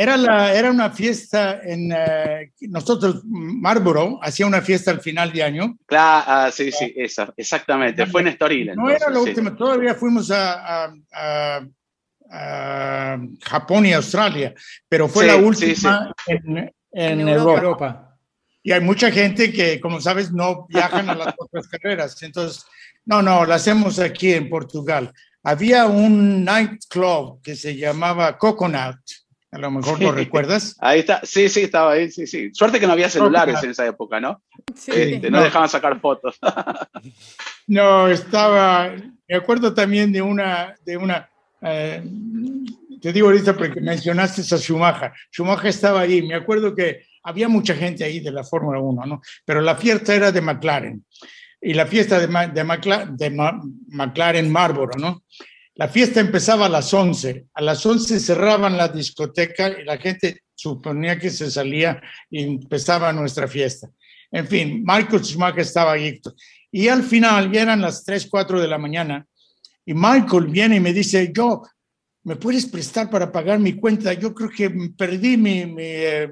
era, 0.00 0.16
la, 0.16 0.54
era 0.54 0.70
una 0.70 0.90
fiesta 0.90 1.60
en 1.60 1.90
eh, 1.90 2.52
nosotros, 2.68 3.22
Marlboro, 3.24 4.20
hacía 4.22 4.46
una 4.46 4.62
fiesta 4.62 4.92
al 4.92 5.00
final 5.00 5.32
de 5.32 5.42
año. 5.42 5.76
Claro, 5.86 6.24
ah, 6.28 6.50
sí, 6.52 6.70
sí, 6.70 6.94
esa, 6.96 7.34
exactamente. 7.36 8.06
Fue 8.06 8.20
en 8.20 8.28
Estoril. 8.28 8.76
No 8.76 8.88
era 8.88 9.10
la 9.10 9.18
última, 9.18 9.56
todavía 9.56 9.96
fuimos 9.96 10.30
a, 10.30 10.92
Japón 13.42 13.86
y 13.86 13.92
Australia, 13.92 14.54
pero 14.88 15.08
fue 15.08 15.26
la 15.26 15.34
última 15.34 16.14
en, 16.28 16.72
en, 16.92 17.28
Europa. 17.28 18.16
Y 18.62 18.70
hay 18.70 18.80
mucha 18.80 19.10
gente 19.10 19.52
que, 19.52 19.80
como 19.80 20.00
sabes, 20.00 20.30
no 20.30 20.68
viajan 20.68 21.10
a 21.10 21.16
las 21.16 21.34
otras 21.38 21.66
carreras. 21.66 22.22
Entonces, 22.22 22.64
no, 23.04 23.20
no, 23.20 23.44
la 23.44 23.56
hacemos 23.56 23.98
aquí 23.98 24.32
en 24.32 24.48
Portugal. 24.48 25.12
Había 25.42 25.86
un 25.86 26.44
nightclub 26.44 27.42
que 27.42 27.56
se 27.56 27.74
llamaba 27.76 28.38
Coconut 28.38 29.00
a 29.50 29.58
lo 29.58 29.70
mejor 29.70 30.00
lo 30.00 30.12
recuerdas. 30.12 30.76
Ahí 30.80 31.00
está, 31.00 31.20
sí, 31.24 31.48
sí, 31.48 31.62
estaba 31.62 31.92
ahí, 31.92 32.10
sí, 32.10 32.26
sí. 32.26 32.50
Suerte 32.52 32.78
que 32.78 32.86
no 32.86 32.92
había 32.92 33.08
celulares 33.08 33.62
en 33.62 33.70
esa 33.70 33.86
época, 33.86 34.20
¿no? 34.20 34.42
Sí. 34.74 34.92
Este, 34.94 35.30
no, 35.30 35.42
dejaban 35.42 35.68
sacar 35.68 35.98
fotos. 36.00 36.38
no, 37.66 38.08
estaba, 38.08 38.92
me 39.26 39.36
acuerdo 39.36 39.72
también 39.72 40.12
de 40.12 40.20
una, 40.20 40.74
de 40.84 40.96
una, 40.96 41.28
eh, 41.62 42.02
te 43.00 43.12
digo 43.12 43.28
ahorita 43.28 43.56
porque 43.56 43.80
mencionaste 43.80 44.42
a 44.42 44.58
Schumacher. 44.58 45.12
Schumacher 45.32 45.66
estaba 45.68 46.00
ahí, 46.00 46.22
me 46.22 46.34
acuerdo 46.34 46.74
que 46.74 47.04
había 47.22 47.48
mucha 47.48 47.74
gente 47.74 48.04
ahí 48.04 48.20
de 48.20 48.32
la 48.32 48.44
Fórmula 48.44 48.80
1, 48.80 49.06
¿no? 49.06 49.22
Pero 49.44 49.60
la 49.60 49.76
fiesta 49.76 50.14
era 50.14 50.30
de 50.30 50.40
McLaren. 50.40 51.04
Y 51.60 51.74
la 51.74 51.86
fiesta 51.86 52.20
de, 52.20 52.26
de, 52.26 52.64
McLaren, 52.64 53.16
de 53.16 53.30
McLaren 53.30 54.50
Marlboro, 54.50 54.92
¿no? 54.98 55.24
La 55.78 55.86
fiesta 55.86 56.18
empezaba 56.18 56.66
a 56.66 56.68
las 56.68 56.92
11. 56.92 57.46
A 57.54 57.62
las 57.62 57.86
11 57.86 58.18
cerraban 58.18 58.76
la 58.76 58.88
discoteca 58.88 59.68
y 59.68 59.84
la 59.84 59.96
gente 59.96 60.42
suponía 60.52 61.16
que 61.20 61.30
se 61.30 61.48
salía 61.52 62.02
y 62.28 62.42
empezaba 62.42 63.12
nuestra 63.12 63.46
fiesta. 63.46 63.88
En 64.32 64.48
fin, 64.48 64.82
Michael 64.84 65.22
Schumacher 65.22 65.60
estaba 65.60 65.92
ahí. 65.92 66.20
Y 66.72 66.88
al 66.88 67.04
final, 67.04 67.52
ya 67.52 67.62
eran 67.62 67.80
las 67.80 68.04
3, 68.04 68.26
4 68.28 68.60
de 68.60 68.66
la 68.66 68.76
mañana, 68.76 69.24
y 69.86 69.94
Michael 69.94 70.48
viene 70.48 70.76
y 70.76 70.80
me 70.80 70.92
dice, 70.92 71.30
yo, 71.32 71.62
¿me 72.24 72.34
puedes 72.34 72.66
prestar 72.66 73.08
para 73.08 73.30
pagar 73.30 73.60
mi 73.60 73.74
cuenta? 73.74 74.12
Yo 74.14 74.34
creo 74.34 74.50
que 74.50 74.68
perdí 74.96 75.36
mi, 75.36 75.64
mi, 75.64 75.84
eh, 75.84 76.28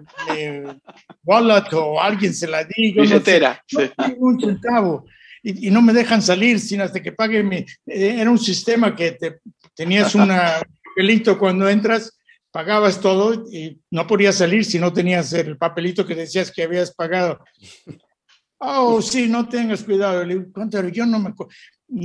wallet 1.22 1.72
o 1.72 2.00
alguien 2.00 2.34
se 2.34 2.48
la 2.48 2.64
di. 2.64 2.92
Yo 2.94 3.04
no, 3.04 3.20
no 3.20 4.14
un 4.18 4.40
centavo 4.40 5.06
y, 5.48 5.70
no 5.70 5.80
me 5.80 5.92
dejan 5.92 6.20
salir 6.20 6.58
sin 6.58 6.80
hasta 6.80 7.00
que 7.00 7.12
pague 7.12 7.42
mi... 7.42 7.58
Eh, 7.86 8.16
era 8.18 8.30
un 8.30 8.38
sistema 8.38 8.96
que 8.96 9.12
te, 9.12 9.40
tenías 9.74 10.14
un 10.14 10.28
papelito 10.28 11.38
cuando 11.38 11.68
entras, 11.68 12.18
pagabas 12.50 13.00
todo 13.00 13.44
y 13.50 13.80
no 13.90 14.06
podías 14.06 14.36
salir 14.36 14.64
si 14.64 14.78
no 14.78 14.92
tenías 14.92 15.32
el 15.32 15.56
papelito 15.56 16.04
que 16.04 16.16
decías 16.16 16.50
que 16.50 16.64
habías 16.64 16.92
pagado. 16.94 17.38
Oh, 18.58 19.00
sí, 19.00 19.28
no 19.28 19.48
tengas 19.48 19.84
cuidado. 19.84 20.24
Le 20.24 20.34
digo, 20.34 20.46
¿cuánto 20.52 20.78
era? 20.78 20.88
Yo 20.88 21.06
no 21.06 21.20
me 21.20 21.32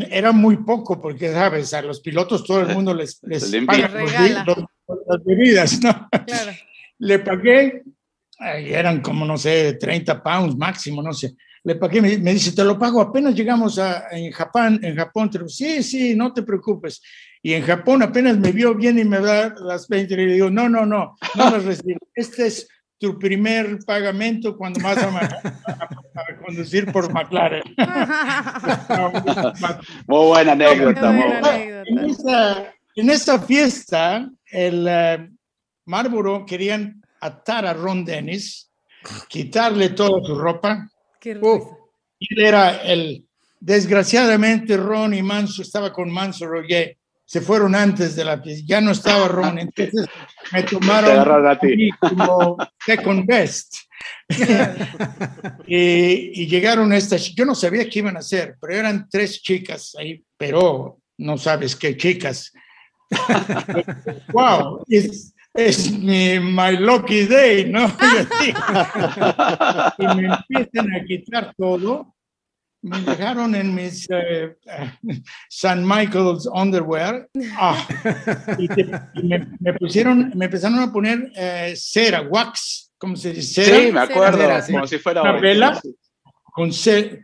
Era 0.09 0.31
muy 0.31 0.57
poco 0.57 1.01
porque, 1.01 1.31
sabes, 1.31 1.73
a 1.73 1.81
los 1.81 2.01
pilotos 2.01 2.43
todo 2.43 2.61
el 2.61 2.67
mundo 2.75 2.93
les, 2.93 3.19
les 3.23 3.49
paga 3.65 3.87
las 3.87 5.23
bebidas, 5.25 5.81
¿no? 5.81 6.09
Claro. 6.27 6.51
Le 6.99 7.17
pagué, 7.17 7.81
eran 8.39 9.01
como, 9.01 9.25
no 9.25 9.35
sé, 9.35 9.73
30 9.79 10.21
pounds 10.21 10.55
máximo, 10.55 11.01
no 11.01 11.13
sé 11.13 11.33
le 11.63 11.75
pagué, 11.75 12.01
me, 12.01 12.33
dice, 12.33 12.53
te 12.53 12.63
lo 12.63 12.77
pago, 12.79 13.01
apenas 13.01 13.35
llegamos 13.35 13.77
a, 13.77 14.07
en 14.11 14.31
Japón, 14.31 14.79
en 14.81 14.95
Japón, 14.95 15.29
te 15.29 15.39
sí, 15.47 15.83
sí, 15.83 16.15
no 16.15 16.33
te 16.33 16.41
preocupes. 16.43 17.01
Y 17.43 17.53
en 17.53 17.63
Japón 17.63 18.01
apenas 18.03 18.37
me 18.37 18.51
vio 18.51 18.75
bien 18.75 18.99
y 18.99 19.03
me 19.03 19.19
da 19.19 19.53
las 19.59 19.87
20 19.87 20.13
y 20.13 20.17
le 20.17 20.33
digo, 20.33 20.49
no, 20.49 20.69
no, 20.69 20.85
no, 20.85 21.15
no 21.35 21.49
las 21.49 21.63
recibo. 21.63 21.99
Este 22.13 22.47
es 22.47 22.67
tu 23.01 23.17
primer 23.17 23.79
pagamento 23.83 24.55
cuando 24.55 24.79
vas 24.81 24.99
a, 24.99 25.09
conducir 26.45 26.91
por 26.91 27.11
McLaren. 27.11 27.63
muy 30.07 30.27
buena 30.27 30.51
anécdota. 30.51 31.83
En, 31.87 31.97
esa, 32.09 32.73
en 32.95 33.09
esa 33.09 33.39
fiesta, 33.39 34.29
el 34.51 34.85
uh, 34.87 35.35
Marlboro 35.85 36.45
querían 36.45 37.01
atar 37.19 37.65
a 37.65 37.73
Ron 37.73 38.05
Dennis, 38.05 38.71
quitarle 39.27 39.89
toda 39.89 40.23
su 40.23 40.37
ropa, 40.37 40.90
Qué 41.21 41.31
él 41.31 42.43
era 42.43 42.81
el, 42.81 43.25
desgraciadamente 43.59 44.75
Ron 44.75 45.13
y 45.13 45.21
Manso, 45.21 45.61
estaba 45.61 45.93
con 45.93 46.11
Manso 46.11 46.47
Roger, 46.47 46.97
se 47.23 47.41
fueron 47.41 47.75
antes 47.75 48.15
de 48.15 48.25
la 48.25 48.41
ya 48.43 48.81
no 48.81 48.91
estaba 48.91 49.27
Ron, 49.27 49.59
entonces 49.59 50.07
me 50.51 50.63
tomaron 50.63 51.47
a 51.47 51.59
ti. 51.59 51.89
como 51.99 52.57
second 52.85 53.25
best. 53.25 53.75
y, 55.67 56.41
y, 56.41 56.47
llegaron 56.47 56.91
estas, 56.91 57.35
yo 57.35 57.45
no 57.45 57.53
sabía 57.53 57.87
qué 57.87 57.99
iban 57.99 58.15
a 58.15 58.19
hacer, 58.19 58.57
pero 58.59 58.73
eran 58.73 59.07
tres 59.07 59.41
chicas 59.41 59.95
ahí, 59.99 60.23
pero 60.37 60.99
no 61.17 61.37
sabes 61.37 61.75
qué 61.75 61.95
chicas, 61.95 62.51
wow, 64.33 64.83
es, 64.87 65.33
es 65.53 65.91
mi 65.91 66.39
my 66.39 66.77
lucky 66.77 67.25
day, 67.25 67.69
¿no? 67.69 67.85
y 69.97 70.07
me 70.15 70.27
empiezan 70.27 70.93
a 70.93 71.03
quitar 71.05 71.53
todo. 71.57 72.15
Me 72.83 72.99
dejaron 73.01 73.53
en 73.53 73.75
mis 73.75 74.09
uh, 74.09 74.49
San 75.49 75.87
Michael's 75.87 76.49
underwear. 76.51 77.29
Ah, 77.55 77.77
y, 78.57 78.67
te, 78.67 78.89
y 79.13 79.21
me, 79.23 79.47
me, 79.59 79.73
pusieron, 79.75 80.33
me 80.35 80.45
empezaron 80.45 80.79
a 80.79 80.91
poner 80.91 81.19
uh, 81.19 81.75
cera, 81.75 82.23
wax, 82.23 82.91
¿cómo 82.97 83.15
se 83.15 83.33
dice? 83.33 83.65
Cera, 83.65 83.77
sí, 83.77 83.91
me 83.91 83.99
acuerdo, 83.99 84.39
cera, 84.39 84.65
como 84.65 84.87
si 84.87 84.97
fuera 84.97 85.21
una 85.21 85.39
vela 85.39 85.79
con 86.53 86.73
cera. 86.73 87.19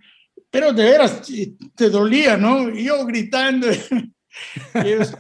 Pero 0.49 0.71
de 0.73 0.83
veras 0.83 1.21
te 1.75 1.89
dolía, 1.89 2.37
¿no? 2.37 2.69
Y 2.69 2.85
yo 2.85 3.05
gritando. 3.05 3.67
ellos, 4.75 5.13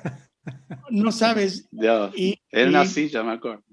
no 0.89 1.11
sabes. 1.11 1.67
Ya, 1.71 2.11
y, 2.15 2.39
era 2.51 2.69
una 2.69 2.83
y, 2.83 2.87
silla, 2.87 3.23
me 3.23 3.33
acuerdo. 3.33 3.63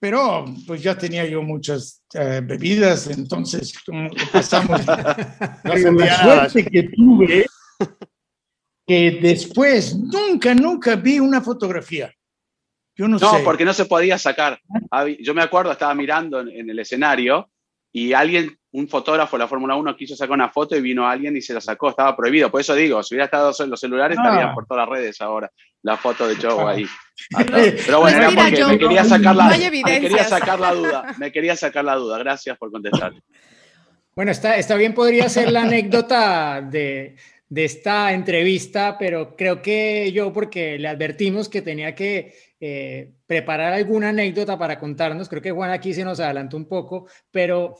Pero 0.00 0.44
pues 0.66 0.82
ya 0.82 0.96
tenía 0.96 1.26
yo 1.26 1.42
muchas 1.42 2.04
uh, 2.14 2.40
bebidas, 2.46 3.08
entonces 3.08 3.74
pasamos. 4.32 4.86
no 4.86 5.74
la 5.74 6.22
suerte 6.22 6.64
que 6.64 6.84
tuve 6.84 7.46
que 8.88 9.18
después 9.20 9.94
nunca, 9.96 10.54
nunca 10.54 10.96
vi 10.96 11.20
una 11.20 11.42
fotografía. 11.42 12.12
Yo 12.96 13.06
no, 13.06 13.18
no 13.18 13.30
sé. 13.30 13.42
porque 13.44 13.64
no 13.64 13.74
se 13.74 13.84
podía 13.84 14.18
sacar. 14.18 14.58
Yo 15.20 15.34
me 15.34 15.42
acuerdo, 15.42 15.70
estaba 15.70 15.94
mirando 15.94 16.40
en, 16.40 16.48
en 16.48 16.70
el 16.70 16.78
escenario 16.78 17.50
y 17.92 18.14
alguien, 18.14 18.57
un 18.72 18.88
fotógrafo 18.88 19.36
de 19.36 19.44
la 19.44 19.48
Fórmula 19.48 19.76
1 19.76 19.96
quiso 19.96 20.14
sacar 20.14 20.34
una 20.34 20.50
foto 20.50 20.76
y 20.76 20.80
vino 20.80 21.06
alguien 21.06 21.36
y 21.36 21.40
se 21.40 21.54
la 21.54 21.60
sacó, 21.60 21.88
estaba 21.90 22.16
prohibido. 22.16 22.50
Por 22.50 22.60
eso 22.60 22.74
digo, 22.74 23.02
si 23.02 23.14
hubiera 23.14 23.24
estado 23.24 23.52
en 23.58 23.70
los 23.70 23.80
celulares, 23.80 24.18
ah. 24.18 24.22
estarían 24.24 24.54
por 24.54 24.66
todas 24.66 24.86
las 24.86 24.98
redes 24.98 25.20
ahora 25.20 25.50
la 25.82 25.96
foto 25.96 26.26
de 26.26 26.36
Joe 26.36 26.62
ah. 26.62 26.70
ahí. 26.70 26.86
Pero 27.86 28.00
bueno, 28.00 28.18
era 28.18 28.30
porque 28.30 28.64
me 28.64 28.78
quería 28.78 29.04
sacar 29.04 29.36
la, 29.36 29.48
me 29.48 30.00
quería 30.00 30.24
sacar 30.24 30.60
la 30.60 30.74
duda, 30.74 31.14
me 31.18 31.32
quería 31.32 31.56
sacar 31.56 31.84
la 31.84 31.94
duda. 31.94 32.18
Gracias 32.18 32.58
por 32.58 32.70
contestar. 32.70 33.12
Bueno, 34.14 34.32
está, 34.32 34.56
está 34.56 34.74
bien, 34.74 34.94
podría 34.94 35.28
ser 35.28 35.52
la 35.52 35.62
anécdota 35.62 36.60
de, 36.60 37.16
de 37.48 37.64
esta 37.64 38.12
entrevista, 38.12 38.96
pero 38.98 39.36
creo 39.36 39.62
que 39.62 40.10
yo, 40.12 40.32
porque 40.32 40.78
le 40.78 40.88
advertimos 40.88 41.48
que 41.48 41.62
tenía 41.62 41.94
que 41.94 42.34
eh, 42.60 43.12
preparar 43.26 43.72
alguna 43.72 44.08
anécdota 44.08 44.58
para 44.58 44.78
contarnos. 44.78 45.28
Creo 45.28 45.40
que 45.40 45.52
Juan 45.52 45.70
aquí 45.70 45.94
se 45.94 46.04
nos 46.04 46.20
adelantó 46.20 46.56
un 46.56 46.66
poco, 46.66 47.06
pero... 47.30 47.76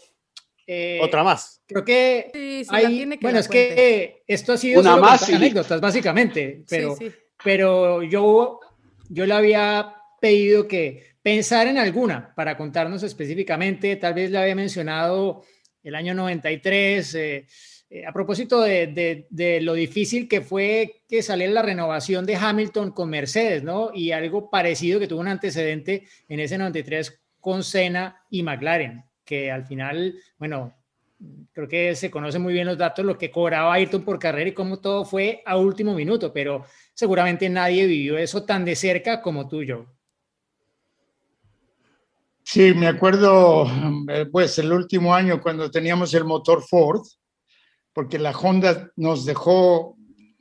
Eh, 0.70 1.00
Otra 1.02 1.24
más. 1.24 1.62
Creo 1.66 1.82
que, 1.82 2.30
Sí, 2.34 2.64
sí, 2.64 2.70
hay, 2.70 2.86
tiene 2.98 3.18
que 3.18 3.24
bueno, 3.24 3.38
es 3.38 3.48
que 3.48 4.22
esto 4.26 4.52
ha 4.52 4.58
sido 4.58 4.80
Una 4.82 4.90
solo 4.90 5.02
más 5.02 5.28
anécdotas, 5.30 5.80
básicamente, 5.80 6.62
pero, 6.68 6.94
sí. 6.94 7.10
pero 7.42 8.02
yo, 8.02 8.60
yo 9.08 9.24
le 9.24 9.32
había 9.32 9.94
pedido 10.20 10.68
que 10.68 11.14
pensar 11.22 11.68
en 11.68 11.78
alguna 11.78 12.34
para 12.34 12.56
contarnos 12.58 13.02
específicamente, 13.02 13.96
tal 13.96 14.12
vez 14.12 14.30
le 14.30 14.36
había 14.38 14.54
mencionado 14.54 15.42
el 15.82 15.94
año 15.94 16.12
93, 16.12 17.14
eh, 17.14 17.46
eh, 17.90 18.04
a 18.06 18.12
propósito 18.12 18.60
de, 18.60 18.88
de- 18.88 19.26
de 19.30 19.62
lo 19.62 19.72
difícil 19.72 20.28
que 20.28 20.42
fue 20.42 21.02
que 21.08 21.22
saliera 21.22 21.50
la 21.54 21.62
renovación 21.62 22.26
de 22.26 22.36
Hamilton 22.36 22.90
con 22.90 23.08
Mercedes, 23.08 23.62
¿no? 23.62 23.90
Y 23.94 24.12
algo 24.12 24.50
parecido 24.50 25.00
que 25.00 25.06
tuvo 25.06 25.20
un 25.20 25.28
antecedente 25.28 26.04
en 26.28 26.40
ese 26.40 26.58
93 26.58 27.18
con 27.40 27.64
Senna 27.64 28.20
y 28.28 28.42
McLaren, 28.42 29.04
que 29.28 29.52
al 29.52 29.66
final, 29.66 30.14
bueno, 30.38 30.74
creo 31.52 31.68
que 31.68 31.94
se 31.94 32.10
conocen 32.10 32.40
muy 32.40 32.54
bien 32.54 32.66
los 32.66 32.78
datos, 32.78 33.04
lo 33.04 33.18
que 33.18 33.30
cobraba 33.30 33.74
Ayrton 33.74 34.02
por 34.02 34.18
carrera 34.18 34.48
y 34.48 34.54
cómo 34.54 34.78
todo 34.78 35.04
fue 35.04 35.42
a 35.44 35.58
último 35.58 35.94
minuto, 35.94 36.32
pero 36.32 36.64
seguramente 36.94 37.46
nadie 37.50 37.86
vivió 37.86 38.16
eso 38.16 38.44
tan 38.44 38.64
de 38.64 38.74
cerca 38.74 39.20
como 39.20 39.46
tú, 39.46 39.62
Joe. 39.68 39.84
Sí, 42.42 42.72
me 42.72 42.86
acuerdo, 42.86 43.66
eh, 44.08 44.24
pues, 44.32 44.58
el 44.58 44.72
último 44.72 45.14
año 45.14 45.42
cuando 45.42 45.70
teníamos 45.70 46.14
el 46.14 46.24
motor 46.24 46.62
Ford, 46.62 47.02
porque 47.92 48.18
la 48.18 48.30
Honda 48.30 48.90
nos 48.96 49.26
dejó, 49.26 49.97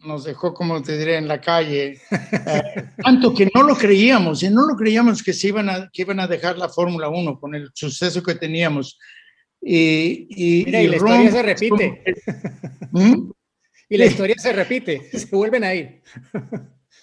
nos 0.07 0.23
dejó, 0.23 0.53
como 0.53 0.81
te 0.81 0.97
diré, 0.97 1.17
en 1.17 1.27
la 1.27 1.39
calle, 1.41 1.99
eh, 2.11 2.85
tanto 3.03 3.33
que 3.33 3.49
no 3.53 3.63
lo 3.63 3.75
creíamos, 3.75 4.41
y 4.43 4.49
no 4.49 4.65
lo 4.65 4.75
creíamos 4.75 5.21
que, 5.21 5.33
se 5.33 5.49
iban 5.49 5.69
a, 5.69 5.89
que 5.91 6.03
iban 6.03 6.19
a 6.19 6.27
dejar 6.27 6.57
la 6.57 6.69
Fórmula 6.69 7.09
1 7.09 7.39
con 7.39 7.53
el 7.53 7.69
suceso 7.73 8.23
que 8.23 8.35
teníamos. 8.35 8.97
Y, 9.61 10.27
y, 10.29 10.65
Mira, 10.65 10.81
y 10.81 10.87
la 10.87 10.97
Ron- 10.97 11.21
historia 11.25 11.31
se 11.31 11.43
repite. 11.43 12.03
¿Mm? 12.91 13.31
Y 13.89 13.97
la 13.97 14.05
historia 14.05 14.35
se 14.37 14.53
repite, 14.53 15.09
se 15.11 15.25
vuelven 15.35 15.63
a 15.63 15.73
ir. 15.73 16.01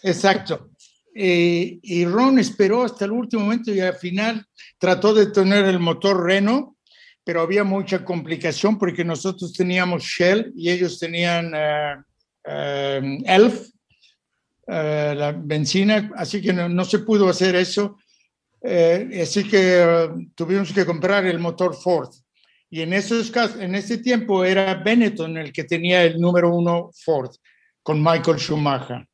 Exacto. 0.03 0.71
Eh, 1.15 1.79
y 1.83 2.05
Ron 2.07 2.39
esperó 2.39 2.83
hasta 2.85 3.05
el 3.05 3.13
último 3.13 3.43
momento 3.45 3.73
y 3.73 3.81
al 3.81 3.95
final 3.95 4.45
trató 4.79 5.15
de 5.15 5.27
tener 5.27 5.65
el 5.67 5.79
motor 5.79 6.25
Renault, 6.25 6.75
pero 7.23 7.41
había 7.41 7.65
mucha 7.65 8.05
complicación 8.05 8.79
porque 8.79 9.05
nosotros 9.05 9.53
teníamos 9.53 10.03
Shell 10.03 10.53
y 10.57 10.71
ellos 10.71 10.99
tenían 10.99 11.53
eh, 11.55 11.95
eh, 12.45 13.19
Elf, 13.27 13.69
la 14.67 15.33
benzina, 15.37 16.11
así 16.17 16.41
que 16.41 16.53
no, 16.53 16.69
no 16.69 16.85
se 16.85 17.01
pudo 17.01 17.29
hacer 17.29 17.55
eso. 17.57 17.97
Eh, 18.67 19.21
así 19.23 19.47
que 19.47 19.59
eh, 19.61 20.09
tuvimos 20.35 20.73
que 20.73 20.87
comprar 20.87 21.27
el 21.27 21.39
motor 21.39 21.75
Ford. 21.75 22.09
Y 22.71 22.81
en, 22.81 22.95
esos 22.95 23.31
casos, 23.31 23.61
en 23.61 23.75
ese 23.75 23.99
tiempo 23.99 24.43
era 24.43 24.75
Benetton 24.75 25.37
el 25.37 25.53
que 25.53 25.65
tenía 25.65 26.03
el 26.03 26.19
número 26.19 26.49
uno 26.49 26.91
Ford, 27.05 27.31
con 27.83 28.03
Michael 28.03 28.39
Schumacher. 28.39 29.07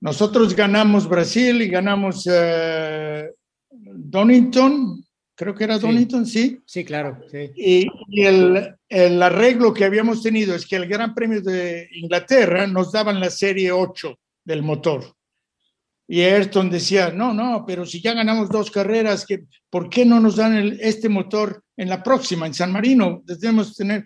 Nosotros 0.00 0.56
ganamos 0.56 1.06
Brasil 1.06 1.60
y 1.60 1.68
ganamos 1.68 2.26
eh, 2.32 3.30
Donington, 3.70 5.04
creo 5.42 5.54
que 5.54 5.64
era 5.64 5.76
Sí. 5.78 5.82
Donington, 5.86 6.24
sí. 6.26 6.60
Sí, 6.64 6.84
claro. 6.84 7.18
sí. 7.30 7.50
Y, 7.56 7.86
y 8.08 8.22
el, 8.24 8.74
el 8.88 9.22
arreglo 9.22 9.74
que 9.74 9.84
habíamos 9.84 10.22
tenido 10.22 10.54
es 10.54 10.66
que 10.66 10.76
el 10.76 10.86
Gran 10.86 11.14
Premio 11.14 11.42
de 11.42 11.88
Inglaterra 11.92 12.66
nos 12.66 12.92
daban 12.92 13.20
la 13.20 13.28
serie 13.30 13.70
8 13.72 14.18
del 14.44 14.62
motor. 14.62 15.04
Y 16.08 16.20
Ayrton 16.20 16.68
decía, 16.70 17.10
no, 17.10 17.32
no, 17.32 17.64
pero 17.66 17.86
si 17.86 18.00
ya 18.02 18.12
ganamos 18.12 18.48
dos 18.50 18.70
carreras, 18.70 19.24
que, 19.24 19.44
¿por 19.70 19.88
qué 19.88 20.04
no 20.04 20.20
nos 20.20 20.36
dan 20.36 20.54
el- 20.56 20.78
este 20.80 21.08
motor 21.08 21.62
en 21.76 21.88
la 21.88 22.02
próxima, 22.02 22.46
en 22.46 22.54
San 22.54 22.72
Marino? 22.72 23.22
Debemos 23.24 23.74
tener 23.74 24.04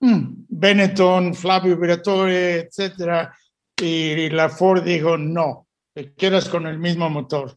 mm, 0.00 0.44
Benetton, 0.48 1.34
Flavio 1.34 1.76
Briatore, 1.76 2.60
etcétera. 2.60 3.34
Y 3.80 4.28
la 4.30 4.48
Ford 4.50 4.82
dijo, 4.84 5.16
no, 5.16 5.66
te 5.94 6.12
quedas 6.14 6.48
con 6.48 6.66
el 6.66 6.78
mismo 6.78 7.08
motor. 7.10 7.56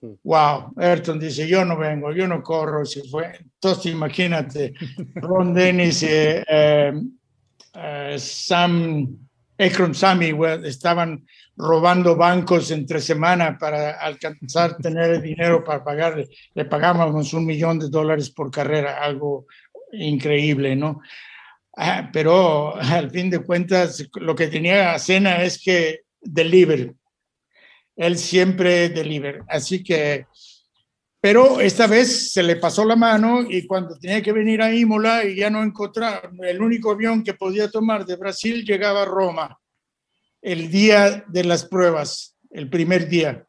Wow, 0.00 0.74
Ayrton 0.76 1.18
dice, 1.18 1.48
yo 1.48 1.64
no 1.64 1.76
vengo, 1.76 2.12
yo 2.12 2.28
no 2.28 2.42
corro, 2.42 2.84
si 2.84 3.08
fue. 3.08 3.38
Entonces 3.40 3.92
imagínate, 3.92 4.74
Ron 5.14 5.54
Dennis, 5.54 6.02
eh, 6.02 6.44
eh, 6.46 6.92
eh, 7.74 8.16
Sam, 8.18 9.18
Ekron 9.56 9.92
well, 10.36 10.64
estaban 10.66 11.24
robando 11.56 12.14
bancos 12.14 12.70
entre 12.70 13.00
semana 13.00 13.56
para 13.58 13.92
alcanzar 13.92 14.76
tener 14.76 15.12
el 15.12 15.22
dinero 15.22 15.64
para 15.64 15.82
pagarle. 15.82 16.28
Le 16.54 16.66
pagábamos 16.66 17.32
un 17.32 17.46
millón 17.46 17.78
de 17.78 17.88
dólares 17.88 18.30
por 18.30 18.50
carrera, 18.50 19.02
algo 19.02 19.46
increíble, 19.92 20.76
¿no? 20.76 21.00
Ah, 21.74 22.10
pero 22.12 22.76
al 22.76 23.10
fin 23.10 23.30
de 23.30 23.38
cuentas, 23.38 24.06
lo 24.14 24.34
que 24.34 24.48
tenía 24.48 24.98
Cena 24.98 25.42
es 25.42 25.62
que 25.62 26.00
deliver. 26.20 26.94
Él 27.96 28.18
siempre 28.18 28.88
deliver. 28.90 29.42
Así 29.48 29.82
que, 29.82 30.26
pero 31.20 31.60
esta 31.60 31.86
vez 31.86 32.32
se 32.32 32.42
le 32.42 32.56
pasó 32.56 32.84
la 32.84 32.94
mano 32.96 33.42
y 33.48 33.66
cuando 33.66 33.98
tenía 33.98 34.22
que 34.22 34.32
venir 34.32 34.62
a 34.62 34.72
Imola 34.74 35.24
y 35.24 35.36
ya 35.36 35.50
no 35.50 35.62
encontraba, 35.62 36.22
el 36.42 36.60
único 36.60 36.92
avión 36.92 37.24
que 37.24 37.34
podía 37.34 37.70
tomar 37.70 38.04
de 38.04 38.16
Brasil 38.16 38.64
llegaba 38.64 39.02
a 39.02 39.06
Roma 39.06 39.58
el 40.42 40.70
día 40.70 41.24
de 41.26 41.44
las 41.44 41.64
pruebas, 41.64 42.36
el 42.50 42.68
primer 42.70 43.08
día. 43.08 43.44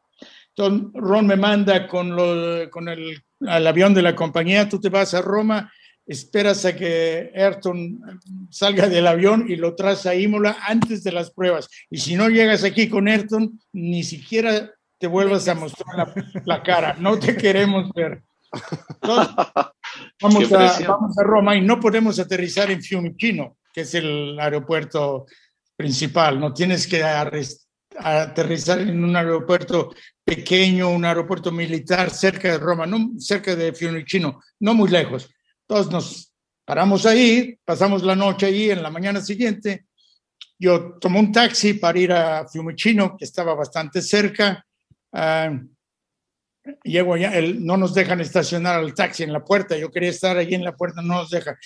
Entonces, 0.56 0.88
Ron 0.94 1.26
me 1.28 1.36
manda 1.36 1.86
con, 1.86 2.16
lo- 2.16 2.68
con 2.70 2.88
el, 2.88 3.22
al 3.46 3.66
avión 3.66 3.94
de 3.94 4.02
la 4.02 4.16
compañía, 4.16 4.68
tú 4.68 4.80
te 4.80 4.88
vas 4.88 5.14
a 5.14 5.22
Roma, 5.22 5.70
esperas 6.08 6.64
a 6.64 6.74
que 6.74 7.30
Ayrton 7.34 8.00
salga 8.50 8.88
del 8.88 9.06
avión 9.06 9.44
y 9.48 9.56
lo 9.56 9.74
traes 9.74 10.06
a 10.06 10.14
Imola 10.14 10.56
antes 10.66 11.04
de 11.04 11.12
las 11.12 11.30
pruebas. 11.30 11.68
Y 11.90 11.98
si 11.98 12.16
no 12.16 12.28
llegas 12.28 12.64
aquí 12.64 12.88
con 12.88 13.06
Ayrton, 13.06 13.60
ni 13.72 14.02
siquiera 14.02 14.72
te 14.98 15.06
vuelvas 15.06 15.46
a 15.46 15.54
mostrar 15.54 15.96
la, 15.96 16.42
la 16.44 16.62
cara, 16.62 16.96
no 16.98 17.18
te 17.18 17.36
queremos 17.36 17.92
ver. 17.92 18.22
Entonces, 19.02 19.34
vamos, 20.22 20.52
a, 20.52 20.58
presión. 20.58 20.88
vamos 20.88 21.18
a 21.18 21.22
Roma 21.22 21.56
y 21.56 21.60
no 21.60 21.78
podemos 21.78 22.18
aterrizar 22.18 22.70
en 22.70 22.82
Fiumicino, 22.82 23.58
que 23.72 23.82
es 23.82 23.94
el 23.94 24.38
aeropuerto 24.40 25.26
principal. 25.76 26.40
No 26.40 26.52
tienes 26.52 26.86
que 26.86 27.02
aterrizar 27.96 28.80
en 28.80 29.04
un 29.04 29.14
aeropuerto 29.14 29.94
pequeño, 30.24 30.90
un 30.90 31.04
aeropuerto 31.04 31.52
militar 31.52 32.10
cerca 32.10 32.52
de 32.52 32.58
Roma, 32.58 32.86
no 32.86 33.10
cerca 33.18 33.54
de 33.54 33.72
Fiumicino, 33.72 34.42
no 34.60 34.74
muy 34.74 34.88
lejos. 34.88 35.30
Entonces 35.68 35.92
nos 35.92 36.32
paramos 36.64 37.04
ahí, 37.06 37.58
pasamos 37.64 38.02
la 38.02 38.16
noche 38.16 38.46
ahí, 38.46 38.70
en 38.70 38.82
la 38.82 38.90
mañana 38.90 39.20
siguiente 39.20 39.88
yo 40.58 40.98
tomé 40.98 41.20
un 41.20 41.32
taxi 41.32 41.74
para 41.74 41.98
ir 41.98 42.12
a 42.12 42.48
Fiumicino, 42.48 43.16
que 43.16 43.24
estaba 43.24 43.54
bastante 43.54 44.02
cerca. 44.02 44.66
Ah, 45.12 45.56
llego 46.82 47.14
allá, 47.14 47.36
el, 47.38 47.64
no 47.64 47.76
nos 47.76 47.94
dejan 47.94 48.20
estacionar 48.20 48.80
al 48.80 48.92
taxi 48.92 49.22
en 49.22 49.32
la 49.32 49.44
puerta. 49.44 49.76
Yo 49.76 49.90
quería 49.90 50.10
estar 50.10 50.36
allí 50.36 50.54
en 50.54 50.64
la 50.64 50.76
puerta, 50.76 51.00
no 51.00 51.14
nos 51.14 51.30
dejan. 51.30 51.56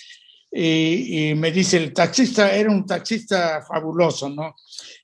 Y, 0.55 1.29
y, 1.31 1.35
me 1.35 1.51
dice 1.51 1.77
el 1.77 1.93
taxista, 1.93 2.55
era 2.55 2.69
un 2.69 2.85
taxista 2.85 3.63
fabuloso, 3.67 4.29
¿no? 4.29 4.55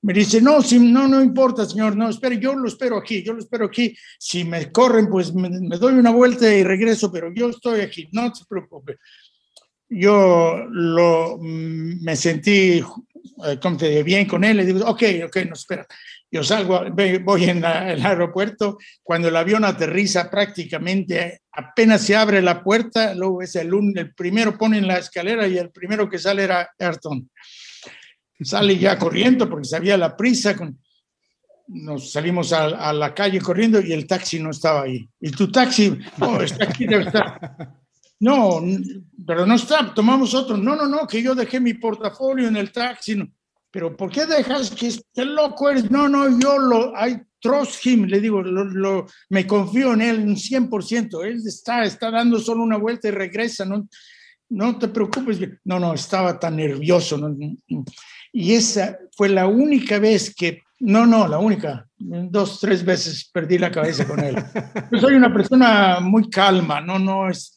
Me 0.04 0.14
dice, 0.14 0.42
no, 0.42 0.62
si, 0.62 0.80
no, 0.80 1.08
no 1.08 1.24
importa, 1.24 1.66
señor, 1.66 1.96
no, 1.96 2.10
espere, 2.10 2.40
yo 2.40 2.54
lo 2.54 2.68
espero 2.68 2.98
aquí, 2.98 3.24
yo 3.24 3.34
lo 3.34 3.40
espero 3.40 3.66
aquí. 3.66 3.96
Si 4.20 4.44
me 4.44 4.72
corren, 4.72 5.10
pues 5.10 5.34
me, 5.34 5.50
me 5.50 5.78
doy 5.78 5.96
una 5.96 6.12
vuelta 6.12 6.54
y 6.54 6.64
regreso, 6.64 7.12
pero 7.12 7.34
yo 7.34 7.50
estoy 7.50 7.82
aquí, 7.82 8.08
no 8.12 8.34
se 8.34 8.46
preocupe. 8.46 8.98
Yo 9.90 10.66
lo, 10.70 11.38
mm, 11.40 12.04
me 12.04 12.16
sentí 12.16 12.84
eh, 13.46 13.58
como 13.62 13.78
te 13.78 14.04
bien 14.04 14.28
con 14.28 14.44
él, 14.44 14.58
le 14.58 14.66
digo, 14.66 14.86
ok, 14.86 15.04
ok, 15.26 15.38
no, 15.48 15.54
espera. 15.54 15.88
Yo 16.32 16.44
salgo, 16.44 16.84
voy 17.24 17.44
en 17.46 17.62
la, 17.62 17.92
el 17.92 18.06
aeropuerto, 18.06 18.78
cuando 19.02 19.30
el 19.30 19.36
avión 19.36 19.66
aterriza 19.66 20.30
prácticamente, 20.30 21.42
apenas 21.52 22.02
se 22.02 22.16
abre 22.16 22.42
la 22.42 22.64
puerta, 22.64 23.16
luego 23.16 23.42
es 23.42 23.56
el, 23.56 23.72
el 23.96 24.14
primero 24.14 24.56
pone 24.56 24.78
en 24.78 24.88
la 24.88 25.00
escalera 25.00 25.48
y 25.48 25.58
el 25.58 25.72
primero 25.72 26.08
que 26.08 26.20
sale 26.20 26.44
era 26.44 26.70
Ayrton. 26.78 27.30
Sale 28.42 28.78
ya 28.78 28.98
corriendo 29.00 29.50
porque 29.50 29.68
sabía 29.68 29.98
la 29.98 30.16
prisa, 30.16 30.56
con, 30.56 30.80
nos 31.68 32.12
salimos 32.12 32.54
a, 32.54 32.66
a, 32.66 32.94
la 32.94 33.14
calle 33.14 33.42
corriendo 33.42 33.82
y 33.82 33.92
el 33.92 34.06
taxi 34.06 34.40
no 34.40 34.52
estaba 34.52 34.84
ahí. 34.84 35.10
Y 35.20 35.32
tu 35.32 35.52
taxi, 35.52 35.98
oh, 36.22 36.42
está 36.42 36.66
aquí, 36.66 36.86
debe 36.86 37.06
estar. 37.06 37.80
No, 38.20 38.62
pero 39.26 39.46
no 39.46 39.56
está, 39.56 39.94
tomamos 39.94 40.34
otro. 40.34 40.58
No, 40.58 40.76
no, 40.76 40.88
no, 40.88 41.08
que 41.08 41.24
yo 41.24 41.34
dejé 41.34 41.60
mi 41.60 41.76
portafolio 41.76 42.48
en 42.48 42.58
el 42.58 42.72
taxi. 42.72 43.16
No. 43.16 43.28
Pero 43.72 43.96
¿por 43.96 44.12
qué 44.12 44.26
dejas 44.26 44.72
que 44.72 44.92
qué 45.14 45.26
loco 45.26 45.70
eres? 45.70 45.92
No, 45.92 46.10
no, 46.10 46.40
yo 46.40 46.58
lo, 46.58 46.94
I 46.94 47.22
trust 47.40 47.86
him, 47.86 48.06
le 48.06 48.20
digo, 48.20 48.42
lo, 48.42 48.64
lo, 48.64 49.08
me 49.30 49.46
confío 49.46 49.94
en 49.94 50.02
él 50.02 50.20
un 50.20 50.36
100%. 50.36 51.26
Él 51.26 51.42
está, 51.46 51.84
está 51.84 52.10
dando 52.10 52.40
solo 52.40 52.64
una 52.64 52.78
vuelta 52.78 53.08
y 53.08 53.12
regresa, 53.12 53.66
no, 53.66 53.88
no 54.50 54.78
te 54.80 54.88
preocupes. 54.88 55.40
No, 55.64 55.80
no, 55.80 55.94
estaba 55.94 56.40
tan 56.40 56.56
nervioso. 56.56 57.18
¿no? 57.18 57.36
Y 58.34 58.54
esa 58.54 58.98
fue 59.16 59.30
la 59.30 59.48
única 59.48 60.00
vez 60.00 60.34
que, 60.34 60.64
no, 60.80 61.06
no, 61.06 61.28
la 61.28 61.38
única, 61.38 61.88
dos, 61.98 62.60
tres 62.60 62.84
veces 62.84 63.30
perdí 63.32 63.58
la 63.60 63.72
cabeza 63.72 64.08
con 64.08 64.20
él. 64.20 64.36
Yo 64.92 65.00
soy 65.00 65.14
una 65.14 65.32
persona 65.32 66.00
muy 66.00 66.30
calma, 66.30 66.82
no, 66.82 66.98
no 66.98 67.30
es 67.30 67.54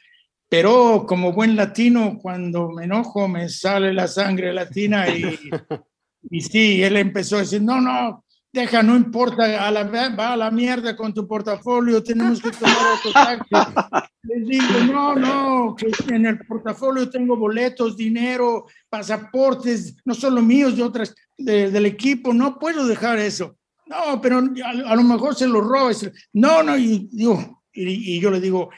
pero 0.53 1.07
como 1.09 1.33
buen 1.33 1.57
latino, 1.57 2.19
cuando 2.21 2.69
me 2.69 2.85
enojo 2.85 3.27
me 3.27 3.49
sale 3.49 3.91
la 3.95 4.07
sangre 4.07 4.53
latina 4.53 5.09
y, 5.09 5.23
y 6.31 6.41
sí, 6.41 6.83
él 6.83 6.97
empezó 6.97 7.37
a 7.37 7.41
decir, 7.41 7.63
no, 7.63 7.81
no, 7.81 8.25
deja, 8.53 8.83
no 8.83 8.97
importa, 8.97 9.67
a 9.67 9.71
la, 9.71 9.85
va 9.85 10.33
a 10.33 10.37
la 10.37 10.51
mierda 10.51 10.95
con 10.95 11.15
tu 11.15 11.27
portafolio, 11.27 12.03
tenemos 12.03 12.41
que 12.41 12.51
tomar 12.51 12.77
otro 12.99 13.13
taxi. 13.13 13.51
Les 14.25 14.47
digo, 14.47 14.93
no, 14.93 15.15
no, 15.17 15.75
que 15.75 15.91
en 16.15 16.27
el 16.27 16.39
portafolio 16.47 17.11
tengo 17.11 17.37
boletos, 17.37 17.97
dinero, 17.97 18.67
pasaportes, 18.89 19.97
no 20.05 20.15
solo 20.15 20.41
míos, 20.43 20.77
de 20.77 20.83
otras, 20.85 21.15
de, 21.37 21.71
del 21.71 21.87
equipo, 21.87 22.33
no 22.33 22.59
puedo 22.59 22.87
dejar 22.87 23.19
eso. 23.19 23.57
No, 23.87 24.21
pero 24.21 24.39
a, 24.39 24.93
a 24.93 24.97
lo 24.97 25.03
mejor 25.03 25.35
se 25.35 25.49
lo 25.49 25.61
robes. 25.61 26.11
No, 26.33 26.63
no, 26.63 26.79
y, 26.79 27.09
digo, 27.11 27.63
y, 27.73 28.17
y 28.17 28.21
yo 28.21 28.31
le 28.31 28.41
digo, 28.41 28.71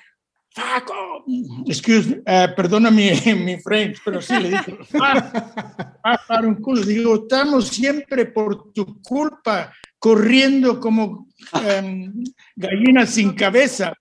Faco, 0.54 1.24
excuse, 1.66 2.22
uh, 2.28 2.54
perdona 2.54 2.88
mi, 2.88 3.10
mi 3.34 3.60
French, 3.60 3.98
pero 4.04 4.22
sí 4.22 4.38
le 4.38 4.50
dije, 4.50 4.78
ah, 5.00 6.20
para 6.28 6.46
un 6.46 6.54
culo. 6.62 6.82
Digo, 6.82 7.16
estamos 7.16 7.66
siempre 7.66 8.26
por 8.26 8.72
tu 8.72 9.02
culpa, 9.02 9.72
corriendo 9.98 10.78
como 10.78 11.26
um, 11.54 12.24
gallinas 12.54 13.10
sin 13.10 13.32
cabeza, 13.32 13.94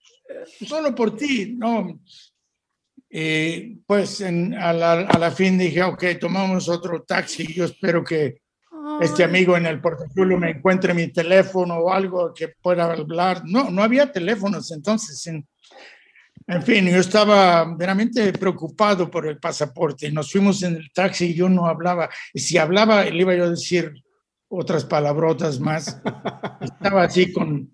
solo 0.67 0.93
por 0.93 1.15
ti, 1.15 1.55
¿no? 1.57 1.99
Eh, 3.09 3.77
pues 3.87 4.21
en, 4.21 4.53
a, 4.53 4.73
la, 4.73 4.91
a, 4.91 5.17
la, 5.17 5.31
fin 5.31 5.57
dije, 5.57 5.81
ok, 5.81 6.03
tomamos 6.21 6.69
otro 6.69 7.01
taxi. 7.01 7.51
Yo 7.51 7.65
espero 7.65 8.03
que 8.03 8.41
este 9.01 9.23
amigo 9.23 9.57
en 9.57 9.65
el 9.65 9.81
portafolio 9.81 10.37
me 10.37 10.51
encuentre 10.51 10.93
mi 10.93 11.07
teléfono 11.07 11.77
o 11.77 11.91
algo 11.91 12.31
que 12.31 12.49
pueda 12.61 12.91
hablar. 12.91 13.41
No, 13.43 13.71
no 13.71 13.81
había 13.81 14.11
teléfonos 14.11 14.71
entonces. 14.71 15.25
En, 15.25 15.47
en 16.47 16.63
fin, 16.63 16.87
yo 16.87 16.97
estaba 16.97 17.63
veramente 17.75 18.33
preocupado 18.33 19.09
por 19.09 19.27
el 19.27 19.37
pasaporte. 19.39 20.11
Nos 20.11 20.31
fuimos 20.31 20.61
en 20.63 20.75
el 20.75 20.91
taxi 20.91 21.27
y 21.27 21.33
yo 21.35 21.47
no 21.49 21.67
hablaba. 21.67 22.09
Y 22.33 22.39
si 22.39 22.57
hablaba, 22.57 23.05
le 23.05 23.21
iba 23.21 23.35
yo 23.35 23.45
a 23.45 23.49
decir 23.49 23.93
otras 24.49 24.85
palabrotas 24.85 25.59
más. 25.59 26.01
Estaba 26.61 27.03
así 27.03 27.31
con... 27.31 27.71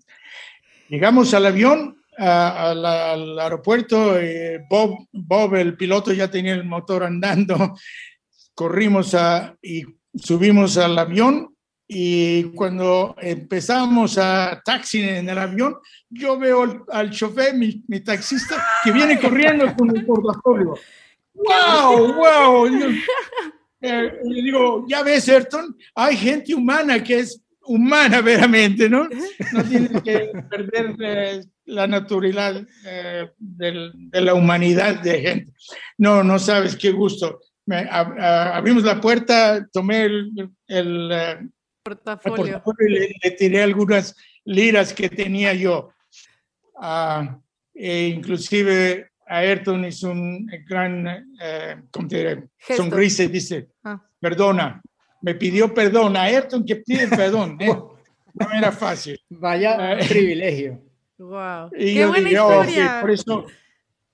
Llegamos 0.88 1.34
al 1.34 1.46
avión, 1.46 2.02
a, 2.18 2.70
a 2.70 2.74
la, 2.74 3.12
al 3.12 3.38
aeropuerto, 3.38 4.18
eh, 4.18 4.64
Bob, 4.68 5.06
Bob, 5.12 5.54
el 5.54 5.76
piloto, 5.76 6.12
ya 6.12 6.30
tenía 6.30 6.54
el 6.54 6.64
motor 6.64 7.04
andando. 7.04 7.76
Corrimos 8.54 9.14
a, 9.14 9.56
y 9.62 9.84
subimos 10.14 10.76
al 10.78 10.98
avión 10.98 11.54
y 11.92 12.44
cuando 12.54 13.16
empezamos 13.20 14.16
a 14.16 14.62
taxi 14.64 15.02
en 15.02 15.28
el 15.28 15.36
avión, 15.36 15.74
yo 16.08 16.38
veo 16.38 16.62
al, 16.62 16.84
al 16.88 17.10
chofer, 17.10 17.54
mi, 17.54 17.82
mi, 17.88 17.98
taxista, 17.98 18.64
que 18.84 18.92
viene 18.92 19.18
corriendo 19.18 19.74
con 19.74 19.96
el 19.96 20.06
portafolio. 20.06 20.76
¡Wow! 21.34 22.14
¡Wow! 22.14 22.68
Eh, 23.80 24.12
le 24.22 24.42
digo, 24.42 24.86
ya 24.88 25.02
ves, 25.02 25.28
Ayrton, 25.28 25.76
hay 25.96 26.16
gente 26.16 26.54
humana 26.54 27.02
que 27.02 27.18
es 27.18 27.42
humana 27.62 28.20
veramente, 28.22 28.88
¿no? 28.88 29.08
No 29.52 29.64
tienes 29.64 30.00
que 30.02 30.30
perder 30.48 30.94
eh, 31.00 31.40
la 31.64 31.88
naturalidad 31.88 32.64
eh, 32.86 33.30
del, 33.36 33.90
de 33.94 34.20
la 34.20 34.34
humanidad 34.34 35.00
de 35.02 35.20
gente. 35.20 35.52
No, 35.98 36.22
no 36.22 36.38
sabes 36.38 36.76
qué 36.76 36.92
gusto. 36.92 37.40
Me, 37.66 37.78
a, 37.78 38.00
a, 38.00 38.56
abrimos 38.58 38.84
la 38.84 39.00
puerta, 39.00 39.66
tomé 39.72 40.04
el, 40.04 40.50
el 40.68 41.50
portafolio. 41.82 42.36
portafolio 42.36 42.88
y 42.88 42.92
le, 42.92 43.14
le, 43.22 43.30
tiré 43.32 43.62
algunas 43.62 44.16
liras 44.44 44.92
que 44.92 45.08
tenía 45.08 45.54
yo. 45.54 45.92
Uh, 46.74 47.26
e 47.74 48.08
inclusive 48.08 49.10
Ayrton 49.26 49.84
hizo 49.84 50.10
un 50.10 50.46
gran 50.66 51.06
eh, 51.40 51.76
¿cómo 51.90 52.08
te 52.08 52.16
diré? 52.16 52.48
sonrisa 52.76 53.22
y 53.22 53.28
dice, 53.28 53.68
ah. 53.84 54.02
perdona, 54.18 54.82
me 55.22 55.34
pidió 55.34 55.72
perdón. 55.72 56.16
A 56.16 56.22
Ayrton 56.22 56.64
que 56.64 56.76
pide 56.76 57.08
perdón. 57.08 57.56
¿eh? 57.60 57.72
No 58.32 58.48
era 58.52 58.70
fácil. 58.70 59.18
Vaya 59.28 59.98
Eh, 59.98 60.04
privilegio. 60.08 60.80
Wow. 61.18 61.70
Y 61.76 61.94
Qué 61.94 61.94
yo 61.96 62.08
buena 62.08 62.28
dije, 62.28 62.40
"Oh, 62.40 62.62
historia. 62.62 62.98
por 63.00 63.10
eso 63.10 63.46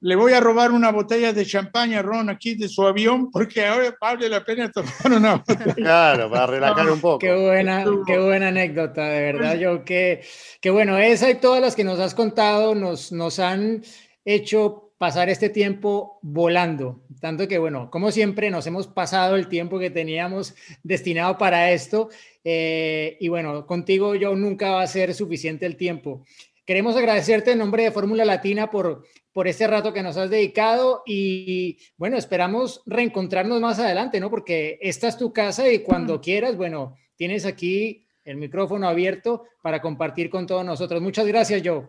le 0.00 0.14
voy 0.14 0.32
a 0.32 0.40
robar 0.40 0.72
una 0.72 0.90
botella 0.92 1.32
de 1.32 1.46
champaña, 1.46 2.02
Ron, 2.02 2.28
aquí 2.28 2.54
de 2.54 2.68
su 2.68 2.86
avión, 2.86 3.30
porque 3.30 3.64
ahora 3.64 3.96
vale 4.00 4.28
la 4.28 4.44
pena 4.44 4.70
tomar 4.70 4.92
una 5.06 5.36
botella. 5.36 5.74
Claro, 5.76 6.30
para 6.30 6.46
relajar 6.46 6.90
un 6.90 7.00
poco. 7.00 7.18
Qué 7.18 7.34
buena, 7.34 7.84
qué 8.06 8.18
buena 8.18 8.48
anécdota, 8.48 9.08
de 9.08 9.20
verdad, 9.32 9.56
yo 9.56 9.84
que, 9.84 10.22
que 10.60 10.70
bueno, 10.70 10.98
esa 10.98 11.30
y 11.30 11.36
todas 11.36 11.60
las 11.60 11.74
que 11.74 11.84
nos 11.84 11.98
has 11.98 12.14
contado 12.14 12.74
nos, 12.74 13.12
nos 13.12 13.38
han 13.38 13.82
hecho 14.24 14.92
pasar 14.98 15.28
este 15.28 15.50
tiempo 15.50 16.18
volando, 16.22 17.02
tanto 17.20 17.46
que 17.46 17.58
bueno, 17.58 17.90
como 17.90 18.10
siempre 18.10 18.50
nos 18.50 18.66
hemos 18.66 18.86
pasado 18.86 19.36
el 19.36 19.48
tiempo 19.48 19.78
que 19.78 19.90
teníamos 19.90 20.54
destinado 20.82 21.36
para 21.36 21.70
esto 21.72 22.08
eh, 22.44 23.16
y 23.20 23.28
bueno, 23.28 23.66
contigo 23.66 24.14
yo 24.14 24.34
nunca 24.34 24.70
va 24.70 24.82
a 24.82 24.86
ser 24.86 25.14
suficiente 25.14 25.66
el 25.66 25.76
tiempo. 25.76 26.24
Queremos 26.64 26.96
agradecerte 26.96 27.52
en 27.52 27.58
nombre 27.58 27.84
de 27.84 27.92
Fórmula 27.92 28.24
Latina 28.24 28.70
por, 28.70 29.04
por 29.36 29.48
este 29.48 29.66
rato 29.66 29.92
que 29.92 30.02
nos 30.02 30.16
has 30.16 30.30
dedicado 30.30 31.02
y 31.04 31.76
bueno, 31.98 32.16
esperamos 32.16 32.80
reencontrarnos 32.86 33.60
más 33.60 33.78
adelante, 33.78 34.18
¿no? 34.18 34.30
Porque 34.30 34.78
esta 34.80 35.08
es 35.08 35.18
tu 35.18 35.30
casa 35.30 35.70
y 35.70 35.80
cuando 35.80 36.22
quieras, 36.22 36.56
bueno, 36.56 36.96
tienes 37.16 37.44
aquí 37.44 38.06
el 38.24 38.38
micrófono 38.38 38.88
abierto 38.88 39.44
para 39.60 39.82
compartir 39.82 40.30
con 40.30 40.46
todos 40.46 40.64
nosotros. 40.64 41.02
Muchas 41.02 41.26
gracias, 41.26 41.60
Joe. 41.62 41.86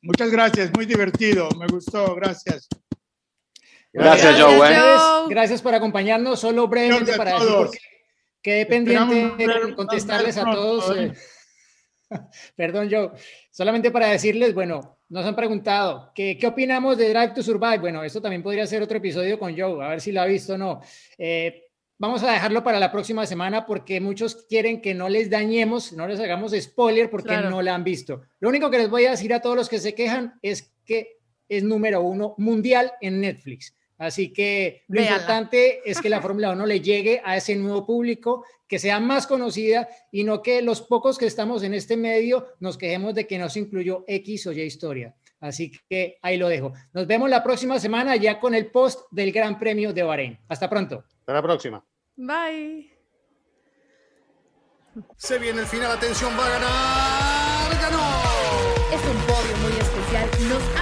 Muchas 0.00 0.28
gracias, 0.32 0.72
muy 0.74 0.86
divertido, 0.86 1.48
me 1.56 1.68
gustó, 1.68 2.16
gracias. 2.16 2.66
Gracias, 3.92 4.34
Gracias, 4.34 4.42
Joe. 4.42 4.72
¿eh? 4.72 4.76
Joe. 4.80 5.30
Gracias 5.30 5.62
por 5.62 5.72
acompañarnos. 5.76 6.40
Solo 6.40 6.66
brevemente 6.66 7.12
Gracias 7.12 7.16
para 7.16 7.32
decir, 7.38 7.54
porque 7.56 7.78
quedé 8.42 8.66
pendiente 8.66 9.46
de 9.46 9.76
contestarles 9.76 10.36
a 10.36 10.50
todos. 10.50 10.84
pronto, 10.86 11.00
eh, 11.00 11.12
Perdón, 12.56 12.88
yo. 12.88 13.12
Solamente 13.50 13.90
para 13.90 14.08
decirles, 14.08 14.52
bueno, 14.52 14.98
nos 15.12 15.26
han 15.26 15.36
preguntado 15.36 16.10
¿qué, 16.14 16.38
qué 16.38 16.46
opinamos 16.46 16.96
de 16.96 17.10
Drive 17.10 17.34
to 17.34 17.42
Survive. 17.42 17.78
Bueno, 17.78 18.02
esto 18.02 18.20
también 18.22 18.42
podría 18.42 18.66
ser 18.66 18.82
otro 18.82 18.96
episodio 18.96 19.38
con 19.38 19.56
Joe, 19.56 19.84
a 19.84 19.88
ver 19.90 20.00
si 20.00 20.10
lo 20.10 20.22
ha 20.22 20.24
visto 20.26 20.54
o 20.54 20.58
no. 20.58 20.80
Eh, 21.18 21.64
vamos 21.98 22.22
a 22.22 22.32
dejarlo 22.32 22.64
para 22.64 22.80
la 22.80 22.90
próxima 22.90 23.26
semana 23.26 23.66
porque 23.66 24.00
muchos 24.00 24.46
quieren 24.48 24.80
que 24.80 24.94
no 24.94 25.10
les 25.10 25.28
dañemos, 25.28 25.92
no 25.92 26.08
les 26.08 26.18
hagamos 26.18 26.52
spoiler 26.58 27.10
porque 27.10 27.28
Claro. 27.28 27.50
no 27.50 27.60
la 27.60 27.74
han 27.74 27.84
visto. 27.84 28.22
Lo 28.40 28.48
único 28.48 28.70
que 28.70 28.78
les 28.78 28.88
voy 28.88 29.04
a 29.04 29.10
decir 29.10 29.34
a 29.34 29.40
todos 29.40 29.54
los 29.54 29.68
que 29.68 29.78
se 29.80 29.94
quejan 29.94 30.38
es 30.40 30.72
que 30.86 31.18
es 31.46 31.62
número 31.62 32.00
uno 32.00 32.34
mundial 32.38 32.92
en 33.02 33.20
Netflix. 33.20 33.76
Así 34.02 34.32
que 34.32 34.82
lo 34.88 35.00
importante 35.00 35.88
es 35.88 36.00
que 36.00 36.10
la 36.10 36.20
Fórmula 36.20 36.50
1 36.50 36.66
le 36.66 36.80
llegue 36.80 37.22
a 37.24 37.36
ese 37.36 37.54
nuevo 37.54 37.86
público, 37.86 38.44
que 38.66 38.80
sea 38.80 38.98
más 38.98 39.28
conocida 39.28 39.88
y 40.10 40.24
no 40.24 40.42
que 40.42 40.60
los 40.60 40.82
pocos 40.82 41.18
que 41.18 41.26
estamos 41.26 41.62
en 41.62 41.72
este 41.72 41.96
medio 41.96 42.48
nos 42.58 42.76
quejemos 42.76 43.14
de 43.14 43.28
que 43.28 43.38
no 43.38 43.48
se 43.48 43.60
incluyó 43.60 44.02
X 44.08 44.48
o 44.48 44.52
Y 44.52 44.62
historia. 44.62 45.14
Así 45.38 45.70
que 45.88 46.18
ahí 46.20 46.36
lo 46.36 46.48
dejo. 46.48 46.72
Nos 46.92 47.06
vemos 47.06 47.30
la 47.30 47.44
próxima 47.44 47.78
semana 47.78 48.16
ya 48.16 48.40
con 48.40 48.56
el 48.56 48.72
post 48.72 49.02
del 49.12 49.30
Gran 49.30 49.56
Premio 49.56 49.92
de 49.92 50.02
Bahrein. 50.02 50.36
Hasta 50.48 50.68
pronto. 50.68 51.04
Hasta 51.20 51.32
la 51.34 51.42
próxima. 51.42 51.84
Bye. 52.16 52.90
Se 55.16 55.38
viene 55.38 55.60
el 55.60 55.66
final, 55.66 55.92
atención, 55.92 56.32
va 56.36 56.44
a 56.44 56.50
ganar, 56.50 57.80
ganó. 57.80 58.02
Es 58.92 59.00
un 59.00 59.20
podio 59.28 59.56
muy 59.58 59.80
especial, 59.80 60.28
nos 60.48 60.81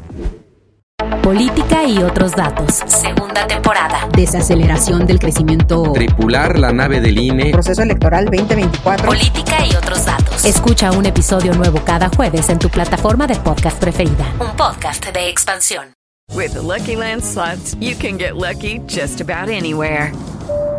Política 1.23 1.83
y 1.83 1.97
otros 2.03 2.31
datos. 2.33 2.81
Segunda 2.85 3.47
temporada. 3.47 4.07
Desaceleración 4.15 5.05
del 5.05 5.19
crecimiento. 5.19 5.93
Tripular 5.93 6.59
la 6.59 6.71
nave 6.71 7.01
del 7.01 7.17
INE. 7.17 7.51
Proceso 7.51 7.81
electoral 7.81 8.25
2024. 8.25 9.07
Política 9.07 9.65
y 9.65 9.75
otros 9.75 10.05
datos. 10.05 10.45
Escucha 10.45 10.91
un 10.91 11.05
episodio 11.05 11.53
nuevo 11.53 11.79
cada 11.83 12.09
jueves 12.09 12.49
en 12.49 12.59
tu 12.59 12.69
plataforma 12.69 13.25
de 13.25 13.35
podcast 13.35 13.79
preferida. 13.79 14.25
Un 14.39 14.55
podcast 14.55 15.05
de 15.11 15.29
expansión. 15.29 15.93
With 16.33 16.53
the 16.53 16.61
Lucky 16.61 16.95
Land 16.95 17.23
slots, 17.23 17.75
you 17.79 17.95
can 17.95 18.17
get 18.17 18.35
lucky 18.35 18.79
just 18.87 19.21
about 19.21 19.49
anywhere. 19.49 20.11